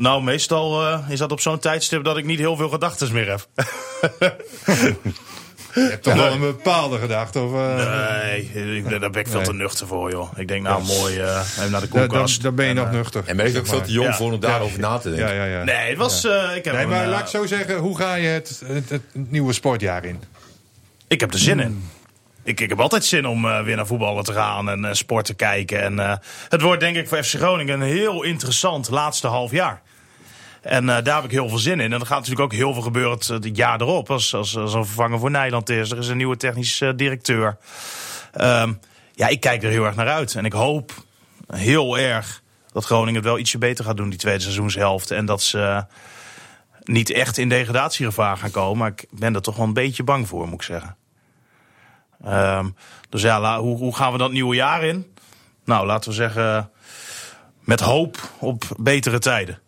Nou, 0.02 0.22
meestal 0.22 0.86
eh, 0.86 0.98
is 1.08 1.18
dat 1.18 1.32
op 1.32 1.40
zo'n 1.40 1.58
tijdstip 1.58 2.04
dat 2.04 2.16
ik 2.16 2.24
niet 2.24 2.38
heel 2.38 2.56
veel 2.56 2.68
gedachten 2.68 3.12
meer 3.12 3.28
heb. 3.30 3.46
Je 5.74 5.80
hebt 5.80 6.02
toch 6.02 6.14
wel 6.14 6.32
een 6.32 6.40
bepaalde 6.40 6.98
gedachte? 6.98 7.40
Of, 7.40 7.52
eh, 7.52 8.22
Nee, 8.22 8.76
ik, 8.76 9.00
daar 9.00 9.10
ben 9.10 9.20
ik 9.20 9.26
veel 9.28 9.36
Nee. 9.36 9.44
te 9.46 9.52
nuchter 9.54 9.86
voor, 9.86 10.10
joh. 10.10 10.32
Ik 10.38 10.48
denk, 10.48 10.62
nou, 10.62 10.84
mooi, 10.84 11.18
eh, 11.18 11.40
even 11.58 11.70
naar 11.70 11.80
de 11.80 11.88
koelkast. 11.88 12.42
daar 12.42 12.54
ben 12.54 12.64
je 12.64 12.70
En, 12.70 12.76
nog 12.76 12.90
nuchter. 12.90 13.22
En 13.26 13.36
ben 13.36 13.46
ik 13.46 13.56
ook 13.56 13.66
veel 13.66 13.80
te 13.82 13.92
jong 13.92 14.08
Ja. 14.08 14.14
voor 14.14 14.32
om 14.32 14.40
daarover 14.40 14.80
na 14.80 14.98
te 14.98 15.10
denken. 15.10 15.34
Ja, 15.34 15.44
ja, 15.44 15.58
ja. 15.58 15.64
Nee, 15.64 15.88
het 15.88 15.98
was... 15.98 16.24
eh, 16.24 16.56
ik 16.56 16.64
heb 16.64 16.74
Nee, 16.74 16.86
maar 16.86 17.06
laat 17.06 17.20
ik 17.20 17.26
zo 17.26 17.46
zeggen, 17.46 17.76
hoe 17.76 17.96
ga 17.96 18.14
je 18.14 18.26
het, 18.28 18.62
het, 18.66 18.88
het 18.88 19.02
nieuwe 19.12 19.52
sportjaar 19.52 20.04
in? 20.04 20.22
Ik 21.08 21.20
heb 21.20 21.32
er 21.32 21.38
zin 21.38 21.60
in. 21.60 21.88
Ik, 22.44 22.60
ik 22.60 22.68
heb 22.68 22.80
altijd 22.80 23.04
zin 23.04 23.26
om 23.26 23.44
eh, 23.48 23.62
weer 23.62 23.76
naar 23.76 23.86
voetballen 23.86 24.24
te 24.24 24.32
gaan 24.32 24.68
en 24.70 24.84
eh, 24.84 24.92
sport 24.92 25.24
te 25.24 25.34
kijken. 25.34 25.82
En, 25.82 25.98
eh, 25.98 26.16
het 26.48 26.60
wordt 26.62 26.80
denk 26.80 26.96
ik 26.96 27.08
voor 27.08 27.22
FC 27.24 27.34
Groningen 27.34 27.80
een 27.80 27.86
heel 27.86 28.22
interessant 28.22 28.90
laatste 28.90 29.26
half 29.26 29.50
jaar. 29.50 29.82
En 30.62 30.88
eh, 30.88 31.04
daar 31.04 31.14
heb 31.14 31.24
ik 31.24 31.30
heel 31.30 31.48
veel 31.48 31.58
zin 31.58 31.80
in. 31.80 31.92
En 31.92 32.00
er 32.00 32.06
gaat 32.06 32.18
natuurlijk 32.18 32.40
ook 32.40 32.52
heel 32.52 32.72
veel 32.72 32.82
gebeuren 32.82 33.12
het, 33.12 33.26
het 33.26 33.56
jaar 33.56 33.80
erop. 33.80 34.10
Als, 34.10 34.34
als, 34.34 34.56
als 34.56 34.74
een 34.74 34.86
vervanger 34.86 35.18
voor 35.18 35.30
Nederland 35.30 35.68
is. 35.68 35.90
Er 35.90 35.98
is 35.98 36.08
een 36.08 36.16
nieuwe 36.16 36.36
technisch 36.36 36.80
eh, 36.80 36.90
directeur. 36.96 37.56
Ehm, 38.32 38.72
ja, 39.14 39.28
ik 39.28 39.40
kijk 39.40 39.62
er 39.62 39.70
heel 39.70 39.84
erg 39.84 39.94
naar 39.94 40.08
uit. 40.08 40.34
En 40.34 40.44
ik 40.44 40.52
hoop 40.52 40.92
heel 41.46 41.98
erg 41.98 42.42
dat 42.72 42.84
Groningen 42.84 43.14
het 43.14 43.24
wel 43.24 43.38
ietsje 43.38 43.58
beter 43.58 43.84
gaat 43.84 43.96
doen 43.96 44.08
die 44.08 44.18
tweede 44.18 44.40
seizoenshelft. 44.40 45.10
En 45.10 45.26
dat 45.26 45.42
ze 45.42 45.60
eh, 45.60 45.82
niet 46.82 47.10
echt 47.10 47.38
in 47.38 47.48
degradatiegevaar 47.48 48.36
gaan 48.36 48.50
komen. 48.50 48.78
Maar 48.78 48.88
ik 48.88 49.06
ben 49.10 49.34
er 49.34 49.42
toch 49.42 49.56
wel 49.56 49.66
een 49.66 49.72
beetje 49.72 50.02
bang 50.02 50.28
voor, 50.28 50.44
moet 50.44 50.60
ik 50.60 50.62
zeggen. 50.62 50.96
Ehm, 52.24 52.68
dus 53.08 53.22
ja, 53.22 53.60
hoe, 53.60 53.76
hoe 53.76 53.96
gaan 53.96 54.12
we 54.12 54.18
dat 54.18 54.32
nieuwe 54.32 54.54
jaar 54.54 54.84
in? 54.84 55.14
Nou, 55.64 55.86
laten 55.86 56.10
we 56.10 56.16
zeggen, 56.16 56.70
met 57.60 57.80
hoop 57.80 58.16
op 58.38 58.64
betere 58.76 59.18
tijden. 59.18 59.60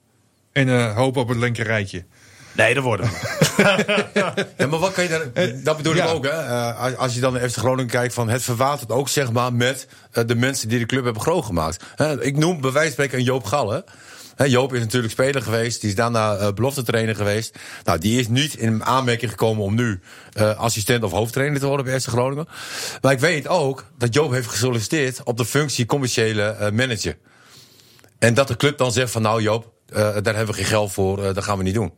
En 0.55 0.69
eh, 0.69 0.97
hoop 0.97 1.17
op 1.17 1.29
het 1.29 1.39
linker 1.39 1.65
rijtje. 1.65 2.05
Nee, 2.53 2.75
dat 2.75 2.83
worden 2.83 3.07
we. 3.07 4.03
Ja, 4.57 4.67
maar 4.67 4.79
wat 4.79 4.93
kan 4.93 5.05
je 5.05 5.11
daar... 5.11 5.53
Dat 5.63 5.77
bedoel 5.77 5.95
ja. 5.95 6.05
ik 6.05 6.11
ook, 6.11 6.25
hè. 6.25 6.31
Eh, 6.31 6.95
als- 6.99 7.15
je 7.15 7.21
dan 7.21 7.33
naar 7.33 7.51
FC 7.51 7.57
Groningen 7.57 7.91
kijkt, 7.91 8.15
van 8.15 8.29
het 8.29 8.43
verwatert 8.43 8.91
ook, 8.91 9.09
zeg 9.09 9.33
maar, 9.33 9.53
met 9.53 9.87
eh, 10.13 10.25
de 10.27 10.35
mensen 10.35 10.69
die 10.69 10.79
de 10.79 10.87
club 10.87 11.05
hebben 11.05 11.23
groot 11.23 11.45
gemaakt. 11.45 11.85
Ik 12.21 12.37
noem 12.37 12.61
bij 12.61 12.71
wijze 12.73 12.87
van 12.87 12.93
spreken 12.93 13.19
een 13.19 13.25
Joop 13.25 13.45
Gallen. 13.45 13.85
Hè, 14.37 14.45
Joop 14.45 14.75
is 14.75 14.81
natuurlijk 14.81 15.13
speler 15.13 15.43
geweest, 15.43 15.81
die 15.81 15.91
is 15.91 15.97
daarna 15.97 16.53
belofte 16.53 16.83
trainer 16.83 17.15
geweest. 17.17 17.59
Nou, 17.85 17.99
die 17.99 18.21
is 18.21 18.29
niet 18.29 18.55
in 18.55 18.85
aanmerking 18.85 19.31
gekomen 19.31 19.65
om 19.65 19.75
nu 19.75 20.01
assistent 20.57 21.03
of 21.05 21.11
hoofdtrainer 21.11 21.61
te 21.61 21.67
worden 21.67 21.87
bij 21.87 22.01
FC 22.01 22.09
Groningen. 22.09 22.49
Maar 23.01 23.13
ik 23.13 23.21
weet 23.21 23.49
ook 23.49 23.85
dat 23.99 24.15
Joop 24.15 24.31
heeft 24.33 24.49
gesolliciteerd 24.49 25.23
op 25.23 25.37
de 25.37 25.45
functie 25.45 25.87
commerciële 25.87 26.71
manager. 26.73 27.17
En 28.19 28.35
dat 28.35 28.49
de 28.49 28.57
club 28.57 28.79
dan 28.79 28.93
zegt 28.93 29.11
van 29.11 29.23
nou 29.23 29.43
Joop, 29.43 29.73
daar 29.95 30.35
hebben 30.35 30.47
we 30.47 30.53
geen 30.53 30.65
geld 30.65 30.93
voor, 30.93 31.25
eh, 31.25 31.35
dat 31.35 31.45
gaan 31.45 31.59
we 31.59 31.65
niet 31.65 31.75
doen. 31.75 31.93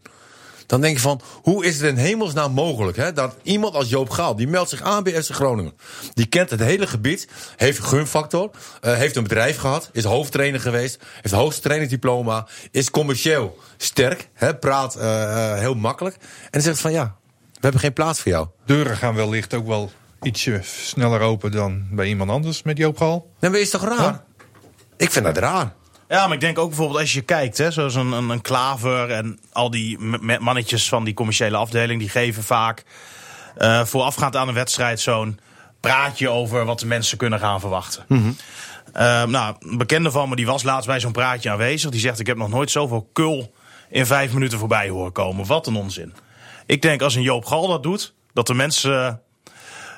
Dan 0.67 0.81
denk 0.81 0.97
je 0.97 1.03
van, 1.03 1.21
hoe 1.43 1.65
is 1.65 1.81
het 1.81 1.91
in 1.91 1.97
hemelsnaam 1.97 2.53
mogelijk 2.53 2.97
hè, 2.97 3.13
dat 3.13 3.37
iemand 3.43 3.75
als 3.75 3.89
Joop 3.89 4.11
Gaal, 4.11 4.37
die 4.37 4.49
meldt 4.49 4.71
zich 4.71 4.83
aan 4.83 5.03
bij 5.03 5.23
FC 5.23 5.31
Groningen. 5.31 5.73
Die 6.15 6.27
kent 6.27 6.51
het 6.51 6.61
hele 6.61 6.87
gebied, 6.87 7.29
heeft 7.57 7.79
gunfactor, 7.79 8.51
eh, 8.81 8.95
heeft 8.95 9.17
een 9.17 9.23
bedrijf 9.23 9.57
gehad, 9.57 9.91
is 9.93 10.05
hoofdtrainer 10.05 10.61
geweest, 10.61 11.03
heeft 11.21 11.35
hoogste 11.35 11.61
trainingsdiploma, 11.61 12.47
is 12.71 12.91
commercieel 12.91 13.59
sterk, 13.77 14.29
hè, 14.33 14.57
praat 14.57 14.95
eh, 14.95 15.53
eh, 15.53 15.59
heel 15.59 15.75
makkelijk. 15.75 16.17
En 16.17 16.51
dan 16.51 16.63
zegt 16.63 16.81
van 16.81 16.93
ja, 16.93 17.17
we 17.53 17.61
hebben 17.61 17.81
geen 17.81 17.93
plaats 17.93 18.21
voor 18.21 18.33
jou. 18.33 18.47
Deuren 18.65 18.97
gaan 18.97 19.15
wellicht 19.15 19.55
ook 19.55 19.67
wel 19.67 19.91
ietsje 20.23 20.61
sneller 20.63 21.21
open 21.21 21.51
dan 21.51 21.87
bij 21.91 22.07
iemand 22.07 22.31
anders 22.31 22.63
met 22.63 22.79
Joop 22.79 22.97
Gal. 22.97 23.31
Dan 23.39 23.51
ben 23.51 23.61
je 23.61 23.69
toch 23.69 23.85
raar? 23.85 24.25
Ik 24.97 25.11
vind 25.11 25.25
dat 25.25 25.37
raar. 25.37 25.75
Ja, 26.09 26.25
maar 26.27 26.35
ik 26.35 26.41
denk 26.41 26.59
ook 26.59 26.69
bijvoorbeeld 26.69 27.01
als 27.01 27.13
je 27.13 27.23
kijkt, 27.23 27.59
hè, 27.59 27.71
zoals 27.71 27.95
een, 27.95 28.13
een, 28.13 28.29
een 28.29 28.41
Klaver 28.41 29.11
en 29.11 29.39
al 29.53 29.71
die 29.71 29.99
mannetjes 30.41 30.89
van 30.89 31.05
die 31.05 31.15
commerciële 31.15 31.57
afdeling, 31.57 32.01
die 32.01 32.09
geven 32.09 32.43
vaak 32.43 32.85
eh, 33.57 33.85
voorafgaand 33.85 34.37
aan 34.37 34.49
een 34.49 34.55
wedstrijd 34.55 35.01
zo'n 35.01 35.39
praatje 35.81 36.29
over 36.29 36.65
wat 36.65 36.81
de 36.81 36.87
mensen 36.87 37.19
kunnen 37.19 37.39
gaan 37.39 37.61
verwachten. 37.61 38.05
Eh, 38.93 39.25
nou, 39.25 39.57
een 39.61 39.77
bekende 39.77 40.11
van 40.11 40.29
me 40.29 40.37
die 40.37 40.47
was 40.47 40.63
laatst 40.63 40.87
bij 40.87 41.01
zo'n 41.01 41.13
praatje 41.13 41.51
aanwezig. 41.51 41.91
Die 41.91 42.01
zegt: 42.01 42.21
Ik 42.21 42.27
heb 42.27 42.37
nog 42.37 42.49
nooit 42.49 42.71
zoveel 42.71 43.09
kul 43.13 43.53
in 43.91 44.07
vijf 44.07 44.33
minuten 44.33 44.59
voorbij 44.59 44.89
horen 44.89 45.13
komen. 45.13 45.47
Wat 45.47 45.67
een 45.67 45.77
onzin. 45.77 46.15
Ik 46.67 46.83
denk 46.83 47.03
als 47.03 47.15
een 47.15 47.23
Joop 47.23 47.45
Gal 47.45 47.67
dat 47.67 47.83
doet, 47.83 48.15
dat 48.33 48.47
de 48.47 48.55
mensen 48.55 49.21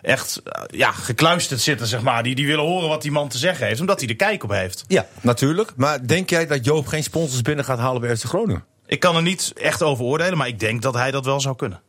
echt 0.02 0.42
eh, 0.44 0.62
ja, 0.66 0.92
gekluisterd 0.92 1.60
zitten, 1.60 1.86
zeg 1.86 2.02
maar. 2.02 2.22
Die, 2.22 2.34
die 2.34 2.46
willen 2.46 2.64
horen 2.64 2.88
wat 2.88 3.02
die 3.02 3.10
man 3.10 3.28
te 3.28 3.38
zeggen 3.38 3.66
heeft, 3.66 3.80
omdat 3.80 3.98
hij 3.98 4.06
de 4.06 4.14
kijk 4.14 4.44
op 4.44 4.50
heeft. 4.50 4.84
Ja, 4.86 5.06
natuurlijk. 5.20 5.72
Maar 5.76 6.06
denk 6.06 6.30
jij 6.30 6.46
dat 6.46 6.64
Joop 6.64 6.86
geen 6.86 7.02
sponsors 7.02 7.42
binnen 7.42 7.64
gaat 7.64 7.78
halen 7.78 8.00
bij 8.00 8.16
FC 8.16 8.24
Groningen? 8.24 8.64
Ik 8.86 9.00
kan 9.00 9.16
er 9.16 9.22
niet 9.22 9.52
echt 9.56 9.82
over 9.82 10.04
oordelen, 10.04 10.38
maar 10.38 10.48
ik 10.48 10.60
denk 10.60 10.82
dat 10.82 10.94
hij 10.94 11.10
dat 11.10 11.24
wel 11.24 11.40
zou 11.40 11.56
kunnen. 11.56 11.80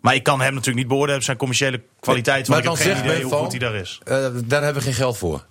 Maar 0.00 0.14
ik 0.14 0.22
kan 0.22 0.40
hem 0.40 0.50
natuurlijk 0.50 0.78
niet 0.78 0.88
beoordelen 0.88 1.16
op 1.16 1.24
zijn 1.24 1.36
commerciële 1.36 1.82
kwaliteit. 2.00 2.48
Maar 2.48 2.62
Want 2.62 2.78
ik 2.78 2.84
heb 2.84 2.96
geen 2.96 3.04
idee 3.04 3.22
hoe 3.22 3.32
goed 3.32 3.50
hij 3.50 3.58
daar 3.58 3.74
is. 3.74 4.00
Eh, 4.04 4.26
daar 4.44 4.62
hebben 4.62 4.82
we 4.82 4.88
geen 4.88 4.98
geld 4.98 5.18
voor. 5.18 5.44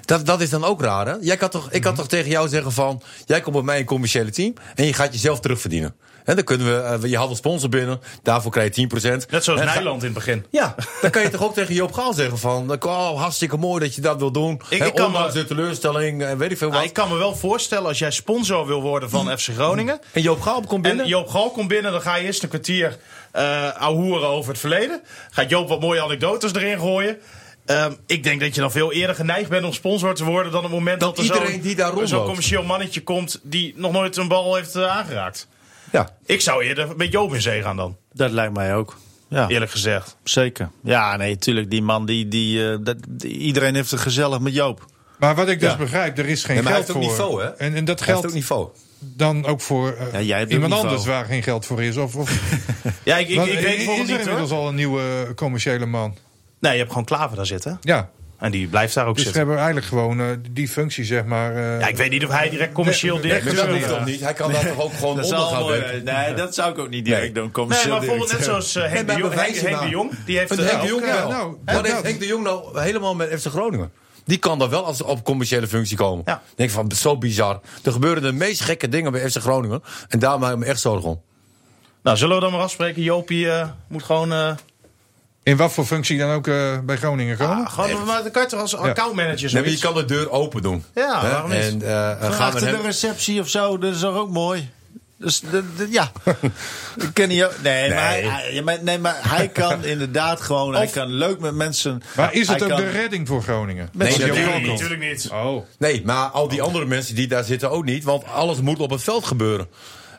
Dat, 0.00 0.26
dat 0.26 0.40
is 0.40 0.50
dan 0.50 0.64
ook 0.64 0.80
raar, 0.80 1.06
hè? 1.06 1.14
Jij 1.20 1.36
kan 1.36 1.48
toch, 1.48 1.70
ik 1.70 1.82
kan 1.82 1.94
toch 1.94 2.08
tegen 2.08 2.30
jou 2.30 2.48
zeggen 2.48 2.72
van... 2.72 3.02
jij 3.26 3.40
komt 3.40 3.54
bij 3.54 3.64
mij 3.64 3.78
een 3.78 3.84
commerciële 3.84 4.30
team... 4.30 4.54
en 4.74 4.84
je 4.84 4.92
gaat 4.92 5.12
jezelf 5.12 5.40
terugverdienen. 5.40 5.94
En 6.30 6.36
dan 6.36 6.44
kunnen 6.44 6.66
we... 6.66 6.80
eh, 7.04 7.10
je 7.10 7.16
haalt 7.16 7.30
een 7.30 7.36
sponsor 7.36 7.68
binnen, 7.68 8.00
daarvoor 8.22 8.50
krijg 8.50 8.76
je 8.76 8.88
10%. 8.88 8.90
Net 9.30 9.44
zoals 9.44 9.60
En 9.60 9.66
Nijland 9.66 9.98
in 10.00 10.04
het 10.04 10.14
begin. 10.14 10.46
Ja, 10.50 10.74
dan 11.00 11.10
kan 11.10 11.22
je 11.22 11.28
toch 11.30 11.42
ook 11.44 11.54
tegen 11.54 11.74
Joop 11.74 11.92
Gaal 11.92 12.12
zeggen 12.12 12.38
van... 12.38 12.76
oh, 12.84 13.20
hartstikke 13.20 13.56
mooi 13.56 13.80
dat 13.84 13.94
je 13.94 14.00
dat 14.00 14.18
wil 14.18 14.30
doen. 14.32 14.60
Ik- 14.68 14.84
ik 14.86 14.94
kan 14.94 15.12
me- 15.12 15.30
de 15.32 15.44
teleurstelling, 15.44 16.22
en 16.22 16.38
weet 16.38 16.50
ik 16.50 16.58
veel 16.58 16.66
wat. 16.66 16.76
Nou, 16.76 16.88
ik 16.88 16.94
kan 16.94 17.08
me 17.08 17.16
wel 17.16 17.36
voorstellen 17.36 17.86
als 17.88 17.98
jij 17.98 18.10
sponsor 18.10 18.66
wil 18.66 18.80
worden 18.82 19.10
van 19.10 19.38
FC 19.38 19.48
Groningen. 19.54 20.00
En 20.12 20.22
Joop 20.22 20.40
Gaal 20.40 20.60
komt 20.66 20.82
binnen. 20.82 21.04
En 21.04 21.10
Joop 21.10 21.28
Gal 21.28 21.50
komt 21.50 21.68
binnen, 21.68 21.92
dan 21.92 22.00
ga 22.00 22.14
je 22.14 22.24
eerst 22.24 22.42
een 22.42 22.48
kwartier 22.48 22.96
eh 23.32 23.76
ouwehoeren 23.76 24.28
over 24.28 24.50
het 24.50 24.60
verleden. 24.60 25.00
Gaat 25.30 25.50
Joop 25.50 25.68
wat 25.68 25.80
mooie 25.80 26.02
anekdotes 26.02 26.52
erin 26.54 26.78
gooien. 26.78 27.18
Ehm, 27.66 27.92
ik 28.06 28.22
denk 28.22 28.40
dat 28.40 28.54
je 28.54 28.60
dan 28.60 28.70
veel 28.70 28.92
eerder 28.92 29.14
geneigd 29.16 29.48
bent 29.48 29.64
om 29.64 29.72
sponsor 29.72 30.14
te 30.14 30.24
worden 30.24 30.52
dan 30.52 30.60
op 30.64 30.66
het 30.70 30.78
moment 30.78 31.00
Dat 31.00 31.16
dat, 31.16 31.24
er 31.26 31.32
iedereen 31.32 31.52
zo'n- 31.52 31.60
die 31.62 31.74
daar 31.76 31.92
zo'n 32.08 32.24
commercieel 32.24 32.62
mannetje 32.62 33.02
komt 33.02 33.40
die 33.42 33.72
nog 33.76 33.92
nooit 33.92 34.16
een 34.16 34.28
bal 34.28 34.54
heeft 34.54 34.74
eh, 34.76 34.96
aangeraakt. 34.96 35.46
Ja. 35.92 36.08
Ik 36.26 36.40
zou 36.40 36.64
eerder 36.64 36.96
met 36.96 37.12
Joop 37.12 37.34
in 37.34 37.42
zee 37.42 37.62
gaan 37.62 37.76
dan, 37.76 37.96
Dat 38.12 38.30
lijkt 38.30 38.54
mij 38.54 38.74
ook. 38.74 38.98
Ja, 39.28 39.48
eerlijk 39.48 39.70
gezegd. 39.70 40.16
zeker. 40.24 40.70
Ja, 40.82 41.16
nee, 41.16 41.36
tuurlijk. 41.38 41.70
Die 41.70 41.82
man, 41.82 42.06
die, 42.06 42.28
die, 42.28 42.70
eh, 42.70 42.76
dat, 42.82 42.96
die- 43.08 43.32
iedereen 43.36 43.74
heeft 43.74 43.90
het 43.90 44.00
gezellig 44.00 44.40
met 44.40 44.54
Joop. 44.54 44.84
Maar 45.18 45.34
wat 45.34 45.48
ik 45.48 45.60
dus 45.60 45.70
Ja. 45.70 45.76
begrijp, 45.76 46.18
er 46.18 46.26
is 46.26 46.44
geen 46.44 46.54
Nee, 46.54 46.64
maar 46.64 46.72
hij 46.72 46.82
geld 46.84 46.94
heeft 46.96 47.08
ook 47.10 47.16
voor. 47.16 47.26
niveau, 47.28 47.42
hè? 47.42 47.56
En, 47.66 47.74
en 47.74 47.84
dat 47.84 47.98
Hij 47.98 48.08
geldt 48.08 48.26
ook 48.26 48.32
niveau. 48.32 48.68
dan 48.98 49.46
ook 49.46 49.60
voor 49.60 49.92
eh, 49.92 50.12
Ja, 50.12 50.20
jij 50.20 50.38
hebt 50.38 50.48
ook 50.54 50.62
iemand 50.62 50.82
anders 50.82 51.04
waar 51.06 51.24
geen 51.24 51.42
geld 51.42 51.66
voor 51.66 51.82
is. 51.82 51.96
Of, 51.96 52.16
of, 52.16 52.30
Ja, 53.04 53.16
ik, 53.16 53.28
ik, 53.28 53.36
ik 53.38 53.46
is 53.46 53.54
weet 53.54 53.64
er 53.64 53.76
bijvoorbeeld 53.76 54.06
niet 54.08 54.18
inmiddels 54.18 54.50
hoor. 54.50 54.58
al 54.58 54.68
een 54.68 54.74
nieuwe 54.74 55.32
commerciële 55.34 55.86
man? 55.86 56.16
Nee, 56.60 56.72
je 56.72 56.78
hebt 56.78 56.90
gewoon 56.90 57.04
Klaver 57.04 57.36
daar 57.36 57.46
zitten. 57.46 57.78
Ja, 57.80 58.10
En 58.40 58.50
die 58.50 58.66
blijft 58.68 58.94
daar 58.94 59.06
ook 59.06 59.14
dus 59.16 59.24
we 59.24 59.30
zitten. 59.32 59.40
hebben 59.46 59.56
eigenlijk 59.64 59.86
gewoon 59.86 60.20
eh, 60.20 60.26
die 60.50 60.68
functie, 60.68 61.04
zeg 61.04 61.24
maar. 61.24 61.54
eh, 61.56 61.80
Ja, 61.80 61.86
ik 61.86 61.96
weet 61.96 62.10
niet 62.10 62.24
of 62.24 62.30
hij 62.30 62.50
direct 62.50 62.72
commercieel 62.72 63.14
Nee, 63.14 63.22
directeur 63.22 63.54
Maar 63.54 63.66
dat 63.66 63.74
is. 63.74 63.82
hoeft 63.82 63.96
toch 63.96 64.04
niet? 64.04 64.20
Hij 64.20 64.32
kan 64.32 64.52
daar 64.52 64.66
toch 64.66 64.80
ook 64.80 64.92
gewoon 64.92 65.16
Dat 65.16 65.24
onder 65.24 65.38
zou 65.40 65.54
gaan 65.54 65.66
werken? 65.66 66.04
Nee, 66.04 66.34
dat 66.34 66.54
zou 66.54 66.70
ik 66.72 66.78
ook 66.78 66.88
niet 66.88 67.04
direct 67.04 67.34
doen. 67.34 67.42
Nee, 67.44 67.52
Commercieel 67.52 67.90
maar 67.90 67.98
bijvoorbeeld 68.00 68.32
net 68.32 68.44
zoals 68.44 68.74
eh, 68.74 68.82
Henk, 68.82 68.94
Nee, 68.94 69.04
de 69.04 69.12
maar 69.12 69.20
Jong, 69.20 69.34
Henk, 69.60 69.80
de. 69.80 69.88
Jong. 69.88 70.10
Die 70.26 70.38
heeft 70.38 70.50
eh, 70.50 70.56
Henk 70.58 70.70
de 70.70 70.76
ook, 70.82 70.88
Jong 70.88 71.02
eh, 71.02 71.14
wel. 71.14 71.28
nou, 71.30 71.56
Wat 71.64 71.86
heeft 71.86 72.02
Henk 72.02 72.20
de 72.20 72.26
Jong 72.26 72.44
nou 72.44 72.80
helemaal 72.80 73.14
met 73.14 73.40
FC 73.40 73.46
Groningen? 73.46 73.92
die 74.24 74.38
kan 74.38 74.58
dan 74.58 74.68
wel 74.70 74.84
als 74.84 75.02
op 75.02 75.24
commerciële 75.24 75.66
functie 75.66 75.96
komen. 75.96 76.22
Ja. 76.26 76.42
Denk 76.56 76.70
van, 76.70 76.92
zo 76.92 77.18
bizar. 77.18 77.60
Er 77.84 77.92
gebeuren 77.92 78.22
de 78.22 78.32
meest 78.32 78.60
gekke 78.60 78.88
dingen 78.88 79.12
bij 79.12 79.30
FC 79.30 79.36
Groningen. 79.38 79.82
En 80.08 80.18
daar 80.18 80.38
maak 80.38 80.52
ik 80.52 80.58
me 80.58 80.64
echt 80.64 80.80
zorgen 80.80 81.08
om. 81.08 81.20
Nou, 82.02 82.16
zullen 82.16 82.34
we 82.36 82.42
dan 82.42 82.52
maar 82.52 82.60
afspreken? 82.60 83.02
Jopie 83.02 83.50
eh, 83.50 83.68
moet 83.88 84.02
gewoon... 84.02 84.32
eh, 84.32 84.50
In 85.42 85.56
wat 85.56 85.72
voor 85.72 85.84
functie 85.84 86.18
dan 86.18 86.30
ook 86.30 86.46
eh, 86.46 86.78
bij 86.78 86.96
Groningen 86.96 87.36
komen? 87.36 87.56
ah, 87.66 87.72
gewoon 87.72 88.04
maar 88.04 88.22
dan 88.22 88.30
kan 88.30 88.42
je 88.42 88.48
toch 88.48 88.60
als 88.60 88.76
accountmanager 88.76 89.52
Nee, 89.52 89.62
maar 89.62 89.70
je 89.72 89.78
kan 89.78 89.94
de 89.94 90.04
deur 90.04 90.30
open 90.30 90.62
doen. 90.62 90.84
Ja, 90.94 91.20
Hè? 91.22 91.30
waarom 91.30 91.50
niet? 91.50 91.60
En 91.60 91.82
eh, 91.82 92.20
Van 92.20 92.32
gaan 92.32 92.46
achter 92.46 92.60
we 92.60 92.66
de 92.70 92.76
hem... 92.76 92.84
receptie 92.84 93.40
of 93.40 93.48
zo, 93.48 93.78
dat 93.78 93.94
is 93.94 94.00
toch 94.00 94.16
ook 94.16 94.30
mooi? 94.30 94.70
Dus 95.16 95.40
de, 95.40 95.62
de- 95.76 95.86
ja, 95.90 96.10
ik 97.04 97.10
ken 97.12 97.28
niet. 97.28 97.46
Nee, 97.62 97.88
Maar 97.90 98.10
hij, 98.10 98.78
nee, 98.82 98.98
maar 98.98 99.16
hij 99.28 99.48
kan 99.48 99.84
inderdaad 99.94 100.40
gewoon. 100.40 100.74
hij 100.74 100.86
kan 100.86 101.08
leuk 101.08 101.40
met 101.40 101.54
mensen. 101.54 102.02
Maar 102.16 102.32
is 102.34 102.48
het 102.48 102.62
ook 102.62 102.68
kan- 102.68 102.80
de 102.80 102.90
redding 102.90 103.28
voor 103.28 103.42
Groningen? 103.42 103.88
Nee, 103.92 104.12
je 104.12 104.18
natuurlijk 104.26 104.58
niet. 104.58 104.66
Natuurlijk 104.66 105.00
niet. 105.00 105.28
Oh. 105.32 105.64
Nee, 105.78 106.02
maar 106.04 106.26
al 106.28 106.48
die 106.48 106.62
andere 106.62 106.84
mensen 106.84 107.14
die 107.14 107.28
daar 107.28 107.44
zitten 107.44 107.70
ook 107.70 107.84
niet. 107.84 108.04
Want 108.04 108.24
alles 108.24 108.60
moet 108.60 108.78
op 108.78 108.90
het 108.90 109.02
veld 109.02 109.26
gebeuren. 109.26 109.68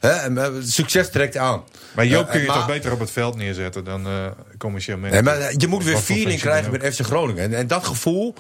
Hè? 0.02 0.10
En, 0.10 0.38
eh, 0.38 0.49
succes 0.64 1.10
trekt 1.10 1.38
aan. 1.38 1.64
Maar 1.95 2.06
Joop 2.06 2.26
Eh, 2.26 2.32
kun 2.32 2.41
je 2.41 2.47
maar- 2.47 2.56
toch 2.56 2.68
beter 2.68 2.91
op 2.91 2.99
het 2.99 3.12
veld 3.12 3.36
neerzetten 3.36 3.84
dan 3.84 4.06
eh 4.08 4.14
commercieel 4.58 4.97
Nee, 4.97 5.12
manager? 5.22 5.39
maar 5.41 5.54
je 5.58 5.68
moet 5.68 5.84
weer 5.84 5.97
feeling 5.97 6.39
krijgen 6.39 6.72
met 6.72 6.93
FC 6.95 6.99
Groningen. 7.06 7.43
En, 7.43 7.54
en 7.54 7.68
dat 7.68 7.86
gevoel 7.86 8.34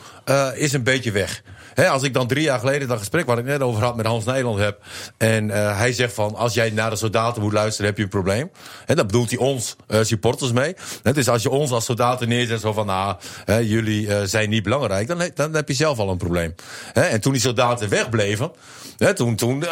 is 0.55 0.73
een 0.73 0.83
beetje 0.83 1.11
weg. 1.11 1.41
Hè, 1.73 1.89
als 1.89 2.03
ik 2.03 2.13
dan 2.13 2.27
drie 2.27 2.43
jaar 2.43 2.59
geleden 2.59 2.87
dat 2.87 2.97
gesprek 2.99 3.25
waar 3.25 3.37
ik 3.37 3.45
net 3.45 3.61
over 3.61 3.83
had 3.83 3.95
met 3.95 4.05
Hans 4.05 4.25
Nederland 4.25 4.59
heb. 4.59 4.81
En 5.17 5.49
hij 5.49 5.93
zegt 5.93 6.13
van 6.13 6.35
als 6.35 6.53
jij 6.53 6.69
naar 6.69 6.89
de 6.89 6.95
soldaten 6.95 7.41
moet 7.41 7.53
luisteren, 7.53 7.85
heb 7.85 7.97
je 7.97 8.03
een 8.03 8.09
probleem. 8.09 8.51
Hè, 8.85 8.95
dan 8.95 9.05
bedoelt 9.05 9.29
hij 9.29 9.39
ons 9.39 9.75
supporters 10.01 10.51
mee. 10.51 10.75
Hè, 11.03 11.13
dus 11.13 11.27
als 11.29 11.41
je 11.43 11.49
ons 11.49 11.71
als 11.71 11.85
soldaten 11.85 12.27
neerzet, 12.27 12.59
zo 12.61 12.73
van 12.73 12.85
nou, 12.85 13.15
jullie 13.63 14.27
zijn 14.27 14.49
niet 14.49 14.63
belangrijk, 14.63 15.07
dan, 15.07 15.29
dan 15.33 15.53
heb 15.55 15.67
je 15.67 15.73
zelf 15.73 15.97
al 15.99 16.09
een 16.09 16.17
probleem. 16.17 16.55
Hè, 16.93 17.01
en 17.01 17.21
toen 17.21 17.31
die 17.31 17.41
soldaten 17.41 17.89
wegbleven. 17.89 18.51
Hè, 18.97 19.13
toen 19.13 19.35
toen 19.35 19.63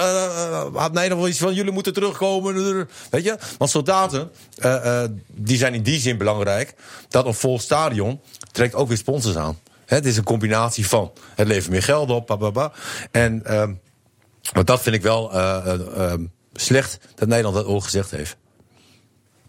had 0.73 0.93
Nederland 0.93 1.21
wel 1.21 1.27
iets 1.27 1.39
van 1.39 1.53
jullie 1.53 1.71
moeten 1.71 1.77
terugkomen. 1.81 2.87
Weet 3.09 3.23
je? 3.23 3.37
Want 3.57 3.71
soldaten, 3.71 4.31
eh, 4.57 5.03
eh, 5.03 5.09
die 5.27 5.57
zijn 5.57 5.73
in 5.73 5.83
die 5.83 5.99
zin 5.99 6.17
belangrijk. 6.17 6.73
Dat 7.09 7.25
een 7.25 7.33
vol 7.33 7.59
stadion 7.59 8.21
trekt 8.51 8.75
ook 8.75 8.87
weer 8.87 8.97
sponsors 8.97 9.35
aan. 9.35 9.59
Hè, 9.85 9.95
het 9.95 10.05
is 10.05 10.17
een 10.17 10.23
combinatie 10.23 10.87
van. 10.87 11.11
Het 11.35 11.47
levert 11.47 11.69
meer 11.69 11.83
geld 11.83 12.09
op. 12.09 12.27
Bababa. 12.27 12.71
En 13.11 13.45
ehm, 13.45 13.73
maar 14.53 14.65
dat 14.65 14.81
vind 14.81 14.95
ik 14.95 15.01
wel 15.01 15.33
eh, 15.33 15.73
eh, 15.73 16.11
ehm, 16.11 16.23
slecht 16.53 16.99
dat 17.15 17.27
Nederland 17.27 17.55
dat 17.55 17.65
ook 17.65 17.83
gezegd 17.83 18.11
heeft. 18.11 18.35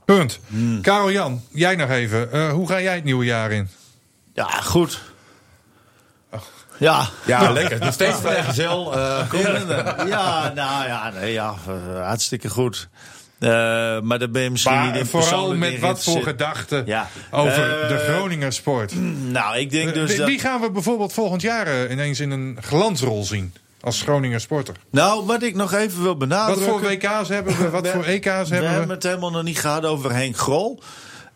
Punt. 0.05 0.39
Hmm. 0.47 0.81
Karel 0.81 1.11
Jan, 1.11 1.43
jij 1.51 1.77
nog 1.77 1.91
even. 1.91 2.33
Eh, 2.33 2.53
hoe 2.53 2.69
ga 2.69 2.81
jij 2.81 2.95
het 2.95 3.05
nieuwe 3.05 3.25
jaar 3.25 3.53
in? 3.53 3.69
Ja, 4.35 4.47
goed. 4.47 5.01
Ja. 6.81 7.09
Ja, 7.27 7.51
lekker. 7.53 7.79
Nog 7.79 7.93
steeds 7.93 8.19
vrijgezel. 8.21 8.99
eh 8.99 9.25
ja, 10.09 10.53
nou 10.55 10.87
ja, 10.87 11.11
nee, 11.21 11.33
ja 11.33 11.55
eh, 11.67 12.07
hartstikke 12.07 12.49
goed. 12.49 12.89
Eh, 13.39 13.51
maar 14.01 14.19
daar 14.19 14.31
ben 14.31 14.43
je 14.43 14.51
misschien 14.51 14.81
niet 14.81 14.91
Maar 14.91 14.99
in 14.99 15.07
vooral 15.07 15.55
met 15.57 15.81
wat 15.81 16.03
voor 16.05 16.23
gedachten 16.23 16.83
Ja. 16.87 17.09
over 17.31 17.55
de 17.89 18.05
Groninger 18.09 18.53
sport. 18.53 18.93
Nou, 19.31 19.59
ik 19.59 19.71
denk 19.71 19.95
dus 19.95 20.17
Wie- 20.17 20.19
dat... 20.19 20.41
Gaan 20.41 20.61
we 20.61 20.71
bijvoorbeeld 20.71 21.13
volgend 21.13 21.43
jaar 21.43 21.91
ineens 21.91 22.21
in 22.21 22.31
een 22.31 22.59
glansrol 22.61 23.25
zien? 23.25 23.55
Als 23.83 24.03
Groninger 24.03 24.41
sporter. 24.41 24.75
Nou, 24.91 25.27
wat 25.27 25.43
ik 25.43 25.55
nog 25.55 25.73
even 25.73 25.99
wil 25.99 26.07
Wat 26.09 26.19
benadrukken... 26.19 26.67
voor 26.67 26.81
WK's 26.81 27.29
hebben 27.29 27.57
we? 27.59 27.71
Wat 27.71 27.89
voor 27.95 28.05
EK's 28.05 28.25
We 28.25 28.31
hebben 28.55 28.71
hebben 28.71 28.87
we? 28.89 28.95
het 28.95 29.03
helemaal 29.03 29.31
nog 29.31 29.43
niet 29.43 29.59
gehad 29.61 29.85
over 29.85 30.13
Henk 30.15 30.37
Grol. 30.37 30.83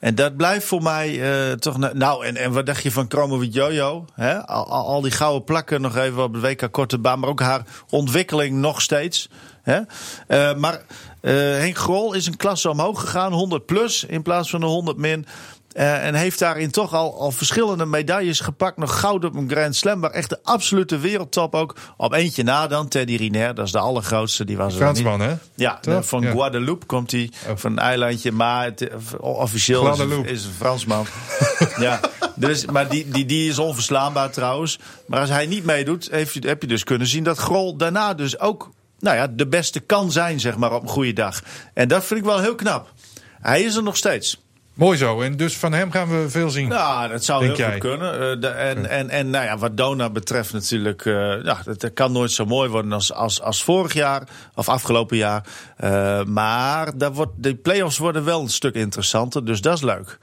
En 0.05 0.15
dat 0.15 0.37
blijft 0.37 0.67
voor 0.67 0.83
mij 0.83 1.21
eh, 1.23 1.53
toch... 1.53 1.79
ne- 1.79 1.91
Nou, 1.95 2.27
en, 2.27 2.37
en 2.37 2.53
wat 2.53 2.67
dacht 2.67 2.83
je 2.83 2.91
van 2.91 3.09
Kromowit 3.09 3.55
Jojo? 3.55 4.05
Al, 4.47 5.01
die 5.01 5.11
gouden 5.11 5.45
plakken 5.45 5.81
nog 5.81 5.97
even 5.97 6.23
op 6.23 6.33
de 6.33 6.41
WK 6.41 6.69
Korte 6.71 6.99
Baan. 6.99 7.19
Maar 7.19 7.29
ook 7.29 7.41
haar 7.41 7.63
ontwikkeling 7.91 8.57
nog 8.57 8.81
steeds. 8.83 9.29
Eh, 9.65 10.55
maar 10.55 10.83
eh, 11.21 11.33
Henk 11.33 11.77
Grol 11.77 12.13
is 12.13 12.27
een 12.27 12.37
klasse 12.37 12.71
omhoog 12.71 13.01
gegaan. 13.01 13.33
100 13.33 13.67
plus 13.67 14.05
in 14.05 14.23
plaats 14.23 14.51
van 14.51 14.61
de 14.61 14.67
100 14.67 14.97
min. 14.97 15.27
Eh, 15.75 16.07
en 16.07 16.15
heeft 16.15 16.39
daarin 16.39 16.71
toch 16.71 16.93
al, 16.95 17.21
al 17.21 17.31
verschillende 17.31 17.87
medailles 17.87 18.41
gepakt. 18.41 18.77
Nog 18.77 19.01
goud 19.01 19.25
op 19.25 19.35
een 19.35 19.51
Grand 19.51 19.77
Slam. 19.77 19.99
Maar 19.99 20.11
echt 20.11 20.29
de 20.31 20.39
absolute 20.43 20.99
wereldtop 20.99 21.55
ook. 21.55 21.77
Op 21.97 22.13
eentje 22.13 22.43
na 22.43 22.67
dan. 22.67 22.89
Teddy 22.89 23.17
Riner, 23.17 23.55
dat 23.55 23.67
is 23.67 23.73
de 23.73 23.79
allergrootste. 23.79 24.45
Die 24.45 24.57
was. 24.57 24.75
Fransman, 24.75 25.21
hè? 25.21 25.35
Ja, 25.55 25.79
de- 25.81 26.03
van 26.03 26.23
Ja. 26.23 26.31
Guadeloupe 26.31 26.87
komt 26.87 27.11
hij. 27.11 27.31
Oh. 27.49 27.53
Van 27.57 27.73
een 27.73 27.79
eilandje, 27.79 28.33
maar 28.33 28.65
het, 28.65 28.89
eh, 28.89 28.97
officieel 29.21 29.93
is, 30.25 30.45
een 30.45 30.53
Fransman. 30.57 31.07
ja, 31.79 32.01
dus, 32.35 32.67
maar 32.67 32.89
die, 32.89 33.09
die, 33.09 33.27
die 33.27 33.49
is 33.49 33.59
onverslaanbaar 33.59 34.31
trouwens. 34.31 34.79
Maar 35.07 35.21
als 35.21 35.29
hij 35.29 35.47
niet 35.47 35.65
meedoet, 35.65 36.09
heeft, 36.11 36.45
heb 36.45 36.63
je 36.63 36.69
dus 36.69 36.85
kunnen 36.85 37.07
zien 37.07 37.25
dat 37.25 37.39
Grol 37.39 37.77
daarna 37.77 38.15
dus 38.15 38.39
ook 38.39 38.71
nou 38.99 39.17
ja, 39.17 39.27
de 39.27 39.47
beste 39.47 39.81
kan 39.81 40.13
zijn, 40.13 40.41
zeg 40.41 40.57
maar, 40.57 40.73
op 40.73 40.83
een 40.83 40.89
goede 40.89 41.13
dag. 41.13 41.43
En 41.75 41.89
dat 41.89 42.05
vind 42.05 42.21
ik 42.21 42.27
wel 42.27 42.41
heel 42.41 42.55
knap. 42.55 42.93
Hij 43.41 43.63
is 43.63 43.77
er 43.77 43.83
nog 43.83 43.97
steeds. 43.97 44.44
Mooi 44.75 44.99
zo. 44.99 45.21
En 45.21 45.37
dus 45.37 45.57
van 45.57 45.73
hem 45.73 45.91
gaan 45.91 46.09
we 46.09 46.31
veel 46.31 46.51
zien. 46.51 46.69
Ja, 46.69 47.09
dat 47.09 47.25
zou 47.25 47.45
heel 47.45 47.57
jij? 47.57 47.71
goed 47.71 47.81
kunnen. 47.81 48.13
Eh, 48.13 48.41
de- 48.41 48.47
en, 48.49 48.89
en, 48.91 49.11
en 49.11 49.31
nou 49.31 49.45
ja, 49.45 49.59
wat 49.59 49.77
Dona 49.77 50.11
betreft 50.11 50.53
natuurlijk... 50.53 51.05
eh, 51.07 51.15
ja, 51.45 51.59
dat, 51.65 51.81
dat 51.81 51.93
kan 51.93 52.13
nooit 52.13 52.31
zo 52.33 52.45
mooi 52.45 52.69
worden 52.69 52.93
als, 52.93 53.13
als, 53.13 53.41
als 53.43 53.65
vorig 53.65 53.93
jaar 53.93 54.23
of 54.55 54.69
afgelopen 54.69 55.17
jaar. 55.17 55.45
Eh, 55.77 56.25
maar 56.25 56.99
daar 56.99 57.13
wordt, 57.13 57.33
de 57.37 57.55
play-offs 57.55 57.99
worden 57.99 58.25
wel 58.25 58.41
een 58.41 58.49
stuk 58.49 58.75
interessanter, 58.75 59.45
dus 59.45 59.61
dat 59.61 59.75
is 59.77 59.83
leuk. 59.83 60.19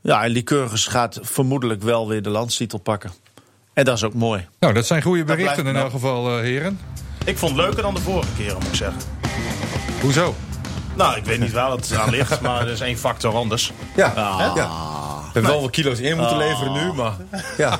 Ja, 0.00 0.24
en 0.24 0.30
Lycurgus 0.30 0.86
gaat 0.86 1.18
vermoedelijk 1.22 1.82
wel 1.82 2.08
weer 2.08 2.22
de 2.22 2.30
landstitel 2.30 2.78
pakken. 2.78 3.10
En 3.72 3.84
dat 3.84 3.96
is 3.96 4.04
ook 4.04 4.14
mooi. 4.14 4.46
Nou, 4.60 4.72
dat 4.74 4.86
zijn 4.86 5.02
goede 5.02 5.24
berichten 5.24 5.56
in 5.56 5.62
blijft 5.62 5.80
elk 5.80 5.90
geval, 5.90 6.38
heren. 6.38 6.80
Ik 7.24 7.38
vond 7.38 7.52
het 7.56 7.60
leuker 7.60 7.82
dan 7.82 7.94
de 7.94 8.00
vorige 8.00 8.32
keren, 8.36 8.54
moet 8.54 8.66
ik 8.68 8.74
zeggen. 8.74 9.00
Hoezo? 10.00 10.34
Nou, 10.98 11.16
ik 11.16 11.24
weet 11.24 11.40
niet 11.40 11.52
waar 11.52 11.70
het 11.70 11.96
aan 11.98 12.10
ligt, 12.10 12.40
maar 12.46 12.60
er 12.60 12.68
is 12.68 12.80
één 12.80 12.98
factor 12.98 13.34
anders. 13.34 13.72
ja, 13.96 14.12
ja. 14.16 14.52
We 15.18 15.34
hebben 15.34 15.52
wel 15.52 15.60
wat 15.60 15.70
kilo's 15.70 15.98
in 15.98 16.16
moeten 16.16 16.36
leveren 16.36 16.72
nu, 16.72 16.92
maar 16.92 17.12
ja. 17.56 17.78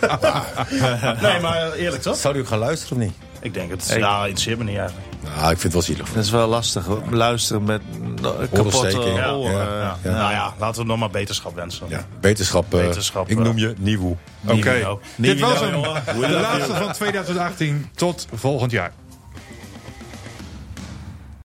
Nee, 1.20 1.40
maar 1.40 1.72
eerlijk 1.72 2.02
toch? 2.02 2.16
Zou 2.16 2.36
u 2.36 2.38
ook 2.40 2.46
gaan 2.46 2.58
luisteren 2.58 2.96
of 2.96 3.02
niet? 3.02 3.14
Ik 3.40 3.54
denk 3.54 3.70
het. 3.70 3.94
Ja, 3.96 4.20
interesseert 4.20 4.58
me 4.58 4.64
niet 4.64 4.76
eigenlijk. 4.76 5.06
Nou, 5.22 5.38
ik 5.50 5.58
vind 5.58 5.62
het 5.62 5.72
wel 5.72 5.82
zielig. 5.82 6.08
Dat 6.12 6.24
is 6.24 6.30
wel 6.30 6.48
lastig 6.48 6.84
hoor. 6.84 7.02
Luisteren 7.10 7.64
met 7.64 7.82
no- 8.20 8.36
kapotte 8.52 9.00
ja. 9.00 9.32
oren. 9.34 9.52
Ja, 9.52 9.96
ja. 10.02 10.10
Nou 10.10 10.32
ja, 10.32 10.54
laten 10.58 10.82
we 10.82 10.88
nog 10.88 10.98
maar 10.98 11.10
beterschap 11.10 11.54
wensen. 11.54 11.86
Ja, 11.88 12.04
wetenschap. 12.20 12.74
eh, 12.74 12.80
Wetenschap, 12.80 13.28
ik 13.28 13.38
eh. 13.38 13.44
noem 13.44 13.58
je 13.58 13.74
Nieuwoe. 13.78 14.16
Oké. 14.46 14.98
Dit 15.16 15.40
was 15.40 15.60
hem. 15.60 15.82
De 16.20 16.28
laatste 16.40 16.74
van 16.74 16.92
2018. 16.92 17.90
Tot 17.94 18.26
volgend 18.34 18.70
jaar. 18.70 18.92